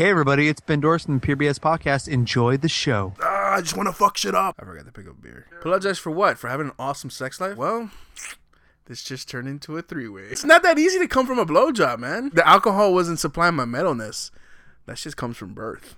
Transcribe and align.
Hey 0.00 0.08
everybody, 0.08 0.48
it's 0.48 0.62
Ben 0.62 0.80
Dorson, 0.80 1.20
Pure 1.20 1.36
BS 1.36 1.58
Podcast. 1.58 2.08
Enjoy 2.08 2.56
the 2.56 2.70
show. 2.70 3.12
Ah, 3.22 3.56
I 3.56 3.60
just 3.60 3.76
want 3.76 3.86
to 3.86 3.92
fuck 3.92 4.16
shit 4.16 4.34
up. 4.34 4.56
I 4.58 4.64
forgot 4.64 4.86
to 4.86 4.92
pick 4.92 5.06
up 5.06 5.20
beer. 5.20 5.44
Apologize 5.60 5.98
for 5.98 6.10
what? 6.10 6.38
For 6.38 6.48
having 6.48 6.68
an 6.68 6.72
awesome 6.78 7.10
sex 7.10 7.38
life? 7.38 7.58
Well, 7.58 7.90
this 8.86 9.04
just 9.04 9.28
turned 9.28 9.46
into 9.46 9.76
a 9.76 9.82
three 9.82 10.08
way. 10.08 10.22
It's 10.22 10.42
not 10.42 10.62
that 10.62 10.78
easy 10.78 10.98
to 11.00 11.06
come 11.06 11.26
from 11.26 11.38
a 11.38 11.44
blowjob, 11.44 11.98
man. 11.98 12.30
The 12.32 12.48
alcohol 12.48 12.94
wasn't 12.94 13.18
supplying 13.18 13.56
my 13.56 13.66
metalness. 13.66 14.30
That 14.86 14.96
just 14.96 15.18
comes 15.18 15.36
from 15.36 15.52
birth. 15.52 15.96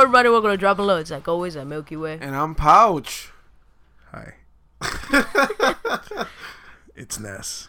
Hello 0.00 0.08
everybody, 0.08 0.30
welcome 0.30 0.50
to 0.50 0.56
Dropping 0.56 0.86
Loads. 0.86 1.10
Like 1.10 1.28
always, 1.28 1.56
at 1.56 1.66
Milky 1.66 1.94
Way. 1.94 2.16
And 2.22 2.34
I'm 2.34 2.54
Pouch. 2.54 3.30
Hi. 4.10 4.32
it's 6.96 7.20
Ness. 7.20 7.68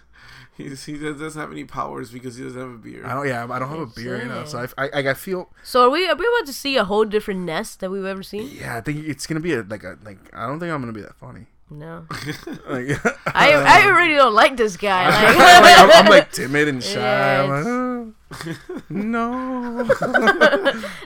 He's, 0.55 0.85
he 0.85 0.97
doesn't 0.97 1.41
have 1.41 1.51
any 1.51 1.65
powers 1.65 2.09
because 2.09 2.37
he 2.37 2.45
doesn't 2.45 2.57
have 2.61 2.69
a 2.69 2.77
beard. 2.77 3.03
I 3.03 3.15
don't. 3.15 3.27
Yeah, 3.27 3.45
I 3.49 3.59
don't 3.59 3.67
have 3.67 3.79
a 3.79 3.85
beer, 3.85 4.21
you 4.21 4.29
know. 4.29 4.45
So 4.45 4.65
I, 4.77 4.87
I, 4.93 5.09
I 5.09 5.13
feel. 5.13 5.49
So 5.61 5.87
are 5.87 5.89
we 5.89 6.07
are 6.07 6.15
we 6.15 6.25
about 6.25 6.45
to 6.45 6.53
see 6.53 6.77
a 6.77 6.85
whole 6.85 7.03
different 7.03 7.41
Ness 7.41 7.75
that 7.75 7.91
we've 7.91 8.05
ever 8.05 8.23
seen? 8.23 8.49
Yeah, 8.49 8.77
I 8.77 8.81
think 8.81 9.05
it's 9.05 9.27
gonna 9.27 9.41
be 9.41 9.53
a 9.53 9.63
like 9.63 9.83
a 9.83 9.97
like. 10.01 10.19
I 10.33 10.47
don't 10.47 10.61
think 10.61 10.71
I'm 10.71 10.79
gonna 10.79 10.93
be 10.93 11.01
that 11.01 11.17
funny. 11.17 11.47
No. 11.69 12.07
Like, 12.69 12.97
I 13.35 13.51
I 13.51 13.87
already 13.87 14.15
don't 14.15 14.33
like 14.33 14.55
this 14.55 14.77
guy. 14.77 15.03
I'm, 15.03 15.37
Like, 15.37 15.63
like, 15.63 15.79
I'm, 15.79 16.05
I'm 16.05 16.09
like 16.09 16.31
timid 16.31 16.69
and 16.69 16.81
shy. 16.81 16.97
Yeah, 16.97 17.43
I'm 17.43 17.49
like, 17.49 17.65
oh, 17.65 18.13
no. 18.89 19.83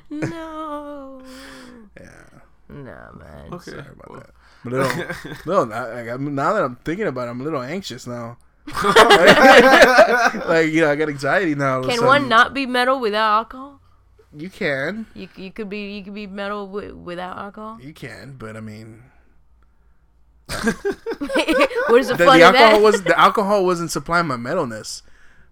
no. 0.10 1.22
yeah. 2.00 2.26
Nah, 2.70 3.12
man. 3.14 3.54
okay. 3.54 3.72
Sorry 3.72 3.80
about 3.82 4.10
well, 4.10 4.20
that. 4.20 4.30
I'm 4.64 4.74
a 4.74 4.76
little, 4.76 5.34
little 5.46 5.74
I, 5.74 6.10
I, 6.10 6.18
now 6.18 6.54
that 6.54 6.64
I'm 6.64 6.76
thinking 6.78 7.08
about 7.08 7.28
it, 7.28 7.32
I'm 7.32 7.42
a 7.42 7.44
little 7.44 7.62
anxious 7.62 8.08
now. 8.08 8.38
like, 8.84 10.72
you 10.72 10.82
know, 10.82 10.90
I 10.90 10.96
got 10.98 11.10
anxiety 11.10 11.54
now. 11.54 11.76
all 11.76 11.80
of 11.84 11.90
a 11.90 11.94
Can 11.94 12.06
one 12.06 12.28
not 12.28 12.54
be 12.54 12.66
metal 12.66 13.00
without 13.00 13.38
alcohol? 13.38 13.80
You 14.36 14.50
can. 14.50 15.06
You 15.14 15.30
you 15.36 15.52
could 15.52 15.70
be 15.70 15.94
you 15.94 16.04
could 16.04 16.16
be 16.16 16.28
metal 16.28 16.66
wi- 16.66 16.92
without 16.92 17.38
alcohol. 17.38 17.80
You 17.80 17.94
can, 17.94 18.36
but 18.38 18.58
I 18.58 18.60
mean, 18.60 19.04
Where's 21.90 22.08
the 22.08 22.16
the, 22.16 22.26
fun 22.26 22.40
the 22.40 22.46
alcohol 22.46 22.72
that? 22.72 22.82
was 22.82 23.04
the 23.04 23.20
alcohol 23.20 23.66
wasn't 23.66 23.92
supplying 23.92 24.28
my 24.28 24.36
metalness. 24.36 25.02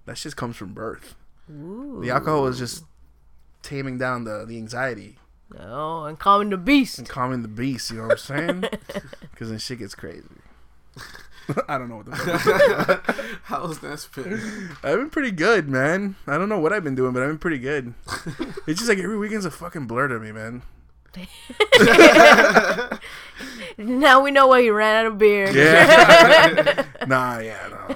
That 0.05 0.17
just 0.17 0.35
comes 0.35 0.57
from 0.57 0.73
birth. 0.73 1.16
Ooh. 1.52 1.99
The 2.02 2.09
alcohol 2.11 2.44
was 2.44 2.58
just 2.58 2.83
taming 3.61 3.97
down 3.97 4.23
the, 4.23 4.45
the 4.45 4.58
anxiety 4.58 5.17
Oh, 5.59 6.05
and 6.05 6.17
calming 6.17 6.50
the 6.50 6.58
beast. 6.58 6.97
and 6.97 7.08
calming 7.08 7.41
the 7.44 7.47
beast. 7.47 7.91
You 7.91 7.97
know 7.97 8.03
what 8.03 8.11
I'm 8.13 8.17
saying? 8.17 8.63
Because 9.31 9.50
then 9.50 9.59
shit 9.59 9.80
gets 9.80 9.95
crazy. 9.95 10.23
I 11.67 11.77
don't 11.77 11.89
know 11.89 11.97
what 11.97 12.05
the 12.05 12.16
fuck. 12.16 13.16
How's 13.44 13.80
that 13.80 14.08
been? 14.16 14.69
I've 14.83 14.97
been 15.00 15.09
pretty 15.09 15.31
good, 15.31 15.67
man. 15.67 16.16
I 16.27 16.38
don't 16.38 16.47
know 16.50 16.59
what 16.59 16.72
I've 16.72 16.83
been 16.83 16.95
doing, 16.95 17.13
but 17.13 17.22
I've 17.23 17.30
been 17.30 17.39
pretty 17.39 17.57
good. 17.59 17.94
it's 18.67 18.80
just 18.80 18.88
like 18.88 19.00
every 19.00 19.17
weekend's 19.17 19.45
a 19.45 19.52
fucking 19.52 19.85
blur 19.88 20.07
to 20.07 20.19
me, 20.19 20.31
man. 20.31 20.61
Now 23.78 24.22
we 24.22 24.31
know 24.31 24.47
why 24.47 24.61
he 24.61 24.69
ran 24.69 25.06
out 25.06 25.11
of 25.11 25.17
beer. 25.17 25.50
Yeah. 25.50 26.86
nah, 27.08 27.39
yeah, 27.39 27.67
no. 27.69 27.88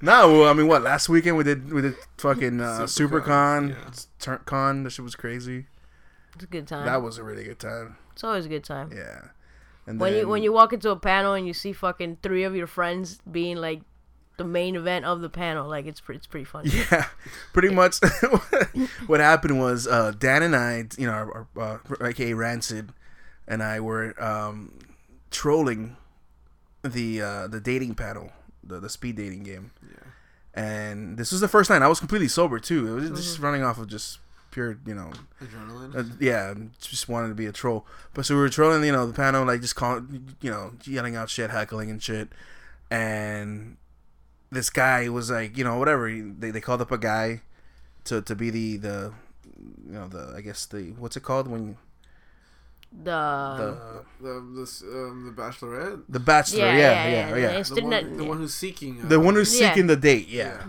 no, 0.00 0.32
well, 0.32 0.48
I 0.48 0.52
mean, 0.52 0.66
what? 0.66 0.82
Last 0.82 1.08
weekend 1.08 1.36
we 1.36 1.44
did 1.44 1.72
we 1.72 1.82
did 1.82 1.94
fucking 2.18 2.60
uh, 2.60 2.80
Supercon, 2.80 3.22
SuperCon, 3.22 3.68
yeah. 3.70 3.90
Turn 4.18 4.40
Con. 4.44 4.82
That 4.82 4.90
shit 4.90 5.04
was 5.04 5.14
crazy. 5.14 5.66
It's 6.34 6.44
a 6.44 6.48
good 6.48 6.66
time. 6.66 6.86
That 6.86 7.02
was 7.02 7.18
a 7.18 7.22
really 7.22 7.44
good 7.44 7.58
time. 7.58 7.96
it's 8.12 8.24
always 8.24 8.46
a 8.46 8.48
good 8.48 8.64
time. 8.64 8.90
Yeah. 8.92 9.28
And 9.86 10.00
When 10.00 10.14
you 10.14 10.26
when 10.28 10.42
you 10.42 10.52
walk 10.52 10.72
into 10.72 10.90
a 10.90 10.96
panel 10.96 11.34
and 11.34 11.46
you 11.46 11.54
see 11.54 11.72
fucking 11.72 12.18
three 12.22 12.42
of 12.42 12.56
your 12.56 12.66
friends 12.66 13.20
being 13.30 13.56
like 13.56 13.82
the 14.36 14.44
main 14.44 14.76
event 14.76 15.04
of 15.04 15.20
the 15.20 15.28
panel, 15.28 15.68
like 15.68 15.86
it's 15.86 16.00
pretty 16.00 16.18
it's 16.18 16.26
pretty 16.26 16.44
funny. 16.44 16.70
Yeah, 16.70 17.06
pretty 17.52 17.74
much. 17.74 17.96
what 19.06 19.20
happened 19.20 19.58
was 19.58 19.86
uh, 19.86 20.12
Dan 20.18 20.42
and 20.42 20.54
I, 20.56 20.84
you 20.98 21.06
know, 21.06 21.12
our, 21.12 21.46
our, 21.56 21.80
uh, 22.00 22.06
aka 22.06 22.32
Rancid, 22.34 22.92
and 23.48 23.62
I 23.62 23.80
were 23.80 24.14
um, 24.22 24.78
trolling 25.30 25.96
the 26.82 27.22
uh, 27.22 27.46
the 27.48 27.60
dating 27.60 27.94
panel, 27.94 28.30
the 28.62 28.78
the 28.80 28.88
speed 28.90 29.16
dating 29.16 29.42
game. 29.44 29.70
Yeah. 29.82 29.98
And 30.54 31.18
this 31.18 31.32
was 31.32 31.40
the 31.42 31.48
first 31.48 31.68
night 31.68 31.82
I 31.82 31.88
was 31.88 31.98
completely 32.00 32.28
sober 32.28 32.58
too. 32.58 32.86
It 32.88 32.94
was 32.94 33.04
Mm-hmm. 33.04 33.14
just 33.16 33.38
running 33.40 33.62
off 33.62 33.78
of 33.78 33.88
just 33.88 34.18
pure, 34.50 34.78
you 34.86 34.94
know, 34.94 35.10
Adrenaline. 35.42 35.94
uh, 35.94 36.14
yeah, 36.18 36.54
just 36.80 37.08
wanted 37.10 37.28
to 37.28 37.34
be 37.34 37.44
a 37.44 37.52
troll. 37.52 37.84
But 38.14 38.24
so 38.24 38.34
we 38.34 38.40
were 38.40 38.48
trolling, 38.48 38.82
you 38.84 38.92
know, 38.92 39.06
the 39.06 39.12
panel, 39.12 39.44
like 39.44 39.60
just 39.60 39.76
calling, 39.76 40.34
you 40.40 40.50
know, 40.50 40.72
yelling 40.84 41.14
out 41.14 41.28
shit, 41.28 41.50
heckling 41.50 41.90
and 41.90 42.02
shit. 42.02 42.30
And 42.90 43.76
this 44.50 44.70
guy 44.70 45.08
was 45.08 45.30
like, 45.30 45.56
you 45.58 45.64
know, 45.64 45.78
whatever. 45.78 46.10
They, 46.10 46.50
they 46.50 46.60
called 46.60 46.80
up 46.80 46.90
a 46.92 46.98
guy 46.98 47.42
to, 48.04 48.22
to 48.22 48.34
be 48.36 48.50
the 48.50 48.76
the, 48.76 49.12
you 49.86 49.92
know, 49.92 50.08
the 50.08 50.34
I 50.36 50.40
guess 50.40 50.66
the 50.66 50.94
what's 50.98 51.16
it 51.16 51.22
called 51.22 51.48
when 51.48 51.76
The, 52.92 53.10
the 54.20 54.24
the 54.24 54.60
this, 54.60 54.82
um, 54.82 55.34
the 55.34 55.42
Bachelorette. 55.42 56.02
the 56.08 56.20
bachelor, 56.20 56.66
yeah, 56.66 56.76
yeah, 56.76 57.08
yeah, 57.10 57.36
yeah. 57.36 57.50
It's 57.58 57.68
The 57.68 57.74
the, 57.76 57.80
one, 57.82 57.90
net- 57.90 58.16
the 58.16 58.24
one 58.24 58.38
who's 58.38 58.54
seeking. 58.54 59.02
Uh, 59.04 59.08
The 59.08 59.20
one 59.20 59.34
who's 59.34 59.58
Yeah. 59.58 59.68
seeking 59.70 59.86
the 59.86 59.96
date, 59.96 60.28
yeah. 60.28 60.62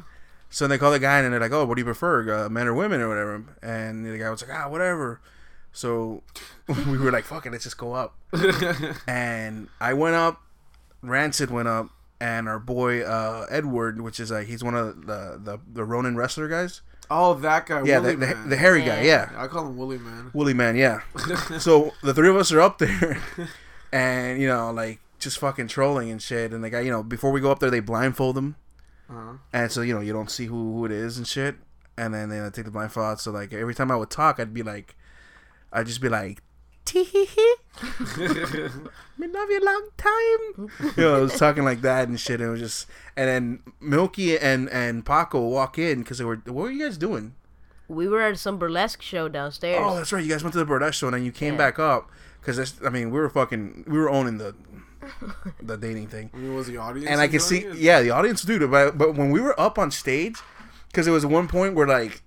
So 0.50 0.68
they 0.68 0.78
call 0.78 0.92
the 0.92 1.00
guy 1.00 1.20
and 1.20 1.32
they're 1.32 1.40
like, 1.40 1.52
"Oh, 1.52 1.66
what 1.66 1.76
do 1.76 1.82
you 1.82 1.86
prefer, 1.86 2.46
uh, 2.46 2.50
men 2.50 2.68
or 2.68 2.74
women 2.74 3.02
or 3.02 3.08
whatever?" 3.10 3.44
And 3.62 4.06
the 4.06 4.18
guy 4.18 4.30
was 4.30 4.42
like, 4.42 4.52
"Ah, 4.58 4.68
whatever." 4.70 5.22
So 5.72 6.24
we 6.88 6.98
were 6.98 7.12
like, 7.12 7.26
"Fuck 7.26 7.46
it, 7.46 7.52
let's 7.52 7.64
just 7.66 7.78
go 7.78 7.94
up." 7.94 8.16
and 9.08 9.68
I 9.80 9.94
went 9.94 10.16
up, 10.16 10.42
Rancid 11.02 11.52
went 11.52 11.68
up, 11.68 11.90
and 12.20 12.48
our 12.48 12.60
boy 12.60 13.02
uh, 13.02 13.46
Edward, 13.50 14.02
which 14.02 14.20
is 14.20 14.32
like 14.32 14.48
he's 14.48 14.64
one 14.64 14.76
of 14.76 15.06
the 15.06 15.40
the, 15.42 15.60
the 15.72 15.84
Ronin 15.84 16.16
wrestler 16.16 16.48
guys. 16.48 16.82
Oh, 17.10 17.36
that 17.36 17.66
guy. 17.66 17.84
Yeah, 17.84 18.00
the, 18.00 18.12
the, 18.12 18.18
man. 18.18 18.50
the 18.50 18.58
hairy 18.58 18.84
guy. 18.84 19.02
Yeah. 19.02 19.32
I 19.38 19.48
call 19.48 19.68
him 19.68 19.78
Woolly 19.78 19.98
Man. 19.98 20.32
Woolly 20.34 20.54
man. 20.54 20.76
Yeah. 20.76 21.02
so 21.60 21.94
the 22.04 22.14
three 22.14 22.30
of 22.30 22.36
us 22.36 22.52
are 22.52 22.60
up 22.60 22.80
there, 22.80 23.22
and 23.92 24.42
you 24.42 24.48
know, 24.48 24.72
like 24.72 25.00
just 25.20 25.38
fucking 25.40 25.68
trolling 25.68 26.12
and 26.12 26.22
shit. 26.22 26.52
And 26.52 26.64
the 26.64 26.70
guy, 26.70 26.82
you 26.82 26.92
know, 26.92 27.04
before 27.04 27.32
we 27.32 27.40
go 27.40 27.52
up 27.52 27.60
there, 27.60 27.72
they 27.72 27.80
blindfold 27.80 28.38
him. 28.38 28.56
Uh-huh. 29.10 29.38
And 29.54 29.72
so 29.72 29.82
you 29.82 29.94
know 29.94 30.02
you 30.02 30.12
don't 30.12 30.30
see 30.30 30.48
who, 30.48 30.74
who 30.74 30.86
it 30.86 30.92
is 30.92 31.18
and 31.18 31.26
shit. 31.26 31.56
And 31.98 32.14
then 32.14 32.30
they 32.30 32.38
take 32.50 32.66
the 32.66 32.72
blindfold 32.72 33.06
out. 33.06 33.20
So 33.22 33.32
like 33.32 33.54
every 33.54 33.74
time 33.74 33.90
I 33.90 33.96
would 33.96 34.10
talk, 34.10 34.40
I'd 34.40 34.54
be 34.54 34.64
like, 34.64 34.96
I'd 35.72 35.88
just 35.88 36.02
be 36.02 36.10
like, 36.10 36.44
tee 36.88 37.04
hee 37.04 37.26
hee. 37.26 37.56
Me 39.18 39.28
love 39.28 39.50
you 39.50 39.60
a 39.60 39.66
long 39.66 39.88
time. 39.98 40.70
you 40.96 41.04
know, 41.04 41.16
I 41.18 41.20
was 41.20 41.38
talking 41.38 41.64
like 41.64 41.82
that 41.82 42.08
and 42.08 42.20
shit. 42.20 42.40
And 42.40 42.50
it 42.50 42.52
was 42.52 42.60
just, 42.60 42.88
and 43.16 43.28
then 43.28 43.60
Milky 43.82 44.38
and 44.38 44.70
and 44.70 45.06
Paco 45.06 45.42
walk 45.48 45.78
in 45.78 46.00
because 46.00 46.18
they 46.20 46.26
were, 46.26 46.38
what 46.46 46.54
were 46.56 46.72
you 46.72 46.86
guys 46.86 46.98
doing? 46.98 47.34
we 47.90 48.06
were 48.06 48.22
at 48.22 48.38
some 48.38 48.58
burlesque 48.58 49.02
show 49.02 49.30
downstairs. 49.30 49.80
Oh, 49.82 49.96
that's 49.96 50.12
right. 50.12 50.22
You 50.22 50.30
guys 50.30 50.44
went 50.44 50.52
to 50.52 50.60
the 50.60 50.66
burlesque 50.66 51.00
show 51.00 51.08
and 51.08 51.16
then 51.16 51.24
you 51.24 51.32
came 51.32 51.54
Yeah. 51.54 51.58
back 51.58 51.80
up 51.80 52.10
because 52.42 52.82
I 52.86 52.90
mean 52.90 53.12
we 53.12 53.20
were 53.20 53.30
fucking, 53.30 53.86
we 53.88 53.98
were 53.98 54.10
owning 54.10 54.38
the 54.40 54.54
the 55.62 55.78
dating 55.78 56.08
thing. 56.08 56.30
I 56.34 56.38
mean, 56.38 56.54
was 56.56 56.68
the 56.68 56.76
audience? 56.78 57.08
and 57.10 57.22
I 57.22 57.28
can 57.30 57.40
see, 57.40 57.58
enjoying 57.60 57.76
it? 57.78 57.82
yeah, 57.82 58.02
the 58.02 58.10
audience 58.12 58.42
dude. 58.44 58.70
But 58.70 58.98
but 58.98 59.16
when 59.16 59.32
we 59.32 59.40
were 59.40 59.58
up 59.60 59.80
on 59.80 59.92
stage, 59.92 60.36
because 60.90 61.06
there 61.06 61.14
was 61.14 61.26
one 61.26 61.48
point 61.48 61.76
where 61.76 61.88
like, 61.88 62.22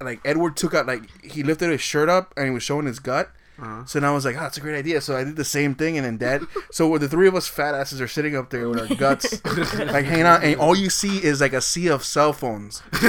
like 0.00 0.20
Edward 0.24 0.56
took 0.56 0.74
out 0.74 0.86
like 0.86 1.04
he 1.24 1.44
lifted 1.44 1.70
his 1.70 1.80
shirt 1.80 2.08
up 2.08 2.34
and 2.36 2.46
he 2.46 2.50
was 2.52 2.64
showing 2.64 2.86
his 2.86 2.98
gut. 2.98 3.30
Uh-huh. 3.62 3.84
So 3.86 4.00
now 4.00 4.10
I 4.10 4.14
was 4.14 4.24
like, 4.24 4.34
oh, 4.36 4.40
that's 4.40 4.56
a 4.56 4.60
great 4.60 4.76
idea. 4.76 5.00
So 5.00 5.16
I 5.16 5.22
did 5.22 5.36
the 5.36 5.44
same 5.44 5.76
thing, 5.76 5.96
and 5.96 6.04
then 6.04 6.16
Dad. 6.16 6.42
so 6.72 6.98
the 6.98 7.08
three 7.08 7.28
of 7.28 7.36
us 7.36 7.46
fat 7.46 7.76
asses 7.76 8.00
are 8.00 8.08
sitting 8.08 8.34
up 8.36 8.50
there 8.50 8.68
with 8.68 8.80
our 8.80 8.88
guts 8.96 9.40
like 9.44 10.04
hanging 10.04 10.26
out, 10.26 10.42
and 10.42 10.56
all 10.58 10.74
you 10.74 10.90
see 10.90 11.22
is 11.24 11.40
like 11.40 11.52
a 11.52 11.60
sea 11.60 11.88
of 11.88 12.04
cell 12.04 12.32
phones. 12.32 12.82
it's 12.92 13.04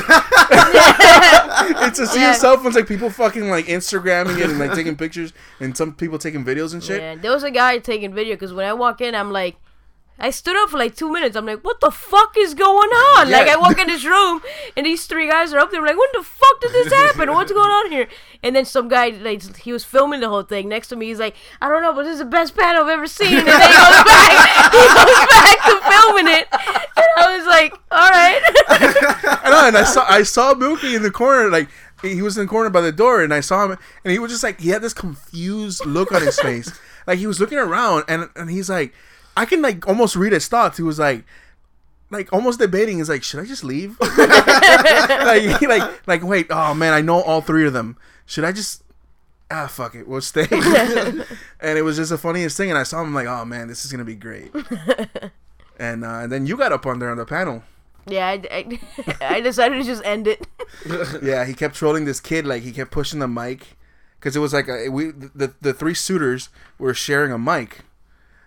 a 1.99 2.07
sea 2.07 2.21
Yeah. 2.21 2.29
of 2.31 2.35
cell 2.37 2.57
phones, 2.57 2.75
like 2.75 2.87
people 2.87 3.09
fucking 3.09 3.49
like 3.49 3.65
Instagramming 3.65 4.37
it 4.39 4.49
and 4.49 4.59
like 4.59 4.73
taking 4.73 4.95
pictures, 4.95 5.33
and 5.59 5.75
some 5.75 5.93
people 5.93 6.17
taking 6.19 6.45
videos 6.45 6.73
and 6.73 6.83
shit. 6.83 7.01
Yeah, 7.01 7.15
there 7.15 7.31
was 7.31 7.43
a 7.43 7.51
guy 7.51 7.79
taking 7.79 8.13
video 8.13 8.35
because 8.35 8.53
when 8.53 8.65
I 8.67 8.73
walk 8.73 9.01
in, 9.01 9.15
I'm 9.15 9.31
like, 9.31 9.55
I 10.19 10.29
stood 10.29 10.55
up 10.55 10.69
for 10.69 10.77
like 10.77 10.95
two 10.95 11.11
minutes. 11.11 11.35
I'm 11.35 11.45
like, 11.45 11.61
what 11.61 11.81
the 11.81 11.89
fuck 11.89 12.35
is 12.37 12.53
going 12.53 12.89
on? 12.89 13.31
Like, 13.31 13.47
I 13.47 13.57
walk 13.57 13.79
in 13.79 13.87
this 13.87 14.05
room 14.05 14.41
and 14.77 14.85
these 14.85 15.05
three 15.05 15.27
guys 15.27 15.53
are 15.53 15.59
up 15.59 15.71
there. 15.71 15.79
I'm 15.81 15.87
like, 15.87 15.97
when 15.97 16.09
the 16.13 16.23
fuck 16.23 16.61
did 16.61 16.71
this 16.71 16.93
happen? 16.93 17.31
What's 17.31 17.51
going 17.51 17.69
on 17.69 17.91
here? 17.91 18.07
And 18.43 18.55
then 18.55 18.63
some 18.65 18.87
guy, 18.87 19.09
like, 19.09 19.57
he 19.57 19.73
was 19.73 19.83
filming 19.83 20.19
the 20.19 20.29
whole 20.29 20.43
thing 20.43 20.69
next 20.69 20.89
to 20.89 20.95
me. 20.95 21.07
He's 21.07 21.19
like, 21.19 21.35
I 21.61 21.67
don't 21.67 21.81
know, 21.81 21.93
but 21.93 22.03
this 22.03 22.13
is 22.13 22.19
the 22.19 22.25
best 22.25 22.55
panel 22.55 22.83
I've 22.83 22.89
ever 22.89 23.07
seen. 23.07 23.37
And 23.39 23.47
then 23.47 23.59
he 23.59 23.67
goes 23.67 24.03
back, 24.03 24.71
he 24.71 24.87
goes 24.87 25.27
back 25.33 25.57
to 25.65 25.91
filming 25.91 26.27
it. 26.27 26.47
And 26.95 27.07
I 27.17 27.37
was 27.37 27.45
like, 27.47 27.73
all 27.91 28.09
right. 28.09 28.41
I 29.43 29.49
know, 29.49 29.67
and 29.67 29.77
I 29.77 29.83
saw 29.83 30.05
I 30.07 30.23
saw 30.23 30.53
Mookie 30.53 30.95
in 30.95 31.01
the 31.01 31.11
corner, 31.11 31.49
like 31.49 31.69
he 32.01 32.21
was 32.21 32.37
in 32.37 32.45
the 32.45 32.49
corner 32.49 32.69
by 32.69 32.81
the 32.81 32.91
door, 32.91 33.23
and 33.23 33.33
I 33.33 33.39
saw 33.39 33.65
him, 33.65 33.77
and 34.03 34.11
he 34.11 34.19
was 34.19 34.31
just 34.31 34.43
like 34.43 34.59
he 34.59 34.69
had 34.69 34.81
this 34.81 34.93
confused 34.93 35.85
look 35.85 36.11
on 36.11 36.21
his 36.21 36.39
face, 36.39 36.71
like 37.07 37.19
he 37.19 37.27
was 37.27 37.39
looking 37.39 37.57
around, 37.57 38.05
and 38.07 38.29
and 38.35 38.49
he's 38.49 38.69
like, 38.69 38.93
I 39.35 39.45
can 39.45 39.61
like 39.61 39.87
almost 39.87 40.15
read 40.15 40.33
his 40.33 40.47
thoughts. 40.47 40.77
He 40.77 40.83
was 40.83 40.99
like. 40.99 41.23
Like 42.09 42.31
almost 42.31 42.59
debating, 42.59 42.99
is 42.99 43.09
like, 43.09 43.23
should 43.23 43.39
I 43.39 43.45
just 43.45 43.63
leave? 43.63 43.97
like, 44.17 45.59
he 45.59 45.65
like, 45.65 46.07
like, 46.07 46.21
wait, 46.21 46.45
oh 46.51 46.75
man, 46.75 46.93
I 46.93 47.01
know 47.01 47.19
all 47.23 47.41
three 47.41 47.65
of 47.65 47.73
them. 47.73 47.97
Should 48.27 48.43
I 48.43 48.51
just, 48.51 48.83
ah, 49.49 49.65
fuck 49.65 49.95
it, 49.95 50.07
we'll 50.07 50.21
stay. 50.21 50.45
and 50.51 51.77
it 51.79 51.83
was 51.83 51.97
just 51.97 52.11
the 52.11 52.19
funniest 52.19 52.55
thing, 52.55 52.69
and 52.69 52.77
I 52.77 52.83
saw 52.83 53.01
him 53.01 53.15
like, 53.15 53.25
oh 53.25 53.45
man, 53.45 53.67
this 53.67 53.83
is 53.83 53.91
gonna 53.91 54.03
be 54.03 54.13
great. 54.13 54.51
and 55.79 56.05
uh, 56.05 56.19
and 56.19 56.31
then 56.31 56.45
you 56.45 56.55
got 56.55 56.71
up 56.71 56.85
on 56.85 56.99
there 56.99 57.09
on 57.09 57.17
the 57.17 57.25
panel. 57.25 57.63
Yeah, 58.05 58.27
I, 58.27 58.41
I, 58.51 59.15
I 59.21 59.41
decided 59.41 59.77
to 59.77 59.83
just 59.83 60.03
end 60.05 60.27
it. 60.27 60.45
yeah, 61.23 61.45
he 61.45 61.55
kept 61.55 61.73
trolling 61.73 62.05
this 62.05 62.19
kid. 62.19 62.45
Like 62.45 62.61
he 62.61 62.71
kept 62.71 62.91
pushing 62.91 63.19
the 63.21 63.27
mic 63.27 63.77
because 64.19 64.35
it 64.35 64.39
was 64.39 64.53
like 64.53 64.67
a, 64.67 64.89
we 64.89 65.11
the 65.11 65.53
the 65.61 65.73
three 65.73 65.93
suitors 65.93 66.49
were 66.77 66.93
sharing 66.93 67.31
a 67.31 67.37
mic. 67.37 67.79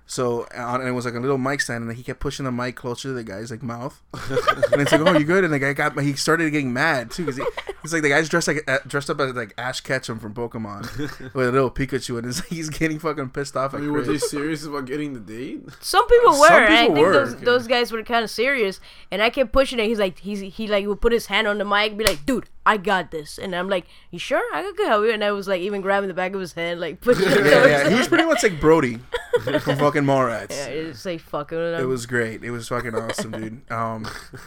So 0.09 0.47
and 0.55 0.87
it 0.87 0.93
was 0.93 1.05
like 1.05 1.15
a 1.15 1.21
little 1.21 1.37
mic 1.39 1.61
stand, 1.61 1.83
and 1.83 1.93
he 1.97 2.03
kept 2.05 2.21
pushing 2.21 2.45
the 2.45 2.53
mic 2.53 2.77
closer 2.77 3.09
to 3.09 3.13
the 3.13 3.25
guy's 3.25 3.51
like 3.51 3.63
mouth. 3.63 4.01
and 4.15 4.81
it's 4.81 4.93
like, 4.93 5.01
"Oh, 5.01 5.19
you 5.19 5.25
good?" 5.25 5.43
And 5.43 5.53
the 5.53 5.59
guy 5.59 5.73
got 5.73 5.99
he 6.01 6.15
started 6.15 6.49
getting 6.51 6.73
mad 6.73 7.11
too 7.11 7.25
because 7.25 7.39
he, 7.39 7.45
he's 7.83 7.93
like 7.93 8.03
the 8.03 8.09
guy's 8.11 8.29
dressed 8.29 8.47
like 8.47 8.63
uh, 8.69 8.79
dressed 8.87 9.11
up 9.11 9.19
as 9.21 9.35
like 9.35 9.53
Ash 9.59 9.81
Ketchum 9.81 10.21
from 10.21 10.33
Pokemon 10.33 10.83
with 11.35 11.49
a 11.49 11.53
little 11.53 11.71
Pikachu, 11.73 12.19
and 12.19 12.29
it's, 12.29 12.41
he's 12.47 12.71
getting 12.71 13.01
fucking 13.01 13.31
pissed 13.31 13.57
off 13.57 13.75
I 13.75 13.79
at 13.79 13.83
mean, 13.83 13.93
were 13.93 14.03
they 14.03 14.19
serious 14.19 14.65
about 14.65 14.85
getting 14.85 15.15
the 15.15 15.21
date? 15.21 15.65
Some 15.81 16.07
people 16.07 16.35
Some 16.35 16.41
were. 16.53 16.65
and 16.65 16.75
I 16.75 16.87
think 16.87 16.99
were. 16.99 17.13
those 17.13 17.35
Okay. 17.35 17.45
those 17.45 17.67
guys 17.67 17.91
were 17.91 18.03
kind 18.05 18.23
of 18.23 18.31
serious, 18.31 18.81
and 19.11 19.21
I 19.21 19.31
kept 19.31 19.51
pushing 19.53 19.81
it. 19.81 19.87
He's 19.87 19.99
like, 19.99 20.21
he's 20.21 20.39
he 20.41 20.69
like 20.69 20.87
would 20.87 21.01
put 21.01 21.13
his 21.13 21.27
hand 21.27 21.49
on 21.49 21.59
the 21.59 21.65
mic, 21.65 21.89
and 21.91 21.99
be 21.99 22.05
like, 22.05 22.25
"Dude, 22.25 22.49
I 22.67 22.77
got 22.77 23.11
this," 23.13 23.39
and 23.39 23.55
I'm 23.55 23.69
like, 23.69 23.87
"You 24.11 24.19
sure? 24.19 24.43
I 24.53 24.63
could 24.77 24.87
help 24.89 25.05
you." 25.05 25.13
And 25.13 25.23
I 25.25 25.31
was 25.33 25.47
like, 25.49 25.61
even 25.63 25.81
grabbing 25.81 26.09
the 26.09 26.15
back 26.15 26.35
of 26.35 26.41
his 26.41 26.53
head, 26.53 26.79
like 26.79 27.01
pushing 27.01 27.29
it. 27.29 27.47
Yeah, 27.47 27.67
yeah, 27.67 27.89
he 27.89 27.95
was 27.95 28.09
pretty 28.09 28.25
much 28.25 28.43
like 28.43 28.61
Brody 28.61 28.99
from 29.43 29.61
fucking 29.79 30.03
Mallrats. 30.03 30.51
Yeah, 30.51 30.67
it's 30.67 31.05
like 31.07 31.21
fucking. 31.21 31.57
It 31.59 31.87
was 31.87 32.05
great. 32.07 32.43
It 32.45 32.51
was 32.51 32.69
fucking 32.69 32.95
awesome, 32.95 33.31
dude. 33.31 33.71
Um, 33.71 34.07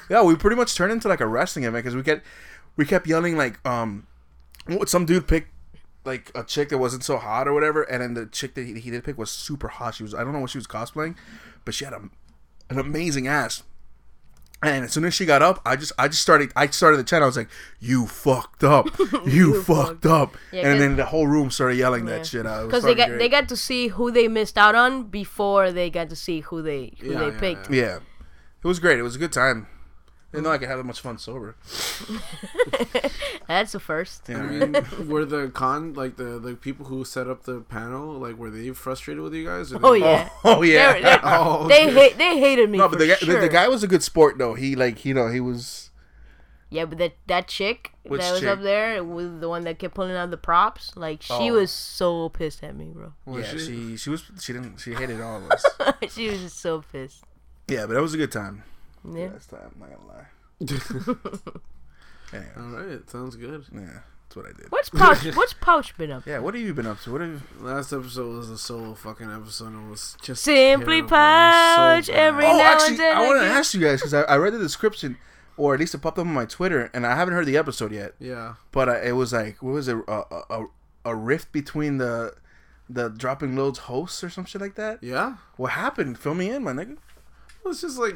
yeah, 0.10 0.22
we 0.22 0.36
pretty 0.36 0.58
much 0.58 0.76
turned 0.76 0.92
into 0.92 1.08
like 1.08 1.22
a 1.22 1.28
wrestling 1.28 1.66
event 1.66 1.84
because 1.84 1.96
we 1.96 2.04
kept 2.04 2.26
we 2.76 2.86
kept 2.86 3.08
yelling 3.08 3.38
like 3.38 3.66
um, 3.66 4.06
what- 4.68 4.90
some 4.90 5.06
dude 5.06 5.28
picked 5.28 5.52
like 6.06 6.32
a 6.36 6.44
chick 6.44 6.70
that 6.70 6.78
wasn't 6.78 7.04
so 7.04 7.18
hot 7.18 7.48
or 7.48 7.54
whatever, 7.54 7.84
and 7.84 8.02
then 8.02 8.14
the 8.16 8.26
chick 8.26 8.54
that 8.56 8.66
he, 8.66 8.80
he 8.80 8.90
did 8.92 9.04
pick 9.04 9.18
was 9.18 9.30
super 9.32 9.68
hot. 9.70 9.96
She 9.96 10.04
was 10.04 10.14
I 10.14 10.24
don't 10.24 10.34
know 10.34 10.40
what 10.40 10.50
she 10.50 10.58
was 10.58 10.68
cosplaying, 10.68 11.16
but 11.66 11.74
she 11.74 11.86
had 11.86 11.94
a, 11.94 12.02
an 12.70 12.80
amazing 12.80 13.28
ass. 13.28 13.64
And 14.62 14.84
as 14.84 14.92
soon 14.92 15.06
as 15.06 15.14
she 15.14 15.26
got 15.26 15.42
up, 15.42 15.62
I 15.66 15.78
just 15.78 15.94
I 15.98 16.10
just 16.10 16.22
started 16.22 16.52
I 16.56 16.68
started 16.68 16.98
the 16.98 17.04
chat. 17.06 17.24
I 17.24 17.26
was 17.26 17.38
like, 17.38 17.48
"You 17.80 18.08
fucked 18.08 18.64
up, 18.64 18.88
you, 19.26 19.62
fucked 19.64 20.06
up," 20.06 20.36
Yeah, 20.52 20.70
and 20.70 20.82
then 20.82 20.98
the 20.98 21.06
whole 21.06 21.28
room 21.28 21.50
started 21.50 21.78
yelling 21.78 22.06
Yeah. 22.06 22.18
that 22.18 22.26
shit 22.26 22.46
out. 22.46 22.66
Because 22.66 22.84
they 22.84 22.94
got 22.94 23.08
great. 23.08 23.20
they 23.20 23.30
got 23.30 23.48
to 23.50 23.56
see 23.56 23.88
who 23.88 24.12
they 24.12 24.28
missed 24.28 24.58
out 24.58 24.76
on 24.76 25.04
before 25.04 25.72
they 25.72 25.90
got 25.90 26.10
to 26.10 26.16
see 26.16 26.42
who 26.42 26.62
they 26.62 26.94
who 27.00 27.14
Yeah, 27.14 27.20
they 27.20 27.32
picked. 27.40 27.72
Yeah, 27.72 28.00
it 28.62 28.68
was 28.68 28.80
great. 28.80 29.00
It 29.00 29.04
was 29.04 29.16
a 29.16 29.20
good 29.20 29.32
time. 29.32 29.68
Didn't 30.32 30.44
know 30.44 30.52
I 30.52 30.58
could 30.60 30.68
have 30.70 30.78
that 30.78 30.84
much 30.84 31.02
fun 31.02 31.18
sober. 31.18 31.56
That's 33.48 33.72
the 33.72 33.80
first. 33.80 34.24
Yeah, 34.30 34.38
I 34.38 34.42
mean, 34.44 35.08
were 35.08 35.26
the 35.26 35.50
con 35.50 35.94
like 35.94 36.18
the 36.18 36.40
the 36.40 36.56
people 36.56 36.86
who 36.86 37.04
set 37.04 37.28
up 37.28 37.44
the 37.44 37.62
panel 37.62 38.14
like 38.14 38.38
were 38.38 38.50
they 38.52 38.70
frustrated 38.72 39.24
with 39.24 39.34
you 39.34 39.46
guys? 39.46 39.74
Oh 39.74 39.94
they- 39.94 40.00
yeah, 40.02 40.30
Oh 40.44 40.62
yeah. 40.62 40.94
They're- 40.94 41.02
they're- 41.02 41.20
Oh, 41.24 41.68
they 41.68 41.92
hate 41.92 42.18
they 42.18 42.40
hated 42.40 42.70
me. 42.70 42.78
no, 42.78 42.86
for 42.86 42.92
but 42.92 43.00
the 43.00 43.08
guy, 43.08 43.16
sure. 43.16 43.42
the 43.42 43.50
guy 43.50 43.68
was 43.68 43.84
a 43.84 43.88
good 43.88 44.04
sport 44.04 44.38
though. 44.38 44.54
He 44.54 44.76
like 44.76 45.04
you 45.06 45.14
know 45.14 45.28
he 45.30 45.40
was. 45.40 45.90
Yeah, 46.72 46.86
but 46.86 47.00
that 47.00 47.14
that 47.26 47.48
chick 47.48 47.94
Which 48.04 48.22
that 48.22 48.32
was 48.32 48.42
chick? 48.42 48.50
up 48.50 48.62
there 48.62 49.04
with 49.04 49.42
the 49.42 49.50
one 49.50 49.64
that 49.64 49.80
kept 49.80 49.96
pulling 49.96 50.12
out 50.16 50.30
the 50.30 50.38
props, 50.38 50.92
like 50.96 51.24
she 51.24 51.34
Oh. 51.50 51.54
was 51.54 51.72
so 51.72 52.30
pissed 52.30 52.64
at 52.64 52.76
me, 52.76 52.92
bro. 52.94 53.14
Was 53.26 53.46
yeah, 53.48 53.52
she? 53.54 53.60
she 53.60 53.98
she 53.98 54.10
was 54.12 54.24
she 54.40 54.54
didn't 54.54 54.78
she 54.78 54.94
hated 54.94 55.20
all 55.20 55.38
of 55.38 55.50
us. 55.50 55.66
she 56.14 56.30
was 56.30 56.40
just 56.42 56.60
so 56.60 56.84
pissed. 56.92 57.24
yeah, 57.68 57.88
but 57.88 57.94
that 57.96 58.02
was 58.04 58.14
a 58.14 58.18
good 58.18 58.32
time. 58.32 58.62
Yeah. 59.06 59.28
Last 59.28 59.50
time, 59.50 59.72
I'm 59.74 59.80
not 59.80 59.90
gonna 59.90 60.08
lie. 60.08 61.60
Yeah, 62.32 62.44
All 62.58 62.64
right, 62.64 63.10
sounds 63.10 63.36
good. 63.36 63.66
yeah, 63.74 64.02
that's 64.22 64.36
what 64.36 64.46
I 64.46 64.50
did. 64.50 64.72
What's 64.72 64.90
pouch? 64.90 65.26
What's 65.36 65.54
pouch 65.54 65.98
been 65.98 66.12
up? 66.12 66.26
to? 66.26 66.30
Yeah, 66.30 66.40
what 66.40 66.54
have 66.54 66.62
you 66.62 66.76
been 66.76 66.86
up 66.86 67.00
to? 67.02 67.12
What 67.12 67.22
have 67.22 67.32
you... 67.32 67.42
Last 67.66 67.92
episode 67.92 68.36
was 68.38 68.52
a 68.52 68.58
solo 68.60 68.94
fucking 68.94 69.32
episode. 69.32 69.74
It 69.74 69.90
was 69.90 70.16
just 70.22 70.44
Simply 70.44 70.98
terrible. 70.98 71.00
It 71.00 71.02
was 71.02 71.10
pouch 71.10 72.06
so 72.06 72.14
every 72.14 72.44
bad. 72.44 72.52
Oh, 72.54 72.58
now 72.58 72.60
and 72.60 72.82
actually, 72.82 72.98
then 72.98 73.18
I 73.18 73.22
want 73.26 73.42
to 73.42 73.48
ask 73.48 73.74
you 73.74 73.82
guys 73.82 74.00
because 74.00 74.14
I, 74.14 74.22
I 74.22 74.38
read 74.38 74.54
the 74.54 74.60
description, 74.60 75.18
or 75.58 75.74
at 75.74 75.80
least 75.80 75.96
it 75.96 76.04
popped 76.04 76.20
up 76.20 76.28
on 76.28 76.34
my 76.34 76.46
Twitter, 76.46 76.92
and 76.94 77.08
I 77.08 77.16
haven't 77.16 77.34
heard 77.34 77.48
the 77.48 77.58
episode 77.58 77.92
yet. 77.92 78.14
Yeah. 78.20 78.56
But 78.72 78.90
uh, 78.90 79.00
it 79.02 79.14
was 79.14 79.34
like, 79.34 79.64
what 79.64 79.72
was 79.74 79.88
it? 79.88 79.98
A, 80.08 80.12
a, 80.12 80.44
a, 80.52 80.66
a 81.06 81.16
rift 81.16 81.52
between 81.52 81.98
the 81.98 82.36
the 82.88 83.10
dropping 83.10 83.56
loads 83.56 83.80
hosts 83.80 84.24
or 84.24 84.30
some 84.30 84.46
shit 84.46 84.62
like 84.62 84.76
that. 84.76 85.02
Yeah. 85.04 85.38
What 85.58 85.72
happened? 85.72 86.20
Fill 86.20 86.36
me 86.36 86.50
in, 86.52 86.64
my 86.64 86.74
nigga. 86.74 86.98
Well, 87.70 87.74
It's 87.74 87.82
just 87.82 88.00
like 88.00 88.16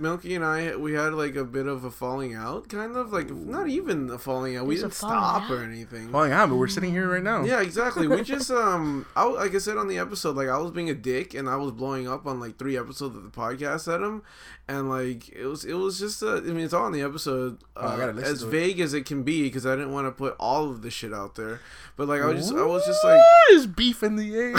Milky 0.00 0.34
and 0.34 0.44
I, 0.44 0.74
we 0.74 0.94
had 0.94 1.14
like 1.14 1.36
a 1.36 1.44
bit 1.44 1.68
of 1.68 1.84
a 1.84 1.92
falling 1.92 2.34
out, 2.34 2.68
kind 2.68 2.96
of 2.96 3.12
like 3.12 3.30
not 3.30 3.68
even 3.68 4.10
a 4.10 4.18
falling 4.18 4.56
out. 4.56 4.66
We 4.66 4.74
There's 4.74 4.82
a 4.82 4.86
didn't 4.88 4.94
falling 4.96 5.16
stop 5.46 5.48
or 5.50 5.62
anything. 5.62 6.10
Oh 6.12 6.24
yeah, 6.24 6.44
but 6.44 6.56
we're 6.56 6.66
sitting 6.66 6.90
here 6.90 7.08
right 7.08 7.22
now. 7.22 7.44
Yeah, 7.44 7.60
exactly. 7.62 8.08
We 8.08 8.22
just 8.24 8.50
um, 8.50 9.06
I, 9.14 9.20
w- 9.22 9.38
like 9.38 9.54
I 9.54 9.58
said 9.58 9.76
on 9.76 9.86
the 9.86 9.98
episode, 9.98 10.34
like 10.34 10.48
I 10.48 10.58
was 10.58 10.72
being 10.72 10.90
a 10.90 10.94
dick 10.94 11.34
and 11.34 11.48
I 11.48 11.54
was 11.54 11.70
blowing 11.70 12.08
up 12.08 12.26
on 12.26 12.40
like 12.40 12.58
three 12.58 12.76
episodes 12.76 13.14
of 13.16 13.22
the 13.22 13.30
podcast 13.30 13.86
at 13.94 14.00
him, 14.00 14.22
and 14.66 14.90
like 14.90 15.28
it 15.28 15.46
was 15.46 15.64
it 15.64 15.74
was 15.74 16.00
just 16.00 16.20
uh, 16.24 16.38
I 16.38 16.40
mean 16.40 16.64
it's 16.64 16.74
all 16.74 16.88
in 16.88 16.92
the 16.92 17.02
episode, 17.02 17.58
Oh, 17.76 17.82
uh, 17.86 17.96
gotta 17.96 18.20
as 18.26 18.40
to 18.40 18.48
it. 18.48 18.50
vague 18.50 18.80
as 18.80 18.92
it 18.92 19.06
can 19.06 19.22
be 19.22 19.44
because 19.44 19.66
I 19.66 19.76
didn't 19.76 19.92
want 19.92 20.08
to 20.08 20.10
put 20.10 20.34
all 20.40 20.68
of 20.68 20.82
the 20.82 20.90
shit 20.90 21.14
out 21.14 21.36
there, 21.36 21.60
but 21.96 22.08
like 22.08 22.22
I 22.22 22.26
was 22.26 22.38
just 22.48 22.52
I 22.54 22.64
was 22.64 22.84
just 22.84 23.04
like. 23.04 23.20
There's 23.50 23.68
beef 23.68 24.02
in 24.02 24.16
the 24.16 24.34
air. 24.34 24.54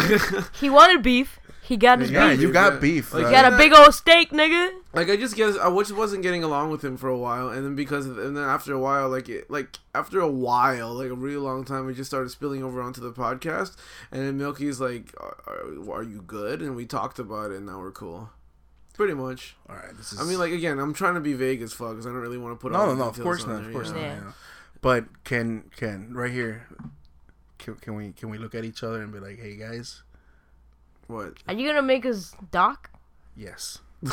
He 0.61 0.69
wanted 0.69 1.01
beef. 1.03 1.37
He 1.63 1.77
got 1.77 1.99
his 1.99 2.09
yeah, 2.11 2.31
beef. 2.31 2.41
you 2.41 2.51
got 2.51 2.73
Yeah. 2.73 2.79
beef. 2.79 3.13
Like, 3.13 3.25
He 3.27 3.31
got 3.31 3.53
a 3.53 3.55
big 3.55 3.71
old 3.71 3.93
steak, 3.93 4.31
nigga. 4.31 4.71
like 4.93 5.09
I 5.09 5.15
just 5.15 5.35
guess 5.35 5.55
I 5.57 5.69
just 5.77 5.95
wasn't 5.95 6.23
getting 6.23 6.43
along 6.43 6.71
with 6.71 6.83
him 6.83 6.97
for 6.97 7.07
a 7.07 7.17
while, 7.17 7.49
and 7.49 7.63
then 7.63 7.75
because 7.75 8.07
of, 8.07 8.17
and 8.17 8.35
then 8.35 8.43
after 8.43 8.73
a 8.73 8.79
while, 8.79 9.07
like 9.09 9.29
it, 9.29 9.49
like 9.49 9.77
after 9.93 10.19
a 10.19 10.27
while, 10.27 10.93
like 10.95 11.11
a 11.11 11.13
really 11.15 11.37
long 11.37 11.63
time, 11.63 11.85
we 11.85 11.93
just 11.93 12.09
started 12.09 12.29
spilling 12.29 12.63
over 12.63 12.81
onto 12.81 12.99
the 12.99 13.11
podcast, 13.11 13.75
and 14.11 14.21
then 14.23 14.37
Milky's 14.37 14.81
like, 14.81 15.13
"Are, 15.19 15.37
are, 15.47 15.99
are 15.99 16.03
you 16.03 16.21
good?" 16.23 16.61
And 16.61 16.75
we 16.75 16.85
talked 16.85 17.19
about 17.19 17.51
it, 17.51 17.57
and 17.57 17.67
now 17.67 17.79
we're 17.79 17.91
cool. 17.91 18.31
Pretty 18.95 19.13
much. 19.13 19.55
All 19.69 19.75
right, 19.75 19.95
this 19.95 20.11
is. 20.13 20.19
I 20.19 20.23
mean, 20.25 20.39
like 20.39 20.51
again, 20.51 20.79
I'm 20.79 20.93
trying 20.93 21.13
to 21.13 21.21
be 21.21 21.33
vague 21.33 21.61
as 21.61 21.71
fuck 21.73 21.91
because 21.91 22.05
I 22.05 22.09
don't 22.09 22.19
really 22.19 22.37
want 22.39 22.59
to 22.59 22.61
put. 22.61 22.71
no, 22.73 22.79
all 22.79 22.85
no, 22.87 22.91
the 22.93 22.97
no. 22.97 23.07
Of 23.09 23.19
course 23.21 23.45
not. 23.45 23.59
there, 23.59 23.67
Of 23.67 23.73
course 23.73 23.87
you 23.89 23.93
not. 23.95 24.01
Yeah. 24.01 24.15
yeah. 24.15 24.31
But 24.81 25.23
can 25.23 25.65
can 25.77 26.13
right 26.13 26.31
here? 26.31 26.67
Can, 27.59 27.75
can 27.75 27.95
we 27.95 28.11
can 28.13 28.29
we 28.29 28.37
look 28.39 28.55
at 28.55 28.65
each 28.65 28.83
other 28.83 29.01
and 29.01 29.13
be 29.13 29.19
like, 29.19 29.39
hey 29.39 29.55
guys, 29.55 30.01
What? 31.11 31.33
Are 31.47 31.53
you 31.53 31.67
gonna 31.67 31.81
make 31.81 32.05
us 32.05 32.33
doc? 32.51 32.89
yes. 33.35 33.79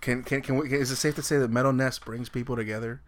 can 0.00 0.22
can 0.22 0.42
can 0.42 0.56
we? 0.56 0.72
Is 0.72 0.90
it 0.90 0.96
safe 0.96 1.14
to 1.16 1.22
say 1.22 1.38
that 1.38 1.50
Metal 1.50 1.72
Ness 1.72 1.98
brings 1.98 2.28
people 2.28 2.56
together? 2.56 3.02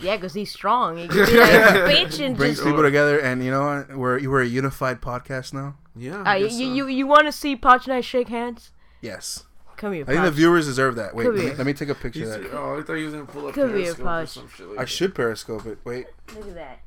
Yeah, 0.00 0.16
cause 0.16 0.32
he's 0.32 0.52
strong. 0.52 0.96
He 0.96 1.08
can 1.08 1.26
be 1.26 1.38
like 1.38 1.50
bitch 1.50 2.24
and 2.24 2.36
Brings 2.36 2.56
just. 2.58 2.66
people 2.66 2.82
together, 2.82 3.18
and 3.18 3.44
you 3.44 3.50
know 3.50 3.64
what? 3.64 3.96
We're 3.96 4.30
we're 4.30 4.42
a 4.42 4.46
unified 4.46 5.00
podcast 5.00 5.52
now. 5.52 5.76
Yeah. 5.96 6.22
Uh, 6.22 6.34
you, 6.34 6.50
so. 6.50 6.56
you 6.56 6.86
you 6.86 7.06
want 7.06 7.26
to 7.26 7.32
see 7.32 7.56
Pouch 7.56 7.86
and 7.86 7.94
I 7.94 8.00
shake 8.00 8.28
hands? 8.28 8.70
Yes, 9.00 9.44
Come 9.76 9.92
here, 9.92 10.04
I 10.08 10.12
think 10.12 10.22
the 10.22 10.30
viewers 10.30 10.66
deserve 10.66 10.96
that. 10.96 11.14
Wait, 11.14 11.26
let 11.26 11.34
me, 11.36 11.54
let 11.54 11.66
me 11.66 11.72
take 11.72 11.88
a 11.88 11.94
picture 11.94 12.20
He's- 12.20 12.34
of 12.34 12.42
that. 12.44 12.52
oh, 12.52 12.78
I 12.78 12.82
thought 12.82 12.94
he 12.94 13.04
was 13.04 13.14
gonna 13.14 13.26
pull 13.26 13.46
up 13.48 13.54
Come 13.54 13.68
here, 13.76 13.94
Periscope 13.94 14.06
or 14.06 14.26
some 14.26 14.48
shit 14.48 14.68
like 14.68 14.78
I 14.78 14.84
should 14.84 15.14
periscope 15.14 15.66
it. 15.66 15.78
Wait. 15.84 16.06
Look 16.34 16.48
at 16.48 16.54
that. 16.54 16.80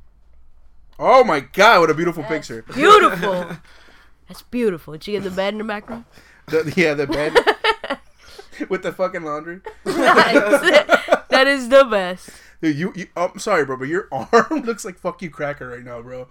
Oh 1.00 1.24
my 1.24 1.40
god, 1.42 1.82
what 1.82 1.90
a 1.90 1.94
beautiful 1.94 2.24
picture. 2.24 2.64
Beautiful. 2.74 3.48
That's 4.32 4.44
beautiful. 4.44 4.94
Did 4.94 5.08
you 5.08 5.20
get 5.20 5.26
the 5.26 5.36
bed 5.36 5.56
in 5.56 5.58
the 5.58 5.66
background? 5.66 6.06
The, 6.48 6.74
yeah, 6.76 6.96
the 6.96 7.08
bed 7.08 7.34
with 8.70 8.82
the 8.82 8.92
fucking 8.92 9.24
laundry. 9.24 9.62
that 9.86 11.46
is 11.48 11.70
the 11.70 11.86
best. 11.86 12.30
Dude, 12.62 12.76
you, 12.76 12.92
you 12.96 13.08
oh, 13.16 13.30
I'm 13.32 13.40
sorry, 13.40 13.64
bro, 13.64 13.78
but 13.78 13.88
your 13.88 14.10
arm 14.12 14.64
looks 14.64 14.84
like 14.84 14.98
fuck 14.98 15.22
you 15.22 15.30
cracker 15.30 15.70
right 15.70 15.84
now, 15.84 16.02
bro. 16.02 16.28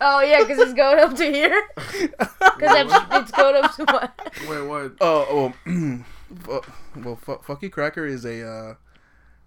Oh 0.00 0.20
yeah, 0.20 0.38
cause 0.44 0.58
it's 0.58 0.72
going 0.72 1.00
up 1.00 1.14
to 1.16 1.24
here. 1.24 1.68
Cause 1.76 2.08
it's 2.30 3.30
going 3.32 3.62
up 3.62 3.74
to 3.74 3.84
my. 3.86 4.08
Wait, 4.48 4.66
what? 4.66 4.92
Oh, 5.02 5.52
well, 5.66 6.04
well, 6.96 7.16
fu- 7.16 7.40
fuck 7.42 7.62
you 7.62 7.68
cracker 7.68 8.06
is 8.06 8.24
a 8.24 8.48
uh, 8.48 8.74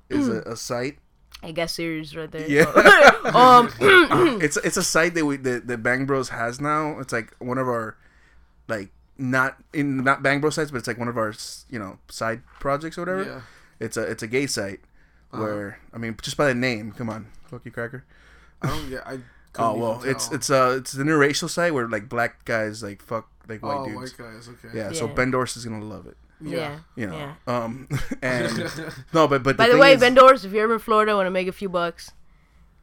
is 0.09 0.27
a, 0.27 0.41
a 0.41 0.55
site. 0.55 0.99
I 1.43 1.51
got 1.51 1.69
serious 1.69 2.15
right 2.15 2.31
there. 2.31 2.49
Yeah. 2.49 2.63
um. 3.33 3.69
It's 4.41 4.57
it's 4.57 4.77
a 4.77 4.83
site 4.83 5.13
that 5.15 5.25
we 5.25 5.37
that, 5.37 5.67
that 5.67 5.83
Bang 5.83 6.05
Bros 6.05 6.29
has 6.29 6.59
now. 6.61 6.99
It's 6.99 7.13
like 7.13 7.35
one 7.39 7.57
of 7.57 7.67
our 7.67 7.97
like 8.67 8.89
not 9.17 9.57
in 9.73 10.03
not 10.03 10.23
Bang 10.23 10.41
Bros 10.41 10.55
sites, 10.55 10.71
but 10.71 10.77
it's 10.77 10.87
like 10.87 10.97
one 10.97 11.07
of 11.07 11.17
our 11.17 11.33
you 11.69 11.79
know 11.79 11.99
side 12.09 12.41
projects 12.59 12.97
or 12.97 13.01
whatever. 13.01 13.23
Yeah. 13.23 13.41
It's 13.79 13.97
a 13.97 14.03
it's 14.03 14.23
a 14.23 14.27
gay 14.27 14.47
site 14.47 14.79
Uh-huh. 15.31 15.43
where 15.43 15.79
I 15.93 15.97
mean 15.97 16.15
just 16.21 16.37
by 16.37 16.47
the 16.47 16.55
name, 16.55 16.91
come 16.93 17.09
on, 17.09 17.27
fuck 17.45 17.65
you, 17.65 17.71
cracker. 17.71 18.05
I 18.61 18.67
don't 18.67 18.89
get. 18.89 19.05
I. 19.07 19.19
Oh 19.55 19.77
well, 19.77 19.97
even 19.99 20.09
it's 20.09 20.31
it's 20.31 20.49
uh 20.49 20.77
it's 20.79 20.95
an 20.95 21.05
interracial 21.05 21.47
site 21.47 21.75
where 21.75 21.87
like 21.87 22.09
black 22.09 22.43
guys 22.43 22.81
like 22.81 23.03
fuck 23.03 23.29
like 23.47 23.61
white 23.61 23.77
oh, 23.77 23.85
dudes. 23.85 24.17
white 24.17 24.17
guys. 24.17 24.49
Okay. 24.49 24.75
Yeah, 24.75 24.91
so 24.91 25.05
Yeah. 25.05 25.13
Ben 25.13 25.29
Dorse 25.29 25.55
is 25.55 25.63
gonna 25.63 25.85
love 25.85 26.07
it. 26.07 26.17
Yeah. 26.43 26.79
You 26.95 27.07
know, 27.07 27.17
Yeah. 27.17 27.33
um, 27.47 27.87
and 28.21 28.57
no, 29.13 29.27
but 29.27 29.43
but 29.43 29.57
By 29.57 29.67
the 29.67 29.73
thing 29.73 29.79
way, 29.81 29.93
is- 29.93 29.99
Ben 30.01 30.13
Doors, 30.13 30.43
if 30.45 30.51
you're 30.51 30.63
ever 30.63 30.73
in 30.75 30.79
Florida, 30.79 31.15
want 31.15 31.27
to 31.27 31.31
make 31.31 31.47
a 31.47 31.51
few 31.51 31.69
bucks, 31.69 32.11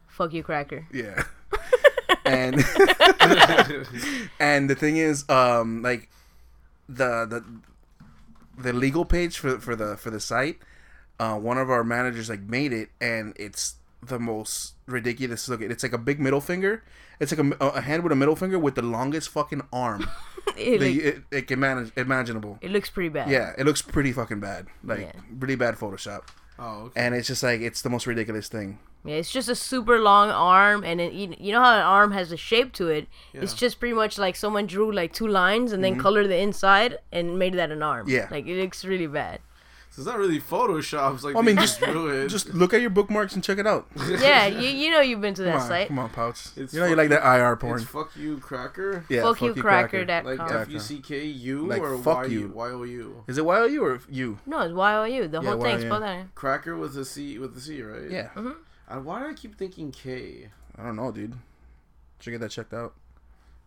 fuck 0.08 0.32
you, 0.32 0.42
cracker. 0.42 0.86
Yeah. 0.92 1.22
and 2.24 2.56
and 4.38 4.70
the 4.70 4.74
thing 4.74 4.96
is, 4.96 5.28
um, 5.28 5.82
like 5.82 6.08
the 6.88 7.26
the 7.26 7.44
the 8.62 8.72
legal 8.72 9.04
page 9.04 9.38
for 9.38 9.58
for 9.58 9.74
the 9.76 9.96
for 9.96 10.10
the 10.10 10.20
site, 10.20 10.58
uh, 11.18 11.36
one 11.36 11.58
of 11.58 11.70
our 11.70 11.84
managers 11.84 12.28
like 12.28 12.40
made 12.42 12.72
it, 12.72 12.90
and 13.00 13.32
it's 13.36 13.74
the 14.02 14.18
most 14.18 14.74
ridiculous 14.86 15.48
looking. 15.48 15.70
It's 15.70 15.82
like 15.82 15.92
a 15.92 15.98
big 15.98 16.20
middle 16.20 16.40
finger. 16.40 16.82
It's 17.20 17.36
like 17.36 17.44
a, 17.60 17.64
a 17.64 17.80
hand 17.82 18.02
with 18.02 18.12
a 18.12 18.16
middle 18.16 18.36
finger 18.36 18.58
with 18.58 18.74
the 18.74 18.82
longest 18.82 19.28
fucking 19.28 19.62
arm 19.72 20.08
It, 20.56 20.78
that 20.78 20.86
like, 20.86 20.96
it, 20.96 21.22
it 21.30 21.46
can 21.48 21.60
manage 21.60 21.92
imaginable. 21.96 22.58
it 22.62 22.70
looks 22.70 22.88
pretty 22.88 23.10
bad. 23.10 23.28
Yeah, 23.30 23.52
it 23.58 23.66
looks 23.66 23.82
pretty 23.82 24.12
fucking 24.12 24.40
bad. 24.40 24.68
Like 24.82 25.00
Yeah. 25.00 25.12
really 25.38 25.54
bad 25.56 25.76
Photoshop. 25.76 26.22
Oh, 26.58 26.84
okay. 26.86 27.00
And 27.00 27.14
it's 27.14 27.28
just 27.28 27.42
like 27.42 27.60
it's 27.60 27.82
the 27.82 27.90
most 27.90 28.06
ridiculous 28.06 28.48
thing. 28.48 28.78
Yeah, 29.04 29.16
it's 29.16 29.32
just 29.32 29.48
a 29.48 29.54
super 29.54 29.98
long 29.98 30.28
arm, 30.28 30.84
and 30.84 31.00
it, 31.00 31.14
you, 31.14 31.34
you 31.38 31.52
know 31.52 31.60
how 31.62 31.74
an 31.74 31.80
arm 31.82 32.12
has 32.12 32.32
a 32.32 32.36
shape 32.36 32.74
to 32.74 32.88
it. 32.88 33.08
Yeah. 33.32 33.40
It's 33.40 33.54
just 33.54 33.80
pretty 33.80 33.94
much 33.94 34.18
like 34.18 34.36
someone 34.36 34.66
drew 34.66 34.92
like 34.92 35.14
two 35.14 35.26
lines 35.26 35.72
and 35.72 35.82
then 35.82 35.98
colored 35.98 36.28
the 36.28 36.36
inside 36.36 36.98
and 37.10 37.38
made 37.38 37.54
that 37.54 37.70
an 37.70 37.82
arm. 37.82 38.06
Mm-hmm. 38.06 38.14
Yeah. 38.16 38.28
like 38.30 38.46
it 38.46 38.60
looks 38.60 38.84
really 38.84 39.06
bad. 39.06 39.40
So 39.92 40.02
it's 40.02 40.06
not 40.06 40.18
really 40.18 40.38
Photoshop. 40.40 41.14
It's 41.14 41.24
like 41.24 41.34
I 41.34 41.40
mean, 41.42 41.56
just- 41.56 41.80
drew. 41.80 42.28
Just 42.28 42.54
look 42.54 42.72
at 42.72 42.80
your 42.80 42.90
bookmarks 42.90 43.34
and 43.34 43.42
check 43.42 43.58
it 43.58 43.66
out. 43.66 43.88
yeah, 44.20 44.46
you 44.46 44.68
you 44.68 44.88
know 44.90 45.00
you've 45.00 45.20
been 45.20 45.34
to 45.34 45.42
that 45.42 45.54
Come 45.54 45.62
on, 45.62 45.68
site. 45.68 45.88
come 45.88 45.98
on, 45.98 46.10
pouch. 46.10 46.46
It's 46.56 46.72
you 46.72 46.78
know 46.78 46.86
you 46.86 46.94
like 46.94 47.08
that 47.08 47.24
IR 47.24 47.56
porn. 47.56 47.80
It's 47.80 47.90
fuck 47.90 48.12
you, 48.16 48.38
cracker. 48.38 49.04
Yeah, 49.08 49.22
Fuck 49.22 49.42
you, 49.42 49.52
cracker. 49.52 50.04
That 50.04 50.24
Like 50.24 50.38
com. 50.38 50.52
F 50.52 50.70
U 50.70 50.78
C 50.78 51.00
K 51.00 51.24
U 51.24 51.66
Like, 51.66 51.82
or 51.82 51.98
fuck 51.98 52.18
Y 52.18 52.26
you. 52.26 52.52
Y 52.54 52.68
O 52.70 52.82
U. 52.84 53.24
Is 53.26 53.36
it 53.36 53.44
Y 53.44 53.58
O 53.58 53.64
U 53.66 53.84
or 53.84 54.00
you? 54.08 54.38
No, 54.46 54.60
it's 54.60 54.72
Y 54.72 54.94
O 54.94 55.04
U. 55.04 55.26
The 55.28 55.42
Yeah, 55.42 55.50
whole 55.50 55.60
thing's 55.60 55.82
YOU. 55.82 55.88
spelled 55.88 56.02
out. 56.04 56.34
Cracker 56.36 56.76
with 56.76 56.96
a 56.96 57.04
C 57.04 57.38
with 57.40 57.56
a 57.56 57.60
C, 57.60 57.82
right? 57.82 58.08
Yeah. 58.08 58.28
Uh, 58.36 59.00
why 59.00 59.20
do 59.20 59.26
I 59.28 59.34
keep 59.34 59.56
thinking 59.58 59.90
K? 59.90 60.50
I 60.78 60.84
don't 60.84 60.96
know, 60.96 61.10
dude. 61.10 61.34
Should 62.20 62.30
I 62.30 62.32
get 62.34 62.40
that 62.42 62.50
checked 62.52 62.72
out. 62.74 62.94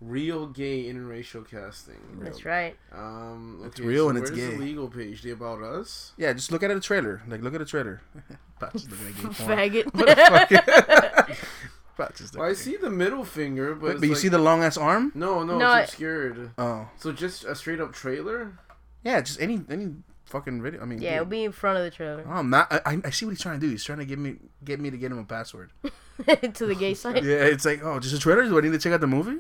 Real 0.02 0.48
gay 0.48 0.84
interracial 0.86 1.50
casting. 1.50 2.20
That's 2.22 2.44
right. 2.44 2.76
Um, 2.92 3.58
okay, 3.60 3.68
It's 3.70 3.80
real 3.80 4.06
so 4.06 4.10
and 4.10 4.18
it's 4.20 4.32
where's 4.32 4.50
gay. 4.50 4.56
the 4.58 4.62
legal 4.62 4.90
page? 4.90 5.22
The 5.22 5.32
about 5.32 5.62
us. 5.62 6.12
Yeah, 6.18 6.34
just 6.34 6.52
look 6.52 6.62
at 6.64 6.68
the 6.74 6.80
trailer. 6.82 7.22
Like, 7.28 7.42
look 7.42 7.54
at 7.54 7.60
the 7.60 7.66
trailer. 7.66 8.02
Pouch 8.60 8.76
is 8.76 8.90
looking 8.90 9.08
at 9.08 9.70
gay. 9.72 9.84
Faggot. 9.84 11.38
Well, 11.96 12.10
I 12.48 12.54
see 12.54 12.76
the 12.76 12.90
middle 12.90 13.24
finger, 13.24 13.76
but, 13.76 13.94
But, 13.94 14.00
but 14.00 14.06
you 14.08 14.14
like- 14.14 14.22
see 14.22 14.28
the 14.28 14.40
long 14.40 14.64
ass 14.64 14.78
arm? 14.78 15.12
No, 15.14 15.44
no, 15.44 15.60
No, 15.60 15.68
I- 15.68 15.82
it's 15.82 15.92
obscured. 15.92 16.50
Oh, 16.58 16.90
So 16.98 17.12
just 17.12 17.44
a 17.46 17.54
straight 17.54 17.80
up 17.80 17.94
trailer. 17.94 18.58
yeah. 19.04 19.22
Just 19.22 19.40
any 19.40 19.62
any 19.70 19.94
fucking 20.26 20.60
video. 20.64 20.82
I 20.82 20.86
mean, 20.86 21.00
yeah, 21.04 21.14
it'll 21.18 21.26
be 21.26 21.44
in 21.44 21.52
front 21.52 21.78
of 21.78 21.84
the 21.84 21.92
trailer 21.92 22.26
Oh, 22.28 22.32
I'm 22.32 22.50
not. 22.50 22.74
I, 22.74 22.82
I- 22.94 23.02
I 23.06 23.10
see 23.12 23.26
what 23.26 23.32
he's 23.32 23.42
trying 23.42 23.60
to 23.60 23.66
do. 23.66 23.70
He's 23.72 23.84
trying 23.84 24.00
to 24.00 24.06
get 24.06 24.18
me 24.18 24.38
get 24.66 24.80
me 24.80 24.90
to 24.90 24.98
get 24.98 25.12
him 25.12 25.20
a 25.20 25.24
password. 25.24 25.70
to 26.54 26.66
the 26.66 26.74
gay 26.76 26.96
site. 26.96 27.24
Yeah, 27.24 27.36
it's 27.46 27.64
like, 27.64 27.84
oh, 27.84 28.00
just 28.00 28.16
a 28.16 28.20
trailer. 28.20 28.44
Do 28.44 28.58
I 28.58 28.62
need 28.62 28.72
to 28.72 28.80
check 28.80 28.92
out 28.94 29.00
the 29.02 29.08
movie? 29.08 29.38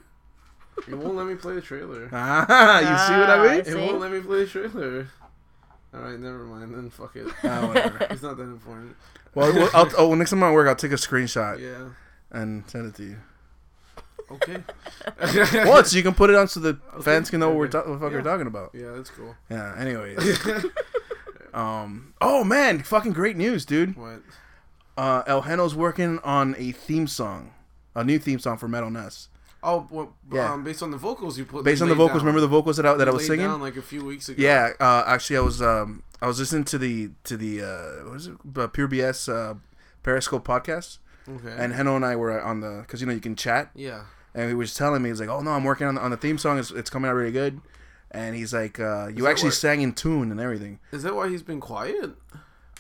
It 0.88 0.96
won't 0.96 1.15
let 1.15 1.27
me 1.27 1.36
play 1.36 1.56
the 1.56 1.62
trailer. 1.62 2.10
Ah, 2.13 2.80
you 2.80 2.86
see 3.08 3.20
what 3.20 3.30
I 3.30 3.38
Ah, 3.38 3.51
mean? 3.51 3.60
It 3.65 3.75
won't 3.75 4.00
let 4.01 4.12
me 4.12 4.20
play 4.22 4.44
the 4.44 4.50
trailer. 4.50 5.08
All 5.94 6.01
right, 6.01 6.20
never 6.20 6.44
mind. 6.46 6.74
Then 6.74 6.89
fuck 6.89 7.15
it. 7.15 7.27
Ah, 7.44 7.68
whatever. 7.68 8.08
It's 8.10 8.22
not 8.24 8.38
that 8.38 8.44
important. 8.44 8.96
well, 9.36 9.53
well 9.53 9.70
I'll, 9.74 9.89
oh, 9.98 10.15
next 10.15 10.32
time 10.32 10.44
I 10.44 10.51
work, 10.51 10.68
I'll 10.68 10.75
take 10.75 10.92
a 10.92 10.96
screenshot 10.96 11.60
Yeah. 11.60 11.89
and 12.32 12.63
send 12.70 12.88
it 12.88 12.96
to 12.96 13.03
you. 13.03 13.18
Okay. 14.32 14.63
What? 15.70 15.86
So 15.88 15.98
you 15.98 16.01
can 16.03 16.15
put 16.15 16.30
it 16.32 16.36
on 16.36 16.48
so 16.48 16.60
the 16.60 16.80
fans 17.03 17.30
can 17.30 17.39
know 17.42 17.50
what 17.50 17.58
we're, 17.58 17.68
ta- 17.68 17.80
what 17.80 17.94
the 17.94 18.00
fuck 18.00 18.12
we're 18.12 18.18
Yeah. 18.20 18.24
talking 18.24 18.48
about. 18.48 18.72
Yeah, 18.74 18.92
that's 18.96 19.10
cool. 19.12 19.36
Yeah. 19.51 19.75
Anyways. 19.77 20.39
um. 21.53 22.13
Oh 22.22 22.44
man, 22.44 22.82
fucking 22.84 23.13
great 23.13 23.38
news, 23.38 23.65
dude. 23.65 23.96
What? 23.96 24.22
Uh, 24.98 25.24
El 25.27 25.42
Heno's 25.44 25.75
working 25.75 26.20
on 26.24 26.56
a 26.58 26.72
theme 26.72 27.08
song, 27.08 27.53
a 27.96 28.03
new 28.03 28.18
theme 28.20 28.39
song 28.39 28.58
for 28.58 28.68
Metal 28.68 28.89
Ness. 28.89 29.27
Oh, 29.63 29.88
well, 29.89 30.13
Yeah. 30.32 30.51
um, 30.53 30.63
based 30.63 30.84
on 30.84 30.91
the 30.91 30.98
vocals 30.98 31.38
you 31.38 31.46
put. 31.46 31.63
Based 31.63 31.82
on 31.82 31.89
the 31.89 31.96
vocals, 31.96 32.20
down. 32.22 32.27
remember 32.27 32.41
the 32.41 32.48
vocals 32.48 32.77
that 32.77 32.86
I, 32.86 32.93
that 32.96 33.08
I 33.08 33.12
was 33.12 33.25
singing? 33.25 33.48
like 33.62 33.77
a 33.77 33.82
few 33.82 34.03
weeks 34.03 34.29
ago. 34.29 34.41
Yeah. 34.41 34.72
Uh, 34.79 35.03
actually, 35.08 35.38
I 35.38 35.41
was 35.41 35.62
um 35.62 36.03
I 36.22 36.27
was 36.27 36.39
listening 36.39 36.65
to 36.65 36.77
the 36.77 37.12
to 37.25 37.38
the 37.38 37.62
uh 37.62 38.10
what 38.10 38.17
is 38.17 38.27
it 38.27 38.36
uh, 38.58 38.67
Pure 38.67 38.89
BS 38.89 39.32
uh, 39.32 39.55
Periscope 40.03 40.46
podcast, 40.46 40.98
Okay. 41.29 41.55
and 41.58 41.74
Heno 41.74 41.96
and 41.96 42.05
I 42.05 42.15
were 42.15 42.41
on 42.41 42.60
the 42.60 42.82
because 42.82 43.00
you 43.01 43.08
know 43.08 43.13
you 43.13 43.22
can 43.22 43.36
chat, 43.36 43.70
yeah. 43.75 44.03
and 44.36 44.50
he 44.50 44.55
was 44.55 44.74
telling 44.74 45.01
me 45.01 45.10
he's 45.10 45.20
like, 45.22 45.29
oh 45.29 45.41
no, 45.41 45.51
I'm 45.51 45.63
working 45.63 45.88
on 45.88 45.96
the, 45.96 46.01
on 46.01 46.12
the 46.12 46.17
theme 46.17 46.38
song. 46.38 46.60
It's, 46.60 46.72
it's 46.72 46.89
coming 46.89 47.10
out 47.10 47.13
really 47.15 47.32
good. 47.32 47.62
And 48.15 48.36
he's 48.36 48.53
like, 48.53 48.79
uh, 48.79 49.08
you 49.08 49.25
actually 49.25 49.50
sang 49.51 49.82
in 49.82 49.93
tune 49.93 50.29
and 50.29 50.39
everything. 50.39 50.79
Is 50.91 51.01
that 51.01 51.15
why 51.15 51.29
he's 51.29 51.41
been 51.41 51.60
quiet? 51.60 52.12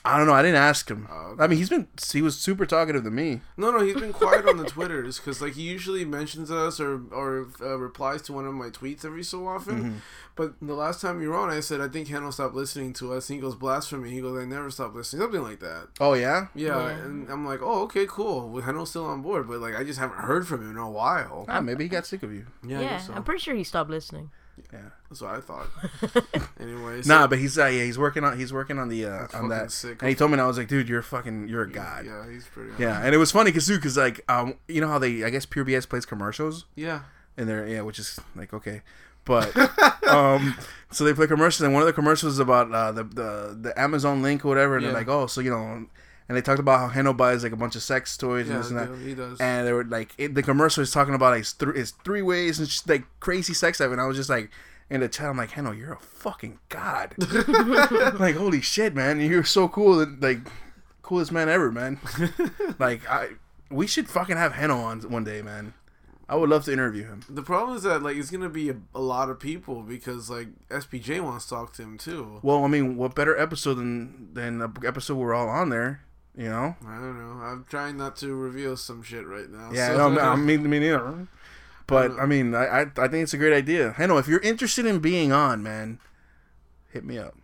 I 0.05 0.17
don't 0.17 0.27
know. 0.27 0.33
I 0.33 0.41
didn't 0.41 0.57
ask 0.57 0.89
him. 0.91 1.07
Oh, 1.09 1.15
okay. 1.31 1.43
I 1.43 1.47
mean, 1.47 1.57
he's 1.57 1.69
been 1.69 1.87
he 2.11 2.21
was 2.21 2.37
super 2.37 2.65
talkative 2.65 3.05
to 3.05 3.09
me. 3.11 3.39
No, 3.55 3.71
no, 3.71 3.79
he's 3.83 3.95
been 3.95 4.11
quiet 4.11 4.45
on 4.45 4.57
the 4.57 4.65
Twitters 4.65 5.17
because 5.17 5.41
like 5.41 5.53
he 5.53 5.61
usually 5.61 6.03
mentions 6.03 6.51
us 6.51 6.79
or 6.81 7.01
or 7.11 7.47
uh, 7.61 7.77
replies 7.77 8.21
to 8.23 8.33
one 8.33 8.45
of 8.45 8.53
my 8.53 8.69
tweets 8.69 9.05
every 9.05 9.23
so 9.23 9.47
often. 9.47 9.75
Mm-hmm. 9.79 9.97
But 10.35 10.55
the 10.61 10.73
last 10.73 10.99
time 10.99 11.21
you 11.21 11.29
were 11.29 11.35
on, 11.37 11.49
I 11.49 11.61
said 11.61 11.79
I 11.79 11.87
think 11.87 12.09
Hannah 12.09 12.33
stopped 12.33 12.53
listening 12.53 12.91
to 12.93 13.13
us. 13.13 13.29
And 13.29 13.37
he 13.37 13.41
goes 13.41 13.55
blasphemy. 13.55 14.09
He 14.09 14.19
goes 14.19 14.37
I 14.37 14.45
never 14.45 14.69
stopped 14.71 14.93
listening, 14.93 15.21
something 15.21 15.41
like 15.41 15.61
that. 15.61 15.87
Oh 16.01 16.15
yeah. 16.15 16.47
Yeah, 16.53 16.85
Yeah. 16.87 16.89
and 17.05 17.29
I'm 17.29 17.45
like, 17.45 17.61
oh 17.61 17.83
okay, 17.83 18.05
cool. 18.05 18.49
Well, 18.49 18.61
Hannah's 18.61 18.89
still 18.89 19.05
on 19.05 19.21
board, 19.21 19.47
but 19.47 19.61
like 19.61 19.75
I 19.75 19.85
just 19.85 19.99
haven't 19.99 20.17
heard 20.19 20.45
from 20.45 20.63
him 20.63 20.71
in 20.71 20.77
a 20.77 20.89
while. 20.91 21.45
Ah, 21.47 21.61
maybe 21.61 21.85
he 21.85 21.87
got 21.89 22.05
sick 22.05 22.23
of 22.23 22.33
you. 22.33 22.45
Yeah, 22.67 22.79
I 22.79 22.81
Yeah, 22.81 22.89
guess 22.89 23.07
so. 23.07 23.13
I'm 23.13 23.23
pretty 23.23 23.39
sure 23.39 23.55
he 23.55 23.63
stopped 23.63 23.89
listening. 23.89 24.31
Yeah. 24.71 24.79
That's 25.09 25.21
what 25.21 25.35
I 25.35 25.39
thought. 25.39 25.67
Anyways, 26.59 27.07
Nah, 27.07 27.27
but 27.27 27.37
he's 27.39 27.57
uh, 27.57 27.65
yeah 27.67 27.83
he's 27.83 27.97
working 27.97 28.23
on 28.23 28.37
he's 28.37 28.51
working 28.53 28.79
on 28.79 28.89
the 28.89 29.05
uh, 29.05 29.27
on 29.33 29.49
that. 29.49 29.71
sick. 29.71 30.01
And 30.01 30.09
he 30.09 30.15
told 30.15 30.31
me, 30.31 30.33
and 30.35 30.41
I 30.41 30.47
was 30.47 30.57
like, 30.57 30.67
dude, 30.67 30.87
you're 30.89 31.01
fucking 31.01 31.47
you're 31.47 31.63
a 31.63 31.69
god. 31.71 32.05
Yeah, 32.05 32.29
he's 32.29 32.45
pretty. 32.47 32.71
Yeah, 32.79 32.99
and 33.03 33.13
it 33.13 33.17
was 33.17 33.31
funny 33.31 33.51
because 33.51 33.67
too, 33.67 33.75
because 33.77 33.97
like 33.97 34.21
um, 34.29 34.55
you 34.67 34.81
know 34.81 34.87
how 34.87 34.99
they 34.99 35.23
I 35.23 35.29
guess 35.29 35.45
Pure 35.45 35.65
BS 35.65 35.87
plays 35.89 36.05
commercials 36.05 36.65
yeah. 36.75 37.01
And 37.37 37.47
they're 37.49 37.67
yeah, 37.67 37.81
which 37.81 37.97
is 37.99 38.19
like 38.35 38.53
okay, 38.53 38.81
but 39.25 39.55
um, 40.07 40.55
so 40.91 41.03
they 41.03 41.13
play 41.13 41.25
commercials, 41.27 41.61
and 41.65 41.73
one 41.73 41.81
of 41.81 41.87
the 41.87 41.93
commercials 41.93 42.33
is 42.33 42.39
about 42.39 42.71
uh, 42.71 42.91
the 42.91 43.03
the 43.03 43.57
the 43.59 43.79
Amazon 43.79 44.21
link 44.21 44.45
or 44.45 44.49
whatever, 44.49 44.75
and 44.75 44.83
Yeah. 44.85 44.91
they're 44.91 45.01
like, 45.01 45.07
oh, 45.07 45.25
so 45.27 45.41
you 45.41 45.49
know, 45.49 45.85
and 46.33 46.37
they 46.37 46.41
talked 46.41 46.59
about 46.59 46.79
how 46.79 46.87
Heno 46.87 47.13
buys 47.13 47.43
like 47.43 47.51
a 47.51 47.55
bunch 47.55 47.75
of 47.75 47.83
sex 47.83 48.17
toys 48.17 48.49
and 48.49 48.57
this 48.57 48.69
and 48.71 48.79
that. 48.79 48.89
yeah, 48.89 49.07
he 49.07 49.13
does. 49.13 49.39
And 49.39 49.67
they 49.67 49.71
were 49.71 49.83
like, 49.83 50.13
it, 50.17 50.33
the 50.33 50.41
commercial 50.41 50.81
is 50.81 50.91
talking 50.91 51.13
about 51.13 51.31
like 51.31 51.45
th- 51.45 51.75
it's 51.75 51.91
three 51.91 52.21
ways 52.21 52.57
and 52.59 52.67
just 52.67 52.89
like 52.89 53.03
crazy 53.19 53.53
sex 53.53 53.77
stuff, 53.77 53.91
and 53.91 54.01
I 54.01 54.05
was 54.05 54.17
just 54.17 54.29
like. 54.29 54.49
In 54.89 54.99
the 54.99 55.07
chat, 55.07 55.27
I'm 55.27 55.37
like, 55.37 55.51
Heno, 55.51 55.71
you're 55.71 55.93
a 55.93 55.99
fucking 55.99 56.59
god. 56.69 57.15
like, 58.19 58.35
holy 58.35 58.61
shit, 58.61 58.93
man, 58.93 59.19
you're 59.21 59.43
so 59.43 59.67
cool. 59.67 60.01
and, 60.01 60.21
Like, 60.21 60.39
coolest 61.01 61.31
man 61.31 61.49
ever, 61.49 61.71
man. 61.71 61.99
like, 62.79 63.09
I, 63.09 63.29
we 63.71 63.87
should 63.87 64.07
fucking 64.09 64.37
have 64.37 64.53
Heno 64.53 64.77
on 64.77 64.99
one 65.09 65.23
day, 65.23 65.41
man. 65.41 65.73
I 66.29 66.35
would 66.35 66.49
love 66.49 66.65
to 66.65 66.73
interview 66.73 67.05
him. 67.05 67.21
The 67.29 67.41
problem 67.41 67.77
is 67.77 67.83
that 67.83 68.03
like 68.03 68.17
it's 68.17 68.29
gonna 68.29 68.49
be 68.49 68.69
a, 68.69 68.75
a 68.93 69.01
lot 69.01 69.29
of 69.29 69.39
people 69.39 69.81
because 69.81 70.29
like 70.29 70.47
SPJ 70.69 71.21
wants 71.21 71.45
to 71.45 71.55
talk 71.55 71.73
to 71.73 71.81
him 71.81 71.97
too. 71.97 72.39
Well, 72.43 72.63
I 72.63 72.67
mean, 72.67 72.95
what 72.97 73.15
better 73.15 73.37
episode 73.37 73.75
than 73.75 74.33
than 74.33 74.61
a 74.61 74.71
episode 74.85 75.15
we're 75.15 75.33
all 75.33 75.49
on 75.49 75.69
there? 75.69 76.01
You 76.35 76.49
know? 76.49 76.75
I 76.87 76.95
don't 76.95 77.17
know. 77.17 77.43
I'm 77.45 77.65
trying 77.69 77.97
not 77.97 78.15
to 78.17 78.33
reveal 78.33 78.75
some 78.75 79.03
shit 79.03 79.25
right 79.27 79.49
now. 79.49 79.71
Yeah, 79.71 79.95
so- 79.95 80.09
no, 80.09 80.19
I 80.31 80.35
mean, 80.35 80.67
me 80.69 80.79
neither. 80.79 81.27
But 81.85 82.07
don't- 82.09 82.19
I 82.19 82.25
mean, 82.25 82.55
I, 82.55 82.65
I 82.65 82.81
I 82.81 83.07
think 83.07 83.23
it's 83.23 83.33
a 83.33 83.37
great 83.37 83.53
idea. 83.53 83.91
Heno, 83.91 84.17
if 84.17 84.27
you're 84.27 84.39
interested 84.39 84.85
in 84.85 84.99
being 84.99 85.31
on, 85.31 85.61
man, 85.61 85.99
hit 86.91 87.03
me 87.03 87.17
up. 87.19 87.35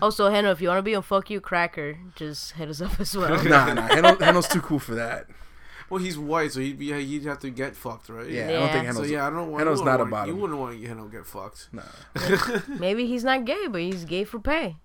Also, 0.00 0.30
Heno, 0.30 0.52
if 0.52 0.60
you 0.60 0.68
want 0.68 0.78
to 0.78 0.82
be 0.82 0.94
on 0.94 1.02
Fuck 1.02 1.30
You 1.30 1.40
Cracker, 1.40 1.98
just 2.14 2.52
hit 2.52 2.68
us 2.68 2.80
up 2.80 2.98
as 3.00 3.16
well. 3.16 3.42
Nah, 3.48 3.74
nah, 3.74 3.88
Heno, 3.88 4.16
Heno's 4.16 4.46
too 4.48 4.60
cool 4.62 4.78
for 4.78 4.94
that. 4.94 5.26
well, 5.90 6.00
he's 6.00 6.16
white, 6.16 6.52
so 6.52 6.60
he'd 6.60 6.78
be 6.78 6.92
he'd 6.92 7.24
have 7.24 7.40
to 7.40 7.50
get 7.50 7.74
fucked, 7.74 8.08
right? 8.08 8.30
Yeah, 8.30 8.46
I 8.46 8.52
don't 8.52 8.72
think 8.72 8.84
Heno's. 8.86 8.96
So 8.96 9.02
yeah, 9.12 9.26
I 9.26 9.30
don't 9.30 9.50
want. 9.50 9.60
Heno's 9.64 9.80
you 9.80 9.84
not 9.84 9.92
wouldn't 9.98 10.08
about 10.08 10.16
want, 10.18 10.28
You 10.28 10.36
wouldn't 10.36 10.58
want 10.60 10.86
Heno 10.86 11.08
get 11.08 11.26
fucked. 11.26 11.68
Nah. 11.72 11.82
Maybe 12.78 13.06
he's 13.06 13.24
not 13.24 13.44
gay, 13.44 13.66
but 13.68 13.80
he's 13.80 14.04
gay 14.04 14.24
for 14.24 14.38
pay. 14.38 14.76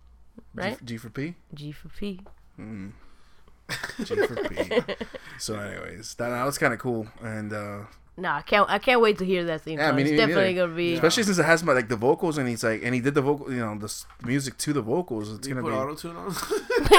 Right? 0.56 0.78
G, 0.80 0.86
G 0.86 0.98
for 0.98 1.10
P. 1.10 1.36
G 1.54 1.72
for 1.72 1.90
P. 1.90 2.22
Mm. 2.60 2.92
G 4.04 4.16
for 4.16 4.36
P. 4.48 4.96
so, 5.40 5.56
anyways, 5.60 6.16
that, 6.16 6.30
that 6.30 6.44
was 6.46 6.58
kind 6.58 6.74
of 6.74 6.80
cool, 6.80 7.08
and 7.24 7.52
uh, 7.52 7.80
Nah, 8.18 8.38
I 8.38 8.42
can't. 8.44 8.70
I 8.70 8.80
can't 8.80 9.02
wait 9.02 9.18
to 9.18 9.26
hear 9.26 9.44
that 9.46 9.62
theme 9.62 9.78
Yeah, 9.78 9.88
song. 9.90 9.98
me 9.98 10.04
it's 10.04 10.12
neither. 10.12 10.28
definitely 10.28 10.54
gonna 10.54 10.74
be. 10.74 10.94
Especially 10.94 11.24
since 11.24 11.38
it 11.38 11.44
has 11.46 11.64
my 11.64 11.74
like 11.74 11.90
the 11.90 11.98
vocals, 11.98 12.38
and 12.38 12.48
he's 12.48 12.64
like, 12.64 12.82
and 12.84 12.96
he 12.96 13.02
did 13.02 13.14
the 13.14 13.22
vocal, 13.22 13.52
you 13.52 13.60
know, 13.60 13.78
the 13.78 13.86
s- 13.86 14.06
music 14.24 14.58
to 14.60 14.72
the 14.72 14.82
vocals. 14.82 15.30
It's 15.32 15.40
Do 15.40 15.50
you 15.50 15.56
gonna 15.56 15.68
put 15.68 15.74
be. 15.74 15.78
auto 15.78 15.96
tune 15.96 16.16
on? 16.16 16.30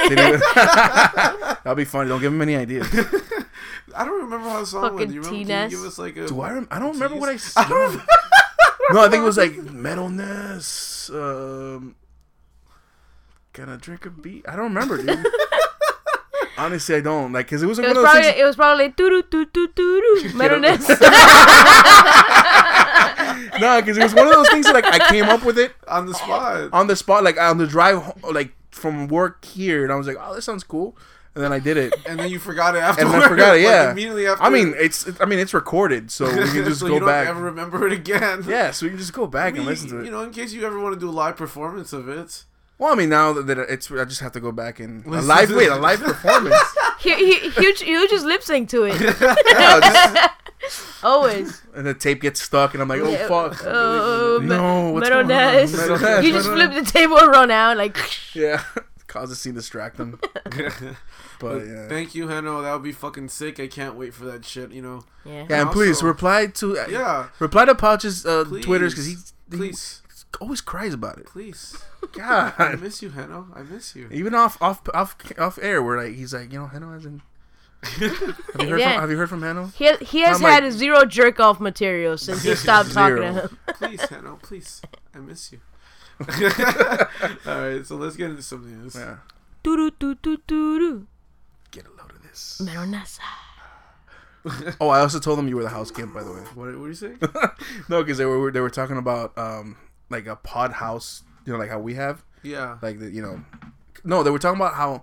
Did 0.08 0.18
he- 0.18 0.42
That'll 1.64 1.74
be 1.74 1.84
funny. 1.86 2.08
Don't 2.10 2.20
give 2.20 2.32
him 2.34 2.42
any 2.42 2.54
ideas. 2.56 2.86
I 3.96 4.04
don't 4.04 4.20
remember 4.24 4.48
how 4.50 4.60
the 4.60 4.66
song 4.66 4.82
went. 4.82 4.94
Fucking 4.94 5.08
Do 5.08 5.14
you 5.14 5.20
remember? 5.22 5.44
Can 5.46 5.70
you 5.70 5.76
give 5.78 5.86
us 5.86 5.98
like 5.98 6.16
a? 6.18 6.26
Do 6.26 6.40
I? 6.42 6.50
Rem- 6.52 6.68
I 6.70 6.78
don't 6.78 6.92
remember 6.92 7.16
what 7.16 7.30
I. 7.30 7.32
Tease? 7.34 7.54
I 7.56 7.66
don't. 7.68 8.02
No, 8.90 9.00
I 9.04 9.08
think 9.08 9.22
it 9.22 9.24
was 9.26 9.38
like 9.38 9.52
metalness. 9.52 11.08
Um, 11.14 11.94
gonna 13.56 13.76
drink 13.78 14.04
a 14.06 14.10
beat. 14.10 14.44
I 14.48 14.54
don't 14.54 14.72
remember, 14.74 15.02
dude. 15.02 15.26
Honestly, 16.58 16.94
I 16.94 17.00
don't 17.00 17.32
like 17.32 17.46
because 17.46 17.62
it 17.62 17.66
was 17.66 17.78
like 17.78 17.86
It 17.88 17.94
one 17.94 17.96
was 17.96 18.04
of 18.04 18.04
those 18.04 18.12
probably 18.12 18.30
things. 18.30 18.40
it 18.40 18.44
was 18.46 18.56
probably 18.56 18.88
doo 18.88 19.10
doo 19.10 19.22
doo 19.30 19.46
doo 19.46 19.68
doo 19.74 20.00
doo. 20.22 20.28
Metalness. 20.38 20.88
No, 23.60 23.80
because 23.80 23.96
it 23.98 24.02
was 24.02 24.14
one 24.14 24.26
of 24.26 24.32
those 24.34 24.48
things 24.50 24.66
that 24.66 24.74
like 24.74 24.84
I 24.86 24.98
came 25.08 25.24
up 25.24 25.42
with 25.44 25.58
it 25.58 25.72
on 25.88 26.06
the 26.06 26.14
spot. 26.14 26.70
on 26.72 26.86
the 26.86 26.96
spot, 26.96 27.24
like 27.24 27.38
on 27.38 27.58
the 27.58 27.66
drive, 27.66 28.02
ho- 28.02 28.30
like 28.32 28.52
from 28.70 29.08
work 29.08 29.44
here, 29.44 29.82
and 29.82 29.92
I 29.92 29.96
was 29.96 30.06
like, 30.06 30.16
"Oh, 30.20 30.34
this 30.34 30.44
sounds 30.44 30.62
cool," 30.64 30.96
and 31.34 31.42
then 31.42 31.52
I 31.52 31.58
did 31.58 31.76
it. 31.78 31.94
and 32.06 32.18
then 32.18 32.28
you 32.30 32.38
forgot 32.38 32.74
it 32.76 32.80
after. 32.80 33.02
And 33.02 33.10
then 33.12 33.22
I 33.22 33.28
forgot 33.28 33.56
it. 33.56 33.58
like, 33.62 33.62
Yeah, 33.62 33.90
immediately 33.92 34.26
after. 34.26 34.42
I 34.44 34.50
mean, 34.50 34.74
it's. 34.76 35.08
I 35.20 35.24
mean, 35.24 35.38
it's 35.38 35.54
recorded, 35.54 36.10
so 36.10 36.26
we 36.26 36.32
can 36.50 36.64
just 36.66 36.80
so 36.80 36.88
go 36.88 36.94
you 36.94 37.00
don't 37.00 37.08
back. 37.08 37.28
ever 37.28 37.40
remember 37.40 37.86
it 37.86 37.92
again. 37.94 38.44
Yeah, 38.46 38.70
so 38.72 38.84
we 38.86 38.90
can 38.90 38.98
just 38.98 39.12
go 39.14 39.26
back 39.26 39.54
I 39.54 39.58
and 39.58 39.66
listen 39.66 39.88
to 39.90 40.00
it. 40.00 40.04
You 40.06 40.10
know, 40.10 40.22
in 40.22 40.32
case 40.32 40.52
you 40.52 40.66
ever 40.66 40.78
want 40.80 40.94
to 40.94 41.00
do 41.00 41.08
a 41.08 41.12
live 41.12 41.36
performance 41.36 41.92
of 41.94 42.08
it. 42.08 42.44
Well, 42.78 42.92
I 42.92 42.96
mean, 42.96 43.08
now 43.08 43.32
that 43.32 43.58
it's, 43.58 43.90
I 43.90 44.04
just 44.04 44.20
have 44.20 44.32
to 44.32 44.40
go 44.40 44.52
back 44.52 44.80
and 44.80 45.04
a 45.06 45.20
live 45.22 45.50
wait, 45.50 45.68
a 45.68 45.76
live 45.76 46.00
performance. 46.00 46.56
he, 47.00 47.14
he, 47.14 47.50
huge, 47.50 47.80
you 47.82 48.08
just 48.08 48.24
lip 48.26 48.42
sync 48.42 48.68
to 48.70 48.84
it. 48.84 49.00
Yeah, 49.46 49.80
just- 49.80 50.32
Always. 51.04 51.62
and 51.74 51.86
the 51.86 51.94
tape 51.94 52.20
gets 52.22 52.40
stuck, 52.42 52.72
and 52.74 52.82
I'm 52.82 52.88
like, 52.88 53.00
"Oh 53.00 53.10
Yeah. 53.10 53.28
fuck." 53.28 53.62
Oh, 53.64 54.40
No, 54.42 54.90
what's 54.90 55.08
going 55.08 55.20
on? 55.20 55.28
Ness. 55.28 55.76
Metal 55.76 55.98
Ness, 55.98 56.24
You 56.24 56.32
just 56.32 56.48
flip 56.48 56.72
the 56.72 56.82
table 56.90 57.18
and 57.18 57.28
run 57.30 57.50
out 57.52 57.76
like. 57.76 57.96
Yeah, 58.34 58.64
cause 59.06 59.28
the 59.28 59.36
scene 59.36 59.54
distract 59.54 59.96
them. 59.98 60.18
But 61.38 61.66
yeah, 61.66 61.86
Thank 61.88 62.14
you, 62.14 62.28
Heno. 62.28 62.62
That 62.62 62.72
would 62.72 62.82
be 62.82 62.92
fucking 62.92 63.28
sick. 63.28 63.60
I 63.60 63.66
can't 63.68 63.94
wait 63.94 64.14
for 64.14 64.24
that 64.24 64.44
shit. 64.44 64.72
You 64.72 64.82
know. 64.82 65.04
Yeah. 65.24 65.46
yeah, 65.48 65.60
and 65.62 65.70
please 65.70 66.02
reply 66.02 66.46
to 66.46 66.78
uh, 66.78 66.86
Yeah. 66.88 67.28
reply 67.38 67.66
to 67.66 67.74
Pouch's 67.74 68.24
uh, 68.24 68.44
Twitters 68.62 68.92
because 68.94 69.06
he, 69.06 69.16
he 69.50 69.56
Please. 69.56 70.02
Always 70.36 70.60
cries 70.60 70.94
about 70.94 71.18
it. 71.18 71.26
Please. 71.26 71.76
God, 72.12 72.54
I 72.58 72.76
miss 72.76 73.02
you, 73.02 73.10
Heno. 73.10 73.48
I 73.54 73.62
miss 73.62 73.94
you. 73.96 74.08
even 74.12 74.34
off 74.34 74.60
off 74.62 74.82
off 74.94 75.16
off 75.38 75.58
air, 75.60 75.82
where 75.82 76.02
like 76.02 76.14
he's 76.14 76.32
like, 76.34 76.52
you 76.52 76.58
know, 76.58 76.66
Heno 76.66 76.92
hasn't. 76.92 77.22
Have 77.82 78.00
you 78.02 78.08
heard 78.68 78.80
Yeah. 78.80 78.92
from 78.92 79.00
Have 79.02 79.10
you 79.10 79.16
heard 79.16 79.28
from 79.28 79.42
Heno? 79.42 79.66
He, 79.76 79.94
he 79.96 80.20
has 80.22 80.38
I'm 80.38 80.42
like- 80.42 80.62
had 80.62 80.72
zero 80.72 81.04
jerk 81.04 81.38
off 81.40 81.60
material 81.60 82.16
since 82.18 82.42
he 82.42 82.54
stopped 82.64 82.92
talking 82.92 83.16
to 83.18 83.32
him. 83.32 83.58
Please, 83.74 84.00
Heno. 84.02 84.38
Please. 84.42 84.82
I 85.14 85.18
miss 85.18 85.52
you. 85.52 85.60
All 86.20 86.26
right, 87.60 87.84
so 87.86 87.96
let's 87.96 88.16
get 88.16 88.30
into 88.30 88.42
some 88.42 88.64
news. 88.66 88.94
Yeah, 88.94 89.18
Doo 89.62 89.76
doo 89.76 89.90
doo 89.98 90.14
doo 90.16 90.36
doo 90.46 90.78
doo. 90.78 91.06
get 91.70 91.84
a 91.86 91.90
load 91.90 92.10
of 92.12 92.22
this. 92.22 92.60
Metal 92.64 92.86
Ness. 92.86 93.18
Oh, 94.80 94.88
I 94.90 95.00
also 95.00 95.18
told 95.18 95.38
them 95.38 95.48
you 95.48 95.56
were 95.56 95.64
the 95.64 95.68
house 95.68 95.90
gimp, 95.90 96.14
by 96.14 96.22
the 96.22 96.32
way. 96.32 96.38
What, 96.54 96.68
what 96.68 96.78
were 96.78 96.88
you 96.88 96.94
saying? 96.94 97.18
no, 97.88 98.02
because 98.02 98.16
they 98.18 98.24
were 98.24 98.50
they 98.52 98.60
were 98.60 98.70
talking 98.70 98.96
about 98.96 99.36
um 99.36 99.76
like 100.10 100.26
a 100.26 100.36
pod 100.36 100.72
house, 100.72 101.22
you 101.44 101.52
know, 101.52 101.58
like 101.58 101.70
how 101.70 101.78
we 101.80 101.94
have. 101.94 102.22
Yeah. 102.42 102.78
like 102.80 103.00
the, 103.00 103.10
you 103.10 103.22
know 103.22 103.40
no 104.04 104.22
they 104.22 104.30
were 104.30 104.38
talking 104.38 104.60
about 104.60 104.74
how 104.74 105.02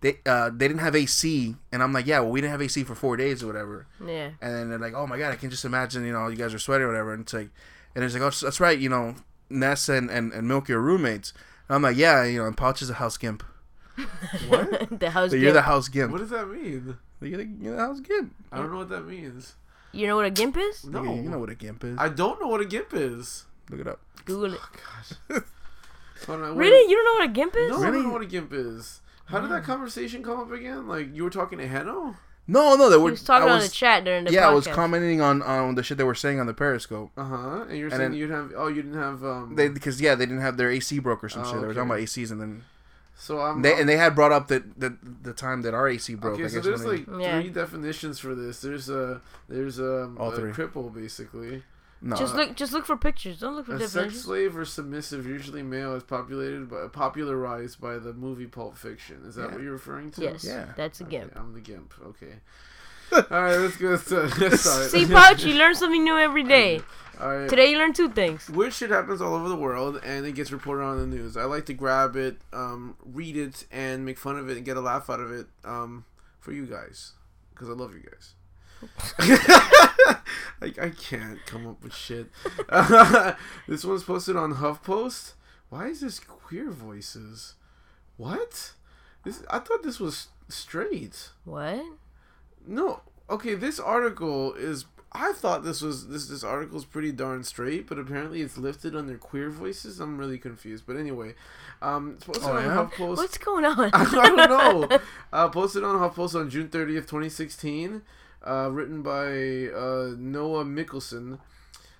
they 0.00 0.18
uh 0.26 0.50
they 0.50 0.66
didn't 0.66 0.80
have 0.80 0.96
AC 0.96 1.54
and 1.70 1.82
I'm 1.84 1.92
like 1.92 2.04
yeah 2.06 2.18
well 2.18 2.30
we 2.32 2.40
didn't 2.40 2.50
have 2.50 2.62
AC 2.62 2.82
for 2.82 2.96
four 2.96 3.16
days 3.16 3.44
or 3.44 3.46
whatever 3.46 3.86
Yeah. 4.04 4.30
and 4.40 4.54
then 4.56 4.70
they're 4.70 4.78
like 4.78 4.94
oh 4.94 5.06
my 5.06 5.16
god 5.16 5.30
I 5.30 5.36
can 5.36 5.50
just 5.50 5.64
imagine 5.64 6.04
you 6.04 6.12
know 6.12 6.26
you 6.26 6.34
guys 6.36 6.52
are 6.52 6.58
sweating 6.58 6.86
or 6.86 6.88
whatever 6.88 7.12
and 7.12 7.22
it's 7.22 7.32
like 7.32 7.50
and 7.94 8.02
it's 8.02 8.12
like 8.14 8.22
oh 8.24 8.30
that's 8.30 8.58
right 8.58 8.76
you 8.76 8.88
know 8.88 9.14
Ness 9.50 9.88
and, 9.88 10.10
and, 10.10 10.32
and 10.32 10.48
Milky 10.48 10.72
are 10.72 10.80
roommates 10.80 11.32
and 11.68 11.76
I'm 11.76 11.82
like 11.82 11.96
yeah 11.96 12.24
you 12.24 12.40
know 12.40 12.46
and 12.46 12.56
Pouch 12.56 12.82
is 12.82 12.90
a 12.90 12.94
house 12.94 13.16
gimp 13.16 13.44
What? 14.48 14.98
the 14.98 15.10
house. 15.10 15.30
so 15.30 15.36
you're 15.36 15.52
gimp. 15.52 15.54
the 15.54 15.62
house 15.62 15.88
gimp 15.88 16.10
What 16.10 16.18
does 16.18 16.30
that 16.30 16.46
mean? 16.48 16.96
you're, 17.20 17.36
the, 17.38 17.48
you're 17.60 17.76
the 17.76 17.82
house 17.82 18.00
gimp 18.00 18.34
I 18.50 18.56
don't 18.56 18.72
know 18.72 18.78
what 18.78 18.88
that 18.88 19.06
means. 19.06 19.54
You 19.92 20.06
know 20.08 20.16
what 20.16 20.24
a 20.24 20.30
gimp 20.30 20.56
is? 20.56 20.84
No. 20.86 21.02
you, 21.04 21.14
you 21.22 21.28
know 21.28 21.38
what 21.38 21.50
a 21.50 21.54
gimp 21.54 21.84
is 21.84 21.96
I 21.98 22.08
don't 22.08 22.40
know 22.40 22.48
what 22.48 22.60
a 22.60 22.64
gimp 22.64 22.88
is. 22.94 23.44
Look 23.70 23.80
it 23.80 23.86
up 23.88 24.00
Google 24.24 24.54
it. 24.54 24.60
Hold 26.26 26.42
on. 26.42 26.56
Really? 26.56 26.90
You 26.90 26.96
don't 26.96 27.04
know 27.06 27.24
what 27.24 27.30
a 27.30 27.32
gimp 27.32 27.54
is? 27.56 27.70
No, 27.70 27.82
I 27.82 27.90
don't 27.90 28.02
know 28.02 28.10
what 28.12 28.20
a 28.22 28.26
gimp 28.26 28.52
is. 28.52 29.00
How 29.26 29.40
did 29.40 29.50
that 29.50 29.64
conversation 29.64 30.22
come 30.22 30.38
up 30.40 30.50
again? 30.52 30.86
Like 30.88 31.14
you 31.14 31.24
were 31.24 31.30
talking 31.30 31.58
to 31.58 31.66
Heno? 31.66 32.16
no 32.48 32.74
no 32.74 32.88
they 32.90 32.96
He 32.96 33.02
were 33.02 33.10
was 33.12 33.22
talking 33.22 33.48
I 33.48 33.52
on 33.52 33.60
the 33.60 33.68
chat 33.68 34.02
during 34.04 34.24
the 34.24 34.32
yeah 34.32 34.42
podcast. 34.42 34.50
I 34.50 34.54
was 34.54 34.66
commenting 34.66 35.20
on 35.20 35.40
on 35.42 35.74
the 35.76 35.82
shit 35.84 35.98
they 35.98 36.04
were 36.04 36.14
saying 36.16 36.40
on 36.40 36.46
the 36.46 36.54
Periscope 36.54 37.10
Uh 37.16 37.24
huh. 37.24 37.64
And 37.68 37.78
you're 37.78 37.90
saying 37.90 38.12
you 38.14 38.26
didn't 38.26 38.50
have? 38.50 38.52
Oh, 38.56 38.66
you 38.68 38.82
didn't 38.82 38.98
have. 38.98 39.22
Um. 39.24 39.54
they 39.54 39.68
because 39.68 40.00
yeah 40.00 40.14
they 40.16 40.26
didn't 40.26 40.40
have 40.42 40.56
their 40.56 40.70
AC 40.70 40.98
broke 40.98 41.22
or 41.22 41.28
some 41.28 41.42
Oh, 41.42 41.44
shit 41.52 41.60
they 41.60 41.66
were 41.66 41.74
talking 41.74 41.88
about 41.90 42.00
ACs 42.00 42.30
and 42.32 42.40
then 42.40 42.64
so 43.14 43.38
I'm. 43.40 43.60
They, 43.62 43.78
and 43.78 43.86
they 43.88 43.98
had 43.98 44.14
brought 44.14 44.32
up 44.32 44.48
the, 44.48 44.64
the 44.76 44.96
the 45.22 45.32
time 45.34 45.60
that 45.62 45.74
our 45.74 45.86
AC 45.88 46.14
broke. 46.14 46.34
okay, 46.34 46.44
I 46.44 46.48
so 46.48 46.54
guess 46.56 46.64
there's 46.64 46.82
when 46.84 46.96
they- 47.06 47.12
like 47.12 47.22
Yeah. 47.22 47.40
three 47.40 47.50
definitions 47.50 48.18
for 48.18 48.34
this. 48.34 48.60
There's 48.62 48.88
a 48.88 49.20
there's 49.48 49.78
a, 49.78 50.10
All 50.18 50.32
a 50.32 50.36
three. 50.36 50.52
cripple 50.52 50.92
basically. 50.92 51.62
No, 52.02 52.16
Just 52.16 52.34
look, 52.34 52.56
just 52.56 52.72
look 52.72 52.86
for 52.86 52.96
pictures. 52.96 53.40
Don't 53.40 53.54
look 53.56 53.66
for 53.66 53.74
A 53.74 53.86
sex 53.88 54.20
slave 54.20 54.56
or 54.56 54.64
submissive, 54.64 55.26
usually 55.26 55.62
male, 55.62 55.94
is 55.94 56.02
populated 56.02 56.70
by 56.70 56.86
popularized 56.92 57.80
by 57.80 57.98
the 57.98 58.12
movie 58.14 58.46
Pulp 58.46 58.76
Fiction. 58.76 59.22
Is 59.26 59.34
that 59.34 59.48
Yeah. 59.48 59.54
what 59.54 59.62
you're 59.62 59.72
referring 59.72 60.10
to? 60.12 60.22
Yes, 60.22 60.44
Yeah. 60.44 60.72
that's 60.76 61.00
a 61.00 61.04
Okay, 61.04 61.18
gimp. 61.18 61.32
I'm 61.38 61.52
the 61.52 61.60
gimp. 61.60 61.92
Okay. 62.04 62.34
All 63.12 63.42
right, 63.42 63.56
let's 63.58 63.76
go. 63.76 63.96
To, 63.96 64.30
sorry. 64.56 64.88
See, 64.88 65.06
Pouch, 65.06 65.44
you 65.44 65.54
learn 65.54 65.74
something 65.74 66.02
new 66.04 66.16
every 66.16 66.44
day. 66.44 66.80
All 67.20 67.36
right. 67.36 67.48
Today 67.50 67.70
you 67.70 67.76
learned 67.76 67.96
two 67.96 68.08
things. 68.08 68.48
Weird 68.48 68.72
shit 68.72 68.88
happens 68.90 69.20
all 69.20 69.34
over 69.34 69.48
the 69.50 69.56
world, 69.56 70.00
and 70.02 70.24
it 70.24 70.32
gets 70.32 70.50
reported 70.52 70.84
on 70.84 70.98
the 70.98 71.06
news. 71.06 71.36
I 71.36 71.44
like 71.44 71.66
to 71.66 71.74
grab 71.74 72.16
it, 72.16 72.38
um, 72.54 72.96
read 73.04 73.36
it, 73.36 73.66
and 73.70 74.06
make 74.06 74.16
fun 74.16 74.38
of 74.38 74.48
it 74.48 74.56
and 74.56 74.64
get 74.64 74.78
a 74.78 74.80
laugh 74.80 75.10
out 75.10 75.20
of 75.20 75.30
it 75.30 75.46
um, 75.64 76.06
for 76.38 76.52
you 76.52 76.64
guys, 76.64 77.12
because 77.52 77.68
I 77.68 77.72
love 77.72 77.92
you 77.92 78.00
guys. 78.00 78.34
like 80.60 80.78
I 80.78 80.90
can't 80.90 81.44
come 81.46 81.66
up 81.66 81.82
with 81.82 81.94
shit. 81.94 82.26
this 83.68 83.84
one's 83.84 84.04
posted 84.04 84.36
on 84.36 84.54
HuffPost. 84.54 85.32
Why 85.68 85.86
is 85.88 86.00
this 86.00 86.18
queer 86.18 86.70
voices? 86.70 87.54
What? 88.16 88.72
This 89.24 89.42
I 89.50 89.58
thought 89.60 89.82
this 89.82 90.00
was 90.00 90.28
straight. 90.48 91.30
What? 91.44 91.82
No. 92.66 93.00
Okay, 93.28 93.54
this 93.54 93.78
article 93.78 94.54
is. 94.54 94.86
I 95.12 95.32
thought 95.32 95.64
this 95.64 95.80
was 95.82 96.06
this 96.08 96.28
this 96.28 96.44
article 96.44 96.78
is 96.78 96.84
pretty 96.84 97.10
darn 97.10 97.42
straight, 97.42 97.88
but 97.88 97.98
apparently 97.98 98.42
it's 98.42 98.56
lifted 98.56 98.94
under 98.94 99.16
queer 99.18 99.50
voices. 99.50 99.98
I'm 99.98 100.18
really 100.18 100.38
confused. 100.38 100.84
But 100.86 100.96
anyway, 100.96 101.34
um, 101.82 102.16
posted 102.24 102.44
Oh, 102.44 102.56
on 102.56 102.64
yeah? 102.64 102.76
HuffPost. 102.76 103.16
What's 103.16 103.38
going 103.38 103.64
on? 103.64 103.90
I 103.92 104.04
don't 104.04 104.36
know. 104.36 104.98
Uh, 105.32 105.48
posted 105.48 105.82
on 105.82 105.96
HuffPost 105.96 106.38
on 106.38 106.48
June 106.48 106.68
30th, 106.68 107.08
2016. 107.08 108.02
Uh, 108.42 108.70
written 108.72 109.02
by 109.02 109.68
uh, 109.74 110.14
Noah 110.16 110.64
Michelson. 110.64 111.38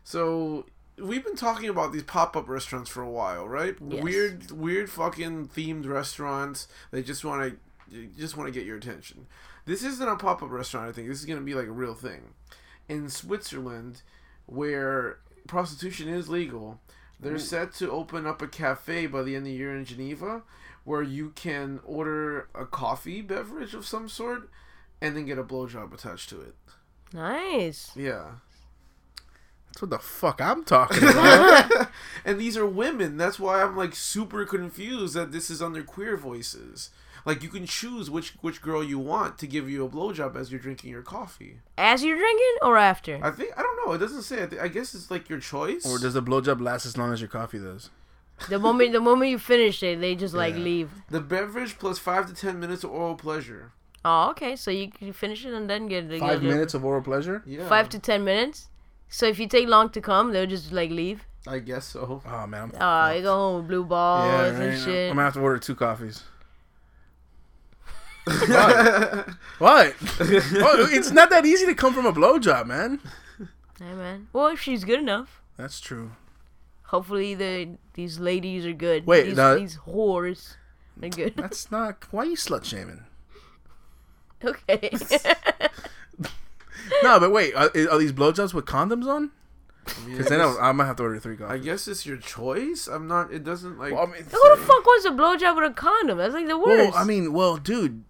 So 0.04 0.64
we've 0.96 1.24
been 1.24 1.36
talking 1.36 1.68
about 1.68 1.92
these 1.92 2.02
pop-up 2.02 2.48
restaurants 2.48 2.88
for 2.88 3.02
a 3.02 3.10
while, 3.10 3.46
right? 3.46 3.76
Yes. 3.86 4.02
Weird, 4.02 4.50
weird, 4.50 4.90
fucking 4.90 5.48
themed 5.48 5.86
restaurants. 5.86 6.66
They 6.90 7.02
just 7.02 7.24
want 7.24 7.58
to, 7.90 8.06
just 8.18 8.36
want 8.36 8.48
to 8.48 8.58
get 8.58 8.66
your 8.66 8.78
attention. 8.78 9.26
This 9.66 9.84
isn't 9.84 10.08
a 10.08 10.16
pop-up 10.16 10.50
restaurant. 10.50 10.88
I 10.88 10.92
think 10.92 11.08
this 11.08 11.18
is 11.18 11.26
gonna 11.26 11.42
be 11.42 11.54
like 11.54 11.68
a 11.68 11.72
real 11.72 11.94
thing. 11.94 12.34
In 12.88 13.08
Switzerland, 13.08 14.02
where 14.46 15.18
prostitution 15.46 16.08
is 16.08 16.28
legal, 16.28 16.80
they're 17.20 17.38
set 17.38 17.74
to 17.74 17.90
open 17.90 18.26
up 18.26 18.40
a 18.40 18.48
cafe 18.48 19.06
by 19.06 19.22
the 19.22 19.36
end 19.36 19.46
of 19.46 19.52
the 19.52 19.58
year 19.58 19.76
in 19.76 19.84
Geneva, 19.84 20.42
where 20.84 21.02
you 21.02 21.30
can 21.34 21.80
order 21.84 22.48
a 22.54 22.64
coffee 22.64 23.20
beverage 23.20 23.74
of 23.74 23.86
some 23.86 24.08
sort, 24.08 24.48
and 25.00 25.16
then 25.16 25.26
get 25.26 25.38
a 25.38 25.44
blowjob 25.44 25.92
attached 25.94 26.28
to 26.30 26.40
it. 26.40 26.54
nice. 27.12 27.90
Yeah. 27.96 28.32
that's 29.68 29.82
what 29.82 29.90
the 29.90 29.98
fuck 29.98 30.40
I'm 30.40 30.64
talking 30.64 31.02
about. 31.08 31.88
and 32.24 32.38
these 32.40 32.56
are 32.56 32.66
women. 32.66 33.16
That's 33.16 33.38
why 33.38 33.62
I'm 33.62 33.76
like 33.76 33.94
super 33.94 34.44
confused 34.44 35.14
that 35.14 35.32
this 35.32 35.50
is 35.50 35.62
under 35.62 35.82
queer 35.82 36.16
voices. 36.16 36.90
Like 37.26 37.42
you 37.42 37.50
can 37.50 37.66
choose 37.66 38.10
which 38.10 38.30
which 38.40 38.62
girl 38.62 38.82
you 38.82 38.98
want 38.98 39.36
to 39.38 39.46
give 39.46 39.68
you 39.68 39.84
a 39.84 39.88
blowjob 39.88 40.36
as 40.36 40.50
you're 40.50 40.60
drinking 40.60 40.90
your 40.90 41.02
coffee. 41.02 41.58
As 41.76 42.02
you're 42.02 42.16
drinking 42.16 42.56
or 42.62 42.78
after? 42.78 43.20
I 43.22 43.30
think 43.30 43.52
I 43.58 43.62
don't 43.62 43.86
know. 43.86 43.92
It 43.92 43.98
doesn't 43.98 44.22
say. 44.22 44.42
I, 44.42 44.46
thi- 44.46 44.58
I 44.58 44.68
guess 44.68 44.94
it's 44.94 45.10
like 45.10 45.28
your 45.28 45.38
choice. 45.38 45.84
or 45.84 45.98
does 45.98 46.14
the 46.14 46.22
blowjob 46.22 46.60
last 46.62 46.86
as 46.86 46.96
long 46.96 47.12
as 47.12 47.20
your 47.20 47.28
coffee 47.28 47.58
does? 47.58 47.90
The 48.48 48.58
moment 48.58 48.92
the 48.94 49.00
moment 49.00 49.30
you 49.30 49.38
finish 49.38 49.82
it, 49.82 50.00
they 50.00 50.14
just 50.14 50.32
like 50.32 50.54
leave. 50.54 50.90
the 51.10 51.20
beverage 51.20 51.78
plus 51.78 51.98
five 51.98 52.26
to 52.26 52.32
ten 52.32 52.58
minutes 52.58 52.84
of 52.84 52.90
oral 52.90 53.14
pleasure. 53.16 53.72
Oh, 54.04 54.30
okay. 54.30 54.56
So 54.56 54.70
you 54.70 54.90
can 54.90 55.12
finish 55.12 55.44
it 55.44 55.52
and 55.52 55.68
then 55.68 55.86
get 55.86 56.08
the 56.08 56.18
Five 56.18 56.42
minutes 56.42 56.74
of 56.74 56.84
oral 56.84 57.02
pleasure. 57.02 57.42
Yeah. 57.46 57.68
Five 57.68 57.88
to 57.90 57.98
ten 57.98 58.24
minutes. 58.24 58.68
So 59.08 59.26
if 59.26 59.38
you 59.38 59.46
take 59.48 59.68
long 59.68 59.90
to 59.90 60.00
come, 60.00 60.32
they'll 60.32 60.46
just 60.46 60.72
like 60.72 60.90
leave. 60.90 61.24
I 61.46 61.58
guess 61.58 61.86
so. 61.86 62.22
Oh 62.26 62.46
man, 62.46 62.70
I'm, 62.74 62.80
Oh, 62.80 63.16
you 63.16 63.22
go 63.22 63.34
home 63.34 63.56
with 63.60 63.68
blue 63.68 63.84
balls 63.84 64.52
yeah, 64.52 64.60
and 64.62 64.78
shit. 64.80 65.10
I'm 65.10 65.16
gonna 65.16 65.24
have 65.24 65.34
to 65.34 65.40
order 65.40 65.58
two 65.58 65.74
coffees. 65.74 66.22
what? 68.24 69.28
what? 69.58 69.94
Oh, 70.00 70.86
it's 70.90 71.10
not 71.10 71.30
that 71.30 71.44
easy 71.46 71.66
to 71.66 71.74
come 71.74 71.94
from 71.94 72.06
a 72.06 72.12
blowjob, 72.12 72.66
man. 72.66 73.00
Hey 73.78 73.92
man. 73.94 74.28
Well, 74.32 74.48
if 74.48 74.60
she's 74.60 74.84
good 74.84 74.98
enough, 75.00 75.40
That's 75.56 75.80
true. 75.80 76.12
hopefully 76.84 77.34
the 77.34 77.78
these 77.94 78.18
ladies 78.20 78.66
are 78.66 78.72
good. 78.74 79.06
Wait, 79.06 79.24
these, 79.24 79.36
the- 79.36 79.54
these 79.58 79.78
whores 79.86 80.56
are 81.02 81.08
good. 81.08 81.34
That's 81.36 81.70
not. 81.70 82.04
Why 82.10 82.22
are 82.22 82.26
you 82.26 82.36
slut 82.36 82.64
shaming? 82.64 83.04
okay. 84.44 84.90
No, 87.02 87.20
but 87.20 87.30
wait, 87.32 87.54
are, 87.54 87.70
are 87.90 87.98
these 87.98 88.12
blowjobs 88.12 88.52
with 88.52 88.66
condoms 88.66 89.06
on? 89.06 89.30
I 89.86 90.00
mean, 90.06 90.16
Because 90.16 90.28
then 90.28 90.40
I'm, 90.40 90.48
guess- 90.48 90.56
I'm 90.60 90.76
gonna 90.76 90.86
have 90.88 90.96
to 90.96 91.02
order 91.04 91.18
three 91.18 91.36
I 91.46 91.56
guess 91.58 91.88
it's 91.88 92.04
your 92.04 92.16
choice. 92.16 92.88
I'm 92.88 93.06
not. 93.06 93.32
It 93.32 93.44
doesn't 93.44 93.78
like. 93.78 93.92
Well, 93.94 94.02
I 94.02 94.06
mean, 94.06 94.24
Who 94.24 94.56
the 94.56 94.62
fuck 94.62 94.84
wants 94.84 95.06
a 95.06 95.10
blowjob 95.10 95.56
with 95.56 95.70
a 95.70 95.74
condom? 95.74 96.18
That's 96.18 96.34
like 96.34 96.46
the 96.46 96.58
worst. 96.58 96.92
well, 96.92 97.00
I 97.00 97.04
mean, 97.04 97.32
well, 97.32 97.56
dude, 97.56 98.04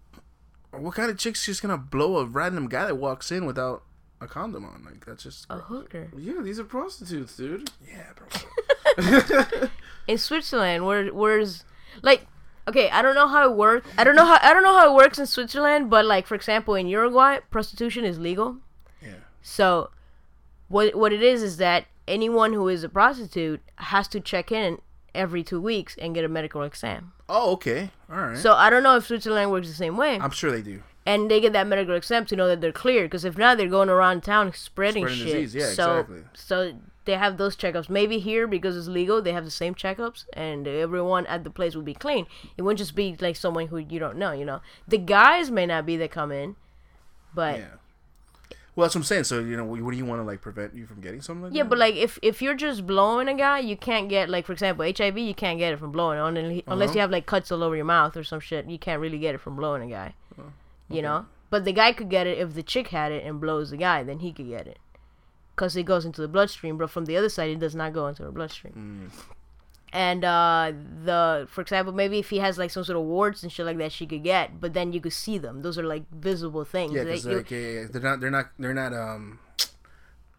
what 0.71 0.95
kind 0.95 1.09
of 1.11 1.17
chick's 1.17 1.45
just 1.45 1.61
gonna 1.61 1.77
blow 1.77 2.17
a 2.17 2.25
random 2.25 2.67
guy 2.67 2.85
that 2.85 2.97
walks 2.97 3.31
in 3.31 3.45
without 3.45 3.83
a 4.19 4.27
condom 4.27 4.65
on? 4.65 4.83
Like 4.83 5.05
that's 5.05 5.23
just 5.23 5.45
a 5.49 5.59
hooker. 5.59 6.09
yeah, 6.17 6.41
these 6.41 6.59
are 6.59 6.63
prostitutes, 6.65 7.37
dude. 7.37 7.69
yeah, 7.87 8.09
bro. 8.15 9.69
in 10.07 10.17
Switzerland, 10.17 10.85
where 10.85 11.07
where's 11.13 11.63
like 12.01 12.25
okay, 12.67 12.89
I 12.89 13.01
don't 13.01 13.15
know 13.15 13.27
how 13.27 13.49
it 13.49 13.55
works. 13.55 13.87
I 13.97 14.03
don't 14.03 14.15
know 14.15 14.25
how 14.25 14.39
I 14.41 14.53
don't 14.53 14.63
know 14.63 14.77
how 14.77 14.91
it 14.91 14.95
works 14.95 15.19
in 15.19 15.25
Switzerland, 15.25 15.89
but 15.89 16.05
like 16.05 16.27
for 16.27 16.35
example, 16.35 16.75
in 16.75 16.87
Uruguay, 16.87 17.39
prostitution 17.49 18.05
is 18.05 18.19
legal. 18.19 18.57
Yeah. 19.01 19.15
So 19.41 19.89
what 20.67 20.95
what 20.95 21.11
it 21.13 21.21
is 21.21 21.43
is 21.43 21.57
that 21.57 21.85
anyone 22.07 22.53
who 22.53 22.67
is 22.67 22.83
a 22.83 22.89
prostitute 22.89 23.61
has 23.75 24.07
to 24.09 24.19
check 24.19 24.51
in 24.51 24.79
every 25.13 25.43
2 25.43 25.59
weeks 25.59 25.95
and 26.01 26.15
get 26.15 26.23
a 26.23 26.29
medical 26.29 26.63
exam. 26.63 27.11
Oh, 27.27 27.51
okay, 27.53 27.91
all 28.09 28.17
right. 28.17 28.37
So 28.37 28.53
I 28.53 28.69
don't 28.69 28.83
know 28.83 28.95
if 28.97 29.05
Switzerland 29.07 29.51
works 29.51 29.67
the 29.67 29.73
same 29.73 29.97
way. 29.97 30.17
I'm 30.19 30.31
sure 30.31 30.51
they 30.51 30.61
do. 30.61 30.81
and 31.05 31.29
they 31.31 31.39
get 31.41 31.51
that 31.53 31.67
medical 31.67 31.95
exam 31.95 32.25
to 32.25 32.35
know 32.35 32.47
that 32.47 32.61
they're 32.61 32.71
clear 32.71 33.03
because 33.05 33.25
if 33.25 33.37
not 33.37 33.57
they're 33.57 33.67
going 33.67 33.89
around 33.89 34.21
town 34.23 34.53
spreading, 34.53 35.05
Spreading 35.07 35.25
shit 35.25 35.33
disease, 35.43 35.55
yeah, 35.55 35.65
so 35.73 35.97
exactly. 35.99 36.23
so 36.33 36.73
they 37.05 37.13
have 37.13 37.37
those 37.37 37.55
checkups 37.55 37.89
maybe 37.89 38.19
here 38.19 38.45
because 38.47 38.77
it's 38.77 38.87
legal 38.87 39.21
they 39.21 39.33
have 39.33 39.43
the 39.45 39.51
same 39.51 39.73
checkups 39.73 40.25
and 40.33 40.67
everyone 40.67 41.25
at 41.25 41.43
the 41.43 41.49
place 41.49 41.75
will 41.75 41.81
be 41.83 41.93
clean 41.95 42.25
it 42.57 42.61
won't 42.61 42.77
just 42.77 42.95
be 42.95 43.15
like 43.19 43.35
someone 43.35 43.67
who 43.67 43.77
you 43.77 43.97
don't 43.99 44.17
know 44.17 44.31
you 44.31 44.45
know 44.45 44.61
the 44.87 44.97
guys 44.97 45.49
may 45.49 45.65
not 45.65 45.85
be 45.85 45.97
that 45.97 46.11
come 46.11 46.31
in 46.31 46.55
but 47.33 47.57
Yeah. 47.59 47.65
Well, 48.73 48.85
that's 48.85 48.95
what 48.95 49.01
I'm 49.01 49.03
saying. 49.03 49.23
So 49.25 49.39
you 49.41 49.57
know, 49.57 49.65
what 49.65 49.91
do 49.91 49.97
you 49.97 50.05
want 50.05 50.21
to 50.21 50.23
like 50.23 50.39
prevent 50.39 50.73
you 50.73 50.85
from 50.85 51.01
getting 51.01 51.21
something 51.21 51.43
like 51.43 51.53
Yeah, 51.53 51.63
that? 51.63 51.69
but 51.69 51.77
like 51.77 51.95
if 51.95 52.17
if 52.21 52.41
you're 52.41 52.53
just 52.55 52.87
blowing 52.87 53.27
a 53.27 53.33
guy, 53.33 53.59
you 53.59 53.75
can't 53.75 54.07
get 54.07 54.29
like 54.29 54.45
for 54.45 54.53
example 54.53 54.85
HIV. 54.85 55.17
You 55.17 55.33
can't 55.35 55.59
get 55.59 55.73
it 55.73 55.77
from 55.77 55.91
blowing 55.91 56.19
on 56.19 56.37
unless 56.37 56.63
Uh-huh. 56.67 56.91
you 56.93 56.99
have 57.01 57.11
like 57.11 57.25
cuts 57.25 57.51
all 57.51 57.63
over 57.63 57.75
your 57.75 57.83
mouth 57.83 58.15
or 58.15 58.23
some 58.23 58.39
shit. 58.39 58.67
You 58.69 58.79
can't 58.79 59.01
really 59.01 59.19
get 59.19 59.35
it 59.35 59.39
from 59.41 59.57
blowing 59.57 59.83
a 59.83 59.93
guy. 59.93 60.13
Oh, 60.39 60.53
You 60.89 61.01
know, 61.01 61.25
but 61.49 61.65
the 61.65 61.73
guy 61.73 61.91
could 61.91 62.09
get 62.09 62.27
it 62.27 62.37
if 62.37 62.53
the 62.53 62.63
chick 62.63 62.87
had 62.89 63.11
it 63.11 63.25
and 63.25 63.41
blows 63.41 63.71
the 63.71 63.77
guy, 63.77 64.03
then 64.03 64.19
he 64.19 64.31
could 64.31 64.47
get 64.47 64.67
it, 64.67 64.79
cause 65.55 65.75
it 65.75 65.83
goes 65.83 66.05
into 66.05 66.21
the 66.21 66.27
bloodstream. 66.27 66.77
But 66.77 66.89
from 66.89 67.05
the 67.05 67.17
other 67.17 67.29
side, 67.29 67.49
it 67.49 67.59
does 67.59 67.75
not 67.75 67.93
go 67.93 68.07
into 68.07 68.23
the 68.23 68.31
bloodstream. 68.31 69.09
Mm. 69.13 69.25
And 69.93 70.23
uh, 70.23 70.71
the 71.03 71.47
for 71.49 71.59
example, 71.61 71.91
maybe 71.93 72.19
if 72.19 72.29
he 72.29 72.37
has 72.39 72.57
like 72.57 72.71
some 72.71 72.83
sort 72.85 72.97
of 72.97 73.03
warts 73.03 73.43
and 73.43 73.51
shit 73.51 73.65
like 73.65 73.77
that, 73.79 73.91
she 73.91 74.05
could 74.05 74.23
get. 74.23 74.61
But 74.61 74.73
then 74.73 74.93
you 74.93 75.01
could 75.01 75.11
see 75.13 75.37
them. 75.37 75.61
Those 75.63 75.77
are 75.77 75.83
like 75.83 76.03
visible 76.11 76.63
things. 76.63 76.93
yeah, 76.93 77.03
They- 77.03 77.11
because 77.11 77.25
you- 77.25 77.37
like, 77.37 77.51
yeah, 77.51 77.57
yeah, 77.59 77.85
they're 77.91 78.01
not, 78.01 78.19
they're 78.21 78.31
not, 78.31 78.49
they're 78.57 78.73
not, 78.73 78.93
um, 78.93 79.39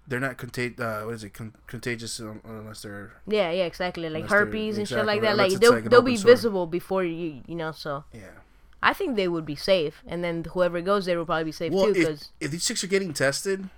they're 0.08 0.20
not 0.20 0.36
contag- 0.38 0.80
uh, 0.80 1.04
what 1.04 1.14
is 1.14 1.22
it, 1.24 1.34
Con- 1.34 1.54
contagious 1.66 2.18
unless 2.18 2.82
they're, 2.82 3.12
Yeah, 3.26 3.50
yeah, 3.50 3.64
exactly. 3.64 4.08
Like 4.08 4.26
they're- 4.28 4.38
herpes 4.46 4.78
and 4.78 4.88
shit 4.88 5.04
like 5.04 5.20
that. 5.20 5.36
Like 5.36 5.52
they'll 5.60 5.72
like 5.74 5.84
they'll 5.84 6.02
be 6.02 6.16
sore. 6.16 6.30
visible 6.30 6.66
before 6.66 7.04
you 7.04 7.42
you 7.46 7.54
know. 7.54 7.72
So 7.72 8.04
yeah. 8.12 8.40
I 8.82 8.94
think 8.94 9.16
they 9.16 9.28
would 9.28 9.44
be 9.46 9.54
safe, 9.54 10.02
and 10.08 10.24
then 10.24 10.44
whoever 10.54 10.80
goes 10.80 11.04
there 11.04 11.16
will 11.18 11.26
probably 11.26 11.44
be 11.44 11.52
safe 11.52 11.72
Well, 11.72 11.84
too. 11.84 11.90
if, 11.90 11.96
Because 11.98 12.30
if 12.40 12.50
these 12.50 12.64
chicks 12.66 12.82
are 12.82 12.88
getting 12.88 13.12
tested, 13.12 13.68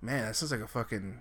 man, 0.00 0.26
that 0.26 0.36
sounds 0.36 0.52
like 0.52 0.60
a 0.60 0.66
fucking, 0.66 1.20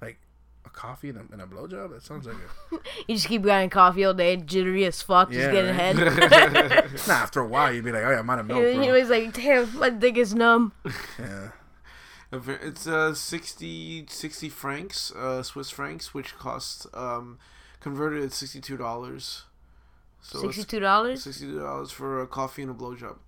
like, 0.00 0.18
a 0.64 0.70
coffee 0.70 1.08
and 1.10 1.18
a, 1.18 1.32
and 1.32 1.42
a 1.42 1.46
blowjob. 1.46 1.90
That 1.90 2.02
sounds 2.02 2.26
like 2.26 2.36
a. 2.36 2.76
you 3.08 3.14
just 3.14 3.28
keep 3.28 3.44
getting 3.44 3.70
coffee 3.70 4.04
all 4.04 4.14
day, 4.14 4.36
jittery 4.36 4.84
as 4.84 5.02
fuck, 5.02 5.30
just 5.30 5.50
getting 5.50 5.76
right. 5.76 5.96
head. 5.96 6.90
nah, 7.08 7.14
after 7.14 7.40
a 7.40 7.46
while, 7.46 7.72
you'd 7.72 7.84
be 7.84 7.92
like, 7.92 8.02
oh 8.04 8.10
yeah, 8.10 8.18
I'm 8.18 8.30
out 8.30 8.40
of 8.40 8.46
milk, 8.46 8.60
and 8.64 8.76
bro. 8.76 8.84
he 8.84 8.92
was 8.92 9.08
like, 9.08 9.32
"Damn, 9.32 9.78
my 9.78 9.90
dick 9.90 10.16
is 10.16 10.34
numb." 10.34 10.72
Yeah. 11.18 11.50
It's 12.32 12.88
uh 12.88 13.14
60, 13.14 14.06
60 14.08 14.48
francs, 14.48 15.12
uh 15.12 15.42
Swiss 15.44 15.70
francs, 15.70 16.12
which 16.12 16.36
costs 16.36 16.86
um 16.92 17.38
converted 17.80 18.24
at 18.24 18.32
sixty 18.32 18.60
two 18.60 18.76
dollars. 18.76 19.44
So 20.20 20.40
Sixty-two 20.42 20.80
dollars. 20.80 21.22
sixty 21.22 21.46
two 21.46 21.60
dollars 21.60 21.92
for 21.92 22.20
a 22.20 22.26
coffee 22.26 22.62
and 22.62 22.70
a 22.72 22.74
blowjob. 22.74 23.18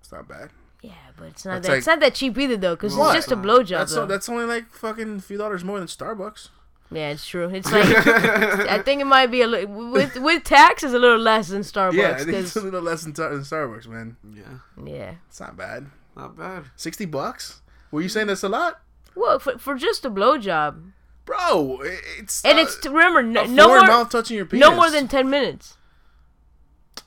It's 0.00 0.12
not 0.12 0.28
bad. 0.28 0.50
Yeah, 0.82 0.92
but 1.16 1.26
it's 1.28 1.44
not 1.44 1.54
That's 1.54 1.66
that. 1.66 1.72
like- 1.72 1.78
it's 1.78 1.86
not 1.86 2.00
that 2.00 2.14
cheap 2.14 2.36
either, 2.38 2.56
though, 2.56 2.74
because 2.74 2.94
it's 2.96 3.12
just 3.14 3.32
a 3.32 3.36
blowjob. 3.36 3.68
That's 3.78 3.94
though. 3.94 4.04
that's 4.06 4.28
only 4.28 4.44
like 4.44 4.68
fucking 4.70 5.16
a 5.16 5.20
few 5.22 5.38
dollars 5.38 5.62
more 5.64 5.78
than 5.78 5.86
Starbucks. 5.88 6.48
yeah, 6.90 7.08
it's 7.10 7.24
true. 7.26 7.48
It's 7.48 7.70
like 7.72 7.86
I 7.86 8.82
think 8.82 9.00
it 9.00 9.04
might 9.06 9.28
be 9.28 9.42
a 9.42 9.46
little 9.46 9.90
with 9.92 10.16
with 10.16 10.42
taxes 10.44 10.92
a 10.92 10.98
little 10.98 11.18
less 11.20 11.48
than 11.48 11.62
Starbucks. 11.62 11.94
yeah, 11.94 12.10
I 12.10 12.18
think 12.24 12.30
it's 12.36 12.52
'cause- 12.54 12.62
a 12.62 12.64
little 12.66 12.82
less 12.82 13.02
than, 13.04 13.12
than 13.12 13.40
Starbucks, 13.42 13.86
man. 13.86 14.16
Yeah, 14.34 14.84
yeah. 14.84 15.14
It's 15.28 15.38
not 15.40 15.56
bad. 15.56 15.86
not 16.16 16.36
bad. 16.36 16.64
Sixty 16.76 17.04
bucks? 17.06 17.60
Were 17.92 18.00
you 18.02 18.08
saying 18.08 18.26
that's 18.26 18.42
a 18.42 18.48
lot, 18.48 18.80
Well, 19.14 19.38
for, 19.38 19.58
for 19.58 19.74
just 19.76 20.04
a 20.04 20.10
blowjob, 20.10 20.90
bro? 21.24 21.78
It's 22.18 22.44
and 22.44 22.58
uh, 22.58 22.62
it's 22.62 22.84
remember 22.84 23.22
no, 23.22 23.44
no 23.44 23.68
more 23.68 23.82
mouth 23.86 24.10
touching 24.10 24.36
your 24.36 24.46
penis. 24.46 24.66
no 24.68 24.74
more 24.74 24.90
than 24.90 25.06
ten 25.06 25.30
minutes. 25.30 25.76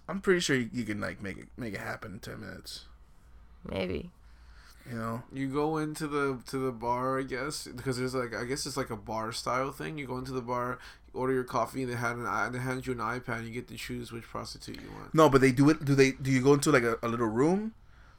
I'm 0.07 0.21
pretty 0.21 0.39
sure 0.39 0.55
you, 0.55 0.69
you 0.71 0.83
can 0.85 1.01
like 1.01 1.21
make 1.21 1.38
it 1.38 1.47
make 1.57 1.73
it 1.73 1.79
happen 1.81 2.13
in 2.13 2.19
ten 2.19 2.39
minutes. 2.39 2.85
Maybe. 3.69 4.12
You 4.89 4.97
know? 4.97 5.23
You 5.34 5.47
go 5.47 5.78
into 5.78 6.08
the 6.08 6.39
to 6.47 6.58
the 6.58 6.71
bar, 6.71 7.19
I 7.19 7.23
guess, 7.23 7.67
because 7.67 7.97
there's 7.97 8.13
like 8.13 8.36
I 8.36 8.45
guess 8.45 8.65
it's 8.65 8.78
like 8.78 8.89
a 8.89 8.95
bar 8.95 9.32
style 9.32 9.71
thing. 9.71 9.97
You 9.97 10.06
go 10.08 10.17
into 10.17 10.32
the 10.32 10.41
bar, 10.41 10.80
order 11.13 11.34
your 11.34 11.43
coffee, 11.43 11.84
and 11.84 11.91
they 11.91 11.95
hand 11.95 12.25
an 12.25 12.51
they 12.51 12.60
hand 12.60 12.86
you 12.86 12.93
an 12.93 12.99
iPad. 12.99 13.38
and 13.39 13.47
You 13.47 13.54
get 13.54 13.67
to 13.69 13.75
choose 13.75 14.12
which 14.12 14.23
prostitute 14.23 14.75
you 14.82 14.89
want. 14.97 15.13
No, 15.13 15.30
but 15.30 15.41
they 15.41 15.51
do 15.51 15.69
it. 15.69 15.84
Do 15.84 15.95
they? 15.95 16.12
Do 16.12 16.32
you 16.32 16.41
go 16.41 16.54
into 16.54 16.71
like 16.71 16.84
a, 16.84 16.97
a 17.01 17.08
little 17.08 17.28
room, 17.28 17.73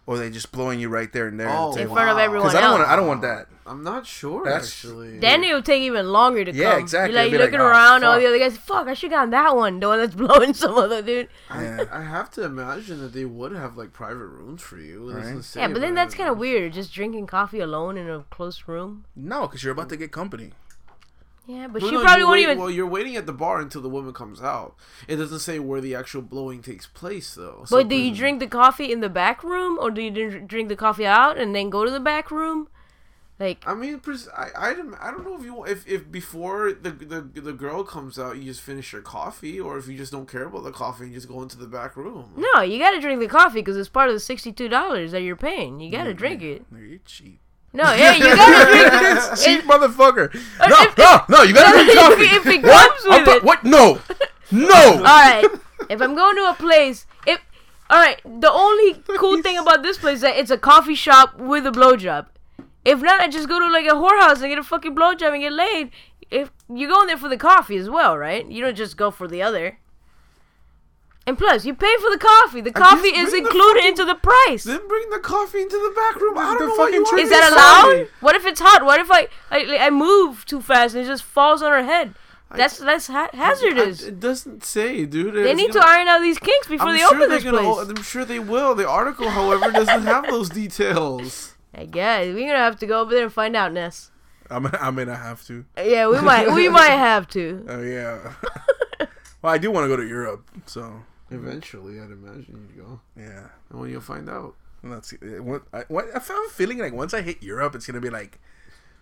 or 0.07 0.15
are 0.15 0.19
they 0.19 0.31
just 0.31 0.53
blowing 0.53 0.79
you 0.81 0.89
right 0.89 1.13
there 1.13 1.27
and 1.29 1.39
there? 1.39 1.49
Oh, 1.51 1.75
In 1.75 1.89
front 1.89 2.11
of 2.11 2.19
everyone 2.19 2.47
Because 2.49 2.55
I 2.57 2.61
don't 2.61 2.71
else. 2.71 2.79
want. 2.81 2.91
I 2.91 2.97
don't 2.97 3.07
want 3.09 3.23
that. 3.23 3.49
I'm 3.69 3.83
not 3.83 4.07
sure 4.07 4.45
That's- 4.45 4.69
actually. 4.69 5.19
Then 5.19 5.43
it 5.43 5.53
will 5.53 5.61
take 5.63 5.83
even 5.83 6.07
longer 6.13 6.45
to 6.45 6.53
Yeah, 6.55 6.73
come. 6.75 6.81
exactly. 6.81 7.15
You're 7.15 7.23
like, 7.25 7.33
you're 7.33 7.41
like, 7.41 7.51
looking 7.51 7.61
"Oh, 7.61 7.67
around, 7.69 8.05
all 8.05 8.17
the 8.21 8.27
other 8.27 8.39
guys. 8.39 8.57
Fuck, 8.57 8.87
I 8.87 8.95
should 8.95 9.11
have 9.11 9.23
got 9.25 9.31
that 9.33 9.57
one, 9.57 9.81
the 9.81 9.89
one 9.89 9.99
that's 9.99 10.15
blowing 10.25 10.55
some 10.55 10.75
other 10.79 11.03
dude. 11.03 11.29
I, 11.51 11.85
I 11.93 12.03
have 12.03 12.31
to 12.33 12.45
imagine 12.45 13.01
that 13.01 13.13
they 13.13 13.25
would 13.25 13.51
have 13.51 13.77
like 13.77 13.93
private 13.93 14.27
rooms 14.27 14.63
for 14.63 14.79
you. 14.79 15.11
It 15.11 15.15
doesn't 15.15 15.35
Right. 15.35 15.45
say 15.45 15.61
Yeah, 15.63 15.69
but 15.69 15.81
then 15.81 15.95
that's 15.97 16.15
kind 16.15 16.29
of 16.29 16.39
weird. 16.39 16.75
Just 16.75 16.95
drinking 16.95 17.27
coffee 17.27 17.59
alone 17.59 17.97
in 17.97 18.09
a 18.09 18.25
close 18.31 18.63
room. 18.69 19.05
No, 19.17 19.49
because 19.49 19.65
you're 19.65 19.73
about 19.73 19.89
to 19.89 19.97
get 19.97 20.13
company. 20.13 20.53
Yeah, 21.47 21.69
but 21.69 21.81
Well, 21.83 21.91
she 21.91 21.97
no, 21.97 22.03
probably 22.03 22.25
won't 22.25 22.33
wait- 22.33 22.43
even. 22.43 22.59
Well, 22.59 22.71
you're 22.71 22.87
waiting 22.89 23.15
at 23.17 23.27
the 23.27 23.33
bar 23.33 23.61
until 23.61 23.81
the 23.81 23.89
woman 23.89 24.13
comes 24.13 24.43
out. 24.43 24.75
It 25.07 25.17
doesn't 25.17 25.39
say 25.39 25.59
where 25.61 25.81
the 25.81 25.95
actual 25.95 26.23
blowing 26.23 26.61
takes 26.61 26.87
place, 26.87 27.35
though. 27.37 27.63
So 27.67 27.77
but 27.79 27.89
do 27.89 27.95
you 27.95 28.13
drink 28.15 28.41
the 28.41 28.49
coffee 28.49 28.91
in 28.91 29.01
the 29.01 29.09
back 29.09 29.45
room, 29.45 29.79
or 29.81 29.91
do 29.93 30.03
you 30.03 30.41
drink 30.41 30.69
the 30.69 30.77
coffee 30.77 31.07
out 31.07 31.39
and 31.39 31.55
then 31.55 31.71
go 31.71 31.85
to 31.85 31.91
the 31.91 32.01
back 32.01 32.31
room? 32.33 32.69
Like, 33.39 33.63
I 33.67 33.75
mean, 33.75 34.01
pres- 34.01 34.31
I, 34.35 34.49
I, 34.57 34.75
don't, 34.75 34.95
I 34.95 35.11
don't 35.11 35.23
know 35.23 35.37
if 35.37 35.45
you 35.45 35.63
if, 35.67 35.87
if 35.87 36.11
before 36.11 36.73
the, 36.73 36.91
the 36.91 37.21
the 37.43 37.53
girl 37.53 37.85
comes 37.85 38.19
out, 38.19 38.39
you 38.39 38.45
just 38.45 38.63
finish 38.63 38.95
your 38.95 39.03
coffee, 39.03 39.61
or 39.61 39.77
if 39.77 39.87
you 39.89 39.97
just 39.99 40.11
don't 40.11 40.27
care 40.27 40.45
about 40.45 40.65
the 40.65 40.73
coffee 40.73 41.05
and 41.05 41.13
just 41.13 41.29
go 41.29 41.43
into 41.43 41.59
the 41.59 41.67
back 41.67 41.97
room. 41.99 42.33
no, 42.35 42.63
you 42.63 42.79
gotta 42.79 42.99
drink 42.99 43.21
the 43.21 43.29
coffee 43.29 43.61
because 43.61 43.77
it's 43.77 43.91
part 43.91 44.09
of 44.09 44.15
the 44.15 44.21
sixty-two 44.21 44.69
dollars 44.71 45.13
that 45.13 45.21
you're 45.21 45.37
paying. 45.37 45.81
You 45.81 45.91
gotta 45.93 46.15
drink 46.15 46.41
it. 46.43 46.65
Nigga, 46.73 46.89
You're 46.89 46.99
cheap. 47.05 47.41
No, 47.77 47.93
yeah, 47.93 48.15
you 48.15 48.25
gotta 48.25 48.65
drink 48.73 49.39
cheap 49.45 49.65
motherfucker. 49.65 50.33
No, 50.69 50.77
if- 50.83 50.97
no, 50.99 51.21
no. 51.29 51.43
You 51.43 51.55
gotta 51.55 51.73
drink 51.85 51.91
if- 51.93 51.99
coffee. 51.99 52.23
if 52.25 52.47
it 52.47 52.63
what? 52.65 52.89
comes 52.91 53.05
with 53.05 53.13
I'm 53.13 53.25
ta- 53.25 53.33
it. 53.37 53.45
What? 53.45 53.65
No, 53.65 54.01
no. 54.51 54.75
All 54.97 55.03
right. 55.03 55.45
If 55.91 56.01
I'm 56.01 56.15
going 56.15 56.37
to 56.37 56.51
a 56.51 56.55
place, 56.55 57.07
if 57.27 57.41
all 57.91 57.99
right, 58.01 58.21
the 58.25 58.51
only 58.51 58.95
cool 59.19 59.41
thing 59.43 59.59
about 59.59 59.83
this 59.85 59.99
place 59.99 60.17
is 60.17 60.21
that 60.23 60.37
it's 60.37 60.51
a 60.51 60.59
coffee 60.59 60.95
shop 60.97 61.39
with 61.39 61.67
a 61.67 61.71
blowjob. 61.71 62.27
If 62.85 63.01
not, 63.03 63.21
I 63.21 63.29
just 63.29 63.49
go 63.49 63.61
to 63.61 63.67
like 63.69 63.87
a 63.87 63.91
whorehouse 63.95 64.41
and 64.41 64.49
get 64.49 64.59
a 64.59 64.65
fucking 64.65 64.97
blowjob 64.97 65.33
and 65.35 65.43
get 65.43 65.53
laid. 65.53 65.91
If 66.31 66.51
you're 66.69 66.89
going 66.91 67.07
there 67.07 67.17
for 67.17 67.29
the 67.29 67.37
coffee 67.37 67.77
as 67.77 67.89
well, 67.89 68.17
right? 68.19 68.45
You 68.51 68.65
don't 68.65 68.75
just 68.77 68.97
go 68.97 69.11
for 69.13 69.29
the 69.29 69.43
other. 69.43 69.79
And 71.29 71.37
plus, 71.37 71.65
you 71.65 71.75
pay 71.75 71.97
for 72.01 72.11
the 72.11 72.19
coffee. 72.19 72.61
The 72.61 72.71
coffee 72.71 73.09
is 73.09 73.31
bring 73.31 73.43
the 73.43 73.49
included 73.49 73.81
fucking- 73.81 73.89
into 73.89 74.05
the 74.05 74.15
price. 74.15 74.63
Then 74.65 74.87
bring 74.87 75.11
the 75.11 75.19
coffee 75.19 75.61
into 75.61 75.77
the 75.77 75.93
back 75.97 76.21
room. 76.21 76.39
I 76.39 76.55
don't 76.55 76.61
know 76.61 76.67
what 76.77 76.93
you 76.93 77.01
fucking 77.01 77.03
want 77.03 77.11
drink 77.11 77.25
Is 77.25 77.31
that 77.31 77.53
allowed? 77.53 77.91
say. 78.07 78.09
What 78.21 78.37
if 78.37 78.47
it's 78.47 78.61
hot? 78.61 78.85
What 78.85 79.01
if 79.01 79.09
I 79.11 79.27
I, 79.51 79.79
I 79.87 79.91
move 79.91 80.45
too 80.47 80.61
fast 80.61 80.95
and 80.95 81.05
it 81.05 81.09
just 81.09 81.25
falls 81.25 81.63
on 81.63 81.73
her 81.73 81.83
head? 81.83 82.15
That's 82.55 82.79
that's 82.79 83.09
ha- 83.09 83.31
hazardous. 83.35 84.05
I- 84.05 84.09
it 84.09 84.21
doesn't 84.21 84.65
say, 84.65 85.05
dude. 85.05 85.35
They 85.35 85.51
It's 85.51 85.57
need 85.57 85.73
to 85.73 85.81
gonna- 85.81 85.91
iron 85.91 86.07
out 86.09 86.21
these 86.21 86.39
kinks 86.39 86.69
before 86.69 86.89
I'm 86.89 86.95
they 86.95 87.01
sure 87.01 87.09
open 87.09 87.19
they're 87.29 87.29
this 87.29 87.45
gonna. 87.45 87.59
place. 87.75 87.89
I'm 87.89 88.03
sure 88.05 88.25
they 88.25 88.39
will. 88.39 88.77
The 88.77 88.89
article, 88.89 89.29
however, 89.29 89.73
doesn't 89.73 90.03
have 90.05 90.29
those 90.31 90.49
details. 90.49 91.55
I 91.75 91.87
guess 91.87 92.27
we're 92.27 92.47
gonna 92.47 92.59
have 92.59 92.79
to 92.79 92.87
go 92.87 93.01
over 93.01 93.13
there 93.13 93.25
and 93.25 93.33
find 93.33 93.57
out, 93.57 93.73
Ness. 93.73 94.13
I'm 94.49 94.63
gonna, 94.63 94.79
I'm 94.81 94.95
gonna 94.95 95.17
have 95.17 95.45
to. 95.49 95.65
Yeah, 95.77 96.07
we 96.07 96.21
might 96.31 96.49
we 96.53 96.69
might 96.69 96.91
have 97.11 97.27
to. 97.31 97.67
Oh 97.69 97.83
yeah. 97.83 98.35
well, 99.43 99.53
I 99.53 99.59
do 99.59 99.73
want 99.73 99.85
to 99.85 99.89
go 99.89 99.97
to 99.97 100.07
Europe, 100.07 100.49
so 100.67 101.03
Eventually, 101.31 101.99
I'd 102.01 102.11
imagine 102.11 102.69
you'd 102.75 102.85
go, 102.87 103.01
yeah. 103.17 103.49
and 103.71 103.81
when 103.81 103.91
you'll 103.91 104.01
find 104.01 104.29
out. 104.31 104.55
Let's 104.83 105.09
see. 105.11 105.17
uh, 105.17 105.43
What, 105.43 105.63
I, 105.73 105.81
what, 105.89 106.05
I 106.15 106.19
found 106.21 106.51
feeling 106.53 106.79
like 106.79 106.93
once 106.93 107.13
I 107.15 107.23
hit 107.23 107.43
Europe, 107.43 107.75
it's 107.75 107.87
gonna 107.87 108.01
be 108.01 108.11
like 108.11 108.39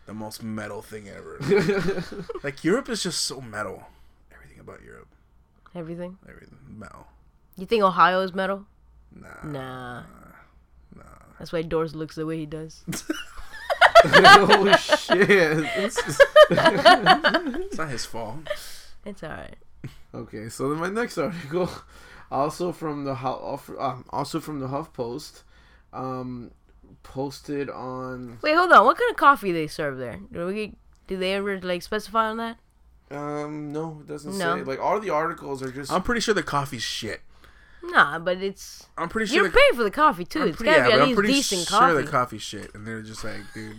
the 0.06 0.14
most 0.14 0.42
metal 0.42 0.80
thing 0.80 1.08
ever. 1.08 1.38
like 2.42 2.64
Europe 2.64 2.88
is 2.88 3.02
just 3.02 3.24
so 3.24 3.40
metal. 3.42 3.82
Everything 4.32 4.60
about 4.60 4.82
Europe, 4.82 5.08
Everything. 5.74 6.16
everything 6.28 6.56
metal. 6.66 7.06
You 7.56 7.66
think 7.66 7.82
Ohio 7.82 8.20
is 8.22 8.32
metal? 8.34 8.64
Nah. 9.14 9.42
Nah. 9.44 10.02
No. 10.96 11.02
That's 11.38 11.52
why 11.52 11.62
Doors 11.62 11.94
looks 11.94 12.14
the 12.16 12.24
way 12.24 12.38
he 12.38 12.46
does. 12.46 12.82
oh 14.04 14.76
shit. 14.76 15.66
It's 16.50 17.76
not 17.78 17.88
his 17.90 18.04
fault. 18.06 18.38
It's 19.04 19.22
alright. 19.22 19.56
Okay, 20.14 20.48
so 20.48 20.70
then 20.70 20.78
my 20.78 20.88
next 20.88 21.18
article, 21.18 21.68
also 22.30 22.72
from 22.72 23.04
the 23.04 23.16
Hu- 23.16 23.78
um, 23.78 24.04
also 24.10 24.40
from 24.40 24.60
the 24.60 24.68
HuffPost, 24.68 25.42
um, 25.92 26.50
posted 27.02 27.68
on 27.70 28.38
Wait, 28.42 28.54
hold 28.54 28.72
on. 28.72 28.84
What 28.84 28.96
kind 28.98 29.10
of 29.10 29.16
coffee 29.16 29.52
they 29.52 29.66
serve 29.66 29.98
there? 29.98 30.20
Do 30.32 30.46
we 30.46 30.74
do 31.06 31.16
they 31.16 31.34
ever 31.34 31.60
like 31.60 31.82
specify 31.82 32.26
on 32.30 32.36
that? 32.38 32.58
um 33.10 33.70
no 33.70 33.98
it 34.00 34.06
doesn't 34.08 34.38
No. 34.38 34.56
say 34.56 34.62
like 34.64 34.80
all 34.80 34.98
the 34.98 35.10
articles 35.10 35.62
are 35.62 35.70
just 35.70 35.92
I'm 35.92 36.02
pretty 36.02 36.22
sure 36.22 36.32
the 36.34 36.42
coffee's 36.42 36.82
shit. 36.82 37.20
Nah, 37.82 38.18
but 38.18 38.38
it's 38.38 38.86
I'm 38.96 39.10
pretty 39.10 39.26
sure 39.26 39.36
you're 39.42 39.48
the, 39.50 39.56
paying 39.58 39.76
for 39.76 39.84
the 39.84 39.90
coffee 39.90 40.24
too. 40.24 40.40
I'm 40.42 40.48
It's 40.48 40.56
pretty, 40.56 40.70
gotta 40.72 40.80
yeah, 40.80 40.86
be 40.86 40.90
but 40.92 40.98
at 40.98 41.02
I'm 41.02 41.08
least 41.08 41.18
pretty 41.18 41.32
decent 41.34 41.68
sure 41.68 41.78
coffee. 41.78 42.02
the 42.02 42.10
coffee's 42.10 42.42
shit, 42.42 42.74
and 42.74 42.86
they're 42.86 43.02
just 43.02 43.22
like, 43.22 43.40
dude, 43.52 43.76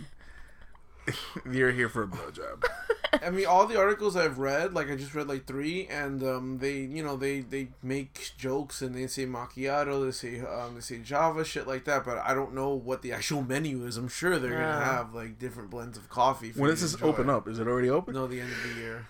you're 1.50 1.72
here 1.72 1.88
for 1.88 2.02
a 2.02 2.06
blowjob. 2.06 2.64
I 3.22 3.30
mean, 3.30 3.46
all 3.46 3.66
the 3.66 3.78
articles 3.78 4.16
I've 4.16 4.38
read, 4.38 4.74
like 4.74 4.90
I 4.90 4.96
just 4.96 5.14
read 5.14 5.28
like 5.28 5.46
three, 5.46 5.86
and 5.88 6.22
um, 6.22 6.58
they, 6.58 6.74
you 6.80 7.02
know, 7.02 7.16
they 7.16 7.40
they 7.40 7.68
make 7.82 8.32
jokes 8.36 8.82
and 8.82 8.94
they 8.94 9.06
say 9.06 9.24
macchiato, 9.26 10.04
they 10.04 10.10
say 10.10 10.40
um, 10.40 10.74
they 10.74 10.80
say 10.80 10.98
Java, 10.98 11.44
shit 11.44 11.66
like 11.66 11.84
that. 11.84 12.04
But 12.04 12.18
I 12.18 12.34
don't 12.34 12.54
know 12.54 12.70
what 12.70 13.02
the 13.02 13.12
actual 13.12 13.42
menu 13.42 13.84
is. 13.86 13.96
I'm 13.96 14.08
sure 14.08 14.38
they're 14.38 14.52
Yeah. 14.52 14.72
gonna 14.72 14.84
have 14.84 15.14
like 15.14 15.38
different 15.38 15.70
blends 15.70 15.96
of 15.96 16.08
coffee. 16.08 16.50
For 16.52 16.60
When 16.62 16.70
does 16.70 16.82
this 16.82 16.94
enjoy. 16.94 17.06
open 17.06 17.30
up? 17.30 17.48
Is 17.48 17.58
it 17.58 17.66
already 17.66 17.88
open? 17.90 18.14
No, 18.14 18.26
the 18.26 18.40
end 18.40 18.52
of 18.52 18.62
the 18.74 18.80
year. 18.80 19.06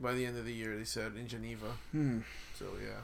By 0.00 0.12
the 0.12 0.26
end 0.26 0.36
of 0.38 0.44
the 0.44 0.52
year, 0.52 0.76
they 0.76 0.84
said 0.84 1.12
in 1.16 1.26
Geneva. 1.28 1.72
Hmm. 1.92 2.20
So 2.58 2.66
yeah. 2.82 3.00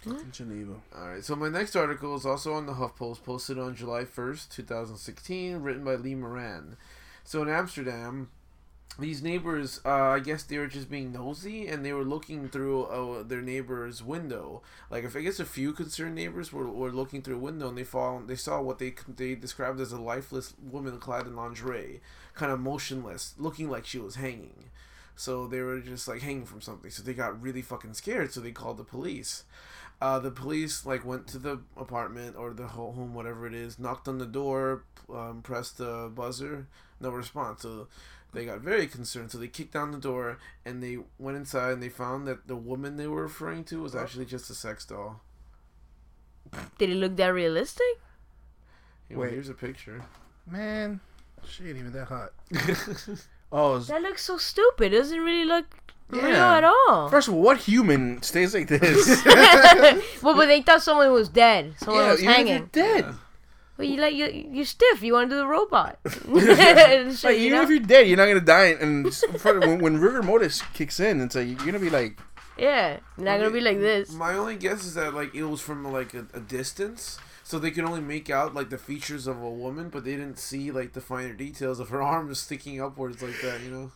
Fucking 0.00 0.32
Geneva. 0.32 0.74
All 0.96 1.08
right. 1.08 1.24
So 1.24 1.36
my 1.36 1.48
next 1.48 1.76
article 1.76 2.16
is 2.16 2.26
also 2.26 2.54
on 2.54 2.66
the 2.66 2.72
HuffPost, 2.72 3.22
posted 3.22 3.56
on 3.58 3.74
July 3.76 4.04
first, 4.04 4.50
two 4.52 4.62
thousand 4.62 4.96
sixteen, 4.96 5.58
written 5.62 5.84
by 5.84 5.94
Lee 5.94 6.14
Moran. 6.14 6.76
So 7.24 7.42
in 7.42 7.48
Amsterdam, 7.48 8.28
these 8.98 9.22
neighbors, 9.22 9.80
uh, 9.86 9.88
I 9.88 10.18
guess 10.18 10.42
they 10.42 10.58
were 10.58 10.66
just 10.66 10.90
being 10.90 11.12
nosy, 11.12 11.66
and 11.66 11.84
they 11.84 11.94
were 11.94 12.04
looking 12.04 12.48
through 12.48 12.84
uh, 12.84 13.22
their 13.22 13.40
neighbor's 13.40 14.02
window. 14.02 14.62
Like, 14.90 15.04
if 15.04 15.16
I 15.16 15.22
guess 15.22 15.40
a 15.40 15.46
few 15.46 15.72
concerned 15.72 16.14
neighbors 16.14 16.52
were, 16.52 16.68
were 16.68 16.90
looking 16.90 17.22
through 17.22 17.36
a 17.36 17.40
window, 17.40 17.68
and 17.68 17.78
they 17.78 17.84
found 17.84 18.28
they 18.28 18.36
saw 18.36 18.60
what 18.60 18.78
they 18.78 18.94
they 19.08 19.34
described 19.34 19.80
as 19.80 19.92
a 19.92 20.00
lifeless 20.00 20.54
woman 20.60 20.98
clad 20.98 21.26
in 21.26 21.34
lingerie, 21.34 22.00
kind 22.34 22.52
of 22.52 22.60
motionless, 22.60 23.34
looking 23.38 23.70
like 23.70 23.86
she 23.86 23.98
was 23.98 24.16
hanging. 24.16 24.64
So 25.14 25.46
they 25.46 25.60
were 25.60 25.80
just 25.80 26.08
like 26.08 26.20
hanging 26.22 26.46
from 26.46 26.60
something. 26.60 26.90
So 26.90 27.02
they 27.02 27.14
got 27.14 27.40
really 27.40 27.62
fucking 27.62 27.94
scared. 27.94 28.32
So 28.32 28.40
they 28.40 28.50
called 28.52 28.76
the 28.76 28.84
police. 28.84 29.44
Uh, 30.00 30.18
the 30.18 30.30
police 30.32 30.84
like 30.84 31.04
went 31.04 31.28
to 31.28 31.38
the 31.38 31.60
apartment 31.76 32.34
or 32.36 32.52
the 32.52 32.66
home, 32.66 33.14
whatever 33.14 33.46
it 33.46 33.54
is, 33.54 33.78
knocked 33.78 34.08
on 34.08 34.18
the 34.18 34.26
door, 34.26 34.82
um, 35.12 35.42
pressed 35.42 35.78
the 35.78 36.10
buzzer, 36.12 36.66
no 37.02 37.10
response. 37.10 37.62
So 37.62 37.88
they 38.32 38.44
got 38.46 38.60
very 38.60 38.86
concerned. 38.86 39.30
So 39.30 39.38
they 39.38 39.48
kicked 39.48 39.72
down 39.74 39.90
the 39.90 39.98
door 39.98 40.38
and 40.64 40.82
they 40.82 40.98
went 41.18 41.36
inside 41.36 41.72
and 41.72 41.82
they 41.82 41.88
found 41.88 42.26
that 42.28 42.46
the 42.48 42.56
woman 42.56 42.96
they 42.96 43.06
were 43.06 43.22
referring 43.22 43.64
to 43.64 43.82
was 43.82 43.94
actually 43.94 44.24
just 44.26 44.48
a 44.50 44.54
sex 44.54 44.84
doll. 44.86 45.20
Did 46.78 46.90
it 46.90 46.96
look 46.96 47.16
that 47.16 47.28
realistic? 47.28 47.84
You 49.08 49.16
know, 49.16 49.22
Wait. 49.22 49.32
here's 49.32 49.48
a 49.48 49.54
picture. 49.54 50.02
Man, 50.50 51.00
she 51.46 51.68
ain't 51.68 51.78
even 51.78 51.92
that 51.92 52.06
hot. 52.08 52.30
oh, 53.52 53.72
it's- 53.76 53.88
That 53.88 54.02
looks 54.02 54.24
so 54.24 54.38
stupid. 54.38 54.92
It 54.92 54.98
doesn't 54.98 55.20
really 55.20 55.44
look 55.44 55.66
real 56.10 56.28
Yeah. 56.28 56.56
at 56.58 56.64
all. 56.64 57.08
first 57.08 57.28
of 57.28 57.34
all, 57.34 57.40
what 57.42 57.58
human 57.58 58.22
stays 58.22 58.54
like 58.54 58.68
this? 58.68 59.24
well, 60.22 60.34
but 60.34 60.46
they 60.46 60.62
thought 60.62 60.82
someone 60.82 61.12
was 61.12 61.28
dead. 61.28 61.74
Someone 61.78 62.08
was 62.08 62.20
hanging. 62.22 62.52
you're 62.54 62.66
dead. 62.72 63.06
Well, 63.82 63.90
you 63.90 64.00
like 64.00 64.14
you 64.14 64.26
you 64.50 64.64
stiff. 64.64 65.02
You 65.02 65.14
want 65.14 65.28
to 65.30 65.34
do 65.36 65.38
the 65.40 65.46
robot. 65.46 65.98
Shit, 66.06 67.24
Like, 67.24 67.38
you 67.38 67.46
even 67.46 67.58
know? 67.58 67.62
if 67.62 67.68
you're 67.68 67.80
dead, 67.80 68.06
you're 68.06 68.16
not 68.16 68.26
gonna 68.26 68.40
die. 68.40 68.76
And 68.80 69.12
for- 69.12 69.58
when, 69.58 69.80
when 69.80 69.98
rigor 69.98 70.22
mortis 70.22 70.62
kicks 70.72 71.00
in, 71.00 71.20
it's 71.20 71.34
like 71.34 71.48
you're 71.48 71.56
gonna 71.66 71.80
be 71.80 71.90
like, 71.90 72.18
yeah, 72.56 73.00
you're 73.16 73.24
not 73.26 73.38
gonna 73.38 73.50
be 73.50 73.60
like 73.60 73.78
this. 73.80 74.12
My 74.12 74.34
only 74.34 74.54
guess 74.56 74.84
is 74.84 74.94
that 74.94 75.14
like 75.14 75.34
it 75.34 75.42
was 75.44 75.60
from 75.60 75.84
like 75.92 76.14
a, 76.14 76.26
a 76.32 76.38
distance, 76.40 77.18
so 77.42 77.58
they 77.58 77.72
could 77.72 77.84
only 77.84 78.00
make 78.00 78.30
out 78.30 78.54
like 78.54 78.70
the 78.70 78.78
features 78.78 79.26
of 79.26 79.42
a 79.42 79.50
woman, 79.50 79.88
but 79.88 80.04
they 80.04 80.12
didn't 80.12 80.38
see 80.38 80.70
like 80.70 80.92
the 80.92 81.00
finer 81.00 81.32
details 81.34 81.80
of 81.80 81.88
her 81.88 82.00
arms 82.00 82.38
sticking 82.38 82.80
upwards 82.80 83.20
like 83.20 83.40
that. 83.42 83.62
You 83.62 83.70
know. 83.70 83.92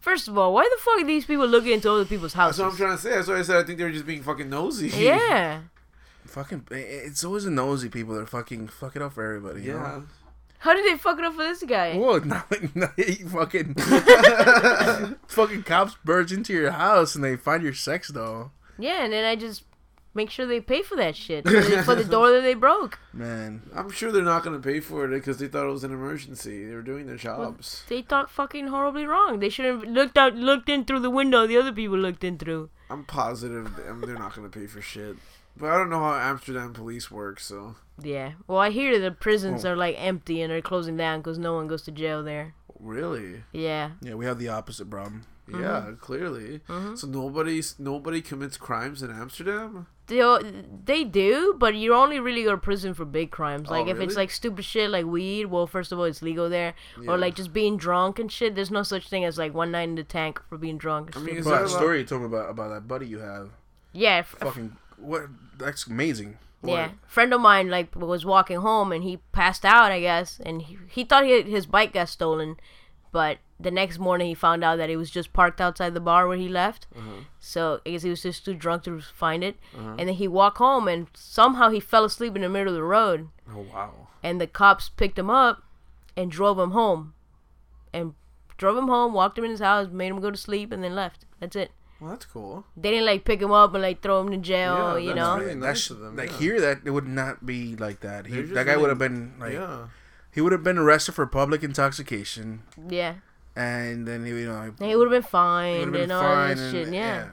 First 0.00 0.28
of 0.28 0.36
all, 0.38 0.52
why 0.54 0.64
the 0.64 0.82
fuck 0.82 1.00
are 1.02 1.06
these 1.06 1.24
people 1.26 1.46
looking 1.46 1.72
into 1.72 1.90
other 1.90 2.04
people's 2.06 2.32
houses? 2.34 2.56
That's 2.58 2.66
what 2.66 2.72
I'm 2.72 2.76
trying 2.78 2.96
to 2.96 3.02
say. 3.02 3.10
That's 3.16 3.28
why 3.28 3.38
I 3.38 3.42
said 3.42 3.56
I 3.56 3.62
think 3.64 3.78
they 3.78 3.84
were 3.84 3.90
just 3.90 4.06
being 4.06 4.22
fucking 4.22 4.48
nosy. 4.50 4.88
Yeah. 4.88 5.60
Fucking. 6.30 6.66
It's 6.70 7.24
always 7.24 7.44
the 7.44 7.50
nosy 7.50 7.88
people 7.88 8.14
that 8.16 8.28
fucking 8.28 8.68
fuck 8.68 8.96
it 8.96 9.02
up 9.02 9.14
for 9.14 9.24
everybody. 9.24 9.62
you 9.62 9.72
Yeah. 9.74 9.82
know? 9.82 10.04
How 10.60 10.74
did 10.74 10.84
they 10.84 10.98
fuck 10.98 11.18
it 11.18 11.24
up 11.24 11.32
for 11.34 11.42
this 11.42 11.62
guy? 11.62 11.96
Well, 11.96 12.20
not 12.24 12.46
not, 12.74 12.94
fucking 12.96 13.74
fucking 15.28 15.62
cops 15.62 15.96
burst 16.04 16.32
into 16.32 16.52
your 16.52 16.70
house 16.72 17.14
and 17.14 17.24
they 17.24 17.36
find 17.36 17.62
your 17.62 17.74
sex 17.74 18.08
doll. 18.10 18.52
Yeah, 18.78 19.04
and 19.04 19.12
then 19.12 19.24
I 19.24 19.36
just 19.36 19.64
make 20.12 20.28
sure 20.30 20.44
they 20.46 20.60
pay 20.60 20.82
for 20.82 20.96
that 20.96 21.16
shit 21.16 21.46
for 21.46 21.94
the, 21.94 22.04
door 22.04 22.30
that 22.32 22.42
they 22.42 22.54
broke. 22.54 22.98
Man, 23.12 23.62
I'm 23.74 23.90
sure 23.90 24.10
they're 24.12 24.22
not 24.22 24.42
going 24.42 24.60
to 24.60 24.66
pay 24.66 24.80
for 24.80 25.04
it 25.04 25.08
because 25.10 25.38
they 25.38 25.48
thought 25.48 25.66
it 25.66 25.72
was 25.72 25.84
an 25.84 25.92
emergency. 25.92 26.66
They 26.66 26.74
were 26.74 26.82
doing 26.82 27.06
their 27.06 27.16
jobs. 27.16 27.84
They 27.88 28.02
thought 28.02 28.30
fucking 28.30 28.66
horribly 28.68 29.06
wrong. 29.06 29.38
They 29.38 29.48
should 29.48 29.66
have 29.66 29.82
looked 29.84 30.18
out, 30.18 30.34
looked 30.34 30.68
in 30.68 30.84
through 30.84 31.00
the 31.00 31.10
window 31.10 31.46
the 31.46 31.56
other 31.56 31.72
people 31.72 31.96
looked 31.98 32.24
in 32.24 32.38
through. 32.38 32.70
I'm 32.90 33.04
positive 33.04 33.66
um, 33.88 34.02
they're 34.04 34.18
not 34.18 34.34
going 34.34 34.50
to 34.50 34.58
pay 34.58 34.66
for 34.66 34.82
shit. 34.82 35.16
But 35.56 35.70
I 35.70 35.76
don't 35.76 35.90
know 35.90 36.00
how 36.00 36.14
Amsterdam 36.14 36.72
police 36.72 37.10
work, 37.10 37.38
so. 37.40 37.74
Yeah. 38.02 38.32
Well, 38.46 38.58
I 38.58 38.70
hear 38.70 38.98
the 38.98 39.10
prisons 39.10 39.64
Oh. 39.64 39.72
are 39.72 39.76
like 39.76 39.96
empty 39.98 40.40
and 40.40 40.50
they're 40.50 40.62
closing 40.62 40.96
down 40.96 41.20
because 41.20 41.38
no 41.38 41.54
one 41.54 41.66
goes 41.66 41.82
to 41.82 41.90
jail 41.90 42.22
there. 42.22 42.54
Really? 42.78 43.42
Yeah. 43.52 43.90
yeah, 44.00 44.14
we 44.14 44.24
have 44.24 44.38
the 44.38 44.48
opposite 44.48 44.88
problem. 44.88 45.26
Yeah, 45.52 45.90
clearly. 46.00 46.60
Mhm. 46.68 46.96
So 46.96 47.08
nobody's 47.08 47.74
nobody 47.78 48.22
commits 48.22 48.56
crimes 48.56 49.02
in 49.02 49.10
Amsterdam. 49.10 49.86
They, 50.06 50.22
they 50.84 51.02
do, 51.04 51.56
but 51.58 51.74
you 51.74 51.92
only 51.92 52.20
really 52.20 52.44
go 52.44 52.52
to 52.52 52.56
prison 52.56 52.94
for 52.94 53.04
big 53.04 53.32
crimes. 53.32 53.66
Oh, 53.68 53.72
Like 53.72 53.88
if 53.88 53.94
really? 53.94 54.06
it's 54.06 54.16
like 54.16 54.30
stupid 54.30 54.64
shit 54.64 54.90
like 54.90 55.06
weed, 55.06 55.46
well, 55.46 55.66
first 55.66 55.90
of 55.90 55.98
all, 55.98 56.04
it's 56.04 56.22
legal 56.22 56.48
there. 56.48 56.74
Yeah. 57.00 57.10
Or 57.10 57.18
like 57.18 57.34
just 57.34 57.52
being 57.52 57.76
drunk 57.76 58.20
and 58.20 58.30
shit. 58.30 58.54
There's 58.54 58.70
no 58.70 58.84
such 58.84 59.08
thing 59.08 59.24
as 59.24 59.38
like 59.38 59.52
one 59.52 59.72
night 59.72 59.88
in 59.88 59.96
the 59.96 60.04
tank 60.04 60.40
for 60.48 60.56
being 60.56 60.78
drunk. 60.78 61.16
I 61.16 61.18
mean, 61.20 61.28
shit. 61.30 61.38
is 61.38 61.44
that 61.46 61.50
that 61.50 61.60
a 61.62 61.68
lot- 61.68 61.70
story 61.78 61.98
you 61.98 62.04
told 62.04 62.22
me 62.22 62.26
about 62.28 62.48
about 62.50 62.68
that 62.70 62.86
buddy 62.86 63.06
you 63.08 63.18
have, 63.18 63.50
yeah, 63.92 64.18
f- 64.18 64.36
fucking 64.38 64.76
what? 65.00 65.24
That's 65.58 65.86
amazing. 65.86 66.38
Yeah, 66.62 66.90
friend 67.06 67.32
of 67.32 67.40
mine 67.40 67.70
like 67.70 67.96
was 67.96 68.26
walking 68.26 68.58
home 68.58 68.92
and 68.92 69.02
he 69.02 69.18
passed 69.32 69.64
out, 69.64 69.92
I 69.92 70.00
guess, 70.00 70.40
and 70.44 70.60
he, 70.60 70.76
he 70.88 71.04
thought 71.04 71.24
he, 71.24 71.40
his 71.42 71.64
bike 71.64 71.94
got 71.94 72.10
stolen, 72.10 72.56
but 73.12 73.38
the 73.58 73.70
next 73.70 73.98
morning 73.98 74.26
he 74.26 74.34
found 74.34 74.62
out 74.62 74.76
that 74.76 74.90
it 74.90 74.96
was 74.96 75.10
just 75.10 75.32
parked 75.32 75.60
outside 75.60 75.94
the 75.94 76.00
bar 76.00 76.28
where 76.28 76.36
he 76.36 76.48
left. 76.48 76.86
Mm-hmm. 76.94 77.20
So 77.38 77.80
I 77.86 77.90
guess 77.90 78.02
he 78.02 78.10
was 78.10 78.22
just 78.22 78.44
too 78.44 78.52
drunk 78.52 78.82
to 78.84 79.00
find 79.00 79.42
it, 79.42 79.56
mm-hmm. 79.74 79.98
and 79.98 80.08
then 80.08 80.16
he 80.16 80.28
walked 80.28 80.58
home 80.58 80.86
and 80.86 81.06
somehow 81.14 81.70
he 81.70 81.80
fell 81.80 82.04
asleep 82.04 82.36
in 82.36 82.42
the 82.42 82.48
middle 82.50 82.68
of 82.68 82.74
the 82.74 82.82
road, 82.82 83.28
Oh 83.50 83.64
wow. 83.72 84.08
and 84.22 84.38
the 84.38 84.46
cops 84.46 84.90
picked 84.90 85.18
him 85.18 85.30
up 85.30 85.62
and 86.14 86.30
drove 86.30 86.58
him 86.58 86.72
home, 86.72 87.14
and 87.90 88.12
drove 88.58 88.76
him 88.76 88.88
home, 88.88 89.14
walked 89.14 89.38
him 89.38 89.44
in 89.44 89.50
his 89.50 89.60
house, 89.60 89.88
made 89.90 90.08
him 90.08 90.20
go 90.20 90.30
to 90.30 90.36
sleep, 90.36 90.72
and 90.72 90.84
then 90.84 90.94
left. 90.94 91.24
That's 91.40 91.56
it. 91.56 91.70
Well, 92.00 92.10
that's 92.10 92.24
cool. 92.24 92.64
They 92.76 92.90
didn't 92.90 93.06
like 93.06 93.24
pick 93.24 93.40
him 93.42 93.50
up 93.52 93.74
and 93.74 93.82
like 93.82 94.00
throw 94.02 94.20
him 94.22 94.30
to 94.30 94.38
jail, 94.38 94.98
Yeah, 94.98 95.08
you 95.08 95.14
know. 95.14 95.36
really 95.38 95.50
That 95.54 95.56
nice 95.56 95.78
sh- 95.80 95.90
of 95.90 96.00
them, 96.00 96.16
like 96.16 96.30
yeah. 96.32 96.38
here, 96.38 96.60
that 96.60 96.78
it 96.84 96.90
would 96.90 97.06
not 97.06 97.44
be 97.44 97.76
like 97.76 98.00
that. 98.00 98.26
He, 98.26 98.40
that 98.42 98.64
guy 98.64 98.72
really- 98.72 98.80
would 98.82 98.88
have 98.90 98.98
been 98.98 99.34
like 99.38 99.52
yeah. 99.52 99.88
he 100.32 100.40
would 100.40 100.52
have 100.52 100.62
been 100.64 100.78
arrested 100.78 101.12
for 101.14 101.26
public 101.26 101.62
intoxication, 101.62 102.62
Yeah. 102.88 103.14
and 103.54 104.06
then 104.08 104.24
he, 104.24 104.30
you 104.30 104.46
know, 104.46 104.72
he 104.80 104.96
would 104.96 105.12
have 105.12 105.22
been 105.22 105.28
fined 105.30 105.92
been 105.92 106.02
and 106.04 106.12
all 106.12 106.22
fine. 106.22 106.56
that 106.56 106.62
and, 106.62 106.72
shit. 106.72 106.94
Yeah. 106.94 107.28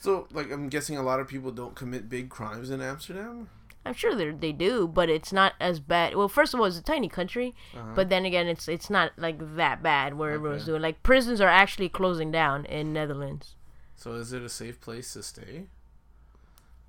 So, 0.00 0.28
like, 0.30 0.50
I'm 0.52 0.68
guessing 0.68 0.96
a 0.96 1.02
lot 1.02 1.20
of 1.20 1.26
people 1.28 1.50
don't 1.50 1.74
commit 1.74 2.08
big 2.08 2.28
crimes 2.28 2.70
in 2.70 2.80
Amsterdam. 2.80 3.48
I'm 3.84 3.94
sure 3.94 4.14
they 4.16 4.30
they 4.30 4.52
do, 4.52 4.88
but 4.88 5.08
it's 5.08 5.32
not 5.32 5.54
as 5.60 5.78
bad. 5.78 6.16
Well, 6.16 6.28
first 6.28 6.52
of 6.54 6.58
all, 6.60 6.66
it's 6.66 6.78
a 6.78 6.82
tiny 6.82 7.08
country, 7.08 7.54
but 7.94 8.08
then 8.08 8.24
again, 8.24 8.46
it's 8.48 8.66
it's 8.66 8.90
not 8.90 9.12
like 9.16 9.38
that 9.56 9.82
bad 9.82 10.14
where 10.14 10.32
everyone's 10.32 10.62
Uh-huh. 10.62 10.72
Doing. 10.72 10.82
Like 10.82 11.02
prisons 11.04 11.40
are 11.40 11.48
actually 11.48 11.88
closing 11.88 12.32
down 12.32 12.64
in 12.64 12.92
Netherlands. 12.92 13.54
So, 13.96 14.12
is 14.12 14.32
it 14.32 14.42
a 14.42 14.48
safe 14.48 14.80
place 14.80 15.12
to 15.14 15.22
stay? 15.22 15.64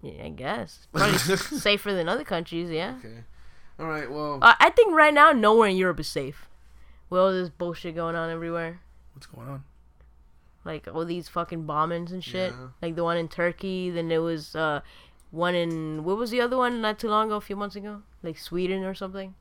Yeah, 0.02 0.26
I 0.26 0.30
guess 0.30 0.88
probably 0.94 1.18
safer 1.18 1.94
than 1.94 2.08
other 2.10 2.24
countries. 2.24 2.70
Yeah, 2.70 2.96
Okay. 3.00 3.24
All 3.80 3.88
right. 3.88 4.10
Well, 4.12 4.40
uh, 4.42 4.56
I 4.60 4.70
think 4.72 4.94
right 4.94 5.14
now 5.14 5.32
nowhere 5.32 5.70
in 5.70 5.78
Europe 5.78 6.00
is 6.00 6.08
safe. 6.08 6.48
With 7.10 7.22
all 7.22 7.32
this 7.32 7.50
bullshit 7.50 7.96
going 7.96 8.16
on 8.16 8.30
everywhere, 8.30 8.82
What's 9.14 9.28
going 9.28 9.48
on? 9.48 9.64
like 10.66 10.88
all 10.94 11.06
these 11.06 11.30
fucking 11.30 11.64
bombings 11.66 12.12
and 12.12 12.22
shit. 12.24 12.52
Yeah. 12.52 12.68
Like 12.82 12.96
the 12.96 13.04
one 13.04 13.16
in 13.18 13.30
Turkey, 13.30 13.90
then 13.90 14.10
there 14.10 14.22
was 14.22 14.56
uh 14.56 14.82
one 15.32 15.56
in 15.56 16.04
what 16.04 16.18
was 16.18 16.30
the 16.32 16.42
other 16.42 16.58
one 16.58 16.82
not 16.82 17.00
too 17.00 17.08
long 17.08 17.28
ago, 17.28 17.36
a 17.38 17.42
few 17.42 17.56
months 17.56 17.76
ago, 17.76 18.02
like 18.22 18.38
Sweden 18.38 18.84
or 18.84 18.94
something. 18.94 19.34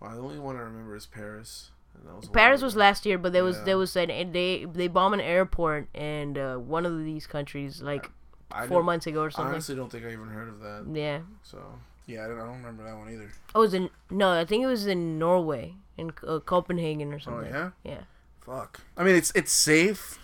well, 0.00 0.12
the 0.12 0.20
only 0.22 0.38
one 0.38 0.56
I 0.56 0.60
remember 0.60 0.94
is 0.94 1.06
Paris. 1.06 1.70
Was 2.16 2.28
Paris 2.28 2.62
was 2.62 2.74
last 2.76 3.06
year, 3.06 3.18
but 3.18 3.32
there 3.32 3.44
was 3.44 3.56
Yeah. 3.58 3.64
there 3.64 3.78
was 3.78 3.94
an 3.96 4.10
and 4.10 4.32
they 4.32 4.64
they 4.64 4.88
bomb 4.88 5.14
an 5.14 5.20
airport 5.20 5.88
and 5.94 6.36
uh, 6.38 6.56
one 6.56 6.84
of 6.86 6.98
these 7.04 7.26
countries 7.26 7.80
like 7.82 8.10
I 8.50 8.66
four 8.66 8.82
months 8.82 9.06
ago 9.06 9.22
or 9.22 9.30
something. 9.30 9.50
I 9.50 9.54
honestly 9.54 9.74
don't 9.76 9.90
think 9.90 10.04
I 10.04 10.12
even 10.12 10.28
heard 10.28 10.48
of 10.48 10.60
that. 10.60 10.86
Yeah. 10.92 11.20
So, 11.42 11.58
Yeah, 12.06 12.24
I 12.24 12.28
don't, 12.28 12.40
I 12.40 12.44
don't 12.44 12.56
remember 12.56 12.82
that 12.84 12.96
one 12.96 13.12
either. 13.12 13.30
Oh, 13.54 13.60
it 13.60 13.66
was 13.66 13.74
in 13.74 13.90
no, 14.10 14.32
I 14.32 14.44
think 14.44 14.62
it 14.64 14.66
was 14.66 14.86
in 14.86 15.18
Norway. 15.18 15.74
in 15.98 16.12
uh, 16.26 16.38
Copenhagen 16.40 17.12
or 17.12 17.18
something. 17.20 17.52
Oh 17.52 17.52
something. 17.52 17.72
yeah. 17.84 17.92
Yeah. 17.92 18.02
Fuck. 18.40 18.80
I 18.96 19.04
mean, 19.04 19.14
it's 19.16 19.30
it's 19.34 19.52
safe 19.52 20.18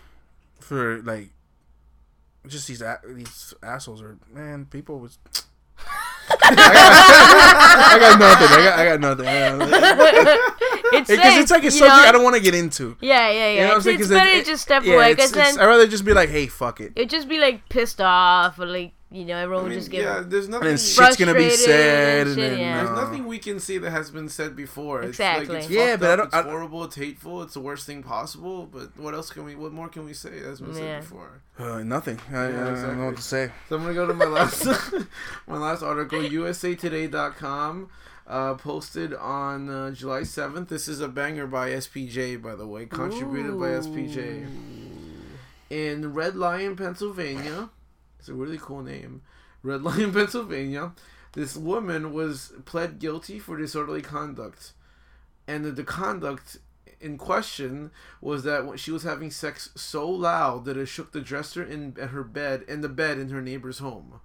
for 0.61 1.03
like 1.03 1.31
just 2.47 2.67
these 2.69 2.81
a- 2.83 3.01
these 3.07 3.55
assholes 3.63 4.01
are 4.03 4.17
man. 4.33 4.65
People 4.67 4.99
was. 5.01 5.19
I 6.31 7.99
got 8.01 8.19
nothing. 8.19 8.49
I 8.49 8.65
got, 8.65 8.79
I 8.79 8.85
got 8.85 9.01
nothing. 9.01 9.27
I 9.29 9.49
got 9.51 9.59
nothing. 9.59 10.74
It's 10.97 11.11
Because 11.11 11.37
it's 11.39 11.51
like 11.51 11.63
a 11.63 11.67
you 11.67 11.71
subject 11.71 11.97
know? 11.97 12.09
I 12.09 12.13
don't 12.13 12.25
want 12.25 12.37
to 12.37 12.43
get 12.43 12.55
into. 12.55 12.97
Yeah, 13.01 13.29
yeah, 13.31 13.33
yeah. 13.33 13.49
You 13.53 13.61
know 13.61 13.65
what 13.67 13.71
I'm 13.73 13.77
it's 13.79 13.85
saying? 13.85 14.01
it's 14.01 14.09
'Cause 14.09 14.19
better 14.19 14.31
it- 14.31 14.47
just 14.47 14.63
step 14.63 14.85
yeah, 14.85 14.95
away 14.95 15.11
it's- 15.13 15.31
it's- 15.31 15.55
then 15.55 15.61
I'd 15.63 15.67
rather 15.67 15.87
just 15.87 16.05
be 16.05 16.13
like, 16.15 16.29
hey, 16.31 16.47
fuck 16.47 16.81
it. 16.81 16.93
it'd 16.97 17.11
just 17.11 17.29
be 17.29 17.39
like 17.39 17.69
pissed 17.69 18.01
off 18.01 18.59
or 18.59 18.67
like 18.67 18.93
you 19.11 19.25
know 19.25 19.37
everyone 19.37 19.61
I 19.61 19.63
would 19.65 19.71
mean, 19.71 19.79
just 19.79 19.93
get 19.93 20.03
yeah, 20.03 20.25
there's 20.27 20.47
And 20.47 20.53
nothing. 20.55 20.69
then 20.71 20.77
shit's 20.77 21.17
gonna 21.17 21.35
be 21.35 21.49
said, 21.51 22.27
and 22.27 22.29
and 22.31 22.37
shit, 22.37 22.51
then 22.51 22.59
yeah. 22.59 22.77
There's 22.85 22.99
uh, 22.99 23.05
nothing 23.05 23.27
we 23.27 23.39
can 23.39 23.61
see 23.61 23.79
that 23.79 23.91
has 23.93 24.11
been 24.11 24.29
said 24.29 24.57
before. 24.57 25.03
It's 25.03 25.11
Exactly. 25.11 25.47
like 25.55 25.59
it's 25.65 25.71
Yeah, 25.71 25.91
fucked 25.91 26.01
but 26.01 26.11
I 26.11 26.17
don't- 26.17 26.27
It's 26.27 26.35
I- 26.35 26.43
horrible. 26.43 26.83
It's 26.85 26.97
hateful. 26.97 27.43
It's 27.45 27.55
the 27.55 27.61
worst 27.61 27.87
thing 27.87 28.03
possible. 28.03 28.67
But 28.67 28.89
what 28.97 29.15
else 29.15 29.31
can 29.31 29.45
we? 29.45 29.55
What 29.55 29.73
more 29.73 29.89
can 29.89 30.05
we 30.05 30.15
say? 30.15 30.41
That's 30.43 30.59
been 30.61 30.71
Yeah. 30.75 30.81
said 30.81 31.01
before. 31.03 31.31
Uh, 31.61 31.85
nothing. 31.85 32.19
I, 32.33 32.47
I 32.47 32.51
don't 32.51 32.99
know 32.99 33.07
what 33.07 33.17
to 33.17 33.23
say. 33.23 33.53
So 33.69 33.77
I'm 33.77 33.83
gonna 33.83 33.95
go 33.95 34.07
to 34.09 34.15
my 34.15 34.25
last 34.25 34.67
my 35.47 35.59
last 35.59 35.83
article. 35.85 36.19
USAToday.com 36.21 37.91
uh, 38.27 38.55
posted 38.55 39.15
on 39.15 39.69
uh, 39.69 39.91
July 39.91 40.21
7th. 40.21 40.69
This 40.69 40.89
is 40.89 41.01
a 41.01 41.09
banger 41.09 41.47
by 41.47 41.71
SPJ, 41.71 42.41
by 42.43 42.55
the 42.55 42.67
way, 42.67 42.87
contributed 42.87 43.59
by 43.59 43.69
SPJ 43.69 44.47
in 45.71 46.13
Red 46.13 46.37
Lion, 46.37 46.77
Pennsylvania. 46.77 47.71
It's 48.19 48.29
a 48.29 48.35
really 48.35 48.59
cool 48.59 48.83
name. 48.83 49.23
Red 49.63 49.83
Lion, 49.85 50.13
Pennsylvania. 50.13 50.93
This 51.33 51.57
woman 51.57 52.13
was 52.13 52.53
pled 52.65 52.99
guilty 52.99 53.39
for 53.39 53.57
disorderly 53.57 54.03
conduct, 54.03 54.73
and 55.49 55.65
the, 55.65 55.73
the 55.73 55.83
conduct 55.83 56.59
in 57.01 57.19
question 57.19 57.91
was 58.21 58.45
that 58.45 58.79
she 58.79 58.91
was 58.91 59.03
having 59.03 59.31
sex 59.31 59.71
so 59.75 60.09
loud 60.09 60.65
that 60.65 60.77
it 60.77 60.87
shook 60.87 61.13
the 61.13 61.21
dresser 61.21 61.63
in 61.63 61.97
at 62.01 62.11
her 62.11 62.23
bed 62.23 62.65
in 62.69 62.81
the 62.81 62.89
bed 62.89 63.19
in 63.19 63.31
her 63.31 63.43
neighbor's 63.43 63.81
home. 63.81 64.21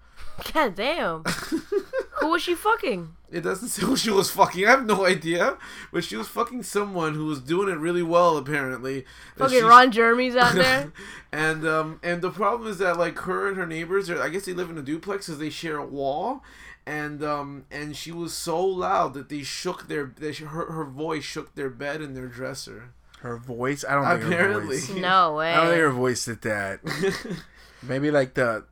God 0.53 0.75
damn. 0.75 1.23
Who 2.19 2.29
was 2.31 2.41
she 2.41 2.55
fucking? 2.55 3.15
It 3.31 3.41
doesn't 3.41 3.67
say 3.69 3.83
who 3.85 3.95
she 3.95 4.09
was 4.09 4.31
fucking. 4.31 4.65
I 4.65 4.71
have 4.71 4.85
no 4.85 5.05
idea, 5.05 5.57
but 5.93 6.03
she 6.03 6.15
was 6.15 6.27
fucking 6.27 6.63
someone 6.63 7.13
who 7.13 7.25
was 7.25 7.39
doing 7.39 7.69
it 7.69 7.77
really 7.77 8.03
well 8.03 8.37
apparently. 8.37 9.01
That 9.37 9.45
Fucking 9.45 9.59
she- 9.59 9.63
Ron 9.63 9.91
Jeremy's 9.91 10.35
out 10.35 10.55
there. 10.55 10.91
and 11.31 11.65
um 11.67 11.99
and 12.03 12.21
the 12.21 12.31
problem 12.31 12.69
is 12.69 12.77
that 12.79 12.97
like 12.97 13.17
her 13.19 13.47
and 13.47 13.57
her 13.57 13.67
neighbors 13.67 14.09
are 14.09 14.21
I 14.21 14.29
guess 14.29 14.45
they 14.45 14.53
live 14.53 14.69
in 14.69 14.77
a 14.77 14.81
duplex 14.81 15.27
because 15.27 15.39
they 15.39 15.49
share 15.49 15.77
a 15.77 15.85
wall. 15.85 16.43
And 16.85 17.23
um 17.23 17.65
and 17.69 17.95
she 17.95 18.11
was 18.11 18.33
so 18.33 18.59
loud 18.65 19.13
that 19.13 19.29
they 19.29 19.43
shook 19.43 19.87
their 19.87 20.11
they, 20.17 20.31
sh- 20.31 20.39
her 20.41 20.71
her 20.71 20.85
voice 20.85 21.23
shook 21.23 21.53
their 21.55 21.69
bed 21.69 22.01
and 22.01 22.17
their 22.17 22.27
dresser. 22.27 22.93
Her 23.19 23.37
voice. 23.37 23.83
I 23.87 23.93
don't 23.95 24.05
think 24.07 24.23
Apparently. 24.33 24.77
her 24.79 24.81
voice. 24.87 24.95
No 25.01 25.35
way. 25.35 25.53
I 25.53 25.57
don't 25.57 25.67
think 25.67 25.81
her 25.81 25.91
voice 25.91 26.25
did 26.25 26.41
that. 26.41 26.79
Maybe 27.83 28.11
like 28.11 28.33
the 28.33 28.65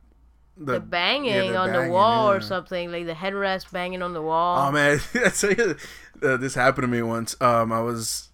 the 0.58 0.80
banging 0.80 1.30
yeah, 1.30 1.42
the 1.42 1.56
on 1.56 1.70
banging, 1.70 1.86
the 1.86 1.92
wall 1.92 2.30
or 2.30 2.40
something, 2.40 2.90
like 2.90 3.06
the 3.06 3.14
headrest 3.14 3.70
banging 3.70 4.02
on 4.02 4.12
the 4.12 4.22
wall. 4.22 4.68
Oh 4.68 4.72
man, 4.72 5.00
I 5.14 5.28
tell 5.28 5.52
you, 5.52 5.76
uh, 6.22 6.36
this 6.36 6.54
happened 6.54 6.82
to 6.82 6.88
me 6.88 7.02
once. 7.02 7.36
Um, 7.40 7.72
I 7.72 7.80
was, 7.80 8.28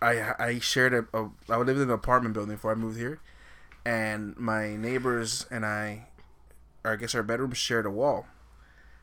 I 0.00 0.32
I 0.38 0.58
shared 0.60 0.94
a, 0.94 1.18
a 1.18 1.30
I 1.48 1.56
lived 1.56 1.80
in 1.80 1.88
an 1.88 1.90
apartment 1.90 2.34
building 2.34 2.54
before 2.54 2.72
I 2.72 2.76
moved 2.76 2.98
here, 2.98 3.20
and 3.84 4.36
my 4.36 4.76
neighbors 4.76 5.46
and 5.50 5.66
I, 5.66 6.06
or 6.84 6.92
I 6.92 6.96
guess 6.96 7.14
our 7.14 7.22
bedrooms 7.22 7.58
shared 7.58 7.86
a 7.86 7.90
wall, 7.90 8.26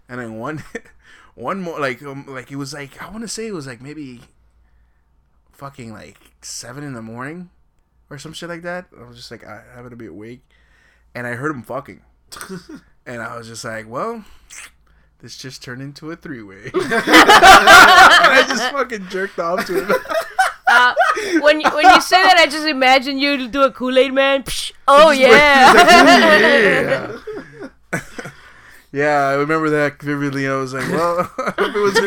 and 0.08 0.22
then 0.22 0.40
one, 0.40 0.64
one 1.36 1.62
more 1.62 1.80
like 1.80 2.02
um, 2.02 2.26
like 2.28 2.52
it 2.52 2.56
was 2.56 2.74
like 2.74 3.02
I 3.02 3.10
want 3.10 3.22
to 3.22 3.28
say 3.28 3.48
it 3.48 3.54
was 3.54 3.68
like 3.68 3.82
maybe, 3.82 4.22
fucking 5.52 5.92
like 5.92 6.18
seven 6.42 6.84
in 6.84 6.94
the 6.94 7.02
morning, 7.02 7.50
or 8.10 8.18
some 8.18 8.32
shit 8.32 8.48
like 8.48 8.62
that. 8.62 8.86
I 8.98 9.04
was 9.04 9.18
just 9.18 9.32
like 9.32 9.46
I 9.46 9.64
happened 9.76 9.92
to 9.92 9.98
be 9.98 10.08
awake, 10.08 10.42
and 11.14 11.28
I 11.28 11.32
heard 11.32 11.52
him 11.52 11.64
fucking. 11.64 12.02
And 13.06 13.22
I 13.22 13.36
was 13.38 13.48
just 13.48 13.66
like, 13.66 13.86
well, 13.90 14.24
this 15.20 15.36
just 15.36 15.62
turned 15.62 15.82
into 15.82 16.10
a 16.12 16.16
three 16.16 16.42
way. 16.42 16.72
I 16.74 18.46
just 18.48 18.72
fucking 18.72 19.10
jerked 19.10 19.40
off 19.40 19.66
to 19.68 19.84
him. 19.84 19.92
Uh, 20.66 20.94
when 21.42 21.60
you, 21.60 21.70
when 21.72 21.86
you 21.86 22.00
say 22.00 22.24
that, 22.24 22.38
I 22.38 22.46
just 22.46 22.66
imagine 22.66 23.18
you 23.18 23.50
do 23.50 23.64
a 23.64 23.72
Kool 23.72 23.98
Aid 23.98 24.14
Man. 24.14 24.44
Psh, 24.44 24.72
oh 24.88 25.12
yeah. 25.12 25.74
yeah. 26.32 28.00
yeah, 28.94 29.28
I 29.28 29.34
remember 29.34 29.70
that 29.70 30.02
vividly. 30.02 30.48
I 30.48 30.56
was 30.56 30.74
like, 30.74 30.90
well, 30.90 31.30
I 31.38 31.54
hope 31.58 31.76
it 31.76 31.80
was, 31.80 32.00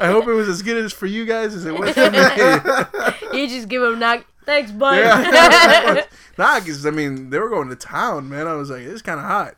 I 0.00 0.08
hope 0.08 0.26
it 0.26 0.32
was 0.32 0.48
as 0.48 0.60
good 0.62 0.84
as 0.84 0.92
for 0.92 1.06
you 1.06 1.24
guys 1.24 1.54
as 1.54 1.64
it 1.66 1.78
was 1.78 1.94
for 1.94 2.10
me. 2.10 3.38
you 3.40 3.48
just 3.48 3.68
give 3.68 3.80
him 3.80 4.00
knock. 4.00 4.26
Thanks, 4.46 4.70
bud. 4.70 4.96
Yeah. 4.96 6.04
nah, 6.38 6.60
because 6.60 6.86
I 6.86 6.90
mean, 6.90 7.30
they 7.30 7.38
were 7.38 7.50
going 7.50 7.68
to 7.68 7.76
town, 7.76 8.28
man. 8.28 8.46
I 8.46 8.54
was 8.54 8.70
like, 8.70 8.82
it's 8.82 9.02
kind 9.02 9.18
of 9.20 9.26
hot. 9.26 9.56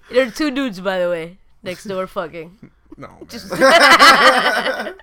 there 0.12 0.26
are 0.26 0.30
two 0.30 0.50
dudes, 0.50 0.80
by 0.80 0.98
the 0.98 1.08
way, 1.08 1.38
next 1.62 1.84
door 1.84 2.06
fucking. 2.06 2.70
No. 2.96 3.08
Just 3.26 3.50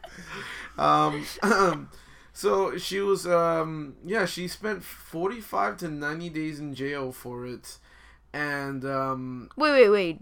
Um, 0.78 1.26
so 2.34 2.78
she 2.78 3.00
was, 3.00 3.26
um, 3.26 3.96
yeah, 4.06 4.26
she 4.26 4.48
spent 4.48 4.84
45 4.84 5.78
to 5.78 5.88
90 5.90 6.30
days 6.30 6.60
in 6.60 6.76
jail 6.76 7.12
for 7.12 7.48
it. 7.48 7.80
And, 8.32 8.86
um, 8.86 9.50
wait, 9.58 9.72
wait, 9.72 9.90
wait. 9.90 10.22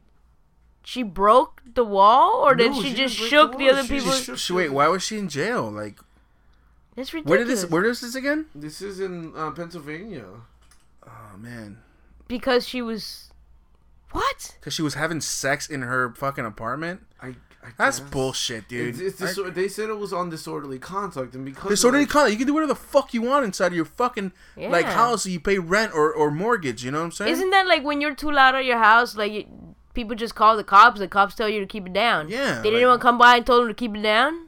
She 0.83 1.03
broke 1.03 1.61
the 1.73 1.83
wall, 1.83 2.41
or 2.45 2.55
did 2.55 2.71
No, 2.71 2.81
she, 2.81 2.89
she 2.89 2.95
just 2.95 3.15
shook 3.15 3.53
the 3.53 3.57
the, 3.57 3.69
other 3.71 3.83
She 3.83 3.99
people? 3.99 4.11
just 4.17 4.41
shook- 4.45 4.55
wait, 4.55 4.69
why 4.71 4.87
was 4.87 5.03
she 5.03 5.17
in 5.17 5.27
jail? 5.27 5.69
Like, 5.69 5.99
That's 6.95 7.13
ridiculous. 7.13 7.29
where 7.29 7.37
did 7.39 7.47
this? 7.47 7.65
Where 7.69 7.85
is 7.85 8.01
this 8.01 8.15
again? 8.15 8.45
this 8.55 8.81
is 8.81 8.99
in 8.99 9.33
uh, 9.35 9.51
Pennsylvania. 9.51 10.25
Oh 11.05 11.37
man, 11.37 11.79
because 12.27 12.67
she 12.67 12.81
was. 12.81 13.31
What? 14.11 14.55
because 14.59 14.73
she 14.73 14.81
was 14.81 14.93
having 14.93 15.19
sex 15.19 15.67
in 15.69 15.81
her 15.81 16.13
fucking 16.15 16.45
apartment. 16.45 17.01
I, 17.21 17.35
I 17.61 17.69
That's 17.77 17.99
guess. 17.99 18.09
bullshit, 18.09 18.69
dude. 18.69 19.01
It's, 19.01 19.19
it's 19.21 19.37
I- 19.37 19.49
they 19.49 19.67
said 19.67 19.89
it 19.89 19.97
was 19.97 20.13
on 20.13 20.29
disorderly 20.29 20.79
conduct, 20.79 21.35
and 21.35 21.43
because 21.43 21.69
Disorderly 21.69 22.03
like, 22.05 22.09
conduct. 22.11 22.31
You 22.31 22.37
can 22.37 22.47
do 22.47 22.53
whatever 22.53 22.69
the 22.71 22.79
fuck 22.79 23.13
you 23.13 23.21
want 23.23 23.43
inside 23.43 23.67
of 23.67 23.73
your 23.73 23.83
fucking 23.85 24.31
like 24.55 24.85
Yeah. 24.85 24.91
house. 24.93 25.25
You 25.25 25.41
pay 25.41 25.57
rent 25.59 25.93
or, 25.93 26.13
or 26.13 26.31
mortgage. 26.31 26.85
You 26.85 26.91
know 26.91 26.99
what 26.99 27.05
I'm 27.05 27.11
saying? 27.11 27.31
Isn't 27.33 27.49
that 27.49 27.67
like 27.67 27.83
when 27.83 27.99
you're 27.99 28.15
too 28.15 28.31
loud 28.31 28.55
at 28.55 28.63
your 28.63 28.77
house? 28.77 29.17
Like 29.17 29.33
you, 29.33 29.75
people 29.93 30.15
just 30.15 30.33
call 30.35 30.55
the 30.55 30.63
cops. 30.63 30.99
The 30.99 31.09
cops 31.09 31.35
tell 31.35 31.49
you 31.49 31.59
to 31.59 31.65
keep 31.65 31.85
it 31.85 31.91
down. 31.93 32.29
Yeah, 32.29 32.61
Did 32.61 32.71
like- 32.71 32.77
anyone 32.77 32.99
come 32.99 33.17
by 33.17 33.35
and 33.37 33.45
told 33.45 33.63
them 33.63 33.67
to 33.67 33.73
keep 33.73 33.93
it 33.95 34.01
down? 34.01 34.44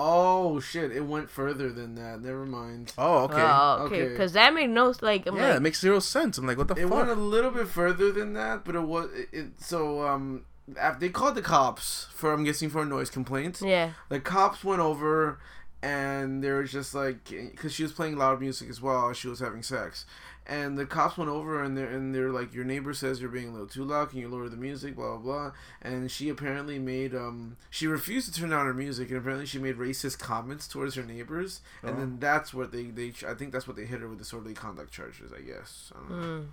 Oh 0.00 0.60
shit! 0.60 0.92
It 0.92 1.04
went 1.04 1.28
further 1.28 1.72
than 1.72 1.96
that. 1.96 2.20
Never 2.22 2.46
mind. 2.46 2.92
oh, 2.96 3.24
okay. 3.24 3.34
Oh, 3.40 3.84
okay. 3.86 4.02
Okay. 4.02 4.08
Because 4.10 4.32
that 4.34 4.54
made 4.54 4.70
no 4.70 4.94
like. 5.02 5.26
I'm 5.26 5.36
yeah, 5.36 5.56
it 5.56 5.62
makes 5.62 5.80
zero 5.80 5.98
sense. 5.98 6.38
I'm 6.38 6.46
like, 6.46 6.56
what 6.56 6.68
the 6.68 6.74
It 6.74 6.82
fuck? 6.88 6.90
went 6.92 7.10
a 7.10 7.14
little 7.14 7.50
bit 7.50 7.66
further 7.66 8.12
than 8.12 8.32
that, 8.34 8.64
but 8.64 8.76
it 8.76 8.82
was 8.82 9.10
it, 9.12 9.28
it 9.32 9.46
so 9.60 10.06
um. 10.06 10.44
af- 10.80 11.00
They 11.00 11.08
called 11.08 11.34
the 11.34 11.42
cops 11.42 12.06
for 12.14 12.32
I'm 12.32 12.44
guessing 12.44 12.70
for 12.70 12.82
a 12.82 12.84
noise 12.84 13.10
complaint. 13.10 13.60
yeah. 13.60 13.90
The 14.08 14.20
cops 14.20 14.62
went 14.62 14.80
over, 14.80 15.40
and 15.82 16.42
they 16.42 16.50
were 16.50 16.64
just 16.64 16.94
like, 16.94 17.24
because 17.28 17.72
she 17.72 17.82
was 17.82 17.92
playing 17.92 18.16
loud 18.16 18.40
music 18.40 18.68
as 18.68 18.80
well. 18.80 19.10
as 19.10 19.16
She 19.16 19.28
was 19.28 19.40
having 19.40 19.62
sex, 19.62 20.04
and 20.46 20.76
the 20.78 20.86
cops 20.86 21.16
went 21.18 21.30
over 21.30 21.62
and 21.62 21.76
they're 21.76 21.88
and 21.90 22.14
they're 22.14 22.30
like, 22.32 22.52
your 22.54 22.64
neighbor 22.64 22.92
says 22.94 23.20
you're 23.20 23.30
being 23.30 23.48
a 23.48 23.52
little 23.52 23.66
too 23.66 23.84
loud. 23.84 24.10
Can 24.10 24.18
you 24.18 24.28
lower 24.28 24.48
the 24.48 24.56
music? 24.56 24.96
Blah 24.96 25.16
blah 25.16 25.18
blah. 25.18 25.52
And 25.82 26.10
she 26.10 26.28
apparently 26.30 26.78
made 26.78 27.14
um 27.14 27.56
she 27.70 27.86
refused 27.86 28.32
to 28.32 28.40
turn 28.40 28.50
down 28.50 28.66
her 28.66 28.74
music, 28.74 29.08
and 29.10 29.18
apparently 29.18 29.46
she 29.46 29.58
made 29.58 29.76
racist 29.76 30.18
comments 30.18 30.66
towards 30.66 30.94
her 30.96 31.04
neighbors, 31.04 31.60
and 31.82 31.96
Oh. 31.96 31.98
then 32.00 32.16
that's 32.18 32.52
what 32.54 32.72
they 32.72 32.84
they 32.84 33.12
I 33.26 33.34
think 33.34 33.52
that's 33.52 33.66
what 33.66 33.76
they 33.76 33.84
hit 33.84 34.00
her 34.00 34.08
with 34.08 34.18
disorderly 34.18 34.54
conduct 34.54 34.90
charges. 34.92 35.32
I 35.32 35.42
guess. 35.42 35.92
I 35.94 35.98
don't 35.98 36.10
know. 36.10 36.16
Mm. 36.40 36.46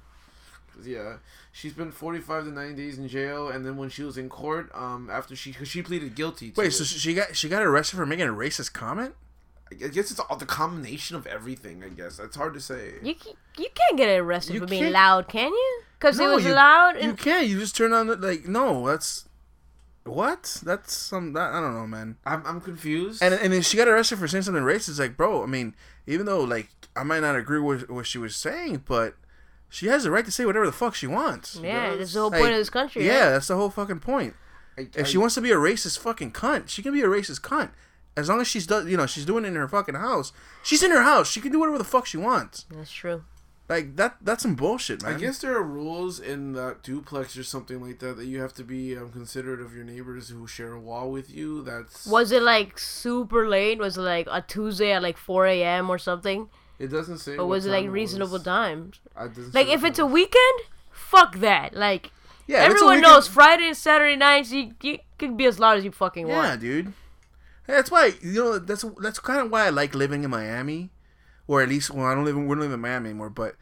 'Cause, 0.65 0.65
Yeah, 0.84 1.18
she 1.52 1.70
spent 1.70 1.94
forty 1.94 2.20
five 2.20 2.44
to 2.46 2.52
ninety 2.52 2.76
days 2.84 2.98
in 2.98 3.08
jail, 3.08 3.50
and 3.50 3.66
then 3.66 3.78
when 3.78 3.90
she 3.90 4.04
was 4.04 4.18
in 4.18 4.30
court, 4.30 4.70
um, 4.74 5.10
after 5.12 5.36
she 5.36 5.54
cause 5.54 5.68
she 5.68 5.82
pleaded 5.82 6.16
guilty. 6.16 6.52
To 6.52 6.62
Wait, 6.62 6.68
it. 6.68 6.72
so 6.72 6.84
she 6.84 7.14
got 7.14 7.36
she 7.36 7.48
got 7.50 7.62
arrested 7.64 7.98
for 7.98 8.06
making 8.06 8.28
a 8.28 8.34
racist 8.34 8.74
comment? 8.74 9.16
I 9.72 9.88
guess 9.88 10.12
it's 10.12 10.20
all 10.20 10.38
the 10.38 10.46
combination 10.46 11.16
of 11.16 11.26
everything. 11.26 11.84
I 11.84 11.90
guess 11.90 12.20
it's 12.20 12.36
hard 12.36 12.54
to 12.54 12.62
say. 12.62 12.94
You 13.02 13.16
you 13.58 13.68
can't 13.74 13.98
get 13.98 14.10
arrested 14.20 14.54
You 14.54 14.60
for 14.60 14.68
being 14.68 14.92
loud, 14.92 15.28
can 15.28 15.52
you? 15.52 15.82
Because 15.98 16.20
it 16.20 16.28
was 16.28 16.46
you- 16.46 16.54
loud. 16.54 17.02
You 17.02 17.14
can't. 17.14 17.48
You 17.48 17.60
just 17.60 17.76
turn 17.76 17.92
on 17.94 18.08
the 18.08 18.16
like. 18.16 18.48
No, 18.48 18.86
that's 18.88 19.28
what. 20.04 20.62
That's 20.64 20.96
some. 20.96 21.34
That, 21.34 21.52
I 21.54 21.62
don't 21.62 21.74
know, 21.74 21.88
man. 21.88 22.18
I'm, 22.26 22.46
I'm 22.46 22.62
confused. 22.62 23.24
And 23.24 23.34
and 23.34 23.52
then 23.54 23.62
she 23.64 23.78
got 23.78 23.88
arrested 23.88 24.20
for 24.20 24.28
saying 24.28 24.44
something 24.44 24.64
racist. 24.64 25.00
Like, 25.00 25.18
bro. 25.18 25.42
I 25.44 25.48
mean, 25.48 25.74
even 26.06 26.26
though 26.28 26.44
like 26.44 26.70
I 26.96 27.04
might 27.04 27.22
not 27.22 27.36
agree 27.36 27.60
with 27.60 27.90
what 27.90 28.06
she 28.06 28.18
was 28.20 28.36
saying, 28.36 28.84
but 28.86 29.16
she 29.76 29.88
has 29.88 30.04
the 30.04 30.12
right 30.12 30.26
to 30.26 30.32
say 30.32 30.46
whatever 30.46 30.66
the 30.66 30.72
fuck 30.72 30.96
she 30.96 31.08
wants. 31.08 31.60
yeah, 31.62 31.90
does. 31.92 32.00
that's 32.00 32.14
the 32.14 32.20
whole 32.22 32.30
Like, 32.32 32.40
point 32.42 32.54
of 32.54 32.58
this 32.60 32.70
country. 32.70 33.06
Yeah, 33.06 33.24
right? 33.26 33.30
that's 33.32 33.48
the 33.48 33.56
whole 33.56 33.70
fucking 33.70 34.00
point. 34.00 34.34
I, 34.78 34.82
If 34.96 35.00
I- 35.00 35.04
she 35.04 35.18
wants 35.18 35.36
to 35.36 35.42
be 35.42 35.52
a 35.52 35.56
racist 35.56 36.00
fucking 36.00 36.32
cunt, 36.32 36.70
she 36.70 36.82
can 36.82 36.94
be 36.94 37.02
a 37.02 37.08
racist 37.08 37.42
cunt. 37.42 37.72
As 38.18 38.30
long 38.30 38.40
as 38.40 38.48
she's 38.48 38.66
does, 38.66 38.88
you 38.88 38.96
know, 38.96 39.06
she's 39.06 39.26
doing 39.26 39.44
it 39.44 39.50
in 39.50 39.56
her 39.56 39.68
fucking 39.68 39.96
house. 39.96 40.32
She's 40.64 40.82
in 40.84 40.92
her 40.92 41.02
house. 41.04 41.30
She 41.30 41.42
can 41.42 41.52
do 41.52 41.60
whatever 41.60 41.78
the 41.78 41.84
fuck 41.84 42.06
she 42.06 42.18
wants. 42.18 42.66
that's 42.72 42.92
true. 42.92 43.24
Like 43.68 43.96
that 43.96 44.18
that's 44.22 44.44
some 44.44 44.54
bullshit, 44.56 45.02
man. 45.02 45.16
I 45.16 45.18
guess 45.18 45.40
there 45.40 45.58
are 45.58 45.64
rules 45.64 46.20
in 46.20 46.54
that 46.54 46.84
duplex 46.84 47.36
or 47.36 47.44
something 47.44 47.82
like 47.82 47.98
that 48.00 48.16
that 48.18 48.26
you 48.28 48.40
have 48.40 48.54
to 48.54 48.64
be 48.64 48.96
um, 48.96 49.10
considerate 49.12 49.60
of 49.60 49.74
your 49.76 49.84
neighbors 49.84 50.30
who 50.30 50.46
share 50.46 50.74
a 50.74 50.80
wall 50.80 51.10
with 51.12 51.32
you. 51.32 51.64
That's 51.64 52.06
Was 52.06 52.32
it 52.32 52.44
like 52.44 52.78
super 52.78 53.50
late? 53.50 53.80
Was 53.80 53.98
it 53.98 54.02
like 54.02 54.28
a 54.32 54.42
Tuesday 54.42 54.92
at 54.92 55.02
like 55.02 55.18
4 55.18 55.48
a.m. 55.48 55.90
or 55.90 55.98
something? 55.98 56.48
It 56.80 56.88
doesn't 56.88 57.20
say. 57.20 57.38
Or 57.38 57.46
was 57.46 57.66
it 57.66 57.72
like 57.72 57.90
reasonable 57.90 58.40
times? 58.40 59.00
Like 59.54 59.68
if 59.68 59.84
it's 59.84 60.00
a 60.00 60.06
weekend, 60.06 60.60
fuck 60.92 61.38
that. 61.38 61.74
Like 61.76 62.12
yeah, 62.48 62.66
if 62.66 62.72
it's 62.72 62.82
a 62.82 62.86
everyone 62.86 63.02
knows 63.02 63.28
Friday 63.28 63.68
and 63.68 63.78
Saturday 63.78 64.16
nights 64.16 64.52
you, 64.52 64.74
you 64.82 65.00
could 65.18 65.38
be 65.38 65.46
as 65.46 65.60
loud 65.60 65.78
as 65.78 65.84
you 65.84 65.92
fucking 65.92 66.28
want. 66.28 66.48
Yeah, 66.48 66.56
dude. 66.58 66.94
That's 67.68 67.90
why 67.90 68.14
you 68.22 68.34
know 68.44 68.60
that's 68.60 68.86
that's 69.02 69.20
kind 69.20 69.40
of 69.42 69.52
why 69.52 69.66
I 69.66 69.70
like 69.70 69.96
living 69.96 70.24
in 70.24 70.30
Miami, 70.30 70.92
or 71.48 71.62
at 71.64 71.70
least 71.70 71.92
well 71.92 72.06
I 72.06 72.14
don't 72.14 72.26
live 72.26 72.36
in, 72.36 72.48
we 72.48 72.56
don't 72.56 72.62
live 72.62 72.72
in 72.72 72.80
Miami 72.82 73.10
anymore, 73.10 73.30
but 73.30 73.56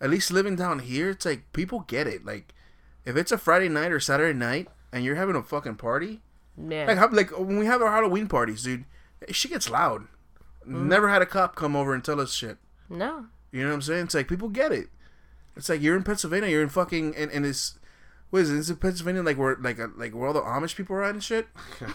at 0.00 0.10
least 0.10 0.30
living 0.30 0.54
down 0.54 0.78
here, 0.80 1.10
it's 1.10 1.26
like 1.26 1.52
people 1.52 1.80
get 1.88 2.06
it. 2.06 2.24
Like 2.24 2.54
if 3.04 3.16
it's 3.16 3.32
a 3.32 3.38
Friday 3.38 3.68
night 3.68 3.90
or 3.90 3.98
Saturday 3.98 4.38
night 4.38 4.68
and 4.92 5.04
you're 5.04 5.16
having 5.16 5.34
a 5.34 5.42
fucking 5.42 5.74
party, 5.76 6.20
Yeah. 6.56 6.84
like 6.86 7.12
like 7.12 7.36
when 7.38 7.58
we 7.58 7.66
have 7.66 7.82
our 7.82 7.90
Halloween 7.90 8.28
parties, 8.28 8.62
dude, 8.62 8.84
she 9.32 9.48
gets 9.48 9.68
loud. 9.68 10.06
Mm-hmm. 10.68 10.88
Never 10.88 11.08
had 11.08 11.22
a 11.22 11.26
cop 11.26 11.56
come 11.56 11.74
over 11.74 11.94
and 11.94 12.04
tell 12.04 12.20
us 12.20 12.32
shit. 12.32 12.58
no. 12.88 13.26
You 13.50 13.62
know 13.62 13.68
what 13.68 13.76
I'm 13.76 13.82
saying? 13.82 14.04
It's 14.04 14.14
like 14.14 14.28
people 14.28 14.50
get 14.50 14.72
it. 14.72 14.88
It's 15.56 15.70
like 15.70 15.80
you're 15.80 15.96
in 15.96 16.02
Pennsylvania, 16.02 16.50
you're 16.50 16.62
in 16.62 16.68
fucking 16.68 17.16
and, 17.16 17.30
and 17.30 17.46
it's 17.46 17.78
what 18.28 18.42
is 18.42 18.50
it? 18.50 18.58
Is 18.58 18.68
it 18.68 18.78
Pennsylvania 18.78 19.22
like 19.22 19.38
where 19.38 19.56
like 19.58 19.78
a, 19.78 19.90
like 19.96 20.14
where 20.14 20.26
all 20.26 20.34
the 20.34 20.42
Amish 20.42 20.76
people 20.76 20.94
are 20.96 21.02
at 21.04 21.14
and 21.14 21.24
shit? 21.24 21.48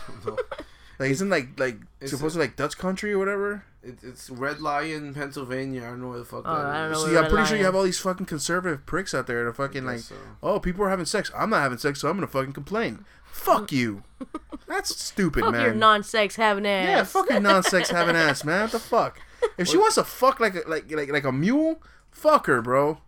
Like 0.99 1.09
isn't 1.11 1.29
like 1.29 1.59
like 1.59 1.77
It's 2.01 2.11
supposed 2.11 2.33
to 2.35 2.39
like 2.39 2.55
Dutch 2.55 2.77
country 2.77 3.11
or 3.13 3.19
whatever? 3.19 3.65
It, 3.83 3.97
it's 4.01 4.29
Red 4.29 4.61
Lion, 4.61 5.13
Pennsylvania. 5.13 5.83
I 5.83 5.87
don't 5.87 6.01
know 6.01 6.09
where 6.09 6.19
the 6.19 6.25
fuck 6.25 6.43
Oh, 6.45 6.55
that 6.55 6.65
I 6.65 6.83
don't 6.83 6.91
is. 6.93 6.97
know 6.99 7.05
See, 7.07 7.13
where 7.13 7.23
I'm 7.23 7.29
pretty 7.29 7.47
sure 7.47 7.57
you 7.57 7.65
have 7.65 7.75
all 7.75 7.83
these 7.83 7.99
fucking 7.99 8.25
conservative 8.27 8.85
pricks 8.85 9.13
out 9.13 9.27
there 9.27 9.43
that 9.43 9.49
are 9.49 9.53
fucking 9.53 9.85
like, 9.85 9.99
so. 9.99 10.15
oh, 10.41 10.59
people 10.59 10.85
are 10.85 10.89
having 10.89 11.05
sex. 11.05 11.29
I'm 11.35 11.49
not 11.49 11.61
having 11.61 11.77
sex, 11.77 11.99
so 11.99 12.09
I'm 12.09 12.15
gonna 12.15 12.27
fucking 12.27 12.53
complain. 12.53 13.03
Fuck 13.25 13.71
you. 13.71 14.03
That's 14.67 14.95
stupid, 14.95 15.43
Fuck 15.43 15.51
man. 15.53 15.65
your 15.65 15.73
non-sex 15.73 16.35
having 16.37 16.65
ass. 16.65 16.87
yeah, 16.87 17.03
fuck 17.03 17.29
your 17.29 17.39
non-sex 17.41 17.89
having 17.89 18.15
ass, 18.15 18.43
man. 18.45 18.61
What 18.63 18.71
the 18.71 18.79
fuck? 18.79 19.19
If 19.57 19.67
she 19.67 19.77
wants 19.77 19.95
to 19.95 20.03
fuck 20.05 20.39
like 20.39 20.55
a, 20.55 20.61
like 20.69 20.89
like 20.89 21.11
like 21.11 21.23
a 21.25 21.31
mule, 21.31 21.81
fuck 22.11 22.45
her, 22.45 22.61
bro. 22.61 22.99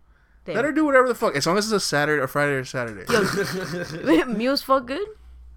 Damn. 0.43 0.55
Let 0.55 0.65
her 0.65 0.71
do 0.73 0.83
whatever 0.85 1.07
the 1.07 1.15
fuck, 1.15 1.35
as 1.35 1.47
long 1.47 1.57
as 1.57 1.65
it's 1.65 1.73
a 1.73 1.79
Saturday 1.79 2.21
or 2.21 2.27
Friday 2.27 2.53
or 2.53 2.65
Saturday. 2.65 3.05
Mules 4.33 4.61
fuck 4.61 4.85
good. 4.87 5.07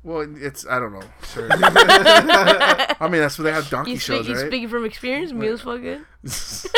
Well, 0.05 0.27
it's 0.37 0.67
I 0.67 0.79
don't 0.79 0.93
know. 0.93 1.03
Sure. 1.33 1.49
I 1.53 3.09
mean, 3.11 3.21
that's 3.21 3.37
what 3.39 3.45
they 3.45 3.53
have 3.53 3.69
donkey 3.69 3.93
You, 3.93 3.99
shows, 3.99 4.25
speak, 4.25 4.29
you 4.37 4.41
right? 4.43 4.47
speaking 4.51 4.69
from 4.69 4.85
experience. 4.85 5.33
Mules 5.33 5.61
fucking. 5.63 6.05
good. 6.25 6.71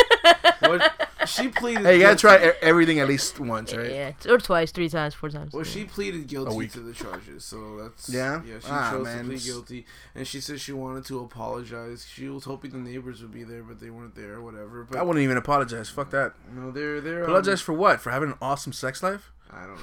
What 0.60 1.08
she 1.26 1.48
pleaded. 1.48 1.84
hey, 1.84 1.94
you 1.96 2.00
gotta 2.02 2.16
guilty- 2.16 2.20
try 2.20 2.48
e- 2.48 2.52
everything 2.62 2.98
at 3.00 3.08
least 3.08 3.38
once, 3.40 3.74
right? 3.74 3.90
Yeah, 3.90 4.12
or 4.28 4.38
twice, 4.38 4.72
three 4.72 4.88
times, 4.88 5.14
four 5.14 5.28
times. 5.28 5.52
Well, 5.52 5.64
she 5.64 5.84
pleaded 5.84 6.26
guilty 6.28 6.68
to 6.68 6.80
the 6.80 6.92
charges, 6.92 7.44
so 7.44 7.76
that's 7.78 8.08
Yeah? 8.08 8.42
Yeah, 8.44 8.58
she 8.60 8.66
Ah, 8.70 8.90
chose 8.92 9.04
man. 9.04 9.18
to 9.24 9.30
plead 9.30 9.42
guilty, 9.42 9.86
and 10.14 10.26
she 10.26 10.40
said 10.40 10.60
she 10.60 10.72
wanted 10.72 11.04
to 11.06 11.20
apologize. 11.20 12.06
She 12.12 12.28
was 12.28 12.44
hoping 12.44 12.70
the 12.72 12.78
neighbors 12.78 13.20
would 13.22 13.32
be 13.32 13.44
there, 13.44 13.62
but 13.62 13.80
they 13.80 13.90
weren't 13.90 14.14
there, 14.14 14.34
or 14.34 14.42
whatever. 14.42 14.84
But 14.90 14.98
I 14.98 15.02
wouldn't 15.02 15.22
even 15.22 15.36
apologize. 15.36 15.88
Fuck 15.88 16.10
that. 16.10 16.32
no, 16.54 16.70
they're 16.70 17.00
they're 17.00 17.18
um, 17.24 17.30
Apologize 17.30 17.60
for 17.60 17.72
what? 17.74 18.00
For 18.00 18.10
having 18.10 18.30
an 18.30 18.38
awesome 18.42 18.72
sex 18.72 19.02
life? 19.02 19.30
I 19.50 19.66
don't 19.66 19.76
know. 19.76 19.82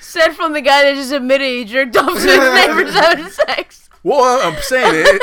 Said 0.00 0.32
from 0.32 0.52
the 0.52 0.60
guy 0.60 0.82
that 0.82 0.94
just 0.94 1.12
admitted 1.12 1.46
he 1.46 1.64
jerked 1.64 1.96
off 1.96 2.12
to 2.12 2.18
his 2.18 2.54
neighbors 2.54 2.94
having 2.94 3.28
sex. 3.30 3.88
Well, 4.02 4.46
I'm 4.46 4.60
saying 4.62 5.06
it. 5.06 5.22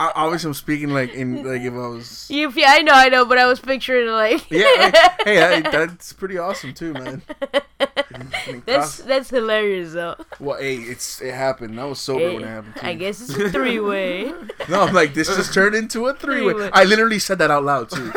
I, 0.00 0.12
obviously, 0.14 0.48
I'm 0.48 0.54
speaking 0.54 0.88
like 0.90 1.12
in 1.14 1.44
like 1.44 1.62
if 1.62 1.72
I 1.72 1.76
was. 1.76 2.26
You, 2.30 2.50
yeah, 2.52 2.68
I 2.70 2.80
know, 2.80 2.92
I 2.92 3.08
know, 3.08 3.24
but 3.24 3.38
I 3.38 3.46
was 3.46 3.60
picturing 3.60 4.08
like. 4.08 4.50
Yeah. 4.50 5.08
Hey, 5.24 5.42
I, 5.42 5.60
that's 5.60 6.14
pretty 6.14 6.38
awesome 6.38 6.72
too, 6.72 6.94
man. 6.94 7.20
That's 8.66 8.98
that's 8.98 9.28
hilarious 9.30 9.92
though. 9.92 10.16
well, 10.38 10.58
hey, 10.58 10.76
it's 10.76 11.20
it 11.20 11.34
happened. 11.34 11.78
I 11.78 11.84
was 11.84 11.98
sober 11.98 12.32
when 12.34 12.42
it 12.42 12.46
happened. 12.48 12.74
Too. 12.76 12.86
I 12.86 12.94
guess 12.94 13.20
it's 13.20 13.34
a 13.38 13.50
three 13.50 13.80
way. 13.80 14.32
No, 14.68 14.82
I'm 14.82 14.94
like 14.94 15.12
this 15.14 15.28
just 15.28 15.52
turned 15.54 15.74
into 15.74 16.06
a. 16.06 16.14
Three-way. 16.14 16.70
I 16.72 16.84
literally 16.84 17.18
said 17.18 17.38
that 17.38 17.50
out 17.50 17.64
loud 17.64 17.90
too. 17.90 18.12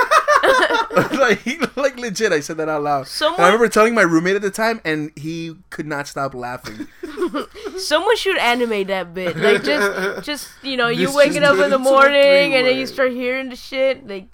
like, 1.19 1.75
like 1.75 1.99
legit, 1.99 2.31
I 2.31 2.39
said 2.39 2.57
that 2.57 2.69
out 2.69 2.83
loud. 2.83 3.07
And 3.21 3.35
I 3.39 3.45
remember 3.47 3.67
telling 3.69 3.95
my 3.95 4.01
roommate 4.01 4.35
at 4.35 4.41
the 4.41 4.51
time, 4.51 4.81
and 4.85 5.11
he 5.15 5.55
could 5.69 5.87
not 5.87 6.07
stop 6.07 6.33
laughing. 6.33 6.87
someone 7.77 8.17
should 8.17 8.37
animate 8.37 8.87
that 8.87 9.13
bit. 9.13 9.35
Like 9.37 9.63
just 9.63 10.23
just 10.25 10.49
you 10.61 10.77
know, 10.77 10.87
you 10.87 11.07
This 11.07 11.15
waking 11.15 11.43
up 11.43 11.57
in 11.57 11.69
the 11.69 11.79
morning 11.79 12.55
and 12.55 12.67
then 12.67 12.77
you 12.77 12.87
start 12.87 13.11
hearing 13.11 13.49
the 13.49 13.55
shit, 13.55 14.07
like 14.07 14.27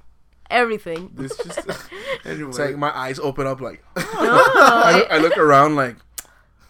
everything. 0.50 1.12
This 1.14 1.36
just 1.38 1.68
anyway. 2.26 2.50
It's 2.50 2.60
like 2.60 2.78
my 2.78 2.96
eyes 2.98 3.20
open 3.20 3.48
up, 3.48 3.62
like 3.62 3.84
No, 3.96 4.04
I, 4.06 5.08
I 5.12 5.18
look 5.18 5.38
around, 5.38 5.76
like 5.76 5.98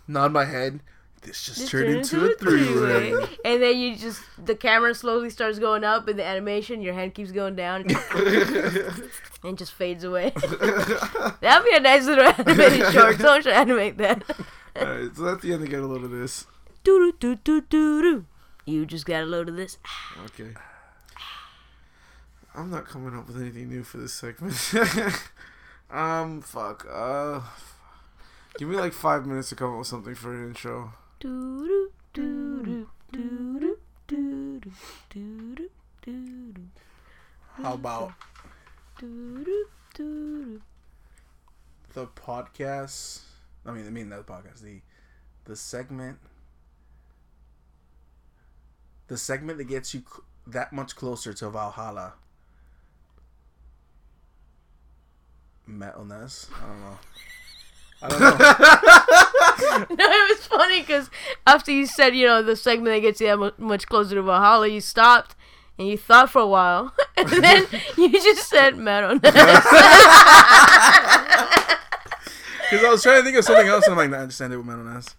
nod 0.08 0.32
my 0.32 0.45
head. 0.45 0.82
This 1.30 1.43
just 1.43 1.59
just 1.59 1.71
turned 1.71 1.86
turn 1.86 2.21
into 2.21 2.32
a 2.32 2.36
three 2.38 2.82
way. 2.82 3.13
And 3.45 3.61
then 3.61 3.77
you 3.77 3.95
just 3.95 4.19
the 4.43 4.55
camera 4.55 4.95
slowly 4.95 5.30
starts 5.30 5.59
going 5.59 5.84
up 5.84 6.07
and 6.07 6.17
the 6.17 6.25
animation, 6.25 6.82
your 6.82 6.95
hand 6.95 7.13
keeps 7.13 7.32
going 7.32 7.55
down 7.55 7.86
and 9.43 9.55
just 9.55 9.73
fades 9.73 10.03
away. 10.03 10.32
That'd 10.36 11.65
be 11.65 11.75
a 11.75 11.82
nice 11.82 12.05
little 12.05 12.25
animated 12.25 12.91
short. 12.91 13.17
Someone 13.19 13.43
should 13.43 13.53
animate 13.53 13.99
that. 13.99 14.23
All 14.75 14.86
right, 14.88 15.15
so 15.15 15.21
that's 15.21 15.43
the 15.43 15.53
end. 15.53 15.61
To 15.61 15.67
get 15.69 15.82
a 15.82 15.86
load 15.86 16.03
of 16.03 16.09
this. 16.09 16.47
Doo 16.84 17.13
doo 17.19 17.36
doo 17.36 17.61
doo 17.61 18.01
doo. 18.01 18.25
You 18.65 18.88
just 18.88 19.05
got 19.05 19.21
a 19.21 19.27
load 19.27 19.49
of 19.49 19.55
this. 19.55 19.77
Okay. 20.25 20.55
I'm 22.55 22.71
not 22.71 22.88
coming 22.88 23.15
up 23.15 23.27
with 23.27 23.39
anything 23.39 23.69
new 23.69 23.84
for 23.84 23.97
this 23.97 24.13
segment. 24.13 24.55
um, 25.91 26.41
fuck. 26.41 26.88
Uh, 26.91 27.41
give 28.57 28.67
me 28.67 28.77
like 28.77 28.93
five 28.93 29.27
minutes 29.27 29.49
to 29.49 29.55
come 29.55 29.73
up 29.73 29.77
with 29.77 29.88
something 29.88 30.15
for 30.15 30.34
an 30.34 30.47
intro. 30.47 30.93
How 31.22 31.89
about 37.74 38.13
the 41.93 42.07
podcast? 42.15 43.20
I 43.65 43.72
mean, 43.72 43.86
I 43.86 43.89
mean 43.89 44.07
not 44.07 44.26
the 44.26 44.32
podcast. 44.32 44.61
The 44.61 44.80
the 45.43 45.57
segment. 45.57 46.20
The 49.07 49.17
segment 49.17 49.57
that 49.57 49.65
gets 49.65 49.93
you 49.93 50.03
cl- 50.07 50.24
that 50.47 50.72
much 50.72 50.95
closer 50.95 51.34
to 51.34 51.49
Valhalla. 51.49 52.13
Metal 55.67 56.05
Ness. 56.05 56.47
I 56.55 56.59
don't 56.67 56.80
know. 56.80 56.97
I 58.01 58.07
don't 58.07 58.20
know. 58.22 58.38
No, 59.89 60.05
it 60.05 60.38
was 60.38 60.47
funny 60.47 60.82
because 60.82 61.10
after 61.47 61.72
you 61.72 61.86
said, 61.86 62.16
you 62.16 62.26
know, 62.26 62.41
the 62.41 62.55
segment 62.55 62.95
that 62.95 62.99
gets 63.01 63.22
you 63.22 63.28
that 63.28 63.60
much 63.60 63.88
closer 63.88 64.16
to 64.16 64.22
Valhalla, 64.22 64.68
you 64.68 64.82
stopped 64.82 65.36
and 65.78 65.88
you 65.88 65.97
thought 65.97 66.30
for 66.30 66.41
a 66.41 66.47
while, 66.47 66.93
and 67.18 67.30
then 67.43 67.66
you 67.97 68.12
just 68.12 68.49
said 68.49 68.78
metal. 68.78 69.18
Because 69.20 69.34
I 72.86 72.89
was 72.91 73.01
trying 73.01 73.20
to 73.20 73.24
think 73.24 73.38
of 73.38 73.43
something 73.45 73.68
else, 73.68 73.86
and 73.86 73.93
I'm 73.93 73.97
like, 73.97 74.10
nah, 74.12 74.24
I 74.24 74.26
just 74.28 74.39
ended 74.41 74.60
with 74.60 74.68
Metal 74.68 74.84
Ness. 74.84 75.16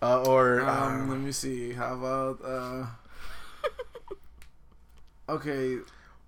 Uh, 0.00 0.22
or 0.22 0.60
Um, 0.60 0.68
um, 1.02 1.08
let 1.10 1.18
me 1.18 1.32
see. 1.32 1.72
How 1.72 1.94
about 1.94 2.40
uh? 2.44 2.86
Okay. 5.28 5.78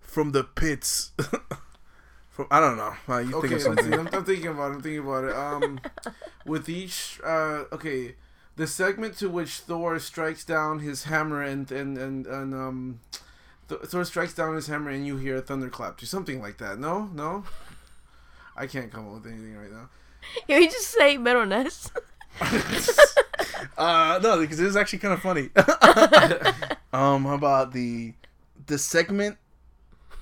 from 0.01 0.33
the 0.33 0.45
pits. 0.45 1.13
From 2.49 2.49
I 2.51 2.61
don't 2.61 2.77
know. 2.77 2.95
Uh, 3.09 3.19
you 3.19 3.37
Okay. 3.37 3.49
think 3.49 3.61
of 3.61 3.67
Let's 3.69 3.83
see. 3.85 3.91
something? 3.93 4.07
I'm, 4.09 4.15
I'm 4.15 4.25
thinking 4.25 4.47
about 4.49 4.71
it. 4.73 4.75
I'm 4.77 4.83
thinking 4.83 4.99
about 5.01 5.25
it. 5.25 5.37
Um, 5.37 5.81
with 6.47 6.69
each 6.69 7.21
uh, 7.25 7.65
okay, 7.73 8.15
the 8.57 8.67
segment 8.67 9.17
to 9.19 9.29
which 9.29 9.61
Thor 9.61 9.99
strikes 9.99 10.45
down 10.45 10.81
his 10.81 11.05
hammer 11.05 11.43
and 11.43 11.71
and 11.73 11.97
and 11.99 12.27
and 12.27 12.55
um. 12.55 13.01
Th- 13.69 13.81
Thor 13.83 14.05
strikes 14.05 14.35
down 14.35 14.57
his 14.57 14.67
hammer 14.67 14.91
and 14.91 15.07
you 15.07 15.17
hear 15.17 15.37
a 15.37 15.41
thunderclap. 15.41 15.97
Do 15.99 16.05
something 16.07 16.41
like 16.43 16.59
that. 16.59 16.79
No, 16.81 17.05
no. 17.15 17.45
I 18.57 18.67
can't 18.67 18.91
come 18.93 19.07
up 19.07 19.15
with 19.23 19.33
anything 19.33 19.57
right 19.57 19.71
now. 19.71 19.89
Can 20.49 20.63
you 20.63 20.69
just 20.69 20.89
say 20.89 21.17
Metal 21.19 21.47
Ness? 21.47 21.91
Uh, 23.77 24.19
no, 24.23 24.39
because 24.41 24.59
it 24.61 24.67
is 24.67 24.77
actually 24.77 24.99
kind 24.99 25.15
of 25.15 25.21
funny. 25.23 25.51
um, 26.93 27.25
how 27.25 27.35
about 27.35 27.73
the 27.73 28.13
the 28.67 28.77
segment 28.79 29.37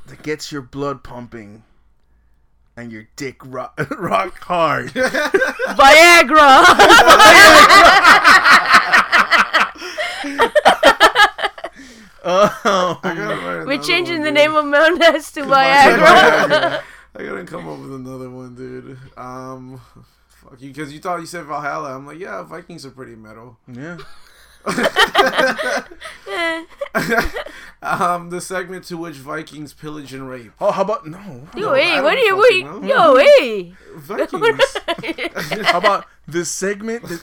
that 0.07 0.23
gets 0.23 0.51
your 0.53 0.63
blood 0.63 1.03
pumping 1.03 1.63
and 2.79 2.93
your 2.93 3.09
dick 3.17 3.41
rock, 3.45 3.75
rock 3.99 4.39
hard? 4.45 4.87
Viagra. 4.95 6.65
Oh, 12.25 13.01
I 13.03 13.15
gotta 13.15 13.37
write 13.37 13.67
We're 13.67 13.83
changing 13.83 14.17
one, 14.17 14.25
the 14.25 14.31
name 14.33 14.55
of 14.55 14.65
Metal 14.67 14.97
Ness 14.97 15.31
to 15.33 15.45
my- 15.45 15.65
Viagra. 15.65 16.83
I 17.17 17.25
gotta 17.25 17.45
come 17.45 17.69
up 17.69 17.79
with 17.79 17.95
another 17.95 18.29
one, 18.31 18.55
dude. 18.55 18.99
Um, 19.17 19.81
fuck 20.29 20.61
you, 20.61 20.69
because 20.69 20.93
you 20.93 20.99
thought 21.01 21.21
you 21.21 21.27
said 21.27 21.45
Valhalla. 21.47 21.95
I'm 21.97 22.07
like, 22.07 22.19
yeah, 22.19 22.43
Vikings 22.43 22.85
are 22.85 22.91
pretty 22.91 23.17
metal. 23.17 23.57
yeah. 23.67 23.99
Um, 27.81 28.31
the 28.31 28.41
segment 28.41 28.85
to 28.87 28.97
which 28.97 29.15
Vikings 29.15 29.73
pillage 29.73 30.13
and 30.13 30.29
rape. 30.29 30.51
Oh, 30.61 30.73
how 30.73 30.83
about 30.83 31.07
no? 31.07 31.47
Yo, 31.57 31.73
I 31.75 31.81
hey, 31.81 32.01
what 32.03 32.19
are 32.19 32.21
you, 32.21 32.37
what 32.37 32.51
do 32.51 32.57
you, 32.57 32.85
yo, 32.89 33.17
hey. 33.17 33.73
Vikings. 33.95 34.77
How 35.69 35.79
about 35.79 36.05
the 36.27 36.45
segment? 36.45 37.05
The, 37.05 37.17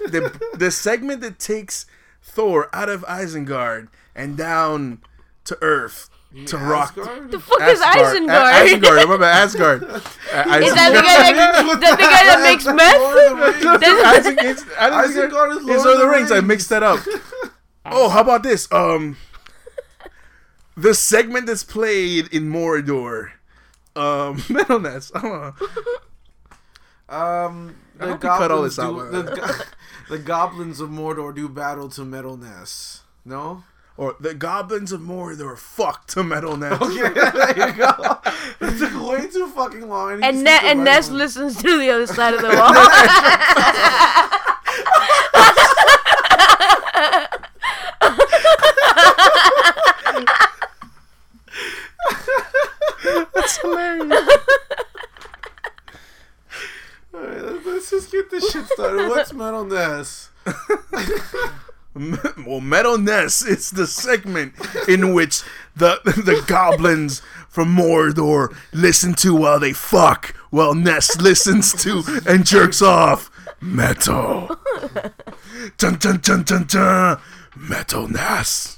the, 0.53 0.57
the 0.57 0.71
segment 0.71 1.19
that 1.21 1.39
takes 1.39 1.85
Thor 2.23 2.69
out 2.73 2.87
of 2.87 3.01
Isengard 3.03 3.89
and 4.15 4.37
down 4.37 5.01
to 5.43 5.57
Earth 5.61 6.09
to 6.47 6.57
rock. 6.57 6.95
The 6.95 7.39
fuck 7.39 7.61
is 7.63 7.81
Asgard. 7.81 8.17
Isengard? 8.23 8.29
A- 8.29 8.65
Isengard. 8.77 9.03
Remember 9.03 9.25
Asgard. 9.25 9.83
Uh, 9.83 9.87
Is 9.95 10.73
that 10.73 10.91
the 10.93 11.01
guy 11.01 11.33
that, 11.33 11.79
that 11.81 11.97
the 11.97 12.03
guy 12.03 12.23
that 12.27 12.39
makes 12.43 12.65
Lord 12.65 12.77
meth? 12.77 12.95
of 12.95 13.11
the 13.13 13.35
Rings. 13.45 13.81
That's- 13.81 14.25
Iseng- 14.25 14.39
it's- 14.39 14.63
Isengard 14.63 15.29
Isengard 15.29 15.51
is 15.51 15.57
is 15.57 15.65
Lord 15.67 15.79
Lord 15.79 15.93
of 15.95 15.99
the 15.99 16.07
Rings. 16.09 16.31
I 16.31 16.39
mixed 16.41 16.69
that 16.69 16.83
up. 16.83 16.99
Oh, 17.85 18.09
how 18.09 18.21
about 18.21 18.43
this? 18.43 18.71
Um, 18.71 19.17
the 20.77 20.93
segment 20.93 21.47
that's 21.47 21.63
played 21.63 22.27
in 22.33 22.49
Mordor. 22.51 23.31
Um, 23.95 24.43
Metal 24.49 24.79
Nest. 24.81 25.11
I 25.15 25.21
don't 25.21 25.31
know. 25.31 25.53
Um, 27.07 27.75
the 27.99 28.07
hope 28.07 28.23
you 28.23 28.29
cut 28.29 28.49
all 28.51 28.63
this 28.63 28.79
out, 28.79 28.89
do, 28.95 29.03
man. 29.11 29.11
the, 29.11 29.21
go- 29.35 29.63
the 30.09 30.17
goblins 30.17 30.79
of 30.79 30.89
Mordor 30.89 31.35
do 31.35 31.47
battle 31.47 31.87
to 31.89 32.03
Metal 32.03 32.35
Ness. 32.35 33.03
No. 33.23 33.63
Or 33.95 34.15
the 34.19 34.33
goblins 34.33 34.91
of 34.91 35.01
Mordor. 35.01 35.55
Fuck 35.55 36.07
to 36.07 36.23
Metal 36.23 36.57
Ness. 36.57 36.81
Okay, 36.81 37.13
there 37.13 37.67
you 37.67 37.73
go. 37.73 38.17
It 38.59 38.79
took 38.79 39.07
way 39.07 39.27
too 39.27 39.45
fucking 39.49 39.87
long. 39.87 40.23
I 40.23 40.29
And, 40.29 40.37
see 40.37 40.43
ne- 40.45 40.59
and 40.63 40.79
right 40.79 40.85
Ness 40.85 41.11
listens 41.11 41.61
to 41.61 41.77
the 41.79 41.91
other 41.91 42.07
side 42.07 42.33
of 42.33 42.41
the 42.41 42.47
wall. 42.49 42.73
That's 53.33 53.57
hilarious. 53.57 54.27
Alright, 57.13 57.43
let's, 57.45 57.65
let's 57.65 57.84
just 57.95 58.11
get 58.11 58.29
this 58.29 58.51
shit 58.51 58.65
started. 58.67 59.07
What's 59.07 59.33
Metal 59.33 59.63
Ness? 59.63 60.29
well, 62.45 62.61
Metal 62.61 62.97
Ness 62.97 63.41
is 63.41 63.71
the 63.71 63.87
segment 63.87 64.53
in 64.87 65.13
which 65.13 65.43
the 65.75 65.99
the 66.03 66.43
goblins 66.45 67.21
from 67.47 67.75
Mordor 67.75 68.55
listen 68.73 69.13
to 69.15 69.33
while 69.33 69.59
they 69.59 69.71
fuck, 69.71 70.35
while 70.49 70.75
Ness 70.75 71.19
listens 71.19 71.73
to 71.83 72.03
and 72.27 72.45
jerks 72.45 72.81
off. 72.81 73.31
Metal. 73.61 74.59
Dun 75.77 75.95
dun 75.95 76.17
dun 76.17 76.43
dun 76.43 76.65
dun. 76.65 77.19
Metal 77.55 78.07
Ness. 78.07 78.77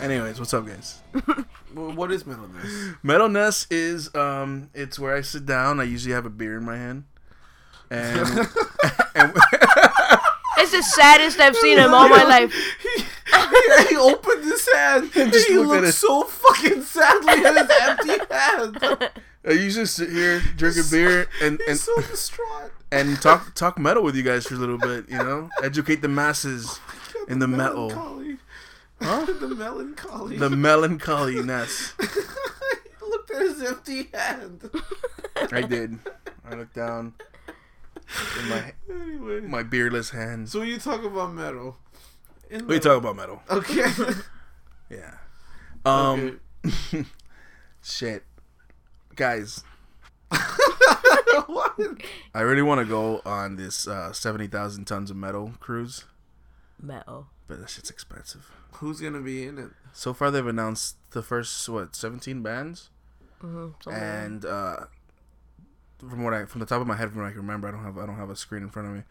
Anyways, 0.00 0.38
what's 0.38 0.54
up, 0.54 0.66
guys? 0.66 1.00
Well, 1.72 1.92
what 1.92 2.10
is 2.10 2.26
Metal 2.26 2.48
Ness? 2.48 2.94
Metal 3.00 3.28
Ness 3.28 3.64
is 3.70 4.12
um, 4.16 4.70
it's 4.74 4.98
where 4.98 5.14
I 5.14 5.20
sit 5.20 5.46
down. 5.46 5.78
I 5.78 5.84
usually 5.84 6.12
have 6.12 6.26
a 6.26 6.30
beer 6.30 6.58
in 6.58 6.64
my 6.64 6.76
hand, 6.76 7.04
and 7.92 8.18
and 9.14 9.32
it's 10.58 10.72
the 10.72 10.82
saddest 10.82 11.38
I've 11.38 11.54
seen 11.54 11.78
him 11.78 11.94
all 11.94 12.08
my 12.08 12.24
life. 12.24 12.52
he, 12.82 13.88
he 13.88 13.96
opened 13.96 14.42
his 14.42 14.68
hand 14.74 15.12
and 15.14 15.32
just 15.32 15.46
he 15.46 15.54
looked 15.58 15.68
at 15.70 15.74
looked 15.76 15.88
it. 15.90 15.92
so 15.92 16.24
fucking 16.24 16.82
sadly 16.82 17.34
at 17.34 17.56
his 17.56 17.70
empty 18.18 18.34
hand. 18.34 19.10
I 19.46 19.52
usually 19.52 19.86
sit 19.86 20.10
here, 20.10 20.40
drink 20.56 20.76
a 20.76 20.82
beer, 20.90 21.28
and 21.40 21.60
and 21.68 21.78
so 21.78 21.94
distraught. 22.00 22.72
and 22.90 23.22
talk 23.22 23.54
talk 23.54 23.78
metal 23.78 24.02
with 24.02 24.16
you 24.16 24.24
guys 24.24 24.44
for 24.48 24.54
a 24.54 24.58
little 24.58 24.76
bit. 24.78 25.08
You 25.08 25.18
know, 25.18 25.50
educate 25.62 26.02
the 26.02 26.08
masses 26.08 26.80
in 27.28 27.38
the 27.38 27.46
metal, 27.46 27.90
Melancholy. 27.90 28.38
Huh? 29.00 29.24
the 29.40 29.48
melancholy. 29.48 30.36
the 30.36 30.50
melancholiness. 30.50 31.94
he 32.00 33.06
looked 33.06 33.30
at 33.30 33.40
his 33.42 33.62
empty 33.62 34.08
hand. 34.12 34.70
I 35.52 35.62
did. 35.62 35.98
I 36.44 36.54
looked 36.54 36.74
down 36.74 37.14
in 38.40 38.48
my 38.48 38.72
Anyway, 38.90 39.40
my 39.40 39.62
beerless 39.62 40.10
hands. 40.10 40.52
so 40.52 40.62
you 40.62 40.78
talk 40.78 41.02
about 41.04 41.32
metal. 41.32 41.78
In 42.50 42.66
We 42.66 42.78
talk 42.80 42.98
about 42.98 43.16
metal. 43.16 43.42
Okay. 43.50 43.86
Yeah. 44.90 45.18
Um. 45.84 46.40
okay. 46.66 47.04
Shit, 47.80 48.24
guys. 49.14 49.62
what? 51.46 51.78
I 52.34 52.40
really 52.40 52.62
want 52.62 52.80
to 52.80 52.84
go 52.84 53.22
on 53.24 53.54
this 53.54 53.86
uh, 53.86 54.12
seventy 54.12 54.48
thousand 54.48 54.86
tons 54.86 55.12
of 55.12 55.16
metal 55.16 55.52
cruise, 55.60 56.06
Metal. 56.82 57.28
But 57.50 57.60
that 57.60 57.68
shit's 57.70 57.90
expensive. 57.90 58.48
Who's 58.74 59.00
gonna 59.00 59.20
be 59.20 59.44
in 59.44 59.58
it? 59.58 59.70
So 59.92 60.14
far, 60.14 60.30
they've 60.30 60.46
announced 60.46 60.96
the 61.10 61.20
first 61.22 61.68
what 61.68 61.96
seventeen 61.96 62.42
bands, 62.42 62.90
Mm-hmm, 63.42 63.90
and 63.90 64.44
uh, 64.44 64.84
from 65.98 66.22
what 66.22 66.32
I 66.32 66.44
from 66.44 66.60
the 66.60 66.66
top 66.66 66.80
of 66.80 66.86
my 66.86 66.94
head, 66.94 67.10
from 67.10 67.22
what 67.22 67.26
I 67.26 67.30
can 67.30 67.40
remember, 67.40 67.66
I 67.66 67.72
don't 67.72 67.82
have 67.82 67.98
I 67.98 68.06
don't 68.06 68.16
have 68.16 68.30
a 68.30 68.36
screen 68.36 68.62
in 68.62 68.70
front 68.70 68.88
of 68.88 68.94
me. 68.94 69.02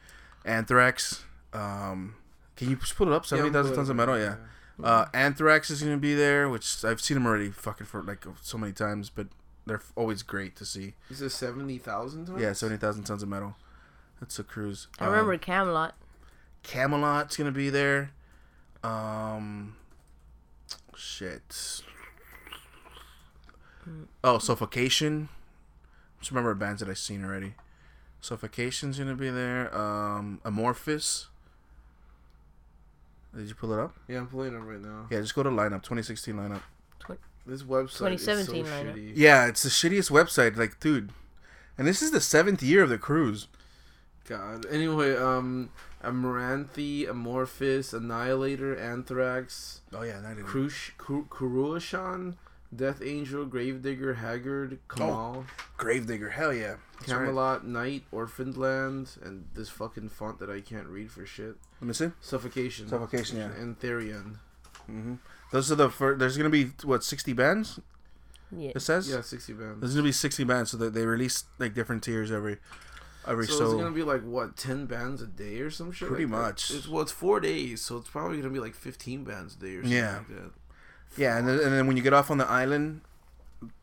Anthrax. 0.46 1.26
Um, 1.52 2.16
can 2.56 2.70
you 2.70 2.78
just 2.78 2.96
pull 2.96 3.08
it 3.12 3.14
up? 3.14 3.26
Seventy 3.26 3.50
thousand 3.52 3.76
tons 3.76 3.90
of 3.90 3.96
metal. 3.98 4.18
Yeah. 4.18 4.36
Uh, 4.82 5.06
Anthrax 5.14 5.70
is 5.70 5.82
gonna 5.84 5.98
be 5.98 6.16
there, 6.16 6.48
which 6.48 6.86
I've 6.86 7.02
seen 7.02 7.16
them 7.16 7.26
already 7.28 7.50
fucking 7.52 7.88
for 7.88 8.02
like 8.02 8.26
so 8.42 8.58
many 8.58 8.72
times, 8.72 9.10
but 9.10 9.28
they're 9.66 9.82
always 9.98 10.24
great 10.24 10.56
to 10.56 10.66
see. 10.66 10.94
Is 11.10 11.22
it 11.22 11.32
seventy 11.32 11.78
thousand? 11.78 12.30
Yeah, 12.40 12.54
seventy 12.54 12.78
thousand 12.80 13.04
tons 13.04 13.22
of 13.22 13.28
metal. 13.28 13.56
That's 14.22 14.40
a 14.40 14.44
cruise. 14.46 14.88
I 14.98 15.08
remember 15.08 15.34
Um, 15.34 15.40
Kamelot. 15.40 15.92
Kamelot's 16.64 17.36
gonna 17.36 17.52
be 17.52 17.70
there. 17.70 18.12
Um, 18.84 19.76
shit. 20.96 21.82
Oh, 24.24 24.38
Suffocation. 24.38 25.30
Just 26.20 26.32
remember 26.32 26.54
bands 26.54 26.82
that 26.82 26.90
I've 26.90 26.98
seen 26.98 27.24
already. 27.24 27.56
Suffocation's 28.22 29.00
gonna 29.00 29.16
be 29.16 29.30
there. 29.30 29.76
Um, 29.76 30.42
Amorphis. 30.44 31.28
Did 33.36 33.48
you 33.48 33.56
pull 33.56 33.72
it 33.74 33.80
up? 33.80 33.96
Yeah, 34.08 34.20
I'm 34.20 34.28
pulling 34.28 34.54
it 34.54 34.58
up 34.58 34.66
right 34.66 34.82
now. 34.82 35.08
Yeah, 35.10 35.22
just 35.22 35.36
go 35.36 35.44
to 35.44 35.50
lineup 35.50 35.84
2016 35.84 36.36
lineup. 36.36 36.62
This 37.46 37.64
website 37.64 38.14
is 38.14 38.24
so 38.26 38.34
2017 38.36 38.66
lineup. 38.66 38.94
shitty. 38.96 39.14
Yeah, 39.16 39.48
it's 39.48 39.64
the 39.64 39.70
shittiest 39.70 40.12
website. 40.12 40.56
Like, 40.56 40.80
dude, 40.80 41.12
and 41.78 41.88
this 41.88 42.02
is 42.04 42.12
the 42.12 42.22
seventh 42.22 42.62
year 42.62 42.84
of 42.84 42.90
the 42.90 42.98
cruise. 43.00 43.48
God. 44.28 44.66
Anyway, 44.70 45.16
um, 45.16 45.70
Amaranthe, 46.04 47.08
Amorphis, 47.08 47.94
Annihilator, 47.94 48.76
Anthrax, 48.78 49.82
Oh 49.94 50.04
yeah, 50.04 50.20
not 50.22 50.34
even. 50.34 50.46
Krush, 50.46 50.92
Kru- 50.98 51.26
Cruachan, 51.26 52.36
Death 52.76 53.02
Angel, 53.04 53.46
Gravedigger, 53.46 54.16
Haggard, 54.16 54.80
Kamal, 54.88 55.46
Gravedigger. 55.78 56.30
Hell 56.30 56.54
yeah. 56.54 56.76
That's 57.00 57.12
right. 57.14 57.30
Kamelot, 57.30 57.64
Knight, 57.64 58.04
Orphaned 58.12 58.58
Land, 58.58 59.18
and 59.24 59.46
this 59.56 59.70
fucking 59.70 60.10
font 60.10 60.40
that 60.40 60.50
I 60.50 60.62
can't 60.62 60.88
read 60.88 61.12
for 61.12 61.26
shit. 61.26 61.56
Let 61.82 61.88
me 61.88 61.94
see. 61.94 62.12
Suffocation. 62.22 62.88
Suffocation, 62.90 63.38
yeah. 63.38 63.52
And 63.60 63.80
Therion. 63.80 64.36
hmm 64.86 65.16
Those 65.52 65.72
are 65.72 65.76
the 65.76 65.90
first. 65.90 66.20
There's 66.20 66.38
gonna 66.38 66.50
be 66.50 66.66
what 66.84 67.04
60 67.04 67.34
bands. 67.34 67.80
Yeah. 68.52 68.72
It 68.76 68.82
says. 68.82 69.10
Yeah, 69.10 69.22
60 69.22 69.54
bands. 69.54 69.80
There's 69.80 69.94
gonna 69.94 70.04
be 70.04 70.12
60 70.12 70.44
bands, 70.44 70.72
so 70.72 70.78
that 70.78 70.94
they 70.94 71.06
release 71.06 71.46
like 71.58 71.74
different 71.74 72.04
tiers 72.04 72.32
every 72.32 72.58
every 73.28 73.46
So, 73.48 73.58
so. 73.58 73.66
it's 73.66 73.74
gonna 73.76 73.92
be 73.92 74.04
like 74.04 74.22
what, 74.24 74.56
ten 74.58 74.86
bands 74.86 75.22
a 75.22 75.28
day 75.28 75.60
or 75.60 75.70
some 75.72 75.92
shit? 75.92 76.08
Pretty 76.10 76.26
like 76.26 76.32
much. 76.32 76.72
It's 76.72 76.88
well, 76.88 77.02
it's 77.02 77.12
four 77.12 77.40
days, 77.40 77.82
so 77.82 77.98
it's 77.98 78.10
probably 78.10 78.38
gonna 78.38 78.50
be 78.54 78.60
like 78.60 78.76
fifteen 78.76 79.24
bands 79.24 79.56
a 79.56 79.60
day 79.60 79.76
or 79.76 79.82
something 79.84 79.92
Yeah. 79.98 80.18
like 80.18 80.28
that. 80.30 80.52
yeah, 81.18 81.38
and 81.38 81.48
then, 81.48 81.56
and 81.60 81.74
then 81.74 81.88
when 81.88 81.98
you 81.98 82.04
get 82.04 82.14
off 82.14 82.30
on 82.32 82.38
the 82.38 82.48
island, 82.48 83.02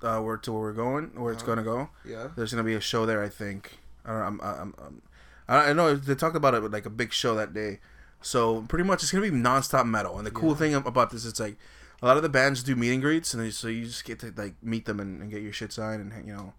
uh, 0.03 0.21
where 0.21 0.37
to 0.39 0.53
where 0.53 0.61
we're 0.63 0.73
going, 0.73 1.11
where 1.21 1.33
it's 1.33 1.43
Uh-huh. 1.43 1.55
gonna 1.55 1.65
go, 1.65 1.91
Yeah. 2.05 2.29
there's 2.37 2.51
gonna 2.53 2.65
be 2.65 2.75
a 2.75 2.81
show 2.81 3.05
there. 3.07 3.23
I 3.23 3.29
think. 3.29 3.79
I 4.05 4.11
don't. 4.11 4.19
know, 4.21 4.27
I'm. 4.27 4.41
I'm. 4.61 4.75
I'm 4.85 5.03
I 5.49 5.71
I 5.71 5.73
know 5.75 5.95
they 5.95 6.15
talked 6.15 6.37
about 6.37 6.55
it 6.55 6.63
with 6.63 6.73
like 6.73 6.87
a 6.87 6.91
big 6.91 7.13
show 7.13 7.35
that 7.37 7.53
day, 7.55 7.81
so 8.23 8.63
pretty 8.63 8.85
much 8.85 9.03
it's 9.03 9.13
gonna 9.13 9.23
be 9.31 9.37
nonstop 9.37 9.87
metal. 9.87 10.17
And 10.19 10.27
the 10.27 10.31
cool 10.31 10.51
Yeah. 10.51 10.57
thing 10.57 10.75
about 10.75 11.11
this, 11.11 11.25
it's 11.27 11.39
like 11.41 11.57
a 12.03 12.07
lot 12.07 12.17
of 12.17 12.23
the 12.23 12.29
bands 12.29 12.63
do 12.63 12.75
meet 12.77 12.93
and 12.93 13.03
greets, 13.03 13.33
and 13.35 13.43
they, 13.43 13.51
so 13.51 13.69
you 13.69 13.85
just 13.87 14.05
get 14.05 14.19
to 14.21 14.33
like 14.37 14.55
meet 14.63 14.85
them 14.87 14.99
and, 15.01 15.23
and 15.23 15.31
get 15.31 15.43
your 15.43 15.53
shit 15.53 15.73
signed, 15.73 16.01
and 16.13 16.27
you 16.27 16.33
know. 16.35 16.55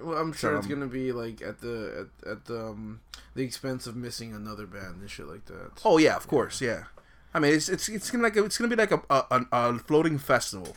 Well, 0.00 0.18
I'm 0.18 0.32
sure 0.32 0.56
it's 0.56 0.66
um, 0.66 0.72
gonna 0.72 0.86
be 0.86 1.12
like 1.12 1.42
at 1.42 1.60
the 1.60 2.08
at, 2.24 2.30
at 2.30 2.44
the 2.46 2.66
um, 2.68 3.00
the 3.34 3.42
expense 3.42 3.86
of 3.86 3.96
missing 3.96 4.34
another 4.34 4.66
band 4.66 5.00
and 5.00 5.10
shit 5.10 5.26
like 5.26 5.46
that. 5.46 5.80
Oh 5.84 5.98
yeah, 5.98 6.16
of 6.16 6.26
course, 6.26 6.60
yeah. 6.60 6.84
I 7.34 7.40
mean, 7.40 7.54
it's 7.54 7.68
it's 7.68 7.88
it's 7.88 8.10
gonna 8.10 8.24
like 8.24 8.36
a, 8.36 8.44
it's 8.44 8.58
gonna 8.58 8.68
be 8.68 8.76
like 8.76 8.92
a 8.92 9.02
a, 9.10 9.46
a, 9.52 9.78
floating 9.78 10.18
festival 10.18 10.76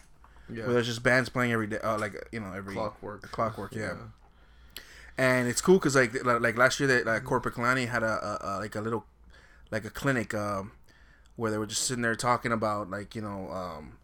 yeah. 0.50 0.66
where 0.66 0.74
there's 0.74 0.88
just 0.88 1.04
bands 1.04 1.30
playing 1.30 1.52
every 1.52 1.68
day, 1.68 1.80
uh, 1.80 1.98
like 1.98 2.14
you 2.32 2.40
know 2.40 2.54
every 2.54 2.74
Clockwork. 2.74 3.32
Clockwork, 3.32 3.76
yeah. 3.76 3.96
and 5.18 5.48
it's 5.48 5.62
cool 5.62 5.76
because 5.76 5.96
like 5.96 6.14
like 6.26 6.42
like 6.42 6.58
last 6.58 6.80
year 6.80 6.88
that 6.88 7.06
like 7.06 7.24
Korpiklaani 7.24 7.88
had 7.88 8.04
a, 8.04 8.06
a, 8.08 8.40
a 8.42 8.50
like 8.60 8.76
a 8.76 8.82
little 8.82 9.06
like 9.72 9.86
a 9.86 9.90
clinic 9.90 10.34
um, 10.34 10.74
where 11.36 11.52
they 11.52 11.58
were 11.58 11.66
just 11.66 11.84
sitting 11.84 12.02
there 12.02 12.16
talking 12.16 12.52
about 12.52 12.90
like 12.90 13.16
you 13.16 13.22
know 13.22 13.50
um, 13.52 13.98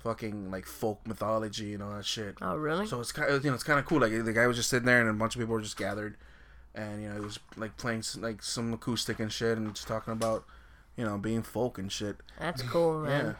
fucking 0.00 0.50
like 0.50 0.66
folk 0.66 1.06
mythology 1.06 1.74
and 1.74 1.82
all 1.82 1.94
that 1.96 2.04
shit. 2.04 2.36
Oh, 2.42 2.56
really? 2.56 2.86
So 2.86 3.00
it's 3.00 3.12
kind 3.12 3.30
of 3.30 3.44
you 3.44 3.50
know 3.50 3.54
it's 3.54 3.64
kind 3.64 3.78
of 3.78 3.84
cool. 3.86 4.00
Like 4.00 4.12
the 4.24 4.32
guy 4.32 4.46
was 4.46 4.56
just 4.56 4.70
sitting 4.70 4.86
there 4.86 5.00
and 5.00 5.08
a 5.08 5.12
bunch 5.12 5.34
of 5.34 5.40
people 5.40 5.54
were 5.54 5.60
just 5.62 5.76
gathered, 5.76 6.16
and 6.74 7.02
you 7.02 7.08
know 7.08 7.14
he 7.14 7.20
was 7.20 7.38
like 7.56 7.76
playing 7.76 8.00
s- 8.00 8.16
like 8.16 8.42
some 8.42 8.72
acoustic 8.72 9.18
and 9.20 9.32
shit 9.32 9.56
and 9.58 9.74
just 9.74 9.88
talking 9.88 10.12
about 10.12 10.44
you 10.96 11.04
know 11.04 11.18
being 11.18 11.42
folk 11.42 11.78
and 11.78 11.90
shit. 11.90 12.16
That's 12.38 12.62
cool, 12.62 13.00
man. 13.00 13.24
Yeah. 13.26 13.32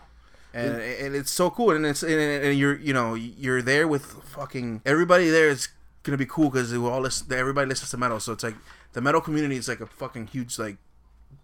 And, 0.55 0.81
and 0.81 1.15
it's 1.15 1.31
so 1.31 1.51
cool, 1.51 1.73
and 1.73 1.85
it's 1.85 2.03
and, 2.03 2.13
and 2.13 2.59
you're 2.59 2.79
you 2.79 2.93
know 2.95 3.15
you're 3.15 3.61
there 3.61 3.87
with 3.87 4.05
fucking 4.05 4.81
everybody 4.87 5.29
there 5.29 5.51
is 5.51 5.69
gonna 6.03 6.17
be 6.17 6.25
cool 6.27 6.49
because 6.51 6.71
they 6.71 6.79
all 6.79 7.01
listen. 7.01 7.31
Everybody 7.33 7.69
listens 7.69 7.91
to 7.91 7.97
metal, 7.99 8.21
so 8.21 8.33
it's 8.33 8.43
like 8.45 8.55
the 8.95 9.03
metal 9.03 9.21
community 9.21 9.57
is 9.57 9.69
like 9.69 9.81
a 9.81 9.87
fucking 9.87 10.29
huge 10.29 10.59
like 10.59 10.79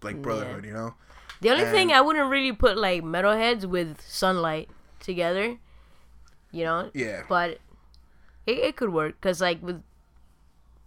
like 0.01 0.21
brotherhood, 0.21 0.65
you 0.65 0.73
know. 0.73 0.95
The 1.41 1.49
only 1.51 1.65
thing 1.65 1.91
I 1.91 2.01
wouldn't 2.01 2.29
really 2.29 2.53
put 2.53 2.77
like 2.77 3.03
metalheads 3.03 3.65
with 3.65 4.01
sunlight 4.01 4.69
together, 5.03 5.57
you 6.51 6.63
know. 6.63 6.89
Yeah. 6.95 7.21
But 7.29 7.59
it, 8.47 8.57
it 8.57 8.75
could 8.75 8.89
work 8.91 9.15
because 9.21 9.39
like 9.41 9.61
with 9.61 9.83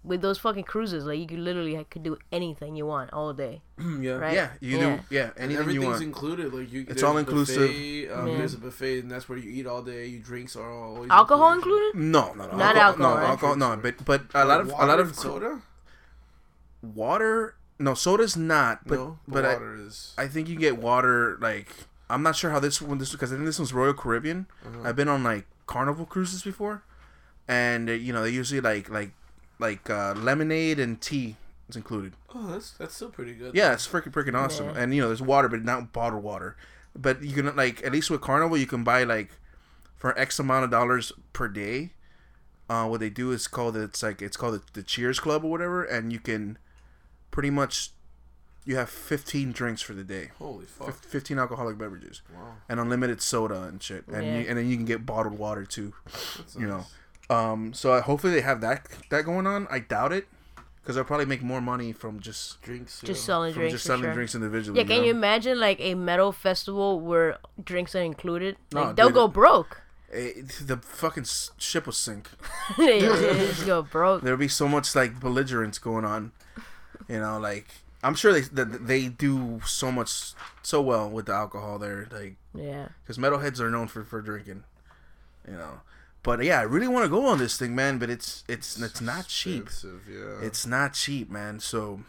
with 0.03 0.23
those 0.23 0.39
fucking 0.39 0.62
cruises, 0.62 1.05
like 1.05 1.19
you 1.19 1.27
could 1.27 1.41
literally 1.41 1.77
like, 1.77 1.91
could 1.91 2.05
do 2.05 2.17
anything 2.31 2.77
you 2.77 2.87
want 2.87 3.12
all 3.12 3.33
day, 3.33 3.61
yeah. 4.01 4.12
right? 4.12 4.35
Yeah, 4.35 4.51
you 4.61 4.79
Yeah. 4.79 4.97
do. 4.97 5.03
Yeah, 5.11 5.31
And 5.37 5.51
anything 5.51 5.51
you 5.51 5.61
everything's 5.83 5.85
want. 5.87 6.03
included. 6.03 6.55
Like 6.55 6.73
you, 6.73 6.87
It's 6.89 7.03
all 7.03 7.17
inclusive. 7.19 7.59
Buffet, 7.71 8.09
um, 8.11 8.29
Yeah. 8.29 8.37
There's 8.39 8.55
a 8.55 8.59
buffet, 8.59 9.01
and 9.01 9.11
that's 9.11 9.29
where 9.29 9.37
you 9.39 9.51
eat 9.51 9.67
all 9.67 9.83
day. 9.83 10.07
Your 10.07 10.23
drinks 10.23 10.55
are 10.55 10.71
always 10.71 11.11
Alcohol 11.11 11.53
included? 11.55 11.97
no, 11.99 12.33
no, 12.35 12.47
no, 12.47 12.57
Not 12.57 12.77
alcohol, 12.77 12.87
alcohol, 12.87 12.97
No, 12.97 13.14
right? 13.17 13.31
alcohol, 13.31 13.57
no. 13.57 13.77
But 13.83 14.05
but 14.05 14.23
a 14.33 14.45
lot 14.45 14.61
of 14.61 14.69
a 14.69 14.87
lot 14.87 15.01
of 15.01 15.17
soda. 15.17 15.61
water. 16.83 17.57
No, 17.79 17.95
soda's 17.95 18.37
not. 18.37 18.87
But 18.87 18.95
no, 18.99 19.19
but 19.27 19.43
but 19.43 19.45
I, 19.45 19.55
is. 19.87 20.14
I 20.17 20.29
think 20.29 20.49
you 20.49 20.57
get 20.57 20.79
water 20.79 21.37
like 21.41 21.69
I'm 22.09 22.22
not 22.22 22.36
sure 22.36 22.50
how 22.50 22.61
this 22.61 22.80
one 22.80 22.98
this 22.98 23.12
because 23.12 23.32
I 23.32 23.36
think 23.36 23.46
this 23.46 23.59
one's 23.59 23.72
Royal 23.72 23.94
Caribbean. 23.94 24.46
Uh-huh. 24.64 24.88
I've 24.88 24.96
been 24.96 25.09
on 25.09 25.24
like 25.24 25.46
Carnival 25.66 26.07
cruises 26.07 26.42
before, 26.42 26.82
and 27.48 27.88
uh, 27.88 27.92
you 27.92 28.12
know 28.12 28.22
they 28.22 28.30
usually 28.30 28.61
like 28.61 28.88
like 28.88 29.11
like 29.59 29.88
uh, 29.90 30.14
lemonade 30.14 30.78
and 30.78 31.00
tea 31.00 31.36
is 31.68 31.76
included. 31.76 32.12
Oh, 32.34 32.46
that's 32.52 32.72
that's 32.72 32.94
still 32.94 33.11
pretty 33.11 33.34
good. 33.34 33.54
Yeah, 33.54 33.72
it's 33.72 33.86
freaking 33.86 34.12
freaking 34.12 34.34
awesome. 34.34 34.66
Yeah. 34.66 34.82
And 34.82 34.94
you 34.94 35.02
know 35.02 35.09
there's 35.09 35.22
water, 35.22 35.48
but 35.48 35.64
not 35.64 35.92
bottled 35.92 36.22
water. 36.22 36.57
But 36.94 37.22
you 37.22 37.34
can 37.34 37.54
like 37.57 37.84
at 37.84 37.92
least 37.92 38.11
with 38.11 38.20
Carnival 38.20 38.57
you 38.57 38.66
can 38.66 38.84
buy 38.84 39.02
like 39.02 39.30
for 39.96 40.16
X 40.18 40.38
amount 40.38 40.64
of 40.64 40.70
dollars 40.70 41.12
per 41.32 41.48
day. 41.48 41.90
Uh, 42.68 42.86
what 42.86 43.00
they 43.00 43.11
do 43.11 43.30
is 43.30 43.46
called 43.46 43.76
it's 43.76 44.02
like 44.02 44.20
it's 44.22 44.36
called 44.36 44.54
the, 44.54 44.62
the 44.72 44.82
Cheers 44.82 45.20
Club 45.20 45.44
or 45.44 45.50
whatever, 45.50 45.84
and 45.84 46.12
you 46.12 46.18
can 46.18 46.59
pretty 47.30 47.50
much 47.50 47.90
you 48.67 48.77
have 48.77 48.91
15 48.91 49.53
drinks 49.53 49.81
for 49.81 49.95
the 49.95 50.05
day. 50.05 50.31
Holy 50.39 50.67
fuck! 50.67 50.89
Fif- 50.89 50.97
15 51.11 51.39
alcoholic 51.39 51.79
beverages 51.79 52.21
Wow. 52.35 52.55
and 52.69 52.79
unlimited 52.81 53.23
soda 53.23 53.62
and 53.62 53.83
shit 53.83 54.07
and 54.09 54.25
Yeah. 54.27 54.39
you, 54.41 54.49
and 54.49 54.59
then 54.59 54.69
you 54.69 54.77
can 54.77 54.85
get 54.85 55.07
bottled 55.07 55.39
water 55.39 55.64
too 55.64 55.95
That's 56.37 56.57
you 56.57 56.67
know 56.67 56.85
um 57.31 57.73
so 57.75 57.93
I, 57.95 58.01
hopefully 58.01 58.33
they 58.35 58.41
have 58.43 58.61
that 58.61 58.87
that 59.11 59.25
going 59.25 59.47
on 59.49 59.67
i 59.71 59.79
doubt 59.81 60.12
it 60.12 60.27
because 60.81 60.95
they'll 60.95 61.05
probably 61.05 61.27
make 61.27 61.43
more 61.43 61.61
money 61.61 61.93
from 61.93 62.21
just 62.21 62.62
drinks. 62.62 63.01
Just 63.01 63.23
yeah. 63.23 63.27
selling 63.27 63.53
drinks 63.55 63.73
just 63.73 63.83
for 63.85 63.89
selling 63.89 64.03
sure. 64.05 64.14
drinks 64.14 64.35
individually 64.37 64.79
Yeah, 64.81 64.87
can 64.87 65.03
you 65.05 65.12
know? 65.12 65.19
imagine 65.19 65.59
like 65.59 65.81
a 65.81 65.95
metal 65.97 66.31
festival 66.31 67.01
where 67.01 67.39
drinks 67.64 67.97
are 67.97 68.03
included? 68.03 68.57
No, 68.73 68.85
Like 68.85 68.97
they'll 68.97 69.07
dude. 69.09 69.14
go 69.14 69.27
broke. 69.29 69.83
Eh, 70.12 70.43
the 70.64 70.77
fucking 70.77 71.27
ship 71.59 71.87
will 71.87 71.93
sink 71.93 72.31
they 72.79 73.01
they 73.01 73.01
just 73.51 73.67
go 73.67 73.83
broke. 73.83 74.23
there'll 74.23 74.39
be 74.39 74.47
so 74.47 74.69
much 74.69 74.95
like 74.95 75.19
belligerence 75.19 75.79
going 75.81 76.05
on 76.05 76.31
you 77.09 77.19
know 77.19 77.37
like 77.41 77.67
i'm 78.03 78.14
sure 78.14 78.32
they 78.32 78.40
that 78.42 78.86
they 78.86 79.09
do 79.09 79.61
so 79.66 79.90
much 79.90 80.32
so 80.62 80.80
well 80.82 81.09
with 81.11 81.26
the 81.26 81.32
alcohol 81.32 81.78
there 81.78 82.07
like 82.12 82.36
Yeah. 82.55 82.88
because 83.03 83.18
metalheads 83.18 83.61
are 83.61 83.70
known 83.70 83.88
for 83.88 84.05
for 84.05 84.20
drinking 84.20 84.64
you 85.49 85.55
know 85.55 85.80
but 86.22 86.42
yeah 86.44 86.59
i 86.59 86.62
really 86.62 86.88
want 86.88 87.05
to 87.05 87.09
go 87.09 87.26
on 87.26 87.38
this 87.38 87.57
thing 87.59 87.74
man 87.74 87.99
but 87.99 88.11
it's 88.11 88.44
it's 88.49 88.80
it's 88.80 89.01
not 89.01 89.26
cheap 89.28 89.68
yeah. 90.11 90.38
it's 90.42 90.66
not 90.66 90.92
cheap, 90.94 91.30
man. 91.30 91.61
So 91.61 92.01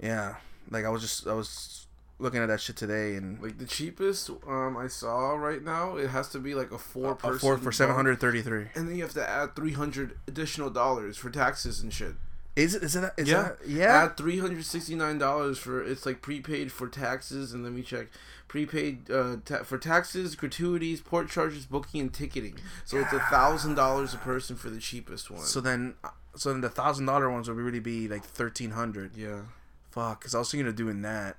yeah, 0.00 0.36
like 0.70 0.84
I 0.84 0.90
was 0.90 1.02
just 1.02 1.26
I 1.26 1.32
was 1.32 1.86
looking 2.20 2.40
at 2.42 2.46
that 2.48 2.60
shit 2.60 2.76
today 2.76 3.14
and 3.14 3.40
like 3.42 3.58
the 3.58 3.64
cheapest 3.64 4.30
um 4.46 4.76
I 4.76 4.86
saw 4.88 5.30
right 5.34 5.62
now. 5.62 5.96
It 5.96 6.08
has 6.10 6.28
to 6.30 6.38
be 6.38 6.54
like 6.54 6.70
a 6.72 6.78
four 6.78 7.12
a 7.12 7.16
person. 7.16 7.38
four 7.38 7.58
for 7.58 7.72
seven 7.72 7.94
hundred 7.94 8.20
thirty 8.20 8.42
three. 8.42 8.66
And 8.74 8.88
then 8.88 8.96
you 8.96 9.02
have 9.02 9.14
to 9.14 9.28
add 9.28 9.56
three 9.56 9.72
hundred 9.72 10.18
additional 10.28 10.70
dollars 10.70 11.16
for 11.16 11.30
taxes 11.30 11.80
and 11.80 11.92
shit. 11.92 12.14
Is 12.58 12.74
it? 12.74 12.82
Is 12.82 12.96
it? 12.96 13.12
Is 13.16 13.28
Yeah. 13.28 13.42
that? 13.42 13.58
Yeah. 13.66 14.04
Add 14.04 14.16
three 14.16 14.38
hundred 14.38 14.64
sixty 14.64 14.94
nine 14.94 15.18
dollars 15.18 15.58
for 15.58 15.82
it's 15.82 16.04
like 16.04 16.20
prepaid 16.22 16.72
for 16.72 16.88
taxes 16.88 17.52
and 17.52 17.62
let 17.64 17.72
me 17.72 17.82
check 17.82 18.08
prepaid 18.48 19.10
uh, 19.10 19.36
ta- 19.44 19.62
for 19.62 19.76
taxes, 19.78 20.34
gratuities, 20.34 21.00
port 21.00 21.28
charges, 21.28 21.66
booking, 21.66 22.00
and 22.00 22.12
ticketing. 22.14 22.56
So 22.84 22.98
it's 22.98 23.12
a 23.12 23.20
thousand 23.20 23.74
dollars 23.76 24.14
a 24.14 24.18
person 24.18 24.56
for 24.56 24.70
the 24.70 24.78
cheapest 24.80 25.30
one. 25.30 25.42
so 25.42 25.60
then, 25.60 25.94
so 26.34 26.50
then 26.50 26.62
the 26.62 26.70
thousand 26.70 27.06
dollar 27.06 27.30
ones 27.30 27.46
would 27.48 27.56
really 27.58 27.80
be 27.80 28.08
like 28.08 28.24
thirteen 28.24 28.70
hundred. 28.72 29.16
yeah, 29.16 29.42
Fuck, 29.90 30.20
because 30.20 30.34
I 30.34 30.38
was 30.38 30.50
thinking 30.50 30.66
of 30.66 30.76
doing 30.76 31.02
that, 31.02 31.36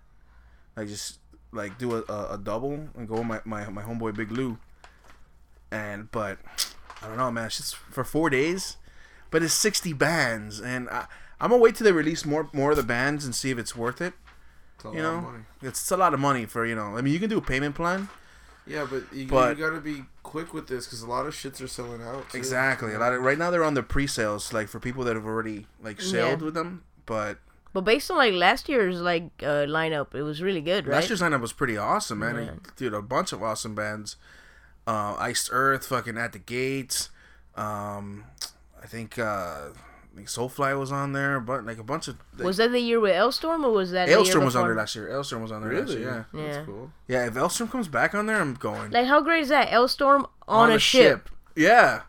like 0.78 0.88
just 0.88 1.20
like 1.52 1.78
do 1.80 1.96
a, 1.96 2.04
a, 2.12 2.34
a 2.36 2.38
double 2.38 2.90
and 2.96 3.08
go 3.08 3.16
with 3.16 3.26
my, 3.26 3.42
my 3.44 3.68
my 3.70 3.82
homeboy 3.82 4.16
Big 4.16 4.32
Lou. 4.32 4.58
And 5.72 6.12
but 6.12 6.38
I 7.02 7.08
don't 7.08 7.18
know, 7.18 7.32
man. 7.32 7.46
It's 7.48 7.58
just 7.58 7.76
for 7.76 8.04
four 8.04 8.30
days, 8.30 8.78
but 9.32 9.44
it's 9.44 9.54
sixty 9.54 9.94
bands, 9.94 10.60
and 10.60 10.90
I, 10.90 11.06
I'm 11.40 11.50
gonna 11.52 11.62
wait 11.62 11.76
till 11.76 11.86
they 11.86 11.92
release 11.92 12.26
more 12.26 12.50
more 12.54 12.72
of 12.72 12.78
the 12.78 12.84
bands 12.84 13.26
and 13.26 13.34
see 13.36 13.50
if 13.52 13.58
it's 13.58 13.76
worth 13.76 14.02
it. 14.02 14.14
it's 14.76 14.86
a 14.86 14.90
You 14.90 15.02
lot 15.04 15.12
know, 15.12 15.18
of 15.18 15.24
money. 15.24 15.44
it's 15.62 15.92
a 15.92 15.98
lot 15.98 16.14
of 16.14 16.20
money 16.20 16.46
for 16.46 16.66
you 16.66 16.76
know. 16.76 16.98
I 16.98 17.02
mean, 17.02 17.14
you 17.14 17.20
can 17.20 17.30
do 17.30 17.38
a 17.38 17.42
payment 17.42 17.76
plan. 17.76 18.10
Yeah, 18.68 18.86
but 18.90 19.04
you, 19.12 19.26
But- 19.28 19.58
you 19.58 19.66
gotta 19.66 19.82
be 19.82 20.06
quick 20.22 20.54
with 20.54 20.68
this 20.68 20.86
because 20.86 21.02
a 21.02 21.08
lot 21.08 21.26
of 21.26 21.34
shits 21.34 21.60
are 21.64 21.68
selling 21.68 22.04
out. 22.04 22.30
too. 22.30 22.38
Exactly. 22.38 22.94
A 22.94 23.00
lot 23.00 23.14
of 23.14 23.22
right 23.24 23.38
now 23.38 23.50
they're 23.50 23.64
on 23.64 23.74
the 23.74 23.82
pre-sales, 23.82 24.54
like 24.54 24.68
for 24.68 24.80
people 24.80 25.04
that 25.06 25.16
have 25.16 25.26
already 25.26 25.66
like 25.82 26.00
sailed 26.02 26.40
Yeah. 26.42 26.46
with 26.46 26.54
them. 26.54 26.84
But 27.08 27.40
But 27.74 27.82
based 27.82 28.12
on 28.12 28.18
like 28.18 28.34
last 28.34 28.70
year's 28.70 29.02
like 29.02 29.24
uh, 29.42 29.66
lineup, 29.66 30.14
it 30.14 30.22
was 30.22 30.42
really 30.44 30.62
good, 30.62 30.86
right? 30.86 30.96
last 30.98 31.10
year's 31.10 31.22
lineup 31.22 31.42
was 31.42 31.54
pretty 31.54 31.78
awesome, 31.78 32.20
man. 32.20 32.36
Yeah. 32.36 32.52
Dude, 32.76 32.94
a 32.94 33.02
bunch 33.02 33.32
of 33.34 33.42
awesome 33.42 33.74
bands. 33.74 34.18
Uh, 34.86 35.16
Iced 35.18 35.50
Earth, 35.52 35.88
fucking 35.88 36.18
at 36.18 36.34
the 36.34 36.40
gates. 36.40 37.10
Um, 37.56 38.26
I 38.82 38.86
think 38.88 39.18
uh, 39.20 39.24
I 39.72 40.16
think 40.16 40.28
Soulfly 40.28 40.78
was 40.80 40.92
on 40.92 41.14
there, 41.14 41.40
but 41.40 41.66
like 41.66 41.78
a 41.78 41.84
bunch 41.84 42.08
of 42.08 42.18
like, 42.38 42.46
was 42.46 42.58
that 42.58 42.72
the 42.72 42.80
year 42.80 43.00
with 43.00 43.12
Alestorm 43.14 43.64
or 43.64 43.72
was 43.72 43.92
that 43.92 44.06
the 44.08 44.12
year 44.12 44.20
Alestorm 44.22 44.46
was 44.46 44.56
on 44.56 44.66
there 44.66 44.76
last 44.76 44.96
year. 44.96 45.10
Alestorm 45.10 45.42
was 45.42 45.52
on 45.52 45.62
there 45.62 45.74
last 45.80 45.90
Really? 45.90 46.02
year. 46.02 46.26
Yeah. 46.34 46.40
Yeah. 46.42 46.54
That's 46.54 46.66
cool. 46.66 46.92
Yeah. 47.08 47.26
If 47.28 47.34
Alestorm 47.36 47.70
comes 47.72 47.88
back 47.88 48.16
on 48.16 48.26
there, 48.26 48.40
I'm 48.40 48.54
going 48.56 48.92
Like 48.92 49.08
how 49.08 49.22
great 49.22 49.42
is 49.44 49.50
that? 49.50 49.70
Alestorm 49.70 50.28
on, 50.48 50.72
a, 50.72 50.80
ship. 50.80 51.30
Yeah. 51.56 52.02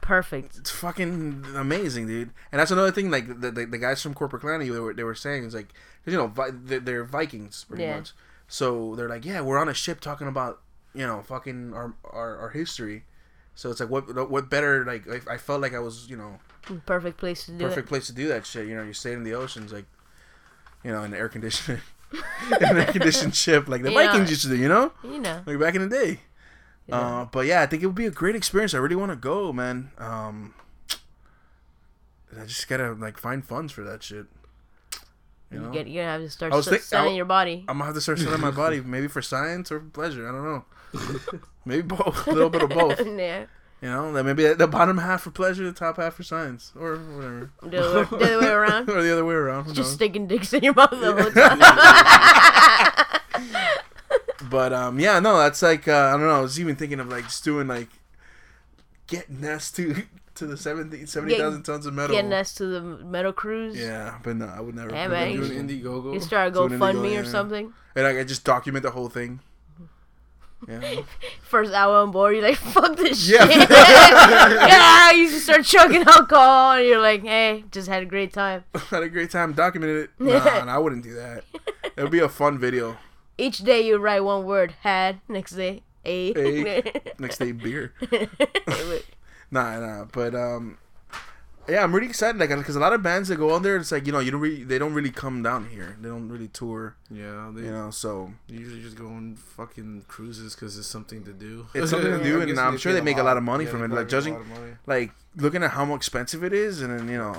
Perfect. 0.00 0.56
it's 0.58 0.70
fucking 0.70 1.44
amazing, 1.54 2.06
dude. 2.06 2.30
And 2.52 2.60
that's 2.60 2.70
another 2.70 2.90
thing. 2.90 3.10
Like 3.10 3.26
the 3.40 3.50
the, 3.50 3.64
the 3.64 3.78
guys 3.78 4.02
from 4.02 4.14
Korpiklaani, 4.14 4.70
they 4.70 4.78
were 4.80 4.92
they 4.92 5.04
were 5.04 5.14
saying 5.14 5.44
is 5.44 5.54
like, 5.54 5.68
'cause, 6.04 6.12
you 6.12 6.18
know, 6.18 6.26
vi- 6.26 6.50
they're, 6.52 6.80
they're 6.80 7.04
Vikings 7.04 7.64
pretty 7.64 7.84
Yeah. 7.84 7.96
much. 7.98 8.12
So 8.48 8.94
they're 8.96 9.08
like, 9.08 9.24
yeah, 9.24 9.40
we're 9.40 9.58
on 9.58 9.68
a 9.68 9.74
ship 9.74 10.00
talking 10.00 10.28
about 10.28 10.60
you 10.94 11.06
know 11.06 11.22
fucking 11.22 11.72
our 11.72 11.94
our, 12.04 12.36
our 12.36 12.48
history. 12.50 13.04
So 13.54 13.70
it's 13.70 13.80
like 13.80 13.90
what 13.90 14.30
what 14.30 14.50
better 14.50 14.84
like 14.84 15.08
I, 15.08 15.34
I 15.34 15.36
felt 15.38 15.60
like 15.60 15.74
I 15.74 15.78
was 15.78 16.08
you 16.10 16.16
know 16.16 16.38
Perfect 16.86 17.18
place 17.18 17.44
to 17.46 17.52
do 17.52 17.58
perfect 17.58 17.88
place 17.88 18.06
to 18.06 18.12
do 18.12 18.28
that 18.28 18.46
shit. 18.46 18.66
You 18.66 18.74
know, 18.74 18.82
you're 18.82 18.94
staying 18.94 19.18
in 19.18 19.24
the 19.24 19.34
oceans 19.34 19.72
like, 19.72 19.84
you 20.82 20.90
know, 20.90 21.02
in 21.02 21.12
air 21.12 21.28
conditioning, 21.28 21.82
in 22.60 22.64
an 22.64 22.76
air 22.78 22.92
conditioned 22.92 23.34
ship 23.34 23.68
like 23.68 23.82
the 23.82 23.92
Yeah. 23.92 24.06
Vikings 24.06 24.30
used 24.30 24.42
to 24.42 24.48
do. 24.48 24.56
You 24.56 24.68
know. 24.68 24.92
You 25.02 25.20
know. 25.20 25.42
like 25.46 25.58
back 25.58 25.74
in 25.74 25.88
the 25.88 25.94
day. 25.94 26.20
Uh, 26.90 27.24
but 27.26 27.46
yeah, 27.46 27.62
I 27.62 27.66
think 27.66 27.82
it 27.82 27.86
would 27.86 27.94
be 27.94 28.06
a 28.06 28.10
great 28.10 28.36
experience. 28.36 28.74
I 28.74 28.78
really 28.78 28.96
want 28.96 29.10
to 29.10 29.16
go, 29.16 29.52
man. 29.52 29.90
Um, 29.96 30.54
I 32.38 32.44
just 32.44 32.68
gotta 32.68 32.92
like 32.92 33.18
find 33.18 33.44
funds 33.44 33.72
for 33.72 33.84
that 33.84 34.02
shit. 34.02 34.26
You 35.54 35.60
know, 35.60 35.66
You 35.68 35.72
get, 35.72 35.86
you're 35.88 36.02
gonna 36.04 36.12
have 36.12 36.22
to 36.22 36.30
start 36.30 36.52
I 36.52 36.56
was 36.56 36.66
think- 36.68 36.80
I 36.80 36.84
selling 36.84 37.04
w- 37.06 37.16
your 37.16 37.26
body. 37.26 37.64
I'm 37.68 37.76
gonna 37.78 37.86
have 37.86 37.94
to 37.94 38.00
start 38.00 38.18
selling 38.18 38.40
my 38.40 38.50
body, 38.50 38.80
maybe 38.84 39.06
for 39.08 39.22
science 39.22 39.70
or 39.72 39.80
pleasure. 39.80 40.28
I 40.28 40.32
don't 40.32 40.44
know. 40.44 40.64
maybe 41.64 41.82
both, 41.82 42.26
a 42.26 42.30
little 42.32 42.50
bit 42.50 42.62
of 42.62 42.70
both. 42.70 42.98
yeah. 43.06 43.46
You 43.82 43.90
know, 43.90 44.12
that 44.14 44.24
maybe 44.24 44.52
the 44.54 44.66
bottom 44.66 44.98
half 44.98 45.22
for 45.22 45.30
pleasure, 45.30 45.62
the 45.64 45.72
top 45.72 45.96
half 45.98 46.14
for 46.14 46.22
science, 46.22 46.72
or 46.74 46.96
whatever, 46.96 47.50
The 47.62 47.78
other, 47.84 48.04
the 48.06 48.16
other 48.16 48.40
way 48.40 48.48
around. 48.48 48.88
or 48.88 49.02
the 49.02 49.12
other 49.12 49.24
way 49.26 49.34
around. 49.34 49.66
Just 49.66 49.76
knows? 49.76 49.92
sticking 49.92 50.26
dicks 50.26 50.52
in 50.54 50.64
your 50.64 50.72
mouth 50.74 50.90
the 50.90 51.12
whole 51.12 51.30
time. 51.30 51.60
But 54.50 54.72
um, 54.72 54.98
yeah, 55.00 55.20
no, 55.20 55.36
that's 55.38 55.62
like 55.62 55.86
uh, 55.88 55.92
I 56.08 56.12
don't 56.12 56.22
know. 56.22 56.30
I 56.36 56.40
was 56.40 56.58
even 56.60 56.76
thinking 56.76 57.00
of 57.00 57.08
like 57.08 57.24
just 57.24 57.44
doing 57.44 57.66
like 57.66 57.88
getting 59.06 59.44
us 59.44 59.70
to 60.34 60.46
to 60.46 60.46
the 60.46 60.56
70 60.56 61.06
70,000 61.06 61.62
tons 61.62 61.86
of 61.86 61.94
metal. 61.94 62.14
Getting 62.16 62.32
us 62.32 62.54
to 62.54 62.66
the 62.66 62.80
metal 62.80 63.32
cruise. 63.32 63.76
Yeah, 63.78 64.18
but 64.22 64.36
no, 64.36 64.46
I 64.46 64.60
would 64.60 64.74
never. 64.74 64.90
Yeah, 64.92 65.04
put 65.06 65.12
man, 65.12 65.36
that 65.40 65.46
Doing 65.48 65.68
you- 65.68 65.82
Indiegogo. 65.82 66.14
You 66.14 66.20
start 66.20 66.52
a 66.52 66.54
So 66.54 66.64
an 66.64 66.72
GoFundMe 66.72 66.96
Indigo, 66.96 67.20
or 67.20 67.24
yeah. 67.24 67.30
something. 67.30 67.72
and 67.96 68.06
I, 68.06 68.20
I 68.20 68.24
just 68.24 68.44
document 68.44 68.82
the 68.82 68.90
whole 68.90 69.08
thing. 69.08 69.40
Yeah. 70.66 71.02
First 71.42 71.74
hour 71.74 71.96
on 71.96 72.10
board, 72.10 72.34
you're 72.34 72.42
like, 72.42 72.56
fuck 72.56 72.96
this 72.96 73.28
Yeah. 73.28 73.46
shit. 73.46 73.68
yeah, 73.70 75.10
you 75.12 75.28
just 75.28 75.44
start 75.44 75.62
chugging 75.64 76.02
alcohol, 76.02 76.72
and 76.78 76.86
you're 76.86 77.00
like, 77.02 77.22
hey, 77.22 77.64
just 77.70 77.86
had 77.88 78.02
a 78.02 78.06
great 78.06 78.32
time. 78.32 78.64
Had 78.88 79.02
a 79.02 79.08
great 79.10 79.30
time 79.30 79.52
documented 79.52 80.04
it. 80.04 80.10
Nah, 80.18 80.64
nah, 80.64 80.74
I 80.74 80.78
wouldn't 80.78 81.02
do 81.04 81.14
that. 81.14 81.44
It 81.96 82.02
would 82.02 82.10
be 82.10 82.20
a 82.20 82.28
fun 82.30 82.58
video. 82.58 82.96
Each 83.36 83.58
day 83.58 83.82
you 83.82 83.98
write 83.98 84.20
one 84.20 84.46
word, 84.46 84.74
had. 84.80 85.20
Next 85.28 85.52
day, 85.52 85.82
a. 86.04 86.32
A. 86.34 86.82
Next 87.18 87.38
day, 87.38 87.52
beer. 87.52 87.92
Nah, 89.54 89.78
nah. 89.78 90.04
But 90.04 90.34
um, 90.34 90.78
yeah, 91.68 91.82
I'm 91.84 91.94
really 91.94 92.08
excited. 92.08 92.38
Like, 92.40 92.50
because 92.50 92.74
a 92.76 92.80
lot 92.80 92.92
of 92.92 93.02
bands 93.02 93.28
that 93.28 93.36
go 93.36 93.52
on 93.54 93.62
there, 93.62 93.76
it's 93.76 93.92
like 93.92 94.04
you 94.06 94.12
know, 94.12 94.18
you 94.18 94.30
don't 94.32 94.40
really, 94.40 94.64
they 94.64 94.78
don't 94.78 94.92
really 94.94 95.12
come 95.12 95.42
down 95.42 95.66
here. 95.66 95.96
They 96.00 96.08
don't 96.08 96.28
really 96.28 96.48
tour. 96.48 96.96
Yeah, 97.10 97.50
they 97.54 97.62
You 97.62 97.70
know, 97.70 97.90
so 97.90 98.32
usually 98.48 98.82
just 98.82 98.96
go 98.96 99.06
on 99.06 99.36
fucking 99.36 100.06
cruises 100.08 100.54
because 100.54 100.76
it's 100.76 100.88
something 100.88 101.22
to 101.24 101.32
do. 101.32 101.66
It's 101.72 101.90
something 101.94 102.10
to 102.18 102.22
do, 102.22 102.42
I'm 102.42 102.48
and 102.50 102.58
I'm 102.60 102.76
sure 102.78 102.92
they 102.92 103.00
make 103.00 103.18
a 103.18 103.22
lot 103.22 103.36
of 103.36 103.44
money 103.44 103.64
Yeah, 103.64 103.70
from 103.70 103.84
it, 103.84 103.90
like, 103.94 104.08
judging- 104.08 104.44
like 104.86 105.12
looking 105.36 105.62
at 105.62 105.70
how 105.70 105.94
expensive 105.94 106.42
it 106.42 106.52
is, 106.52 106.82
and 106.82 106.98
then 106.98 107.08
you 107.08 107.18
know, 107.18 107.36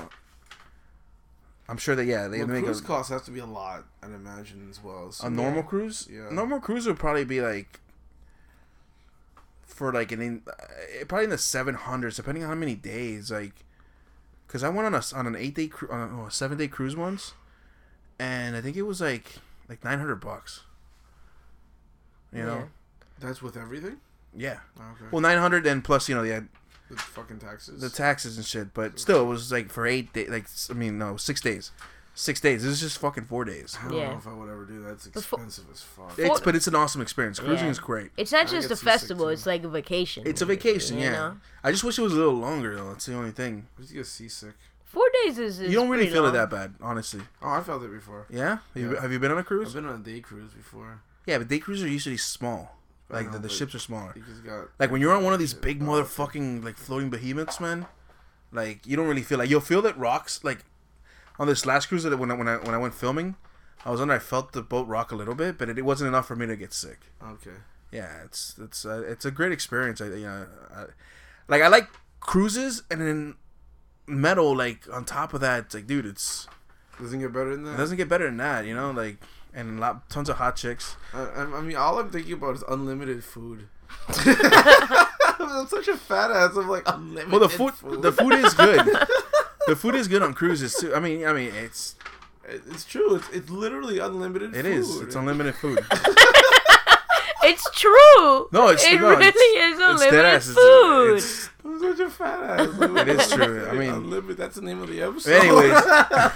I'm 1.67 1.77
sure 1.77 1.95
that 1.95 2.05
yeah, 2.05 2.27
they 2.29 2.39
Well, 2.39 2.47
make 2.47 2.63
cruise 2.63 2.79
a, 2.79 2.83
costs 2.83 3.11
have 3.11 3.25
to 3.25 3.31
be 3.31 3.39
a 3.39 3.45
lot, 3.45 3.83
I'd 4.01 4.11
imagine 4.11 4.67
as 4.69 4.81
well. 4.81 5.11
So 5.11 5.27
a 5.27 5.29
normal 5.29 5.63
cruise. 5.63 6.07
Yeah. 6.09 6.29
normal 6.31 6.59
cruise 6.61 6.87
would 6.87 6.97
probably 6.99 7.25
be 7.25 7.41
like 7.41 7.79
for 9.75 9.91
like 9.91 10.11
an 10.13 10.21
in, 10.21 10.41
uh, 10.47 11.05
probably 11.05 11.25
in 11.25 11.29
the 11.29 11.37
seven 11.37 11.75
hundreds, 11.75 12.15
depending 12.15 12.43
on 12.43 12.49
how 12.49 12.55
many 12.55 12.75
days. 12.75 13.29
Like, 13.29 13.65
cause 14.47 14.63
I 14.63 14.69
went 14.69 14.85
on 14.87 14.95
a 14.95 15.01
on 15.13 15.27
an 15.27 15.35
eight 15.35 15.53
day 15.55 15.67
cru- 15.67 15.91
on 15.91 15.99
a, 16.09 16.21
oh, 16.21 16.25
a 16.27 16.31
seven 16.31 16.57
day 16.57 16.69
cruise 16.69 16.95
once, 16.95 17.33
and 18.17 18.55
I 18.55 18.61
think 18.61 18.77
it 18.77 18.83
was 18.83 19.01
like 19.01 19.33
like 19.67 19.83
nine 19.83 19.99
hundred 19.99 20.15
bucks. 20.21 20.61
You 22.33 22.43
know, 22.43 22.69
That's 23.19 23.41
with 23.41 23.55
everything. 23.55 23.97
yeah. 24.35 24.59
Okay. 24.77 25.05
Well, 25.11 25.21
nine 25.21 25.37
hundred 25.37 25.65
and 25.67 25.83
plus, 25.83 26.09
you 26.09 26.15
know, 26.15 26.23
the 26.23 26.47
the 26.89 26.97
fucking 26.97 27.39
taxes. 27.39 27.81
the 27.81 27.89
taxes 27.89 28.37
and 28.37 28.45
shit. 28.45 28.73
But 28.73 28.99
still, 28.99 29.21
it 29.21 29.25
was 29.25 29.51
like 29.51 29.69
for 29.69 29.85
eight 29.87 30.11
days. 30.13 30.29
Like 30.29 30.45
I 30.69 30.73
mean, 30.73 30.97
no, 30.97 31.17
six 31.17 31.39
days. 31.41 31.71
Six 32.17 32.39
days. 32.39 32.63
This 32.63 32.71
is 32.71 32.79
just 32.79 32.97
fucking 32.99 33.25
four 33.25 33.43
days. 33.43 33.77
I 33.83 33.89
don't 33.89 33.97
Yeah. 33.97 34.11
know 34.11 34.17
if 34.17 34.25
I 34.27 34.33
would 34.33 34.49
ever 34.49 34.63
do 34.65 34.81
that. 34.83 34.93
It's 34.93 35.07
Before- 35.07 35.37
expensive 35.39 35.65
as 35.71 35.81
fuck. 35.81 36.13
It's 36.17 36.39
but 36.39 36.55
it's 36.55 36.65
an 36.67 36.73
awesome 36.75 37.01
experience. 37.01 37.39
Cruising 37.39 37.65
Yeah. 37.65 37.71
is 37.71 37.79
great. 37.79 38.11
It's 38.15 38.31
not 38.31 38.43
I 38.47 38.49
just 38.49 38.69
get 38.69 38.71
a 38.71 38.75
seasick, 38.77 38.87
festival, 38.87 39.25
too. 39.25 39.31
it's 39.31 39.45
like 39.45 39.63
a 39.65 39.67
vacation. 39.69 40.23
It's 40.25 40.41
a 40.41 40.45
vacation, 40.45 40.97
You 40.97 41.03
yeah. 41.03 41.11
know? 41.11 41.37
I 41.63 41.71
just 41.71 41.83
wish 41.83 41.99
it 41.99 42.01
was 42.01 42.13
a 42.13 42.15
little 42.15 42.33
longer 42.35 42.73
though. 42.75 42.87
That's 42.89 43.05
the 43.05 43.15
only 43.15 43.31
thing. 43.31 43.67
I 43.77 43.81
just 43.81 43.93
get 43.93 44.05
seasick. 44.07 44.53
Four 44.85 45.03
days 45.25 45.37
is. 45.37 45.59
is 45.59 45.69
you 45.69 45.75
don't 45.75 45.89
really 45.89 46.03
pretty 46.05 46.13
feel 46.13 46.23
long. 46.23 46.33
it 46.33 46.37
that 46.37 46.49
bad, 46.49 46.75
honestly. 46.79 47.19
Oh, 47.41 47.49
I 47.49 47.61
felt 47.61 47.83
it 47.83 47.91
before. 47.91 48.27
Yeah. 48.29 48.49
Have, 48.49 48.59
You, 48.75 48.93
Yeah. 48.93 49.01
have 49.01 49.11
you 49.11 49.19
been 49.19 49.31
on 49.31 49.37
a 49.37 49.41
I've 49.41 49.73
been 49.73 49.85
on 49.85 49.95
a 49.95 50.03
day 50.03 50.21
cruise 50.21 50.53
before. 50.53 51.01
Yeah, 51.25 51.39
but 51.39 51.49
day 51.49 51.59
cruises 51.59 51.83
are 51.83 51.89
usually 51.89 52.15
small. 52.17 52.77
I 53.11 53.15
Like 53.15 53.25
know, 53.25 53.31
the, 53.33 53.37
the 53.39 53.47
but 53.49 53.51
ships 53.51 53.75
are 53.75 53.79
smaller. 53.79 54.13
You 54.15 54.23
just 54.23 54.43
got 54.45 54.69
Like 54.79 54.89
when 54.89 55.01
you're 55.01 55.11
on 55.13 55.23
one 55.23 55.33
of 55.33 55.39
these 55.39 55.53
big 55.53 55.81
motherfucking 55.81 56.63
like 56.63 56.77
floating 56.77 57.09
behemoths, 57.09 57.59
man. 57.59 57.87
Like 58.53 58.87
you 58.87 58.95
don't 58.95 59.07
really 59.07 59.21
feel 59.21 59.37
like 59.37 59.49
you'll 59.49 59.59
feel 59.59 59.81
that 59.81 59.97
rocks. 59.97 60.39
Like 60.43 60.59
on 61.39 61.47
this 61.47 61.65
last 61.65 61.87
cruise 61.87 62.03
that 62.03 62.17
when 62.17 62.31
I, 62.31 62.33
when 62.35 62.47
I 62.47 62.57
when 62.57 62.73
I 62.73 62.77
went 62.77 62.93
filming, 62.93 63.35
I 63.83 63.91
was 63.91 63.99
on. 64.01 64.09
I 64.11 64.19
felt 64.19 64.53
the 64.53 64.61
boat 64.61 64.87
rock 64.87 65.11
a 65.11 65.15
little 65.15 65.35
bit, 65.35 65.57
but 65.57 65.69
it, 65.69 65.77
it 65.77 65.83
wasn't 65.85 66.07
enough 66.07 66.27
for 66.27 66.35
me 66.35 66.45
to 66.47 66.55
get 66.55 66.73
sick. 66.73 66.99
okay. 67.23 67.57
Yeah, 67.91 68.23
it's 68.23 68.55
it's 68.61 68.85
uh, 68.85 69.03
it's 69.07 69.25
a 69.25 69.31
great 69.31 69.51
experience. 69.51 70.01
I 70.01 70.05
you 70.07 70.25
know, 70.25 70.47
I, 70.75 70.85
like 71.47 71.61
I 71.61 71.67
like 71.69 71.87
cruises 72.19 72.83
and 72.91 72.99
then 72.99 73.35
metal. 74.07 74.55
Like 74.55 74.87
on 74.91 75.05
top 75.05 75.33
of 75.33 75.41
that, 75.41 75.65
it's 75.65 75.75
like 75.75 75.87
dude, 75.87 76.05
it's 76.05 76.47
Doesn't 76.99 77.19
get 77.19 77.31
better 77.31 77.55
than 77.55 77.65
it 77.65 77.71
that. 77.71 77.77
doesn't 77.77 77.97
get 77.97 78.09
better 78.09 78.25
than 78.25 78.37
that. 78.37 78.65
You 78.65 78.75
know, 78.75 78.91
like 78.91 79.17
and 79.53 79.77
a 79.77 79.81
lot 79.81 80.09
tons 80.09 80.27
of 80.29 80.37
hot 80.37 80.55
chicks. 80.57 80.97
I, 81.13 81.21
I 81.23 81.57
I 81.57 81.61
mean, 81.61 81.77
all 81.77 81.99
I'm 81.99 82.09
thinking 82.09 82.33
about 82.33 82.55
is 82.55 82.63
unlimited 82.67 83.23
food. 83.23 83.69
I'm 85.39 85.67
such 85.67 85.87
a 85.87 85.95
fat 85.95 86.31
ass. 86.31 86.55
I'm 86.57 86.67
like 86.67 86.83
unlimited. 86.87 87.31
Well, 87.31 87.39
the 87.39 87.49
food 87.49 88.01
the 88.01 88.11
food 88.11 88.33
is 88.33 88.53
good. 88.55 88.79
the 89.67 89.75
food 89.75 89.95
is 89.95 90.07
good 90.07 90.21
on 90.21 90.33
cruises 90.33 90.75
too. 90.75 90.93
I 90.95 90.99
mean, 90.99 91.25
I 91.25 91.33
mean 91.33 91.53
it's 91.55 91.95
It's 92.47 92.85
true. 92.85 93.15
It's, 93.15 93.29
it's 93.29 93.49
literally 93.49 93.99
unlimited. 93.99 94.55
it 94.55 94.63
food. 94.63 94.73
is 94.73 95.01
it's 95.01 95.15
unlimited 95.15 95.55
food. 95.55 95.79
It's 97.47 97.69
true. 97.79 98.49
No, 98.51 98.69
it's 98.69 98.83
it 98.83 98.99
no, 98.99 99.09
really 99.11 99.27
it's, 99.27 99.37
is 99.37 99.43
it's 99.77 99.79
unlimited 99.79 100.13
deadass. 100.13 100.49
It's- 100.49 100.55
food. 100.55 101.17
it's- 101.17 101.49
I'm 101.63 101.79
such 101.79 101.99
a 101.99 102.09
fat 102.09 102.59
ass. 102.59 102.69
It 103.01 103.07
is 103.07 103.31
true. 103.31 103.67
I 103.67 103.73
mean- 103.73 103.91
unlimited. 103.93 104.37
That's 104.37 104.55
the 104.55 104.61
name 104.63 104.81
of 104.81 104.89
the 104.89 105.01
episode. 105.03 105.31
Anyways, 105.43 105.83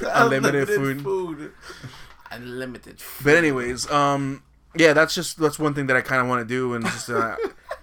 unlimited 0.13 0.67
food. 0.67 1.01
food. 1.01 1.51
Unlimited. 2.29 3.01
Food. 3.01 3.23
But 3.25 3.37
anyways, 3.37 3.89
um, 3.89 4.43
yeah, 4.75 4.93
that's 4.93 5.15
just 5.15 5.39
that's 5.39 5.57
one 5.57 5.73
thing 5.73 5.87
that 5.87 5.97
I 5.97 6.01
kind 6.01 6.21
of 6.21 6.27
want 6.27 6.47
to 6.47 6.47
do, 6.47 6.75
and 6.75 6.85
just 6.85 7.09
uh, 7.09 7.35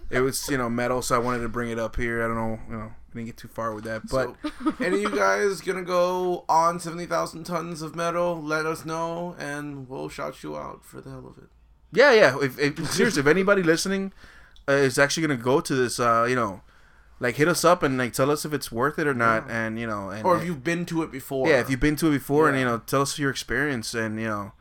it 0.09 0.20
was 0.20 0.49
you 0.49 0.57
know 0.57 0.70
metal, 0.70 1.03
so 1.03 1.16
I 1.16 1.18
wanted 1.18 1.40
to 1.40 1.49
bring 1.49 1.70
it 1.70 1.80
up 1.80 1.97
here. 1.97 2.22
I 2.22 2.28
don't 2.28 2.36
know, 2.36 2.61
you 2.70 2.76
know, 2.76 2.92
I 3.06 3.06
didn't 3.17 3.27
get 3.27 3.37
too 3.37 3.49
far 3.49 3.75
with 3.75 3.85
that, 3.85 4.03
but 4.09 4.35
so, 4.43 4.75
any 4.85 5.03
of 5.05 5.11
you 5.12 5.17
guys 5.17 5.61
gonna 5.61 5.83
go 5.83 6.45
on 6.49 6.79
seventy 6.81 7.07
thousand 7.07 7.45
tons 7.45 7.83
of 7.83 7.97
metal? 7.97 8.41
Let 8.43 8.64
us 8.67 8.85
know, 8.85 9.35
and 9.39 9.89
we'll 9.89 10.09
shout 10.09 10.43
you 10.43 10.57
out 10.57 10.85
for 10.85 11.01
the 11.01 11.11
hell 11.11 11.27
of 11.27 11.39
it. 11.43 11.49
yeah, 11.93 12.12
yeah. 12.12 12.37
If, 12.41 12.59
if 12.59 12.91
seriously, 12.93 13.21
if 13.21 13.27
anybody 13.27 13.62
listening 13.62 14.12
uh, 14.69 14.73
is 14.73 14.99
actually 14.99 15.27
gonna 15.27 15.41
go 15.43 15.61
to 15.61 15.75
this, 15.75 15.99
uh, 15.99 16.27
you 16.29 16.37
know, 16.37 16.61
like 17.19 17.37
hit 17.37 17.49
us 17.49 17.64
up 17.64 17.83
and 17.83 17.97
like 17.99 18.12
tell 18.12 18.31
us 18.31 18.45
if 18.45 18.53
it's 18.53 18.71
worth 18.71 18.99
it 18.99 19.07
or 19.07 19.14
not, 19.14 19.51
and 19.51 19.79
you 19.81 19.87
know, 19.87 20.11
and 20.11 20.25
Or 20.25 20.37
if 20.37 20.45
you've 20.45 20.62
been 20.64 20.85
to 20.87 21.03
it 21.03 21.11
before. 21.11 21.49
yeah, 21.49 21.61
if 21.61 21.69
you've 21.71 21.81
been 21.81 21.97
to 21.97 22.09
it 22.09 22.12
before, 22.12 22.49
and 22.49 22.59
you 22.59 22.64
know, 22.64 22.79
tell 22.79 23.03
us 23.03 23.19
your 23.19 23.31
experience, 23.31 23.95
and 23.95 24.21
you 24.21 24.29
know, 24.29 24.53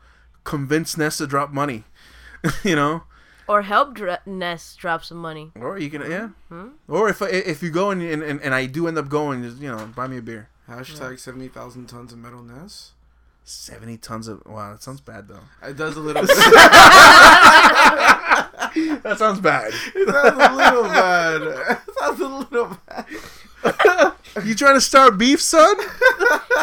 convince 0.44 0.96
Ness 0.96 1.18
to 1.18 1.26
drop 1.26 1.50
money, 1.52 1.84
you 2.64 2.76
know. 2.76 3.04
Or 3.48 3.62
help 3.62 3.94
dr- 3.94 4.26
Ness 4.26 4.74
drop 4.76 5.04
some 5.04 5.18
money. 5.18 5.52
Or 5.54 5.78
you 5.78 5.88
can, 5.90 6.02
yeah. 6.10 6.28
Hmm? 6.48 6.68
Or 6.88 7.08
if 7.08 7.22
if 7.22 7.62
you 7.62 7.70
go 7.70 7.90
and, 7.90 8.02
and 8.02 8.22
and 8.22 8.54
I 8.54 8.66
do 8.66 8.88
end 8.88 8.98
up 8.98 9.08
going, 9.08 9.42
just 9.42 9.58
you 9.58 9.68
know, 9.70 9.86
buy 9.94 10.06
me 10.08 10.18
a 10.18 10.22
beer. 10.22 10.48
Hashtag 10.68 11.18
seventy 11.20 11.48
thousand 11.48 11.86
tons 11.86 12.12
of 12.12 12.18
metal 12.18 12.42
ness. 12.42 12.92
Seventy 13.44 13.96
tons 13.96 14.26
of 14.26 14.42
wow, 14.46 14.72
that 14.72 14.82
sounds 14.82 15.00
bad 15.00 15.28
though. 15.28 15.38
It 15.62 15.76
does 15.76 15.96
a 15.96 16.00
little. 16.00 16.22
bit. 16.26 16.34
That 19.02 19.16
sounds 19.18 19.40
bad. 19.40 19.72
it 19.72 20.08
sounds 20.08 20.38
a 20.38 20.52
little 20.56 20.82
bad. 20.84 21.42
It 21.88 21.94
sounds 21.98 22.20
a 22.20 22.28
little 22.28 22.78
bad. 22.86 23.06
You 24.44 24.54
trying 24.54 24.74
to 24.74 24.80
start 24.80 25.18
beef, 25.18 25.40
son? 25.40 25.76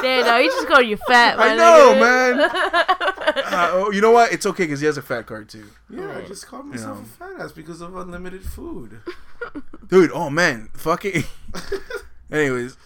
Damn, 0.01 0.25
no, 0.25 0.37
you 0.37 0.49
just 0.49 0.67
called 0.67 0.85
you 0.85 0.97
fat. 1.07 1.39
I 1.39 1.55
know, 1.55 1.93
nigga. 1.95 2.37
man. 2.37 2.49
Uh, 3.53 3.69
oh, 3.73 3.91
you 3.91 4.01
know 4.01 4.11
what? 4.11 4.31
It's 4.33 4.45
okay 4.45 4.63
because 4.63 4.79
he 4.79 4.85
has 4.85 4.97
a 4.97 5.01
fat 5.01 5.25
card 5.27 5.47
too, 5.47 5.69
Yeah, 5.89 6.17
I 6.17 6.21
just 6.27 6.47
called 6.47 6.65
myself 6.65 6.97
know. 6.97 7.03
a 7.03 7.35
fat 7.35 7.41
ass 7.45 7.51
because 7.51 7.81
of 7.81 7.95
unlimited 7.95 8.43
food. 8.43 8.99
dude. 9.87 10.11
Oh 10.13 10.29
man, 10.29 10.69
fuck 10.73 11.05
it. 11.05 11.25
Anyways, 12.31 12.77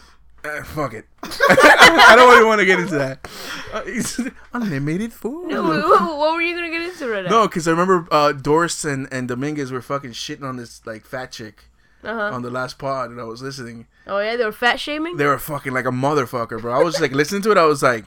uh, 0.43 0.63
fuck 0.63 0.93
it. 0.93 1.05
I 1.23 2.13
don't 2.17 2.33
even 2.35 2.47
want 2.47 2.59
to 2.59 2.65
get 2.65 2.79
into 2.79 2.95
that. 2.95 3.27
Uh, 3.73 4.29
unlimited 4.53 5.13
food. 5.13 5.49
No, 5.49 5.63
what, 5.63 6.17
what 6.17 6.33
were 6.33 6.41
you 6.41 6.55
gonna 6.55 6.69
get 6.69 6.81
into 6.81 7.09
right 7.09 7.23
now? 7.23 7.29
No, 7.29 7.47
because 7.47 7.67
I 7.67 7.71
remember 7.71 8.07
uh, 8.11 8.31
Doris 8.33 8.83
and, 8.85 9.07
and 9.11 9.27
Dominguez 9.27 9.71
were 9.71 9.81
fucking 9.81 10.11
shitting 10.11 10.43
on 10.43 10.57
this 10.57 10.85
like 10.85 11.05
fat 11.05 11.31
chick 11.31 11.65
Uh-huh. 12.07 12.33
on 12.35 12.41
the 12.41 12.49
last 12.49 12.77
pod, 12.79 13.09
and 13.11 13.19
I 13.19 13.25
was 13.25 13.41
listening. 13.41 13.87
Oh 14.07 14.19
yeah, 14.19 14.35
they 14.37 14.45
were 14.45 14.51
fat 14.51 14.79
shaming. 14.79 15.17
They 15.17 15.25
were 15.25 15.37
fucking 15.37 15.73
like 15.73 15.85
a 15.85 15.91
motherfucker, 15.91 16.61
bro. 16.61 16.73
I 16.73 16.81
was 16.83 16.93
just 16.95 17.01
like 17.01 17.11
listening 17.11 17.41
to 17.43 17.51
it. 17.51 17.57
I 17.57 17.65
was 17.65 17.83
like, 17.83 18.05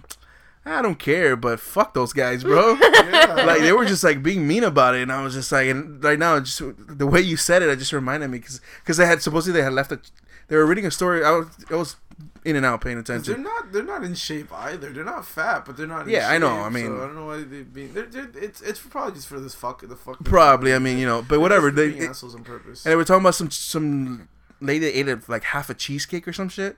I 0.64 0.82
don't 0.82 0.98
care, 0.98 1.36
but 1.36 1.61
fuck 1.61 1.94
those 1.94 2.12
guys, 2.12 2.42
bro. 2.42 2.78
Yeah. 3.11 3.44
like 3.44 3.61
they 3.62 3.72
were 3.72 3.84
just 3.84 4.05
like 4.05 4.22
being 4.22 4.46
mean 4.46 4.62
about 4.64 4.94
it, 4.94 5.03
and 5.03 5.12
I 5.12 5.22
was 5.22 5.34
just 5.34 5.51
like, 5.53 5.68
and 5.68 6.03
right 6.03 6.18
now, 6.18 6.38
just 6.40 6.62
the 6.76 7.07
way 7.07 7.20
you 7.20 7.36
said 7.36 7.62
it, 7.62 7.68
it 7.68 7.76
just 7.76 7.92
reminded 7.92 8.30
me 8.30 8.38
because 8.38 8.61
because 8.82 8.96
they 8.96 9.07
had 9.07 9.20
supposedly 9.22 9.59
they 9.61 9.64
had 9.64 9.72
left 9.72 9.90
a, 9.92 10.01
they 10.48 10.57
were 10.57 10.66
reading 10.66 10.86
a 10.86 10.90
story. 10.90 11.24
I 11.24 11.30
was 11.32 11.48
I 11.70 11.74
was 11.74 11.96
in 12.44 12.56
and 12.56 12.64
out 12.64 12.80
paying 12.80 12.98
attention. 12.98 13.34
they're 13.34 13.42
not. 13.42 13.72
They're 13.72 13.82
not 13.82 14.02
in 14.04 14.14
shape 14.14 14.52
either. 14.52 14.90
They're 14.90 15.04
not 15.04 15.26
fat, 15.26 15.64
but 15.64 15.76
they're 15.76 15.86
not. 15.86 16.02
In 16.06 16.10
Yeah, 16.10 16.28
I 16.30 16.38
know, 16.38 16.48
I 16.60 16.68
mean- 16.70 16.86
so 16.86 16.96
I 16.96 17.06
don't 17.06 17.14
know 17.16 17.26
why 17.26 17.38
they 17.42 17.62
being. 17.62 17.92
They're, 17.92 18.06
they're, 18.06 18.30
it's 18.34 18.60
it's 18.60 18.80
probably 18.80 19.14
just 19.14 19.28
for 19.28 19.38
this 19.40 19.54
fuck 19.54 19.86
the 19.86 19.96
fuck. 19.96 20.22
Probably, 20.24 20.74
I 20.74 20.78
mean, 20.78 20.98
you 20.98 21.06
know, 21.06 21.22
but 21.22 21.40
whatever. 21.40 21.70
They, 21.70 21.90
being 21.90 22.02
it- 22.04 22.10
assholes 22.10 22.34
on 22.34 22.44
purpose. 22.44 22.84
and 22.84 22.92
they 22.92 22.96
were 22.96 23.04
talking 23.04 23.22
about 23.22 23.34
some 23.34 23.50
some 23.50 24.28
lady 24.60 24.86
that 24.86 24.98
ate 24.98 25.08
a, 25.08 25.20
like 25.28 25.44
half 25.44 25.70
a 25.70 25.74
cheesecake 25.74 26.26
or 26.28 26.32
some 26.32 26.48
shit. 26.48 26.76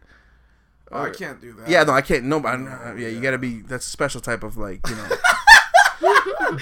oh, 0.90 1.02
I 1.02 1.10
can't 1.10 1.40
do 1.40 1.52
that. 1.54 1.68
Yeah, 1.68 1.84
no, 1.84 1.92
I 1.92 2.02
can't. 2.02 2.24
No, 2.24 2.38
I, 2.44 2.56
No, 2.56 2.94
yeah, 2.98 3.08
you 3.08 3.20
gotta 3.20 3.38
be. 3.38 3.60
That's 3.62 3.86
a 3.86 3.90
special 3.90 4.20
type 4.20 4.42
of 4.42 4.56
like, 4.56 4.80
you 4.88 4.96
know. 4.96 5.08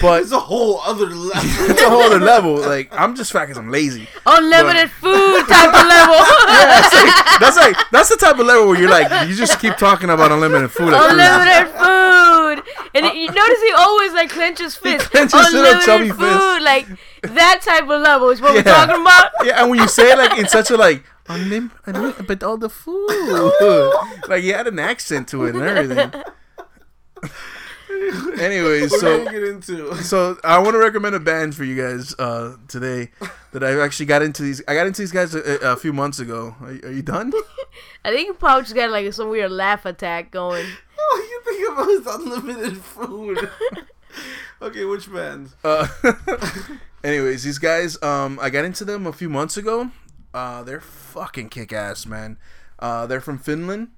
but 0.01 0.23
It's 0.23 0.33
a 0.33 0.39
whole 0.41 0.81
other 0.81 1.07
level. 1.07 1.41
it's 1.71 1.81
a 1.83 1.89
whole 1.89 2.03
other 2.03 2.21
level. 2.21 2.57
Like, 2.61 2.89
I'm 2.93 3.15
just 3.17 3.33
fat 3.33 3.47
because 3.47 3.57
I'm 3.59 3.71
lazy. 3.71 4.07
Unlimited 4.27 4.91
food 4.91 5.43
type 5.49 5.69
of 5.75 5.87
level. 5.87 6.17
That's 6.51 6.95
like, 6.95 7.41
that's 7.41 7.57
like 7.57 7.77
that's 7.93 8.09
the 8.11 8.17
type 8.17 8.39
of 8.39 8.47
level 8.47 8.69
where 8.69 8.79
you're 8.81 8.91
like 8.91 9.29
you 9.29 9.35
just 9.35 9.59
keep 9.61 9.77
talking 9.77 10.11
about 10.11 10.31
unlimited 10.31 10.71
food. 10.71 10.93
at. 10.93 11.11
Unlimited 11.11 11.75
food. 11.75 12.63
And 12.95 13.07
you 13.17 13.29
notice 13.31 13.63
he 13.63 13.73
always 13.77 14.13
like 14.13 14.29
clenches 14.31 14.77
fist. 14.77 15.11
clenches 15.11 15.41
his 15.47 15.55
little 15.55 15.81
chubby 15.81 16.11
Unlimited 16.11 16.41
food. 16.41 16.63
Like 16.63 16.87
that 17.23 17.61
type 17.63 17.85
of 17.85 18.03
level 18.03 18.29
is 18.31 18.41
what 18.41 18.53
Yeah. 18.55 18.61
we're 18.61 18.63
talking 18.87 19.01
about. 19.03 19.31
Yeah, 19.45 19.61
and 19.63 19.71
when 19.71 19.79
you 19.81 19.89
say 19.89 20.13
it 20.13 20.19
like 20.19 20.39
in 20.39 20.49
such 20.49 20.71
a 20.71 20.77
like 20.77 21.05
unlim, 21.27 21.71
unlim 21.87 22.27
but 22.27 22.43
all 22.43 22.57
the 22.59 22.69
food, 22.71 23.09
like 24.29 24.43
you 24.43 24.55
had 24.55 24.67
an 24.67 24.79
accent 24.79 25.29
to 25.29 25.45
it 25.47 25.55
and 25.55 25.65
everything. 25.65 26.13
Anyways, 28.41 28.99
so 28.99 29.25
get 29.25 29.43
into? 29.43 29.95
so 30.03 30.39
I 30.43 30.59
want 30.59 30.73
to 30.73 30.79
recommend 30.79 31.15
a 31.15 31.21
band 31.21 31.55
for 31.55 31.65
you 31.65 31.77
guys 31.77 32.15
uh, 32.19 32.57
today 32.67 33.11
that 33.53 33.63
I 33.63 33.79
actually 33.79 34.07
got 34.07 34.23
into 34.23 34.43
these. 34.43 34.63
I 34.67 34.75
got 34.75 34.87
into 34.87 35.03
these 35.03 35.13
guys 35.13 35.35
a, 35.35 35.59
a 35.63 35.77
few 35.77 35.93
months 35.93 36.19
ago. 36.19 36.55
Are, 36.63 36.69
are 36.69 36.93
you 36.93 37.03
done? 37.03 37.33
I 38.05 38.11
think 38.11 38.39
Pouch 38.39 38.73
got 38.73 38.91
like 38.91 39.13
some 39.13 39.29
weird 39.29 39.51
laugh 39.51 39.85
attack 39.85 40.31
going. 40.31 40.67
Oh, 40.99 41.29
you 41.31 41.53
think 41.53 41.73
about 41.73 41.89
is 41.91 42.07
unlimited 42.07 42.79
food. 42.79 43.51
okay, 44.63 44.85
which 44.87 45.13
band? 45.13 45.51
Uh, 45.63 45.87
anyways, 47.05 47.43
these 47.43 47.59
guys, 47.59 48.03
um, 48.03 48.39
I 48.41 48.49
got 48.49 48.65
into 48.65 48.87
them 48.87 49.07
a 49.07 49.13
few 49.13 49.29
months 49.29 49.59
ago. 49.59 49.91
Uh, 50.33 50.63
they're 50.63 50.81
fucking 50.81 51.51
kick 51.51 51.73
ass, 51.73 52.07
man. 52.07 52.39
Uh, 52.79 53.07
they're 53.07 53.21
from 53.21 53.39
Finland. 53.39 53.89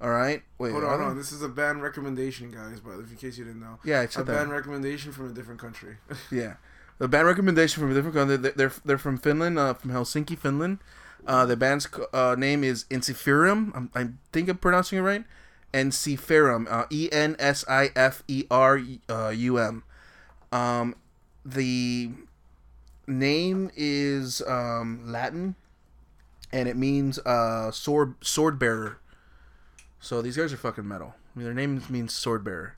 All 0.00 0.10
right. 0.10 0.42
Wait. 0.58 0.72
Hold 0.72 0.84
on, 0.84 0.90
hold 0.98 1.10
on. 1.10 1.16
This 1.16 1.30
is 1.32 1.42
a 1.42 1.48
band 1.48 1.82
recommendation, 1.82 2.50
guys. 2.50 2.80
But 2.80 2.92
in 2.92 3.16
case 3.16 3.36
you 3.36 3.44
didn't 3.44 3.60
know, 3.60 3.78
Yeah, 3.84 4.00
I 4.00 4.04
a 4.04 4.10
said 4.10 4.26
band 4.26 4.50
that. 4.50 4.54
recommendation 4.54 5.12
from 5.12 5.30
a 5.30 5.32
different 5.34 5.60
country. 5.60 5.96
Yeah, 6.30 6.54
the 6.98 7.08
band 7.08 7.26
recommendation 7.26 7.82
from 7.82 7.90
a 7.90 7.94
different 7.94 8.16
country. 8.16 8.36
They're 8.38 8.52
they're, 8.52 8.72
they're 8.84 8.98
from 8.98 9.18
Finland, 9.18 9.58
uh, 9.58 9.74
from 9.74 9.90
Helsinki, 9.90 10.38
Finland. 10.38 10.78
Uh, 11.26 11.44
the 11.44 11.56
band's 11.56 11.86
uh, 12.14 12.34
name 12.38 12.64
is 12.64 12.84
Ensiferum. 12.90 13.72
I'm, 13.74 13.90
I 13.94 14.08
think 14.32 14.48
I'm 14.48 14.56
pronouncing 14.56 14.98
it 14.98 15.02
right. 15.02 15.24
Ensiferum. 15.74 16.66
Uh, 16.70 16.86
E 16.90 17.08
N 17.12 17.36
S 17.38 17.64
I 17.68 17.90
F 17.94 18.22
E 18.26 18.44
R 18.50 18.78
U 18.78 19.58
M. 19.58 19.82
Um, 20.50 20.94
the 21.44 22.10
name 23.06 23.70
is 23.76 24.40
um, 24.48 25.02
Latin, 25.06 25.56
and 26.52 26.68
it 26.68 26.76
means 26.76 27.18
uh, 27.20 27.70
sword 27.70 28.14
sword 28.22 28.58
bearer. 28.58 28.98
So 30.00 30.22
these 30.22 30.36
guys 30.36 30.52
are 30.52 30.56
fucking 30.56 30.86
metal. 30.88 31.14
I 31.34 31.38
mean, 31.38 31.44
their 31.44 31.54
name 31.54 31.82
means 31.88 32.12
sword 32.14 32.42
bearer. 32.42 32.74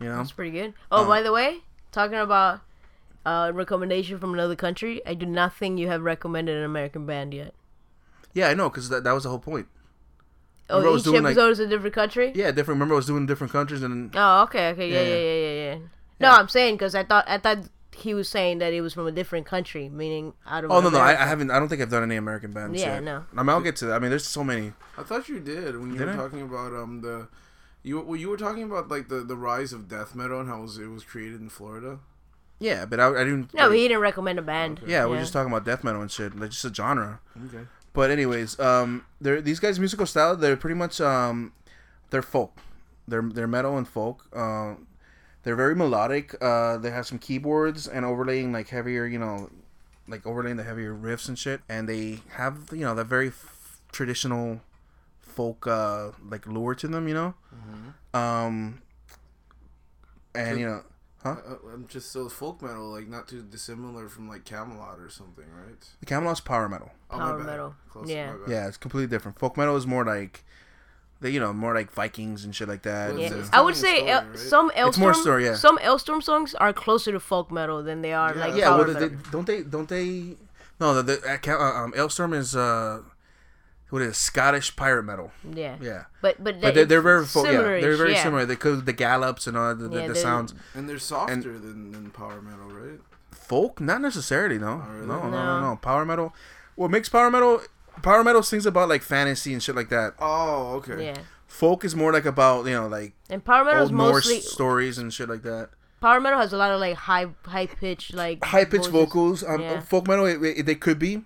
You 0.00 0.08
know. 0.08 0.16
That's 0.18 0.32
pretty 0.32 0.50
good. 0.50 0.74
Oh, 0.92 1.04
Uh, 1.04 1.08
by 1.08 1.22
the 1.22 1.32
way, 1.32 1.58
talking 1.92 2.18
about 2.18 2.60
uh, 3.24 3.50
recommendation 3.54 4.18
from 4.18 4.34
another 4.34 4.56
country, 4.56 5.00
I 5.06 5.14
do 5.14 5.24
not 5.26 5.54
think 5.54 5.78
you 5.78 5.88
have 5.88 6.02
recommended 6.02 6.56
an 6.56 6.64
American 6.64 7.06
band 7.06 7.32
yet. 7.32 7.54
Yeah, 8.34 8.48
I 8.48 8.54
know, 8.54 8.68
because 8.68 8.88
that, 8.90 9.04
that 9.04 9.12
was 9.12 9.22
the 9.22 9.30
whole 9.30 9.38
point. 9.38 9.68
Oh, 10.68 10.78
Remember 10.78 10.98
each 10.98 11.04
doing, 11.04 11.22
like- 11.22 11.32
episode 11.32 11.50
is 11.52 11.58
a 11.60 11.66
different 11.66 11.94
country. 11.94 12.32
Yeah, 12.34 12.50
different. 12.50 12.76
Remember, 12.76 12.94
I 12.94 12.96
was 12.96 13.06
doing 13.06 13.24
different 13.24 13.52
countries, 13.52 13.82
and 13.82 14.10
Oh, 14.14 14.42
okay, 14.42 14.68
okay, 14.70 14.90
yeah, 14.90 15.00
Yeah, 15.00 15.08
yeah, 15.08 15.14
yeah. 15.14 15.34
yeah, 15.34 15.52
yeah, 15.52 15.74
yeah. 15.74 15.78
No, 16.18 16.30
I'm 16.30 16.48
saying 16.48 16.74
because 16.74 16.94
I 16.94 17.04
thought 17.04 17.24
I 17.28 17.38
thought 17.38 17.58
he 17.96 18.14
was 18.14 18.28
saying 18.28 18.58
that 18.58 18.72
it 18.72 18.80
was 18.82 18.92
from 18.94 19.06
a 19.06 19.12
different 19.12 19.46
country, 19.46 19.88
meaning 19.88 20.34
out 20.46 20.64
of. 20.64 20.70
oh 20.70 20.80
no, 20.80 20.90
no, 20.90 20.98
I, 20.98 21.12
I 21.12 21.26
haven't. 21.26 21.50
I 21.50 21.58
don't 21.58 21.68
think 21.68 21.80
I've 21.80 21.90
done 21.90 22.02
any 22.02 22.16
American 22.16 22.52
bands. 22.52 22.80
Yeah, 22.80 22.94
yet. 22.94 23.02
no. 23.02 23.24
I 23.36 23.42
mean, 23.42 23.48
I'll 23.50 23.60
get 23.60 23.76
to 23.76 23.86
that. 23.86 23.94
I 23.94 23.98
mean, 23.98 24.10
there's 24.10 24.26
so 24.26 24.44
many. 24.44 24.72
I 24.98 25.02
thought 25.02 25.28
you 25.28 25.40
did 25.40 25.78
when 25.78 25.92
you 25.92 25.98
Did 25.98 26.08
were 26.08 26.12
I? 26.12 26.16
talking 26.16 26.42
about 26.42 26.72
um 26.74 27.00
the. 27.00 27.28
You, 27.82 28.00
well, 28.00 28.16
you 28.16 28.28
were 28.28 28.36
talking 28.36 28.64
about 28.64 28.88
like 28.88 29.08
the, 29.08 29.20
the 29.20 29.36
rise 29.36 29.72
of 29.72 29.88
death 29.88 30.14
metal 30.16 30.40
and 30.40 30.48
how 30.48 30.58
it 30.58 30.62
was, 30.62 30.76
it 30.78 30.88
was 30.88 31.04
created 31.04 31.40
in 31.40 31.48
Florida. 31.48 32.00
Yeah, 32.58 32.84
but 32.84 32.98
I, 32.98 33.08
I 33.20 33.24
didn't. 33.24 33.54
No, 33.54 33.70
he 33.70 33.86
didn't 33.86 34.00
recommend 34.00 34.38
a 34.38 34.42
band. 34.42 34.80
yeah, 34.86 35.06
we're 35.06 35.20
just 35.20 35.32
talking 35.32 35.52
about 35.52 35.64
death 35.64 35.84
metal 35.84 36.00
and 36.02 36.10
shit, 36.10 36.38
like 36.38 36.50
just 36.50 36.64
a 36.64 36.74
genre. 36.74 37.20
Okay. 37.46 37.64
But 37.92 38.10
anyways, 38.10 38.58
um, 38.60 39.06
they're 39.20 39.40
these 39.40 39.60
guys' 39.60 39.78
musical 39.78 40.04
style. 40.06 40.36
They're 40.36 40.56
pretty 40.56 40.74
much 40.74 41.00
um, 41.00 41.52
they're 42.10 42.22
folk. 42.22 42.58
They're 43.08 43.22
they're 43.22 43.46
metal 43.46 43.76
and 43.78 43.86
folk. 43.86 44.26
Uh, 44.34 44.74
they're 45.46 45.54
very 45.54 45.76
melodic. 45.76 46.34
Uh, 46.42 46.76
they 46.76 46.90
have 46.90 47.06
some 47.06 47.18
keyboards 47.20 47.86
and 47.86 48.04
overlaying 48.04 48.50
like 48.52 48.68
heavier, 48.68 49.06
you 49.06 49.18
know, 49.20 49.48
like 50.08 50.26
overlaying 50.26 50.56
the 50.56 50.64
heavier 50.64 50.92
riffs 50.92 51.28
and 51.28 51.38
shit. 51.38 51.60
And 51.68 51.88
they 51.88 52.18
have 52.30 52.70
you 52.72 52.80
know 52.80 52.96
that 52.96 53.04
very 53.06 53.28
f- 53.28 53.80
traditional 53.92 54.60
folk 55.20 55.66
uh 55.68 56.10
like 56.28 56.46
lure 56.48 56.74
to 56.74 56.88
them, 56.88 57.06
you 57.06 57.14
know. 57.14 57.34
Um, 58.12 58.82
and 60.34 60.58
you 60.60 60.66
know, 60.66 60.82
huh? 61.22 61.36
Uh, 61.48 61.54
I'm 61.72 61.86
just 61.86 62.10
so 62.12 62.28
folk 62.28 62.60
metal, 62.62 62.90
like 62.90 63.08
not 63.08 63.28
too 63.28 63.42
dissimilar 63.42 64.08
from 64.08 64.28
like 64.28 64.44
Kamelot 64.44 64.98
or 65.04 65.08
something, 65.10 65.44
right? 65.64 65.78
The 66.00 66.06
Kamelot's 66.06 66.40
power 66.40 66.68
metal. 66.68 66.90
Oh, 67.10 67.18
Power 67.18 67.38
bad. 67.38 67.46
metal. 67.46 67.74
Close, 67.88 68.08
Yeah. 68.10 68.32
my. 68.34 68.52
Yeah, 68.52 68.66
it's 68.68 68.76
completely 68.76 69.06
different. 69.08 69.38
Folk 69.38 69.56
metal 69.56 69.76
is 69.76 69.86
more 69.86 70.04
like, 70.04 70.44
the 71.20 71.30
you 71.30 71.40
know, 71.40 71.52
more 71.52 71.74
like 71.74 71.90
Vikings 71.92 72.44
and 72.44 72.54
shit 72.54 72.68
like 72.68 72.82
that. 72.82 73.10
Well, 73.12 73.20
Yeah. 73.20 73.26
It's- 73.26 73.40
it's 73.46 73.52
I 73.56 73.60
would 73.60 73.76
say 73.76 73.96
story, 73.96 74.10
El- 74.10 74.24
right? 74.24 74.38
some 74.38 74.70
Alestorm, 74.70 74.88
It's 74.88 74.98
more 74.98 75.14
story, 75.14 75.44
yeah. 75.46 75.54
some 75.54 75.78
Alestorm 75.78 76.22
songs 76.22 76.54
are 76.54 76.72
closer 76.72 77.12
to 77.12 77.20
folk 77.20 77.50
metal 77.50 77.82
than 77.82 78.02
they 78.02 78.12
are 78.12 78.34
Yeah. 78.34 78.46
like 78.46 78.54
Yeah, 78.54 78.68
power 78.68 78.78
well, 78.84 78.92
metal. 78.92 79.08
they, 79.08 79.16
don't 79.30 79.46
they? 79.46 79.62
Don't 79.62 79.88
they? 79.88 80.36
No, 80.78 80.94
the, 80.94 81.02
the 81.02 81.14
uh, 81.30 81.56
uh, 81.58 81.84
um, 81.84 81.92
Alestorm 81.92 82.34
is 82.34 82.54
uh, 82.54 83.00
what 83.90 84.02
is 84.02 84.08
it, 84.10 84.14
Scottish 84.16 84.74
pirate 84.76 85.04
metal? 85.04 85.30
yeah. 85.54 85.76
Yeah, 85.80 86.04
but 86.20 86.42
but, 86.44 86.60
but 86.60 86.74
they're, 86.74 86.84
they're 86.84 87.00
very 87.00 87.22
it's 87.22 87.32
fo- 87.32 87.44
yeah, 87.44 87.52
they're 87.52 87.80
similar-ish, 87.80 87.96
very 87.98 88.12
yeah. 88.12 88.22
similar. 88.22 88.44
They 88.44 88.56
cause 88.56 88.84
the 88.84 88.92
gallops 88.92 89.46
and 89.46 89.56
all 89.56 89.74
the, 89.74 89.88
the, 89.88 90.00
Yeah, 90.00 90.08
the 90.08 90.14
sounds. 90.16 90.54
And 90.74 90.88
they're 90.88 90.98
softer 90.98 91.58
than, 91.58 91.92
than 91.92 92.10
power 92.10 92.42
metal, 92.42 92.68
right? 92.70 93.00
Folk, 93.30 93.80
not 93.80 94.00
necessarily. 94.02 94.58
No, 94.58 94.82
Oh, 94.86 94.92
really? 94.92 95.06
no, 95.06 95.22
no, 95.22 95.30
no, 95.30 95.60
No. 95.60 95.70
no. 95.70 95.76
Power 95.76 96.04
metal. 96.04 96.34
What 96.74 96.90
makes 96.90 97.08
power 97.08 97.30
metal? 97.30 97.62
Power 98.02 98.22
metal 98.22 98.42
sings 98.42 98.66
about 98.66 98.88
like 98.88 99.02
fantasy 99.02 99.52
and 99.52 99.62
shit 99.62 99.74
like 99.74 99.88
that. 99.88 100.14
Oh, 100.18 100.74
okay. 100.76 101.06
Yeah, 101.06 101.18
Folk 101.46 101.84
is 101.84 101.94
more 101.96 102.12
like 102.12 102.26
about 102.26 102.66
you 102.66 102.72
know 102.72 102.86
like 102.88 103.14
and 103.30 103.44
power 103.44 103.64
metal 103.64 103.84
is 103.84 103.90
Norse 103.90 104.26
mostly 104.26 104.40
stories 104.40 104.98
and 104.98 105.12
shit 105.12 105.28
like 105.28 105.42
that. 105.42 105.70
power 106.00 106.20
metal 106.20 106.38
has 106.38 106.52
a 106.52 106.56
lot 106.56 106.70
of 106.70 106.80
like 106.80 106.96
high 106.96 107.26
high 107.46 107.66
pitched 107.66 108.14
like 108.14 108.44
high 108.44 108.64
pitched 108.64 108.88
vocals. 108.90 109.42
Um, 109.42 109.60
Yeah. 109.60 109.80
folk 109.80 110.06
metal, 110.06 110.26
it, 110.26 110.42
it, 110.42 110.66
they 110.66 110.74
could 110.74 110.98
be, 110.98 111.22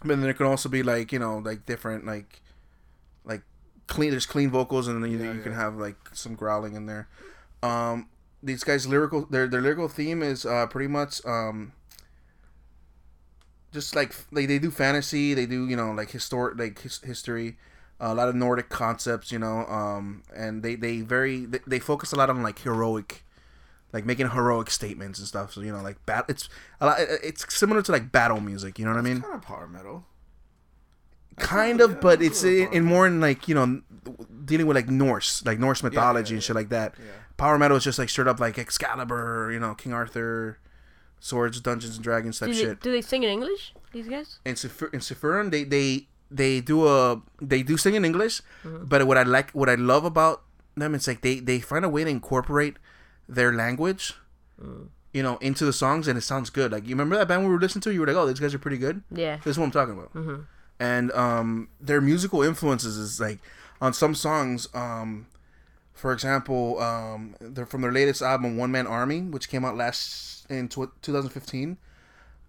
but 0.00 0.08
then 0.08 0.20
there 0.22 0.34
can 0.34 0.46
also 0.46 0.68
be 0.68 0.82
like 0.82 1.12
you 1.12 1.18
know 1.18 1.38
like 1.38 1.64
different 1.66 2.04
like 2.06 2.42
like 3.24 3.42
clean. 3.86 4.10
There's 4.10 4.26
clean 4.26 4.50
vocals, 4.50 4.88
and 4.88 5.02
then 5.02 5.10
you, 5.12 5.18
Yeah, 5.18 5.32
you 5.32 5.40
can 5.42 5.52
have 5.54 5.76
like 5.76 5.96
some 6.12 6.34
growling 6.34 6.74
in 6.74 6.86
there. 6.86 7.08
Um, 7.62 8.08
these 8.42 8.64
guys' 8.64 8.86
lyrical 8.86 9.26
their 9.26 9.46
their 9.46 9.60
lyrical 9.60 9.88
theme 9.88 10.22
is 10.22 10.44
uh 10.46 10.66
pretty 10.66 10.88
much 10.88 11.24
um 11.26 11.72
just 13.78 13.94
like 13.94 14.14
like 14.32 14.48
they 14.48 14.58
do 14.58 14.70
fantasy. 14.70 15.34
They 15.34 15.46
do 15.46 15.68
you 15.68 15.76
know 15.76 15.92
like 15.92 16.10
historic 16.10 16.58
like 16.58 16.80
his, 16.80 16.98
history. 16.98 17.56
a 18.00 18.14
lot 18.14 18.28
of 18.28 18.34
Nordic 18.34 18.68
concepts, 18.68 19.32
you 19.32 19.38
know, 19.38 19.66
um, 19.66 20.22
and 20.34 20.62
they 20.62 20.74
they 20.74 21.00
very 21.00 21.46
they, 21.46 21.60
they 21.66 21.78
focus 21.78 22.12
a 22.12 22.16
lot 22.16 22.30
on 22.30 22.42
like 22.42 22.58
heroic, 22.60 23.24
like 23.92 24.04
making 24.04 24.30
heroic 24.30 24.70
statements 24.70 25.18
and 25.18 25.28
stuff. 25.28 25.52
So 25.52 25.60
you 25.60 25.72
know, 25.72 25.82
like 25.82 26.04
bat, 26.06 26.24
it's 26.28 26.48
a 26.80 26.86
lot. 26.86 26.96
It's 27.00 27.42
similar 27.54 27.82
to 27.82 27.92
like 27.92 28.10
battle 28.12 28.40
music. 28.40 28.78
You 28.78 28.84
know 28.84 28.92
what 28.92 28.98
I 28.98 29.02
mean? 29.02 29.20
Kind 29.22 29.34
of 29.34 29.42
power 29.42 29.68
metal. 29.68 30.04
Kind 31.38 31.78
yeah, 31.78 31.86
of, 31.86 32.00
but 32.00 32.20
it's 32.20 32.42
in, 32.42 32.72
in 32.72 32.84
more 32.84 33.06
in 33.06 33.20
like 33.20 33.46
you 33.46 33.54
know 33.54 33.82
dealing 34.44 34.66
with 34.66 34.76
like 34.76 34.88
Norse, 34.88 35.44
like 35.46 35.58
Norse 35.58 35.82
mythology 35.82 36.34
yeah, 36.34 36.36
and 36.36 36.42
shit 36.42 36.56
like 36.56 36.70
that. 36.70 36.94
Yeah. 36.98 37.12
Power 37.36 37.58
metal 37.58 37.76
is 37.76 37.84
just 37.84 37.98
like 37.98 38.08
straight 38.08 38.26
up 38.26 38.40
like 38.40 38.58
Excalibur, 38.58 39.50
you 39.52 39.60
know, 39.60 39.74
King 39.74 39.92
Arthur, 39.92 40.58
swords, 41.20 41.60
Dungeons 41.60 41.96
and 41.96 42.04
Dragons 42.04 42.38
type 42.38 42.48
Do 42.50 42.54
they, 42.54 42.60
shit. 42.60 42.80
do 42.80 42.92
they 42.92 43.00
sing 43.02 43.22
in 43.22 43.30
English? 43.30 43.74
These 43.92 44.08
guys? 44.08 44.38
in 44.44 44.54
Seph- 44.56 44.92
in 44.92 45.50
they 45.50 45.64
they 45.64 46.06
they 46.30 46.60
do 46.60 46.86
a 46.86 47.22
they 47.40 47.62
do 47.62 47.76
sing 47.76 47.94
in 47.94 48.04
English, 48.04 48.42
Mm-hmm. 48.64 48.84
but 48.86 49.06
what 49.06 49.16
I 49.18 49.22
like 49.22 49.50
what 49.52 49.68
I 49.68 49.74
love 49.76 50.04
about 50.04 50.42
them 50.76 50.94
it's 50.94 51.06
like 51.08 51.22
they 51.22 51.40
they 51.40 51.58
find 51.60 51.84
a 51.84 51.88
way 51.88 52.04
to 52.04 52.10
incorporate 52.10 52.76
their 53.28 53.52
language, 53.52 54.14
Mm. 54.62 54.88
you 55.14 55.22
know, 55.22 55.38
into 55.38 55.64
the 55.64 55.72
songs, 55.72 56.06
and 56.08 56.18
it 56.18 56.22
sounds 56.22 56.50
good. 56.50 56.72
Like 56.72 56.84
you 56.84 56.90
remember 56.90 57.16
that 57.16 57.28
band 57.28 57.42
we 57.44 57.48
were 57.52 57.58
listening 57.60 57.82
to? 57.82 57.92
You 57.92 58.00
were 58.00 58.06
like, 58.06 58.16
oh, 58.16 58.26
these 58.26 58.40
guys 58.40 58.54
are 58.54 58.58
pretty 58.58 58.78
good. 58.78 59.02
Yeah. 59.10 59.36
This 59.36 59.52
is 59.52 59.58
what 59.58 59.64
I'm 59.66 59.70
talking 59.70 59.94
about. 59.94 60.12
Mm-hmm. 60.14 60.42
And 60.80 61.10
um, 61.12 61.68
their 61.80 62.00
musical 62.00 62.42
influences 62.42 62.96
is 62.96 63.20
like 63.20 63.38
on 63.80 63.92
some 63.92 64.14
songs. 64.14 64.68
Um, 64.74 65.26
for 65.98 66.12
example, 66.12 66.80
um, 66.80 67.34
they're 67.40 67.66
from 67.66 67.80
their 67.82 67.92
latest 67.92 68.22
album, 68.22 68.56
One 68.56 68.70
Man 68.70 68.86
Army, 68.86 69.20
which 69.22 69.48
came 69.48 69.64
out 69.64 69.76
last 69.76 70.46
in 70.50 70.68
tw- 70.68 70.92
2015, 71.02 71.76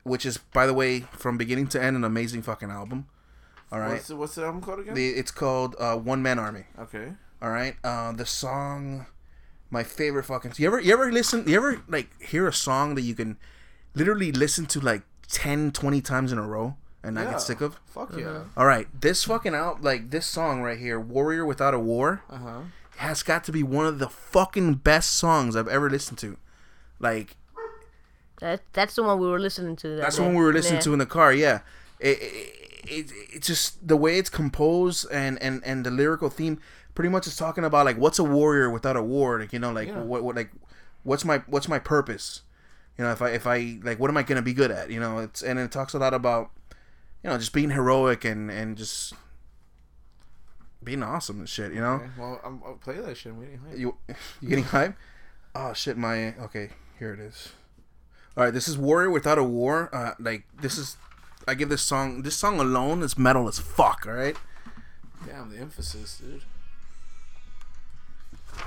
which 0.04 0.26
is, 0.26 0.38
by 0.38 0.66
the 0.66 0.74
way, 0.74 1.02
from 1.12 1.38
beginning 1.38 1.68
to 1.70 1.82
end, 1.84 1.95
an 1.95 2.04
amazing 2.04 2.41
fucking 2.43 2.70
album. 2.70 3.08
All 3.72 3.80
right, 3.80 3.91
What's 3.93 4.08
the, 4.08 4.16
what's 4.16 4.36
the 4.36 4.43
album 4.45 4.62
called 4.62 4.80
again? 4.80 4.93
the, 4.95 5.10
it's 5.10 5.32
called 5.32 5.76
uh, 5.80 5.95
One 5.97 6.22
Man 6.24 6.39
Army. 6.39 6.64
okay. 6.80 7.14
All 7.41 7.52
right, 7.52 7.76
uh, 7.84 8.12
the 8.12 8.26
song, 8.26 9.06
my 9.70 9.84
favorite 9.84 10.24
fucking. 10.26 10.54
You 10.58 10.68
ever 10.68 10.80
you 10.82 10.91
ever 10.91 11.10
listen? 11.12 11.47
You 11.47 11.56
ever 11.56 11.82
like 11.88 12.10
hear 12.22 12.45
a 12.47 12.52
song 12.54 12.95
that 12.95 13.02
you 13.04 13.16
can 13.16 13.38
literally 13.95 14.32
listen 14.34 14.66
to 14.68 14.80
like 14.82 15.04
10, 15.32 15.72
20 15.72 16.02
times 16.02 16.32
in 16.34 16.38
a 16.38 16.45
row 16.45 16.76
and 17.02 17.16
not 17.16 17.26
Yeah. 17.26 17.32
get 17.32 17.41
sick 17.41 17.62
of? 17.62 17.80
Fuck 17.86 18.18
yeah. 18.18 18.43
All 18.58 18.66
right, 18.66 18.88
this 19.00 19.24
fucking 19.24 19.56
out 19.56 19.82
like 19.82 20.10
this 20.10 20.26
song 20.26 20.62
right 20.64 20.78
here, 20.78 21.00
"Warrior 21.00 21.45
Without 21.45 21.74
a 21.74 21.80
War," 21.80 22.24
Uh 22.30 22.38
huh. 22.38 22.60
Has 23.00 23.24
got 23.24 23.43
to 23.45 23.52
be 23.52 23.64
one 23.64 23.86
of 23.86 24.00
the 24.00 24.10
fucking 24.10 24.76
best 24.76 25.14
songs 25.16 25.56
I've 25.56 25.68
ever 25.68 25.89
listened 25.89 26.18
to. 26.20 26.38
Like 27.00 27.36
That, 28.41 28.62
that's 28.74 28.95
the 28.95 29.04
one 29.04 29.20
we 29.20 29.28
were 29.28 29.39
listening 29.39 29.76
to. 29.78 29.88
that 29.95 30.02
that's 30.02 30.16
the 30.18 30.24
one 30.24 30.34
we 30.36 30.43
were 30.43 30.54
listening 30.54 30.76
Yeah. 30.80 30.82
to 30.82 30.93
in 30.93 31.00
the 31.00 31.06
car. 31.06 31.34
Yeah, 31.34 31.60
it, 32.00 32.18
it, 32.22 32.54
it 32.88 33.12
it's 33.34 33.47
just 33.47 33.86
the 33.88 33.97
way 33.97 34.18
it's 34.18 34.30
composed 34.30 35.08
and 35.12 35.41
and 35.41 35.62
and 35.66 35.86
the 35.86 35.91
lyrical 35.91 36.30
theme. 36.30 36.60
Pretty 36.95 37.10
much 37.10 37.28
is 37.28 37.36
talking 37.38 37.64
about 37.64 37.86
like 37.86 37.97
what's 37.97 38.20
a 38.20 38.24
warrior 38.24 38.70
without 38.70 38.97
a 38.97 39.04
war. 39.04 39.39
Like 39.39 39.54
you 39.54 39.60
know, 39.60 39.72
like 39.72 39.88
Yeah. 39.88 40.02
what 40.02 40.24
what 40.24 40.36
like 40.36 40.52
what's 41.04 41.24
my 41.24 41.38
what's 41.47 41.68
my 41.70 41.80
purpose. 41.80 42.41
You 42.97 43.06
know, 43.06 43.12
if 43.12 43.22
I 43.22 43.30
if 43.30 43.47
I 43.47 43.80
like, 43.84 43.97
what 44.00 44.10
am 44.10 44.18
I 44.18 44.24
gonna 44.24 44.41
be 44.41 44.54
good 44.54 44.72
at? 44.72 44.89
You 44.91 45.00
know, 45.00 45.20
it's 45.20 45.41
and 45.41 45.58
it 45.58 45.72
talks 45.72 45.93
a 45.93 46.00
lot 46.00 46.14
about, 46.14 46.50
you 47.24 47.30
know, 47.30 47.38
just 47.38 47.54
being 47.54 47.70
heroic 47.72 48.26
and 48.26 48.52
and 48.52 48.76
just 48.78 49.14
being 50.84 51.03
awesome 51.03 51.39
and 51.39 51.49
shit. 51.49 51.73
You 51.73 51.82
know, 51.82 51.93
Okay, 51.95 52.09
well, 52.17 52.41
I'm, 52.43 52.61
I'll 52.65 52.75
play 52.75 52.97
that 52.97 53.17
shit. 53.17 53.32
I'm 53.34 53.39
waiting. 53.39 53.59
Hey. 53.69 53.77
you 53.80 53.97
you 54.41 54.49
getting 54.49 54.65
hype? 54.65 54.95
Oh 55.55 55.73
shit, 55.73 55.97
my 55.97 56.36
okay. 56.38 56.69
Here 56.97 57.13
it 57.13 57.19
is. 57.19 57.49
All 58.38 58.43
right, 58.45 58.53
this 58.53 58.67
is 58.67 58.77
Warrior 58.77 59.09
Without 59.09 59.38
a 59.38 59.43
War. 59.43 59.89
Uh, 59.93 60.13
like 60.19 60.43
this 60.61 60.77
is, 60.77 60.97
I 61.47 61.55
give 61.55 61.69
this 61.69 61.82
song. 61.82 62.21
This 62.21 62.36
song 62.36 62.59
alone 62.59 63.01
is 63.01 63.17
metal 63.17 63.47
as 63.47 63.59
fuck. 63.59 64.05
All 64.07 64.13
right. 64.13 64.36
Damn, 65.25 65.49
the 65.49 65.57
emphasis, 65.57 66.19
dude. 66.19 66.41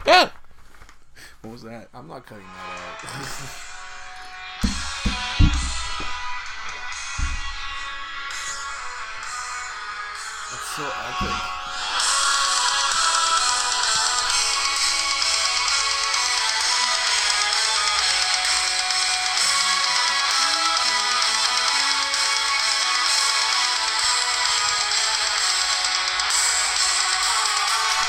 Yeah. 0.07 0.31
What 1.43 1.53
was 1.53 1.63
that? 1.63 1.89
I'm 1.95 2.09
not 2.09 2.27
cutting 2.27 2.45
that 2.45 3.05
out. 3.07 3.69
That's 10.51 10.77
so 10.77 10.85
epic. 10.85 11.62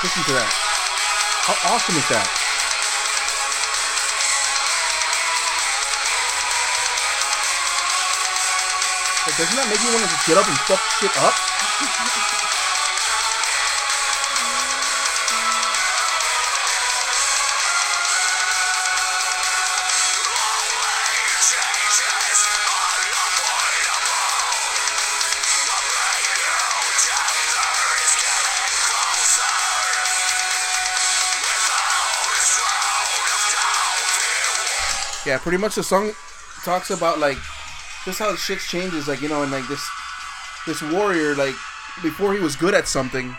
Listen 0.04 0.24
to 0.26 0.34
that. 0.34 0.52
How 1.48 1.56
awesome 1.72 1.96
is 1.96 2.04
that? 2.12 2.28
Like, 9.24 9.38
doesn't 9.40 9.56
that 9.56 9.70
make 9.72 9.80
you 9.80 9.96
want 9.96 10.04
to 10.04 10.12
just 10.12 10.28
get 10.28 10.36
up 10.36 10.46
and 10.46 10.58
fuck 10.68 10.84
shit 11.00 11.16
up? 11.24 12.40
pretty 35.44 35.58
much 35.58 35.76
the 35.76 35.84
song 35.84 36.10
talks 36.64 36.90
about 36.90 37.20
like 37.20 37.38
just 38.06 38.20
how 38.20 38.34
shit 38.36 38.60
changes, 38.60 39.10
like 39.10 39.22
you 39.22 39.28
know, 39.28 39.44
and 39.44 39.52
like 39.52 39.68
this 39.68 39.86
this 40.66 40.82
warrior, 40.82 41.36
like 41.36 41.54
before 42.02 42.34
he 42.34 42.40
was 42.40 42.56
good 42.56 42.74
at 42.74 42.88
something, 42.88 43.36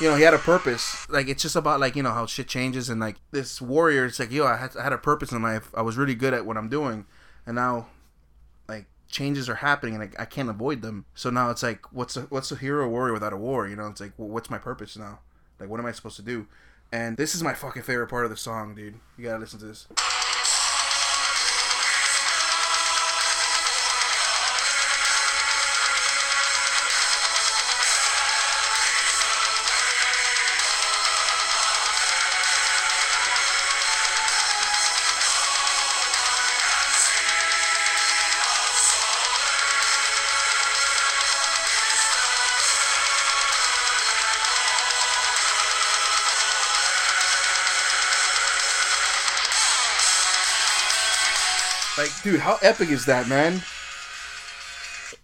you 0.00 0.08
know, 0.08 0.16
he 0.16 0.24
had 0.24 0.34
a 0.34 0.38
purpose. 0.38 1.08
Like 1.08 1.28
it's 1.28 1.42
just 1.42 1.54
about 1.54 1.78
like 1.78 1.94
you 1.94 2.02
know 2.02 2.10
how 2.10 2.26
shit 2.26 2.48
changes, 2.48 2.90
and 2.90 3.00
like 3.00 3.16
this 3.30 3.62
warrior, 3.62 4.04
it's 4.04 4.18
like 4.18 4.32
yo, 4.32 4.46
I 4.46 4.56
had 4.56 4.76
I 4.76 4.82
had 4.82 4.92
a 4.92 4.98
purpose 4.98 5.30
in 5.30 5.40
life. 5.40 5.70
I 5.74 5.82
was 5.82 5.96
really 5.96 6.16
good 6.16 6.34
at 6.34 6.44
what 6.44 6.56
I'm 6.56 6.68
doing, 6.68 7.06
and 7.46 7.54
now 7.54 7.86
like 8.68 8.86
changes 9.08 9.48
are 9.48 9.54
happening, 9.54 9.94
and 9.94 10.02
I, 10.02 10.22
I 10.22 10.24
can't 10.24 10.48
avoid 10.48 10.82
them. 10.82 11.06
So 11.14 11.30
now 11.30 11.50
it's 11.50 11.62
like, 11.62 11.92
what's 11.92 12.16
a 12.16 12.22
what's 12.22 12.50
a 12.50 12.56
hero 12.56 12.88
warrior 12.88 13.12
without 13.12 13.32
a 13.32 13.36
war? 13.38 13.68
You 13.68 13.76
know, 13.76 13.86
it's 13.86 14.00
like, 14.00 14.12
well, 14.16 14.28
what's 14.28 14.50
my 14.50 14.58
purpose 14.58 14.96
now? 14.96 15.20
Like, 15.60 15.68
what 15.68 15.78
am 15.78 15.86
I 15.86 15.92
supposed 15.92 16.16
to 16.16 16.22
do? 16.22 16.48
And 16.90 17.16
this 17.16 17.36
is 17.36 17.44
my 17.44 17.54
fucking 17.54 17.82
favorite 17.82 18.08
part 18.08 18.24
of 18.24 18.30
the 18.32 18.36
song, 18.36 18.74
dude. 18.74 18.94
You 19.16 19.24
gotta 19.24 19.38
listen 19.38 19.60
to 19.60 19.66
this. 19.66 19.86
Dude, 52.30 52.40
how 52.40 52.58
epic 52.62 52.90
is 52.90 53.06
that, 53.06 53.28
man? 53.28 53.62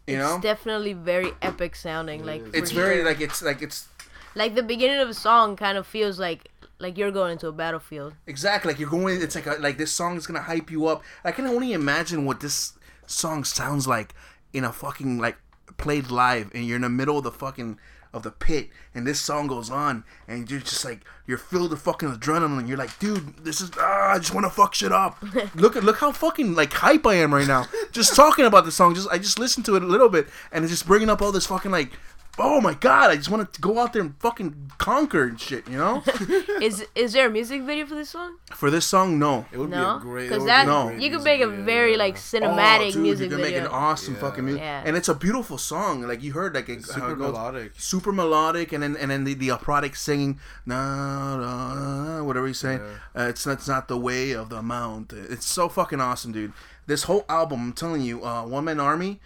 You 0.07 0.19
know, 0.19 0.35
It's 0.35 0.43
definitely 0.43 0.93
very 0.93 1.33
epic 1.43 1.77
sounding. 1.77 2.25
Like 2.25 2.43
it's 2.55 2.71
for 2.71 2.77
very 2.77 2.97
sure. 2.97 3.05
like 3.05 3.21
it's 3.21 3.43
like 3.43 3.63
it's 3.63 3.89
like 4.35 4.55
the 4.55 4.63
beginning 4.63 5.01
of 5.01 5.09
a 5.09 5.15
song 5.15 5.57
kind 5.57 5.79
of 5.79 5.87
feels 5.87 6.19
like 6.19 6.49
like 6.79 6.99
you're 6.99 7.11
going 7.13 7.33
into 7.33 7.49
a 7.49 7.53
battlefield. 7.53 8.15
exactly 8.27 8.73
like 8.73 8.81
you're 8.81 8.91
going. 8.91 9.21
It's 9.23 9.35
like 9.35 9.47
a, 9.47 9.55
like 9.61 9.79
this 9.79 9.93
song 9.93 10.17
is 10.17 10.27
gonna 10.27 10.43
hype 10.43 10.71
you 10.71 10.87
up. 10.87 11.03
I 11.25 11.33
can 11.33 11.47
only 11.47 11.73
imagine 11.73 12.25
what 12.25 12.41
this 12.41 12.75
song 13.07 13.45
sounds 13.45 13.87
like 13.87 14.15
in 14.53 14.65
a 14.65 14.73
fucking 14.73 15.19
like 15.19 15.37
played 15.77 16.11
live, 16.11 16.51
and 16.55 16.67
you're 16.67 16.77
in 16.77 16.83
the 16.83 16.89
middle 16.91 17.19
of 17.19 17.25
the 17.25 17.33
fucking 17.33 17.79
of 18.15 18.23
the 18.23 18.31
pit, 18.31 18.71
and 18.95 19.07
this 19.07 19.21
song 19.21 19.49
goes 19.49 19.69
on, 19.71 20.05
and 20.29 20.51
you're 20.51 20.61
just 20.61 20.85
like 20.85 21.01
you're 21.27 21.37
filled 21.37 21.73
with 21.73 21.81
fucking 21.83 22.09
adrenaline. 22.11 22.69
You're 22.69 22.79
like, 22.79 22.99
dude, 22.99 23.39
this 23.45 23.61
is 23.61 23.71
ah, 23.79 24.13
I 24.13 24.19
just 24.19 24.33
want 24.33 24.47
to 24.47 24.51
fuck 24.51 24.75
shit 24.75 24.93
up. 24.93 25.23
look 25.55 25.77
at 25.77 25.83
look 25.85 25.99
how 25.99 26.13
fucking 26.13 26.55
like 26.55 26.73
hype 26.73 27.07
I 27.07 27.15
am 27.15 27.35
right 27.35 27.47
now. 27.47 27.67
just 27.93 28.15
talking 28.15 28.47
about 28.47 28.65
the 28.65 28.73
song. 28.73 28.95
Just 28.95 29.09
I 29.11 29.19
just 29.19 29.39
listened 29.39 29.67
to 29.67 29.77
it 29.77 29.83
a 29.83 29.87
little 29.87 30.09
bit, 30.09 30.29
and 30.53 30.65
it's 30.65 30.73
just 30.73 30.87
bringing 30.87 31.11
up 31.11 31.21
all 31.21 31.33
this 31.33 31.47
fucking 31.47 31.71
like. 31.73 31.91
Oh 32.37 32.61
my 32.61 32.75
god! 32.75 33.13
I 33.13 33.17
just 33.17 33.31
want 33.31 33.53
to 33.53 33.61
go 33.61 33.79
out 33.79 33.93
there 33.93 34.03
and 34.03 34.19
fucking 34.19 34.73
conquer 34.79 35.23
and 35.23 35.41
shit, 35.41 35.69
you 35.69 35.79
know. 35.79 36.03
Is 36.61 36.85
is 36.97 37.13
there 37.13 37.29
a 37.29 37.31
music 37.31 37.63
video 37.63 37.87
for 37.87 37.95
this 37.95 38.11
song? 38.11 38.39
For 38.51 38.71
this 38.73 38.85
song, 38.85 39.21
no. 39.21 39.47
It 39.53 39.59
would 39.59 39.71
be 39.71 39.77
No, 39.77 39.99
a 39.99 40.01
great. 40.01 40.29
because 40.31 40.45
that 40.47 40.67
No. 40.67 40.89
great 40.89 41.01
you 41.01 41.11
could 41.11 41.23
make 41.23 41.41
a 41.41 41.47
very 41.47 41.93
yeah. 41.93 41.99
like 41.99 42.17
cinematic 42.17 42.89
oh, 42.89 42.93
dude, 42.93 43.03
music 43.03 43.25
you 43.31 43.37
can 43.37 43.41
make 43.41 43.55
video. 43.55 43.69
an 43.69 43.75
awesome 43.75 44.15
Yeah. 44.15 44.21
fucking 44.21 44.45
music, 44.45 44.63
Yeah. 44.63 44.83
and 44.85 44.97
it's 44.97 45.09
a 45.09 45.15
beautiful 45.15 45.59
song. 45.59 46.03
Like 46.03 46.25
you 46.25 46.33
heard, 46.33 46.57
like 46.57 46.69
it, 46.69 46.85
super 46.85 47.13
it 47.13 47.19
goes, 47.19 47.33
melodic. 47.33 47.73
super 47.77 48.11
melodic, 48.11 48.73
and 48.73 48.83
then 48.83 48.97
and 48.97 49.13
then 49.13 49.23
the, 49.23 49.35
the 49.35 49.53
operatic 49.53 49.95
singing, 49.95 50.41
na, 50.67 51.37
na, 51.37 51.75
na, 52.17 52.23
whatever 52.25 52.49
he's 52.49 52.59
saying. 52.59 52.81
Uh, 53.17 53.29
it's 53.29 53.47
not, 53.47 53.53
it's 53.59 53.69
not 53.69 53.87
the 53.87 53.97
way 53.99 54.33
of 54.33 54.49
the 54.49 54.61
mount. 54.61 55.13
It's 55.13 55.47
so 55.47 55.69
fucking 55.69 56.01
awesome, 56.01 56.33
dude. 56.33 56.53
This 56.87 57.05
whole 57.05 57.25
album, 57.29 57.61
I'm 57.61 57.73
telling 57.75 58.03
you, 58.03 58.25
uh, 58.25 58.43
One 58.45 58.65
Man 58.65 58.81
Army, 58.81 59.21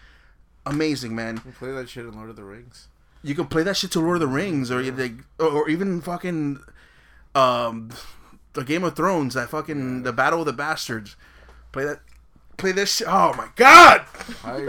amazing, 0.66 1.16
man. 1.16 1.40
We'll 1.42 1.54
play 1.54 1.72
that 1.72 1.88
shit 1.88 2.04
in 2.04 2.12
Lord 2.12 2.28
of 2.28 2.36
the 2.36 2.44
Rings. 2.44 2.88
You 3.22 3.34
can 3.34 3.46
play 3.46 3.62
that 3.64 3.76
shit 3.76 3.90
to 3.92 4.00
Lord 4.00 4.16
of 4.16 4.20
the 4.20 4.26
Rings, 4.28 4.70
or 4.70 4.82
like, 4.92 5.14
or, 5.40 5.68
even 5.68 6.00
fucking, 6.00 6.60
um, 7.34 7.90
the 8.52 8.64
Game 8.64 8.84
of 8.84 8.94
Thrones, 8.96 9.34
that 9.34 9.50
fucking 9.50 10.02
the 10.04 10.12
Battle 10.12 10.40
of 10.40 10.46
the 10.46 10.52
Bastards. 10.52 11.16
Play 11.72 11.84
that, 11.84 12.00
play 12.56 12.72
this 12.72 12.96
shit. 12.96 13.08
Oh 13.08 13.34
my 13.34 13.48
god, 13.56 14.00
Hype. 14.42 14.68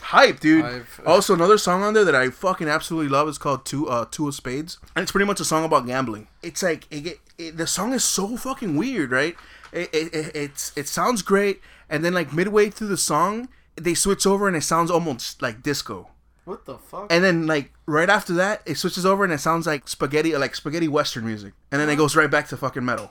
hype, 0.00 0.40
dude. 0.40 0.64
Hype. 0.64 0.86
Also, 1.06 1.34
another 1.34 1.58
song 1.58 1.82
on 1.82 1.94
there 1.94 2.04
that 2.04 2.14
I 2.14 2.30
fucking 2.30 2.68
absolutely 2.68 3.08
love 3.08 3.28
is 3.28 3.38
called 3.38 3.64
Two 3.64 3.88
uh 3.88 4.04
Two 4.10 4.28
of 4.28 4.34
Spades, 4.34 4.78
and 4.94 5.02
it's 5.02 5.12
pretty 5.12 5.26
much 5.26 5.40
a 5.40 5.44
song 5.44 5.64
about 5.64 5.86
gambling. 5.86 6.28
It's 6.42 6.62
like 6.62 6.86
it, 6.90 7.00
get- 7.00 7.20
it, 7.38 7.56
the 7.56 7.66
song 7.66 7.92
is 7.92 8.04
so 8.04 8.36
fucking 8.36 8.76
weird, 8.76 9.10
right? 9.10 9.36
It, 9.72 9.90
it, 9.92 10.14
it 10.14 10.36
it's 10.36 10.72
it 10.76 10.86
sounds 10.88 11.22
great, 11.22 11.60
and 11.90 12.04
then 12.04 12.14
like 12.14 12.32
midway 12.32 12.70
through 12.70 12.88
the 12.88 12.96
song, 12.96 13.48
they 13.74 13.94
switch 13.94 14.26
over 14.26 14.46
and 14.48 14.56
it 14.56 14.62
sounds 14.62 14.90
almost 14.90 15.42
like 15.42 15.62
disco. 15.62 16.10
What 16.46 16.64
the 16.64 16.78
fuck? 16.78 17.08
And 17.12 17.22
then 17.22 17.46
like 17.46 17.72
right 17.84 18.08
after 18.08 18.32
that, 18.34 18.62
it 18.64 18.76
switches 18.76 19.04
over 19.04 19.22
and 19.24 19.32
it 19.32 19.40
sounds 19.40 19.66
like 19.66 19.86
spaghetti, 19.88 20.34
like 20.36 20.54
spaghetti 20.56 20.88
western 20.88 21.26
music, 21.26 21.52
and 21.70 21.78
then 21.80 21.90
it 21.90 21.96
goes 21.96 22.16
right 22.16 22.30
back 22.30 22.48
to 22.48 22.56
fucking 22.56 22.84
metal. 22.84 23.10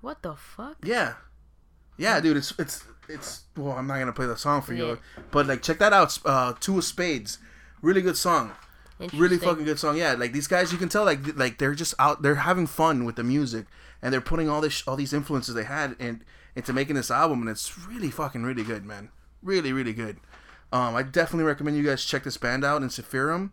What 0.00 0.22
the 0.22 0.34
fuck? 0.36 0.76
Yeah, 0.82 1.14
yeah, 1.98 2.20
dude. 2.20 2.36
It's 2.38 2.52
it's 2.58 2.84
it's. 3.08 3.42
Well, 3.56 3.72
I'm 3.72 3.86
not 3.86 3.98
gonna 3.98 4.12
play 4.12 4.26
the 4.26 4.36
song 4.36 4.62
for 4.62 4.72
Yeah. 4.72 4.84
you, 4.86 4.98
but 5.30 5.46
like 5.46 5.60
check 5.62 5.78
that 5.80 5.92
out. 5.92 6.16
Uh, 6.24 6.54
Two 6.60 6.78
of 6.78 6.84
Spades, 6.84 7.38
really 7.82 8.00
good 8.02 8.16
song. 8.16 8.52
Really 9.12 9.36
fucking 9.36 9.64
good 9.64 9.78
song. 9.78 9.98
Yeah, 9.98 10.12
like 10.14 10.32
these 10.32 10.46
guys, 10.48 10.72
you 10.72 10.78
can 10.78 10.88
tell 10.88 11.04
like 11.04 11.36
like 11.36 11.58
they're 11.58 11.74
just 11.74 11.92
out, 11.98 12.22
they're 12.22 12.36
having 12.36 12.66
fun 12.66 13.04
with 13.04 13.16
the 13.16 13.24
music, 13.24 13.66
and 14.00 14.10
they're 14.12 14.22
putting 14.22 14.48
all 14.48 14.60
this 14.62 14.82
all 14.88 14.96
these 14.96 15.12
influences 15.12 15.54
they 15.54 15.64
had 15.64 15.96
in, 15.98 16.22
into 16.54 16.72
making 16.72 16.96
this 16.96 17.10
album, 17.10 17.40
and 17.42 17.50
it's 17.50 17.76
really 17.86 18.10
fucking 18.10 18.42
really 18.44 18.62
good, 18.64 18.86
man. 18.86 19.10
Really 19.42 19.72
really 19.72 19.92
good. 19.92 20.16
Um, 20.72 20.94
I 20.96 21.02
definitely 21.02 21.44
recommend 21.44 21.76
you 21.76 21.82
guys 21.84 22.04
check 22.04 22.24
this 22.24 22.36
band 22.36 22.64
out 22.64 22.82
Ensiferum. 22.82 23.50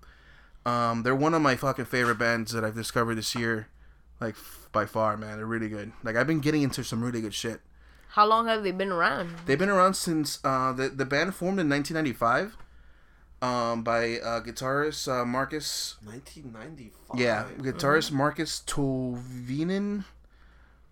Um, 0.66 1.04
they're 1.04 1.16
one 1.16 1.34
of 1.34 1.42
my 1.42 1.56
fucking 1.56 1.86
favorite 1.86 2.18
bands 2.18 2.52
that 2.54 2.64
I've 2.64 2.76
discovered 2.76 3.16
this 3.16 3.36
year, 3.36 3.68
like 4.20 4.36
f- 4.36 4.70
by 4.72 4.86
far, 4.86 5.16
man. 5.18 5.38
They're 5.38 5.46
really 5.46 5.70
good. 5.70 5.92
Like 6.04 6.16
I've 6.16 6.28
been 6.28 6.40
getting 6.40 6.62
into 6.64 6.84
some 6.84 7.04
really 7.04 7.22
good 7.22 7.34
shit. 7.34 7.62
How 8.10 8.26
long 8.26 8.48
have 8.48 8.64
they 8.64 8.72
been 8.72 8.92
around? 8.92 9.36
They've 9.46 9.58
been 9.60 9.70
around 9.70 9.96
since 9.96 10.40
uh, 10.44 10.72
the 10.74 10.90
the 10.90 11.06
band 11.06 11.36
formed 11.36 11.60
in 11.60 11.70
1995. 11.70 12.58
Um, 13.42 13.84
by 13.84 14.20
uh, 14.20 14.40
guitarist 14.40 15.06
uh, 15.12 15.26
Marcus 15.26 15.98
1995. 16.06 17.20
yeah, 17.20 17.44
guitarist 17.58 18.12
Markus 18.14 18.62
Toivonen, 18.66 20.06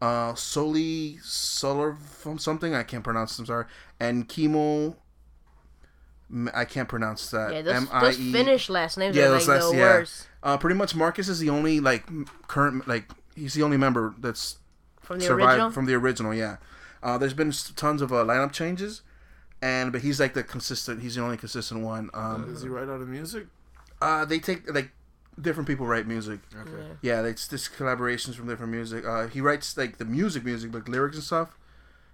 uh, 0.02 0.36
Soli 0.36 1.18
Solar 1.24 1.96
from 1.96 2.38
something 2.38 2.76
I 2.76 2.84
can't 2.84 3.06
pronounce. 3.06 3.40
I'm 3.40 3.46
sorry, 3.46 3.66
and 4.02 4.28
Kimo 4.28 4.88
M- 4.88 4.96
I 6.54 6.66
can't 6.66 6.88
pronounce 6.88 7.30
that. 7.32 7.52
Yeah, 7.54 7.62
those, 7.62 7.76
M 7.76 7.90
I 7.92 8.02
those. 8.06 8.18
Finnish 8.18 8.70
last 8.70 8.98
names 8.98 9.16
Yeah, 9.16 9.26
are 9.26 9.30
like 9.32 9.40
those 9.40 9.48
last- 9.50 9.72
the 9.72 9.78
yeah. 9.78 9.84
worst 9.84 10.28
Uh, 10.44 10.58
pretty 10.58 10.76
much 10.76 10.96
Marcus 10.96 11.28
is 11.28 11.40
the 11.40 11.50
only 11.50 11.80
like 11.80 12.04
current 12.48 12.88
like 12.88 13.10
he's 13.36 13.54
the 13.54 13.64
only 13.64 13.78
member 13.78 14.14
that's 14.20 14.58
from 15.02 15.20
the 15.20 15.26
survived 15.26 15.52
original. 15.52 15.72
from 15.72 15.86
the 15.86 15.94
original. 15.96 16.34
Yeah, 16.34 16.58
uh, 17.04 17.18
there's 17.18 17.34
been 17.34 17.52
tons 17.76 18.02
of 18.02 18.12
uh, 18.14 18.24
lineup 18.24 18.52
changes, 18.52 19.02
and 19.62 19.92
but 19.92 20.02
he's 20.02 20.20
like 20.20 20.34
the 20.34 20.44
consistent. 20.44 21.02
He's 21.02 21.16
the 21.16 21.22
only 21.22 21.38
consistent 21.38 21.82
one. 21.82 22.10
Um, 22.14 22.46
Does 22.48 22.62
he 22.64 22.70
write 22.70 22.90
out 22.90 23.02
of 23.02 23.08
music? 23.08 23.48
uh, 24.02 24.26
they 24.26 24.40
take 24.40 24.72
like 24.74 24.92
different 25.40 25.68
people 25.68 25.86
write 25.86 26.08
music. 26.08 26.40
Okay. 26.56 26.88
Yeah, 27.02 27.22
it's 27.24 27.48
just 27.48 27.74
collaborations 27.74 28.36
from 28.36 28.48
different 28.48 28.72
music. 28.72 29.06
Uh, 29.06 29.28
he 29.28 29.42
writes 29.42 29.76
like 29.78 29.98
the 29.98 30.06
music, 30.06 30.44
music, 30.46 30.74
like 30.74 30.88
lyrics 30.88 31.16
and 31.18 31.24
stuff. 31.24 31.50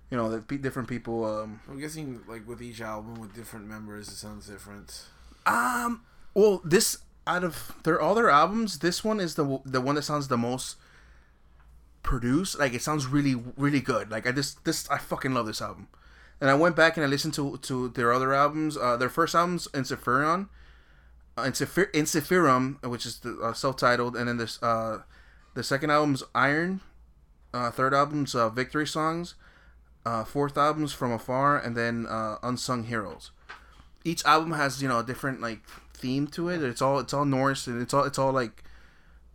You 0.09 0.17
know, 0.17 0.39
different 0.39 0.87
people. 0.87 1.25
Um, 1.25 1.59
I'm 1.69 1.79
guessing 1.79 2.21
like 2.27 2.47
with 2.47 2.61
each 2.61 2.81
album 2.81 3.15
with 3.15 3.35
different 3.35 3.67
members, 3.67 4.07
it 4.07 4.15
sounds 4.15 4.47
different. 4.47 5.03
um, 5.45 6.01
well, 6.33 6.61
this 6.63 6.99
out 7.25 7.43
of 7.43 7.73
their 7.83 7.99
all 7.99 8.15
their 8.15 8.29
albums, 8.29 8.79
this 8.79 9.03
one 9.03 9.19
is 9.19 9.35
the 9.35 9.59
the 9.65 9.81
one 9.81 9.95
that 9.95 10.03
sounds 10.03 10.29
the 10.29 10.37
most 10.37 10.77
produced. 12.03 12.57
Like 12.57 12.73
it 12.73 12.81
sounds 12.81 13.05
really, 13.05 13.35
really 13.57 13.81
good. 13.81 14.09
Like 14.09 14.25
I 14.25 14.31
just 14.31 14.63
this 14.63 14.89
I 14.89 14.97
fucking 14.97 15.33
love 15.33 15.45
this 15.45 15.61
album. 15.61 15.89
And 16.39 16.49
I 16.49 16.53
went 16.53 16.75
back 16.75 16.95
and 16.95 17.05
I 17.05 17.09
listened 17.09 17.33
to 17.33 17.57
to 17.57 17.89
their 17.89 18.13
other 18.13 18.33
albums. 18.33 18.77
Uh, 18.77 18.95
their 18.95 19.09
first 19.09 19.35
albums, 19.35 19.67
Encepherion, 19.73 20.47
uh, 21.35 21.43
Ensiferum, 21.43 22.81
which 22.87 23.05
is 23.05 23.19
the 23.19 23.39
uh, 23.39 23.53
self-titled, 23.53 24.15
and 24.15 24.29
then 24.29 24.37
this 24.37 24.61
uh, 24.63 24.99
the 25.53 25.63
second 25.63 25.89
album's 25.91 26.23
Iron. 26.33 26.79
Uh, 27.53 27.71
third 27.71 27.93
album's 27.93 28.35
uh, 28.35 28.49
Victory 28.49 28.85
Songs. 28.87 29.35
Uh, 30.07 30.23
fourth 30.23 30.57
album's 30.57 30.93
From 30.93 31.11
Afar, 31.11 31.57
and 31.57 31.75
then 31.75 32.05
uh, 32.07 32.37
Unsung 32.41 32.85
Heroes. 32.85 33.31
Each 34.05 34.23
album 34.23 34.53
has 34.53 34.81
you 34.81 34.87
know 34.87 34.99
a 34.99 35.03
different 35.03 35.41
like 35.41 35.59
theme 35.93 36.27
to 36.27 36.47
it. 36.47 36.63
It's 36.63 36.81
all 36.81 36.99
it's 36.99 37.13
all 37.13 37.25
Norse 37.25 37.67
and 37.67 37.81
it's 37.81 37.93
all 37.93 38.05
it's 38.05 38.17
all 38.17 38.31
like 38.31 38.63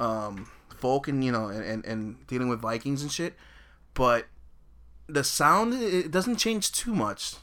um, 0.01 0.51
folk 0.75 1.09
and 1.09 1.23
you 1.23 1.31
know 1.31 1.49
and, 1.49 1.63
and, 1.63 1.85
and 1.85 2.27
dealing 2.27 2.49
with 2.49 2.63
Vikings 2.63 3.03
and 3.03 3.13
shit. 3.13 3.35
But 3.93 4.29
the 5.09 5.23
sound 5.23 5.75
it 5.75 6.11
doesn't 6.11 6.37
change 6.37 6.73
too 6.73 6.95
much. 6.95 7.35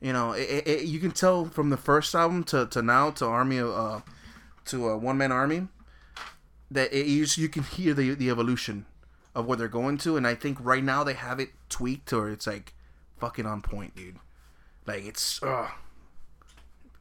You 0.00 0.12
know, 0.12 0.32
it, 0.32 0.66
it, 0.66 0.82
you 0.82 0.98
can 0.98 1.12
tell 1.12 1.44
from 1.44 1.70
the 1.70 1.76
first 1.76 2.12
album 2.12 2.42
to, 2.44 2.66
to 2.66 2.82
now 2.82 3.12
to 3.12 3.24
Army 3.24 3.58
of 3.58 3.70
uh, 3.70 4.00
to 4.64 4.88
a 4.88 4.98
one 4.98 5.16
man 5.16 5.30
army 5.30 5.68
that 6.72 6.92
it, 6.92 7.06
you 7.06 7.24
you 7.36 7.48
can 7.48 7.62
hear 7.62 7.94
the 7.94 8.16
the 8.16 8.30
evolution 8.30 8.84
of 9.38 9.46
what 9.46 9.58
they're 9.58 9.68
going 9.68 9.96
to, 9.98 10.16
and 10.16 10.26
I 10.26 10.34
think 10.34 10.58
right 10.60 10.82
now 10.82 11.04
they 11.04 11.14
have 11.14 11.38
it 11.38 11.50
tweaked 11.68 12.12
or 12.12 12.28
it's 12.28 12.46
like 12.46 12.74
fucking 13.18 13.46
on 13.46 13.62
point, 13.62 13.94
dude. 13.94 14.16
Like 14.86 15.04
it's 15.04 15.42
uh 15.42 15.68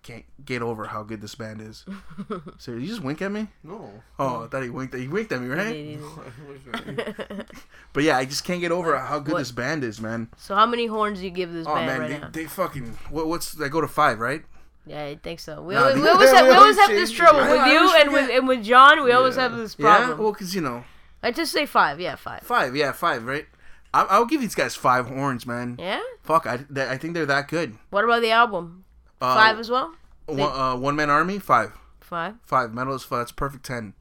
can't 0.04 0.24
get 0.46 0.62
over 0.62 0.86
how 0.86 1.04
good 1.04 1.20
this 1.20 1.36
band 1.36 1.60
is. 1.62 1.84
so 2.58 2.72
you 2.72 2.88
just 2.88 3.02
wink 3.04 3.22
at 3.22 3.32
me? 3.32 3.48
No. 3.64 3.92
Oh, 4.18 4.44
I 4.46 4.48
thought 4.48 4.64
he 4.64 4.70
winked. 4.70 4.94
He 4.96 5.08
winked 5.08 5.32
at 5.34 5.42
me, 5.42 5.48
right? 5.50 6.00
But 7.94 8.04
yeah, 8.04 8.18
I 8.18 8.26
just 8.26 8.44
can't 8.44 8.62
get 8.62 8.72
over 8.72 8.98
how 8.98 9.20
good 9.20 9.34
What? 9.34 9.40
this 9.40 9.52
band 9.52 9.84
is, 9.84 10.00
man. 10.00 10.30
so 10.38 10.54
how 10.56 10.66
many 10.68 10.86
horns 10.86 11.20
do 11.20 11.26
you 11.26 11.32
give 11.32 11.52
this 11.52 11.66
Oh 11.68 11.74
band 11.74 11.88
man, 11.88 12.00
right 12.00 12.10
they, 12.10 12.20
now? 12.20 12.30
they 12.32 12.46
fucking 12.46 12.98
what, 13.10 13.28
what's 13.28 13.54
they 13.54 13.70
go 13.70 13.82
to 13.82 13.88
five, 13.88 14.20
right? 14.20 14.44
Yeah, 14.86 15.04
I 15.04 15.16
think 15.16 15.40
so. 15.40 15.62
We 15.64 15.74
Nah, 15.74 15.82
always, 15.90 16.02
we 16.02 16.08
always, 16.08 16.32
have, 16.32 16.44
we 16.46 16.52
we 16.52 16.56
always 16.56 16.78
have 16.78 16.90
this 16.90 17.10
change 17.10 17.20
it. 17.20 17.24
trouble 17.24 17.40
I- 17.42 17.52
with 17.52 17.60
I 17.62 17.74
you 17.74 17.80
and 18.02 18.12
with 18.14 18.22
forget. 18.22 18.38
and 18.38 18.48
with 18.48 18.64
John. 18.64 19.04
We 19.04 19.12
always 19.12 19.36
have 19.36 19.56
this 19.58 19.76
Yeah, 19.78 19.98
problem. 19.98 20.20
well, 20.20 20.34
cause 20.34 20.54
you 20.56 20.62
know 20.62 20.84
I 21.24 21.32
just 21.32 21.52
say 21.52 21.66
five. 21.66 22.00
Yeah, 22.00 22.16
five. 22.16 22.44
five, 22.44 22.76
yeah, 22.76 22.92
five, 22.92 23.26
right? 23.26 23.46
I, 23.94 24.04
I'll 24.04 24.26
give 24.26 24.42
these 24.42 24.56
guys 24.56 24.76
five 24.76 25.08
horns, 25.08 25.46
man. 25.46 25.78
Yeah. 25.80 26.02
Fuck, 26.24 26.46
I, 26.46 26.58
that, 26.70 26.90
I 26.90 26.98
think 26.98 27.14
they're 27.14 27.26
that 27.26 27.48
good. 27.48 27.78
What 27.90 28.04
about 28.04 28.22
the 28.22 28.32
album? 28.32 28.84
Uh, 29.20 29.34
Five 29.34 29.60
as 29.60 29.70
well. 29.72 29.96
One, 30.28 30.40
uh, 30.40 30.76
one 30.76 30.96
man 30.96 31.10
army, 31.10 31.40
five, 31.40 31.72
Five. 32.02 32.36
five. 32.44 32.74
Metal 32.74 32.94
is 32.94 33.04
five. 33.04 33.20
That's 33.20 33.32
perfect 33.32 33.66
ten. 33.66 33.94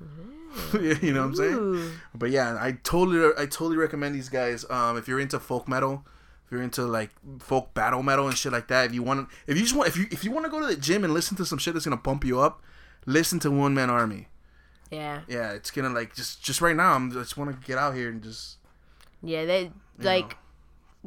you 0.72 1.12
know 1.12 1.20
what 1.20 1.26
I'm 1.26 1.34
saying? 1.36 1.54
Ooh. 1.54 1.92
But 2.14 2.30
yeah, 2.30 2.56
I 2.58 2.72
totally, 2.82 3.32
I 3.38 3.44
totally 3.46 3.76
recommend 3.76 4.14
these 4.14 4.28
guys. 4.28 4.64
Um, 4.70 4.96
if 4.96 5.06
you're 5.06 5.20
into 5.20 5.38
folk 5.38 5.68
metal, 5.68 6.04
if 6.46 6.52
you're 6.52 6.62
into 6.62 6.82
like 6.84 7.10
folk 7.40 7.74
battle 7.74 8.02
metal 8.02 8.26
and 8.26 8.36
shit 8.36 8.52
like 8.52 8.68
that, 8.68 8.86
if 8.86 8.94
you 8.94 9.02
want, 9.02 9.28
if 9.46 9.56
you 9.56 9.62
just 9.62 9.74
want, 9.76 9.88
if 9.88 9.96
you 9.96 10.06
if 10.10 10.24
you 10.24 10.30
want 10.30 10.46
to 10.46 10.50
go 10.50 10.60
to 10.60 10.66
the 10.66 10.76
gym 10.76 11.04
and 11.04 11.12
listen 11.12 11.36
to 11.36 11.44
some 11.44 11.58
shit 11.58 11.74
that's 11.74 11.84
gonna 11.84 11.96
pump 11.96 12.24
you 12.24 12.40
up, 12.40 12.62
listen 13.04 13.38
to 13.40 13.50
One 13.50 13.74
Man 13.74 13.90
Army. 13.90 14.28
Yeah. 14.90 15.20
Yeah, 15.28 15.52
it's 15.52 15.70
gonna 15.70 15.90
like 15.90 16.14
just 16.14 16.42
just 16.42 16.60
right 16.60 16.76
now. 16.76 16.92
I'm 16.94 17.10
just 17.10 17.36
want 17.36 17.50
to 17.60 17.66
get 17.66 17.78
out 17.78 17.94
here 17.94 18.08
and 18.10 18.22
just 18.22 18.58
Yeah. 19.22 19.44
They 19.44 19.70
like 19.98 20.36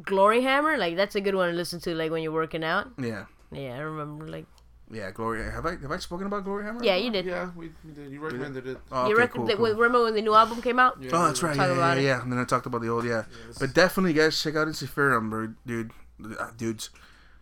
Gloryhammer. 0.02 0.78
Like 0.78 0.96
that's 0.96 1.14
a 1.14 1.20
good 1.20 1.34
one 1.34 1.50
to 1.50 1.56
listen 1.56 1.80
to. 1.80 1.94
Like 1.94 2.10
when 2.10 2.22
you're 2.22 2.32
working 2.32 2.64
out. 2.64 2.88
yeah, 2.98 3.26
Yeah, 3.52 3.76
I 3.76 3.78
remember. 3.80 4.28
Like 4.28 4.46
yeah. 4.90 5.10
Gloria, 5.12 5.50
have 5.50 5.66
I 5.66 5.72
have 5.72 5.90
I 5.92 5.98
spoken 5.98 6.26
about 6.26 6.44
Gloryhammer? 6.44 6.82
yeah, 6.84 6.96
you 6.96 7.10
did. 7.10 7.24
Yeah, 7.24 7.50
we, 7.56 7.70
we 7.84 7.92
did. 7.92 8.10
You 8.10 8.20
recommended 8.20 8.66
it. 8.66 8.78
Oh, 8.90 9.06
you 9.06 9.12
okay, 9.12 9.20
reckon 9.20 9.36
cool, 9.42 9.46
that, 9.46 9.56
cool. 9.56 9.74
remember 9.74 10.04
when 10.04 10.14
the 10.14 10.22
new 10.22 10.34
album 10.34 10.60
came 10.60 10.78
out? 10.78 10.98
Yeah, 11.00 11.10
Oh, 11.12 11.26
that's 11.26 11.42
right. 11.42 11.56
Talk 11.56 11.68
Yeah, 11.68 11.94
yeah, 11.94 12.00
yeah. 12.00 12.22
And 12.22 12.32
then 12.32 12.38
I 12.40 12.44
talked 12.44 12.66
about 12.66 12.80
the 12.80 12.88
old, 12.88 13.04
yeah. 13.04 13.24
Yes. 13.46 13.58
But 13.58 13.72
definitely, 13.72 14.14
guys, 14.14 14.40
check 14.42 14.56
out 14.56 14.66
Ensiferum, 14.66 15.30
bro, 15.30 15.54
dude. 15.66 15.92
Uh, 16.38 16.50
dudes, 16.56 16.90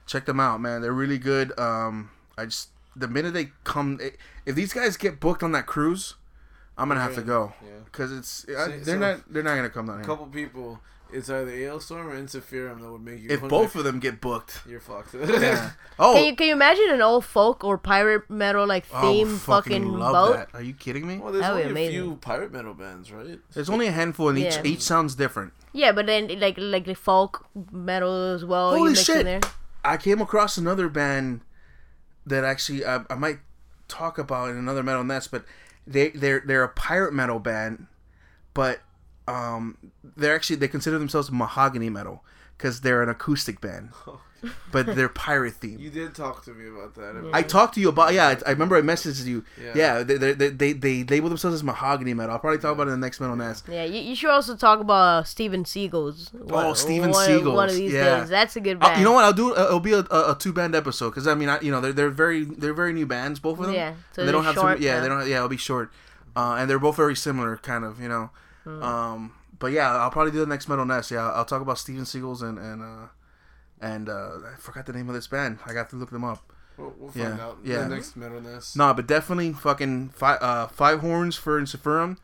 check 0.07 0.26
them 0.26 0.39
out, 0.41 0.61
man. 0.61 0.82
They're 0.82 0.93
really 0.93 1.18
good. 1.18 1.59
Um, 1.59 2.11
I 2.36 2.45
just 2.45 2.68
the 2.95 3.09
minute 3.09 3.32
they 3.32 3.51
come, 3.64 3.99
if 4.45 4.55
these 4.55 4.72
guys 4.72 4.97
get 4.97 5.18
booked 5.20 5.43
on 5.43 5.53
that 5.53 5.66
cruise, 5.66 6.14
I'm 6.79 6.89
gonna 6.89 7.01
have 7.01 7.14
to 7.16 7.20
Yeah, 7.20 7.26
go 7.26 7.53
yeah. 7.62 7.68
because 7.85 8.12
it's 8.12 8.47
I, 8.49 8.68
they're 8.68 8.85
so- 8.85 8.99
not 8.99 9.33
they're 9.33 9.43
not 9.43 9.57
gonna 9.57 9.70
come 9.70 9.87
down 9.87 9.97
here. 9.97 10.05
A 10.05 10.07
couple 10.07 10.26
people. 10.26 10.81
It's 11.11 11.31
either 11.31 11.51
Alestorm 11.51 12.05
or 12.05 12.14
Ensiferum 12.16 12.83
that 12.83 12.93
would 12.93 13.01
make 13.01 13.22
you. 13.22 13.31
If 13.31 13.41
come 13.41 13.49
both 13.49 13.74
of 13.76 13.85
them 13.85 13.99
get 13.99 14.20
booked, 14.20 14.61
You're 14.68 14.79
fucked. 14.79 15.14
yeah. 15.14 15.70
Oh. 15.99 16.12
Can 16.12 16.22
Oh, 16.22 16.26
you, 16.26 16.37
can 16.37 16.47
you 16.49 16.53
imagine 16.53 16.91
an 16.91 17.01
old 17.01 17.24
folk 17.24 17.64
or 17.64 17.79
pirate 17.79 18.29
metal 18.29 18.66
like 18.66 18.85
oh, 18.93 19.01
theme 19.01 19.29
fucking 19.39 19.72
fucking 19.85 19.93
love 19.99 20.12
boat? 20.12 20.37
that. 20.37 20.49
Are 20.53 20.61
you 20.62 20.74
kidding 20.74 21.07
me? 21.07 21.16
well, 21.16 21.33
there's 21.33 21.43
That 21.45 21.55
would 21.55 21.66
only 21.68 21.87
a 21.87 21.91
few 21.91 22.16
pirate 22.16 22.53
metal 22.53 22.74
bands, 22.74 23.11
right? 23.11 23.39
There's 23.55 23.70
only 23.70 23.87
a 23.87 23.91
handful, 23.91 24.29
and 24.29 24.39
each 24.39 24.57
Yeah. 24.57 24.62
each 24.64 24.83
sounds 24.83 25.14
different. 25.14 25.55
Yeah, 25.72 25.93
but 25.93 26.05
then 26.05 26.29
like 26.41 26.57
like 26.59 26.85
the 26.85 26.95
folk 26.95 27.47
metal 27.72 28.35
as 28.35 28.45
well. 28.45 28.76
Holy 28.76 28.95
shit. 28.95 29.24
there. 29.24 29.41
I 29.83 29.97
came 29.97 30.20
across 30.20 30.59
another 30.59 30.91
band 30.91 31.41
that 32.26 32.45
actually 32.45 32.85
I, 32.85 33.01
I 33.09 33.14
might 33.14 33.39
talk 33.89 34.18
about 34.18 34.51
in 34.51 34.59
another 34.59 34.83
Metal 34.83 35.05
Ness, 35.05 35.26
but 35.26 35.47
they 35.89 36.11
they're 36.11 36.43
they're 36.47 36.64
a 36.64 36.68
pirate 36.68 37.14
metal 37.14 37.39
band, 37.39 37.86
but 38.55 38.80
um 39.26 39.76
they're 40.16 40.34
actually 40.34 40.57
they 40.57 40.68
consider 40.68 40.99
themselves 40.99 41.30
mahogany 41.30 41.91
metal 41.91 42.24
because 42.59 42.80
they're 42.82 43.02
an 43.02 43.09
acoustic 43.09 43.61
band, 43.61 43.90
but 44.72 44.84
they're 44.86 45.09
pirate 45.09 45.54
themed. 45.61 45.78
You 45.80 45.90
did 45.90 46.14
talk 46.14 46.44
to 46.44 46.50
me 46.52 46.68
about 46.68 46.94
that. 46.96 47.30
I 47.32 47.42
talked 47.42 47.74
to 47.74 47.80
you 47.80 47.88
about 47.88 48.12
yeah. 48.12 48.26
I 48.28 48.48
I 48.48 48.50
remember 48.50 48.76
I 48.76 48.82
messaged 48.82 49.24
you. 49.24 49.44
Yeah. 49.62 49.72
Yeah, 49.74 50.02
they, 50.02 50.16
they, 50.16 50.32
they, 50.32 50.48
they, 50.50 50.72
they 50.72 51.04
label 51.04 51.28
themselves 51.28 51.54
as 51.54 51.62
mahogany 51.64 52.14
metal. 52.14 52.32
I'll 52.32 52.38
probably 52.40 52.59
talk 52.59 52.72
about 52.74 52.88
it 52.88 52.92
in 52.92 53.00
the 53.00 53.06
next 53.06 53.20
Metal 53.20 53.36
Ness. 53.36 53.62
Yeah, 53.68 53.84
you, 53.84 54.00
you 54.00 54.14
should 54.16 54.30
also 54.30 54.56
talk 54.56 54.80
about 54.80 54.94
uh, 54.94 55.22
Steven 55.24 55.64
Seagal's. 55.64 56.30
Oh, 56.50 56.74
Steven 56.74 57.11
one, 57.11 57.28
Seagal's, 57.28 57.54
One 57.54 57.68
of 57.68 57.76
these 57.76 57.92
yeah. 57.92 58.20
days. 58.20 58.28
That's 58.28 58.56
a 58.56 58.61
good 58.61 58.76
Uh, 58.76 58.80
band. 58.80 58.98
you 58.98 59.04
know 59.04 59.12
what? 59.12 59.24
I'll 59.24 59.32
do. 59.32 59.54
Uh, 59.54 59.66
it'll 59.66 59.80
be 59.80 59.92
a, 59.92 60.00
a, 60.11 60.32
a 60.32 60.36
two 60.38 60.52
band 60.52 60.74
episode 60.74 61.11
because 61.11 61.26
I 61.26 61.34
mean, 61.34 61.48
I, 61.48 61.61
you 61.61 61.70
know, 61.70 61.80
they're 61.80 61.92
they're 61.92 62.11
very 62.11 62.44
they're 62.44 62.74
very 62.74 62.92
new 62.92 63.06
bands, 63.06 63.40
both 63.40 63.59
of 63.61 63.66
them. 63.66 63.74
Yeah, 63.74 63.94
so 64.12 64.26
they 64.26 64.32
don't 64.32 64.42
they're 64.44 64.52
have 64.52 64.61
short, 64.61 64.78
to. 64.78 64.84
Yeah, 64.84 64.96
yeah. 64.96 65.00
they 65.00 65.09
don't. 65.09 65.28
Yeah, 65.28 65.36
it'll 65.36 65.48
be 65.48 65.56
short, 65.56 65.90
uh, 66.36 66.56
and 66.59 66.68
they're 66.68 66.78
both 66.78 66.96
very 66.96 67.16
similar, 67.16 67.56
kind 67.56 67.84
of. 67.84 68.00
You 68.00 68.09
know. 68.09 68.30
Hmm. 68.64 68.82
Um, 68.82 69.32
but 69.59 69.72
yeah, 69.72 69.94
I'll 69.96 70.11
probably 70.11 70.32
do 70.32 70.40
the 70.40 70.46
next 70.46 70.68
Metal 70.68 70.84
Ness. 70.84 71.11
Yeah, 71.11 71.30
I'll 71.30 71.44
talk 71.44 71.62
about 71.62 71.78
Steven 71.78 72.04
Seagal's 72.04 72.42
and 72.42 72.59
and 72.59 72.82
uh, 72.82 73.06
and 73.80 74.09
uh, 74.09 74.30
I 74.54 74.56
forgot 74.59 74.86
the 74.86 74.92
name 74.92 75.09
of 75.09 75.14
this 75.14 75.26
band. 75.26 75.59
I 75.66 75.72
got 75.72 75.90
to 75.90 75.96
look 75.96 76.11
them 76.11 76.24
up. 76.24 76.52
We'll, 76.76 76.94
we'll 76.98 77.11
find 77.11 77.36
Yeah, 77.38 77.44
out. 77.44 77.59
yeah. 77.64 77.82
The 77.82 77.88
next 77.88 78.16
Metal 78.16 78.40
Ness. 78.40 78.76
Nah, 78.76 78.92
but 78.92 79.06
definitely 79.06 79.52
fucking 79.52 80.11
five 80.11 80.38
uh, 80.40 80.66
five 80.68 81.00
horns 81.00 81.34
for 81.36 81.61
Ensiferum 81.61 82.18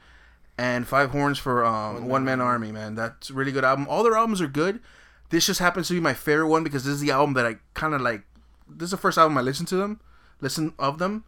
and 0.57 0.87
five 0.87 1.11
horns 1.11 1.39
for 1.39 1.65
um, 1.65 1.95
One 1.95 2.09
One 2.09 2.25
Man 2.25 2.39
Man 2.39 2.47
Army. 2.47 2.71
Man, 2.73 2.95
that's 2.95 3.31
a 3.31 3.33
really 3.35 3.53
good 3.53 3.65
album. 3.65 3.87
All 3.89 4.03
their 4.05 4.15
albums 4.17 4.41
are 4.41 4.47
good. 4.49 4.81
This 5.31 5.47
just 5.47 5.59
happens 5.59 5.89
to 5.89 5.95
be 5.95 6.01
my 6.01 6.15
favorite 6.15 6.49
one 6.49 6.63
because 6.63 6.85
this 6.85 6.95
is 6.95 7.01
the 7.01 7.11
album 7.11 7.35
that 7.35 7.47
I 7.47 7.57
kind 7.75 7.95
of 7.95 8.01
like. 8.01 8.23
This 8.69 8.87
is 8.87 8.91
the 8.93 8.97
first 8.97 9.19
album 9.19 9.37
I 9.37 9.41
listened 9.43 9.69
to 9.69 9.77
them, 9.77 10.01
listen 10.41 10.73
of 10.79 10.99
them, 10.99 11.25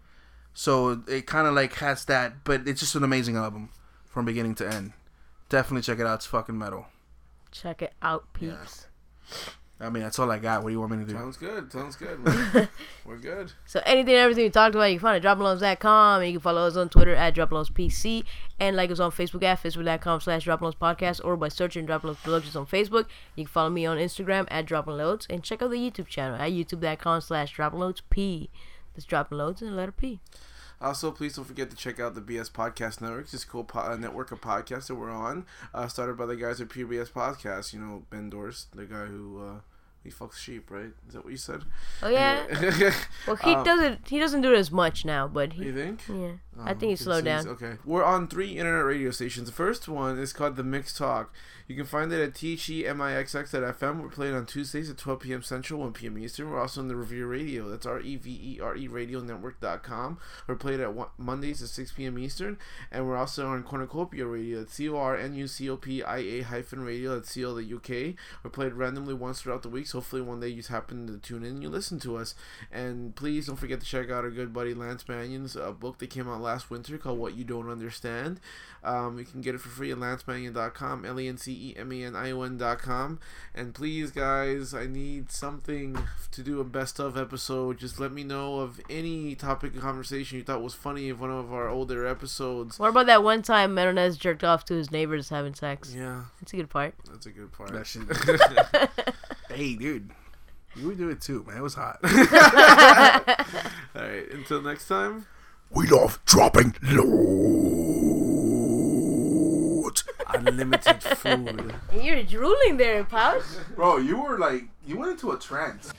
so 0.55 1.03
it 1.09 1.27
kind 1.27 1.47
of 1.47 1.55
like 1.55 1.75
has 1.75 2.05
that. 2.07 2.45
But 2.45 2.67
it's 2.69 2.81
just 2.81 2.95
an 2.95 3.03
amazing 3.03 3.37
album 3.37 3.71
from 4.07 4.25
beginning 4.25 4.55
to 4.57 4.69
end. 4.73 4.93
Definitely 5.49 5.83
check 5.83 5.99
it 5.99 6.07
out. 6.07 6.17
It's 6.17 6.27
fucking 6.27 6.59
metal. 6.59 6.87
Check 7.51 7.83
it 7.83 7.95
out, 8.03 8.33
peeps. 8.33 8.87
I 9.79 9.91
mean, 9.91 10.03
that's 10.03 10.19
all 10.19 10.31
I 10.31 10.39
got. 10.39 10.63
What 10.63 10.71
do 10.71 10.73
you 10.73 10.81
want 10.81 10.93
me 10.93 11.05
to 11.05 11.05
do? 11.05 11.13
Sounds 11.13 11.37
good. 11.37 11.71
Sounds 11.71 11.97
good. 11.97 12.25
We're, 12.25 12.69
we're 13.05 13.19
good. 13.19 13.53
So 13.67 13.83
anything 13.85 14.15
and 14.15 14.23
everything 14.23 14.45
we 14.45 14.51
talked 14.51 14.75
about, 14.75 14.85
you 14.87 14.99
can 14.99 15.03
find 15.03 15.23
it 15.23 15.27
at 15.27 15.39
droploads.com 15.39 16.23
and 16.23 16.31
you 16.31 16.39
can 16.39 16.43
follow 16.43 16.67
us 16.67 16.77
on 16.77 16.89
Twitter 16.89 17.15
at 17.15 17.35
droploadspc 17.35 18.25
and 18.59 18.75
like 18.75 18.91
us 18.91 19.01
on 19.01 19.11
Facebook 19.11 19.43
at 19.43 19.63
facebook.com 19.63 20.21
slash 20.21 20.47
droploadspodcast 20.47 21.23
or 21.23 21.37
by 21.37 21.49
searching 21.49 21.87
Droploads 21.87 22.23
Productions 22.23 22.57
on 22.57 22.67
Facebook. 22.67 23.05
You 23.35 23.45
can 23.45 23.53
follow 23.53 23.69
me 23.69 23.85
on 23.85 23.99
Instagram 23.99 24.47
at 24.51 24.65
droploads 24.65 25.27
and 25.29 25.43
check 25.43 25.61
out 25.61 25.71
the 25.71 25.77
YouTube 25.77 26.07
channel 26.07 26.41
at 26.41 26.53
youtube.com 26.53 27.21
slash 27.21 27.55
droploadsp. 27.55 28.49
That's 28.95 29.07
droploads 29.07 29.61
and 29.61 29.73
the 29.73 29.77
letter 29.77 29.93
P. 29.93 30.21
Also, 30.81 31.11
please 31.11 31.35
don't 31.37 31.45
forget 31.47 31.71
to 31.71 31.77
check 31.77 31.99
out 31.99 32.15
the 32.15 32.21
BS 32.21 32.51
Podcast 32.51 33.01
Network. 33.01 33.33
A 33.33 33.39
cool 33.47 33.65
po- 33.65 33.81
uh, 33.81 33.97
network 33.97 34.31
of 34.31 34.41
podcasts 34.41 34.89
that 34.89 34.95
we're 34.97 35.11
on. 35.11 35.47
Uh, 35.73 35.89
started 35.89 36.17
by 36.19 36.27
the 36.27 36.37
guys 36.37 36.61
at 36.61 36.69
PBS 36.69 37.11
Podcast. 37.11 37.73
You 37.73 37.81
know, 37.81 38.03
Ben 38.11 38.31
Dorst, 38.31 38.67
the 38.75 38.85
guy 38.85 39.07
who 39.07 39.43
uh, 39.43 39.61
He 40.07 40.13
fucks 40.13 40.37
sheep, 40.39 40.71
right? 40.71 40.91
Is 41.07 41.15
that 41.15 41.25
what 41.25 41.31
you 41.31 41.37
said? 41.37 41.63
Oh 42.03 42.09
yeah. 42.09 42.45
Anyway. 42.51 42.91
Well, 43.27 43.37
he 43.37 43.53
Um, 43.55 43.65
doesn't. 43.65 44.09
He 44.09 44.19
doesn't 44.19 44.41
do 44.41 44.53
it 44.55 44.59
as 44.59 44.71
much 44.71 45.05
now, 45.05 45.27
but 45.29 45.53
he. 45.55 45.65
you 45.67 45.75
think? 45.75 46.01
Yeah. 46.09 46.33
I 46.59 46.71
Um, 46.73 46.79
think 46.79 46.91
he 46.91 46.97
slowed 46.97 47.25
down. 47.25 47.47
Okay. 47.49 47.75
We're 47.85 48.05
on 48.05 48.29
three 48.29 48.57
internet 48.57 48.85
radio 48.85 49.11
stations. 49.11 49.47
The 49.49 49.55
first 49.55 49.89
one 49.89 50.19
is 50.19 50.33
called 50.33 50.57
The 50.57 50.65
Mix 50.65 50.97
Talk. 50.97 51.33
You 51.69 51.75
can 51.77 51.85
find 51.85 52.11
it 52.13 52.23
at 52.23 52.33
THEMIXX.FM. 52.35 54.01
We're 54.03 54.09
playing 54.09 54.35
on 54.35 54.47
Tuesdays 54.47 54.89
at 54.89 54.97
12 54.99 55.21
p.m. 55.21 55.43
Central, 55.43 55.81
1 55.81 55.93
p.m. 55.93 56.17
Eastern. 56.19 56.51
We're 56.51 56.61
also 56.61 56.81
on 56.81 56.89
the 56.89 56.97
Revere 56.97 57.27
Radio. 57.27 57.69
That's 57.69 57.85
R 57.87 58.01
E 58.01 58.17
V 58.17 58.31
E 58.31 58.61
R 58.61 58.77
E 58.77 58.89
Radio 58.89 59.21
Network.com. 59.21 60.19
We're 60.47 60.55
played 60.57 60.81
at 60.81 60.95
one, 60.95 61.09
Mondays 61.19 61.63
at 61.63 61.69
6 61.69 61.93
p.m. 61.93 62.19
Eastern. 62.19 62.59
And 62.91 63.07
we're 63.07 63.17
also 63.17 63.49
on 63.49 63.63
Cornucopia 63.65 64.27
Radio. 64.27 64.61
That's 64.61 64.75
C 64.75 64.89
O 64.89 64.97
R 64.97 65.17
N 65.17 65.35
U 65.35 65.47
C 65.49 65.69
O 65.69 65.77
P 65.77 66.03
I 66.03 66.19
A 66.19 66.41
hyphen 66.43 66.81
radio. 66.85 67.15
That's 67.17 67.31
C 67.33 67.45
O 67.45 67.55
the 67.55 67.65
UK. 67.75 68.15
We're 68.43 68.51
played 68.51 68.75
randomly 68.75 69.15
once 69.15 69.43
throughout 69.43 69.63
the 69.63 69.69
week. 69.69 69.87
So 69.89 69.96
hopefully 69.97 70.23
one 70.23 70.41
day 70.41 70.49
you 70.49 70.57
just 70.57 70.69
happen 70.69 71.07
to 71.07 71.19
tune 71.19 71.43
in 71.43 71.55
and 71.55 71.63
you 71.63 71.69
listen 71.69 71.99
to 72.01 72.17
us. 72.17 72.35
And 72.71 73.17
please 73.17 73.47
don't 73.47 73.57
forget 73.57 73.81
to 73.81 73.87
check 73.87 74.11
out 74.11 74.25
our 74.25 74.31
good 74.31 74.53
buddy 74.53 74.75
Lance 74.75 75.09
Mannion's 75.09 75.57
uh, 75.57 75.73
book 75.73 75.99
that 75.99 76.11
came 76.11 76.29
out 76.29 76.41
last 76.41 76.71
winter 76.71 76.99
called 76.99 77.19
What 77.19 77.35
You 77.37 77.45
Don't 77.45 77.69
Understand. 77.71 78.39
Um, 78.85 79.19
you 79.19 79.25
can 79.25 79.41
get 79.41 79.55
it 79.55 79.61
for 79.61 79.69
free 79.69 79.91
at 79.91 79.99
lancemanion.com, 79.99 81.05
L 81.05 81.19
E 81.19 81.27
N 81.29 81.37
C 81.39 81.53
E 81.53 81.75
M 81.77 81.93
E 81.93 82.05
N 82.05 82.15
I 82.15 82.31
O 82.31 82.43
N.com. 82.43 83.19
And 83.55 83.75
please, 83.75 84.11
guys, 84.13 84.73
I 84.75 84.87
need 84.87 85.33
something 85.33 85.99
to 86.31 86.43
do 86.43 86.61
a 86.61 86.65
best 86.65 87.01
of 87.01 87.17
episode. 87.17 87.79
Just 87.79 87.99
let 87.99 88.13
me 88.13 88.23
know 88.23 88.61
of 88.61 88.81
any 88.89 89.35
topic 89.35 89.75
of 89.75 89.81
conversation 89.83 90.39
you 90.39 90.45
thought 90.45 90.63
was 90.63 90.75
funny 90.75 91.09
of 91.09 91.21
one 91.21 91.31
of 91.33 91.53
our 91.53 91.69
older 91.69 92.07
episodes. 92.07 92.79
What 92.79 92.91
about 92.91 93.07
that 93.07 93.25
one 93.25 93.43
time 93.43 93.75
Menonez 93.75 94.17
jerked 94.19 94.45
off 94.45 94.65
to 94.67 94.75
his 94.75 94.91
neighbors 94.93 95.31
having 95.31 95.55
sex? 95.55 95.93
Yeah, 95.93 96.25
That's 96.41 96.53
a 96.53 96.57
good 96.57 96.71
part. 96.71 96.95
that's 97.11 97.27
a 97.27 97.31
good 97.31 97.51
part. 97.53 97.73
That 97.73 97.87
shit. 97.87 98.03
hey, 99.57 99.75
dude. 99.87 100.11
You 100.75 100.89
would 100.89 100.99
do 100.99 101.09
it 101.11 101.21
too, 101.21 101.45
man. 101.47 101.59
It 101.59 101.63
was 101.63 101.77
hot. 101.77 102.01
All 103.95 104.03
right, 104.03 104.29
until 104.33 104.61
next 104.61 104.89
time. 104.89 105.27
We 105.71 105.87
love 105.87 106.19
dropping 106.25 106.75
loads. 106.83 107.15
Unlimited 110.35 111.05
food. 111.05 111.73
You're 111.95 112.25
drooling 112.25 112.79
there, 112.79 113.05
Pouch. 113.05 113.45
Bro, 113.77 113.99
you 113.99 114.21
were 114.21 114.41
like, 114.41 114.65
you 114.85 114.99
went 114.99 115.13
into 115.13 115.31
a 115.31 115.39
trance. 115.39 115.93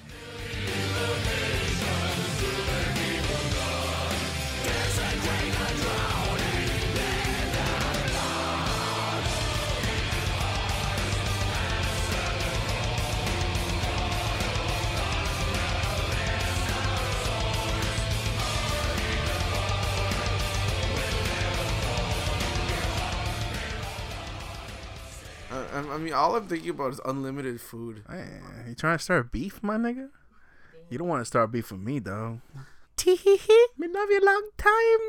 I, 25.77 25.81
I 25.89 25.95
I 25.95 25.97
mean, 25.97 26.13
all 26.13 26.35
I'm 26.35 26.47
thinking 26.47 26.71
about 26.71 26.93
is 26.93 27.01
unlimited 27.05 27.61
food. 27.61 28.03
Hey, 28.09 28.27
you 28.67 28.75
trying 28.75 28.97
to 28.97 29.03
start 29.03 29.31
beef, 29.31 29.61
my 29.61 29.77
nigga? 29.77 30.09
You 30.89 30.97
don't 30.97 31.07
want 31.07 31.21
to 31.21 31.25
start 31.25 31.51
beef 31.51 31.71
with 31.71 31.81
me, 31.81 31.99
though. 31.99 32.41
Tee 32.95 33.15
hee 33.15 33.37
hee. 33.37 33.67
Me 33.77 33.87
love 33.87 34.09
you 34.09 34.21
long 34.25 34.49
time. 34.57 34.99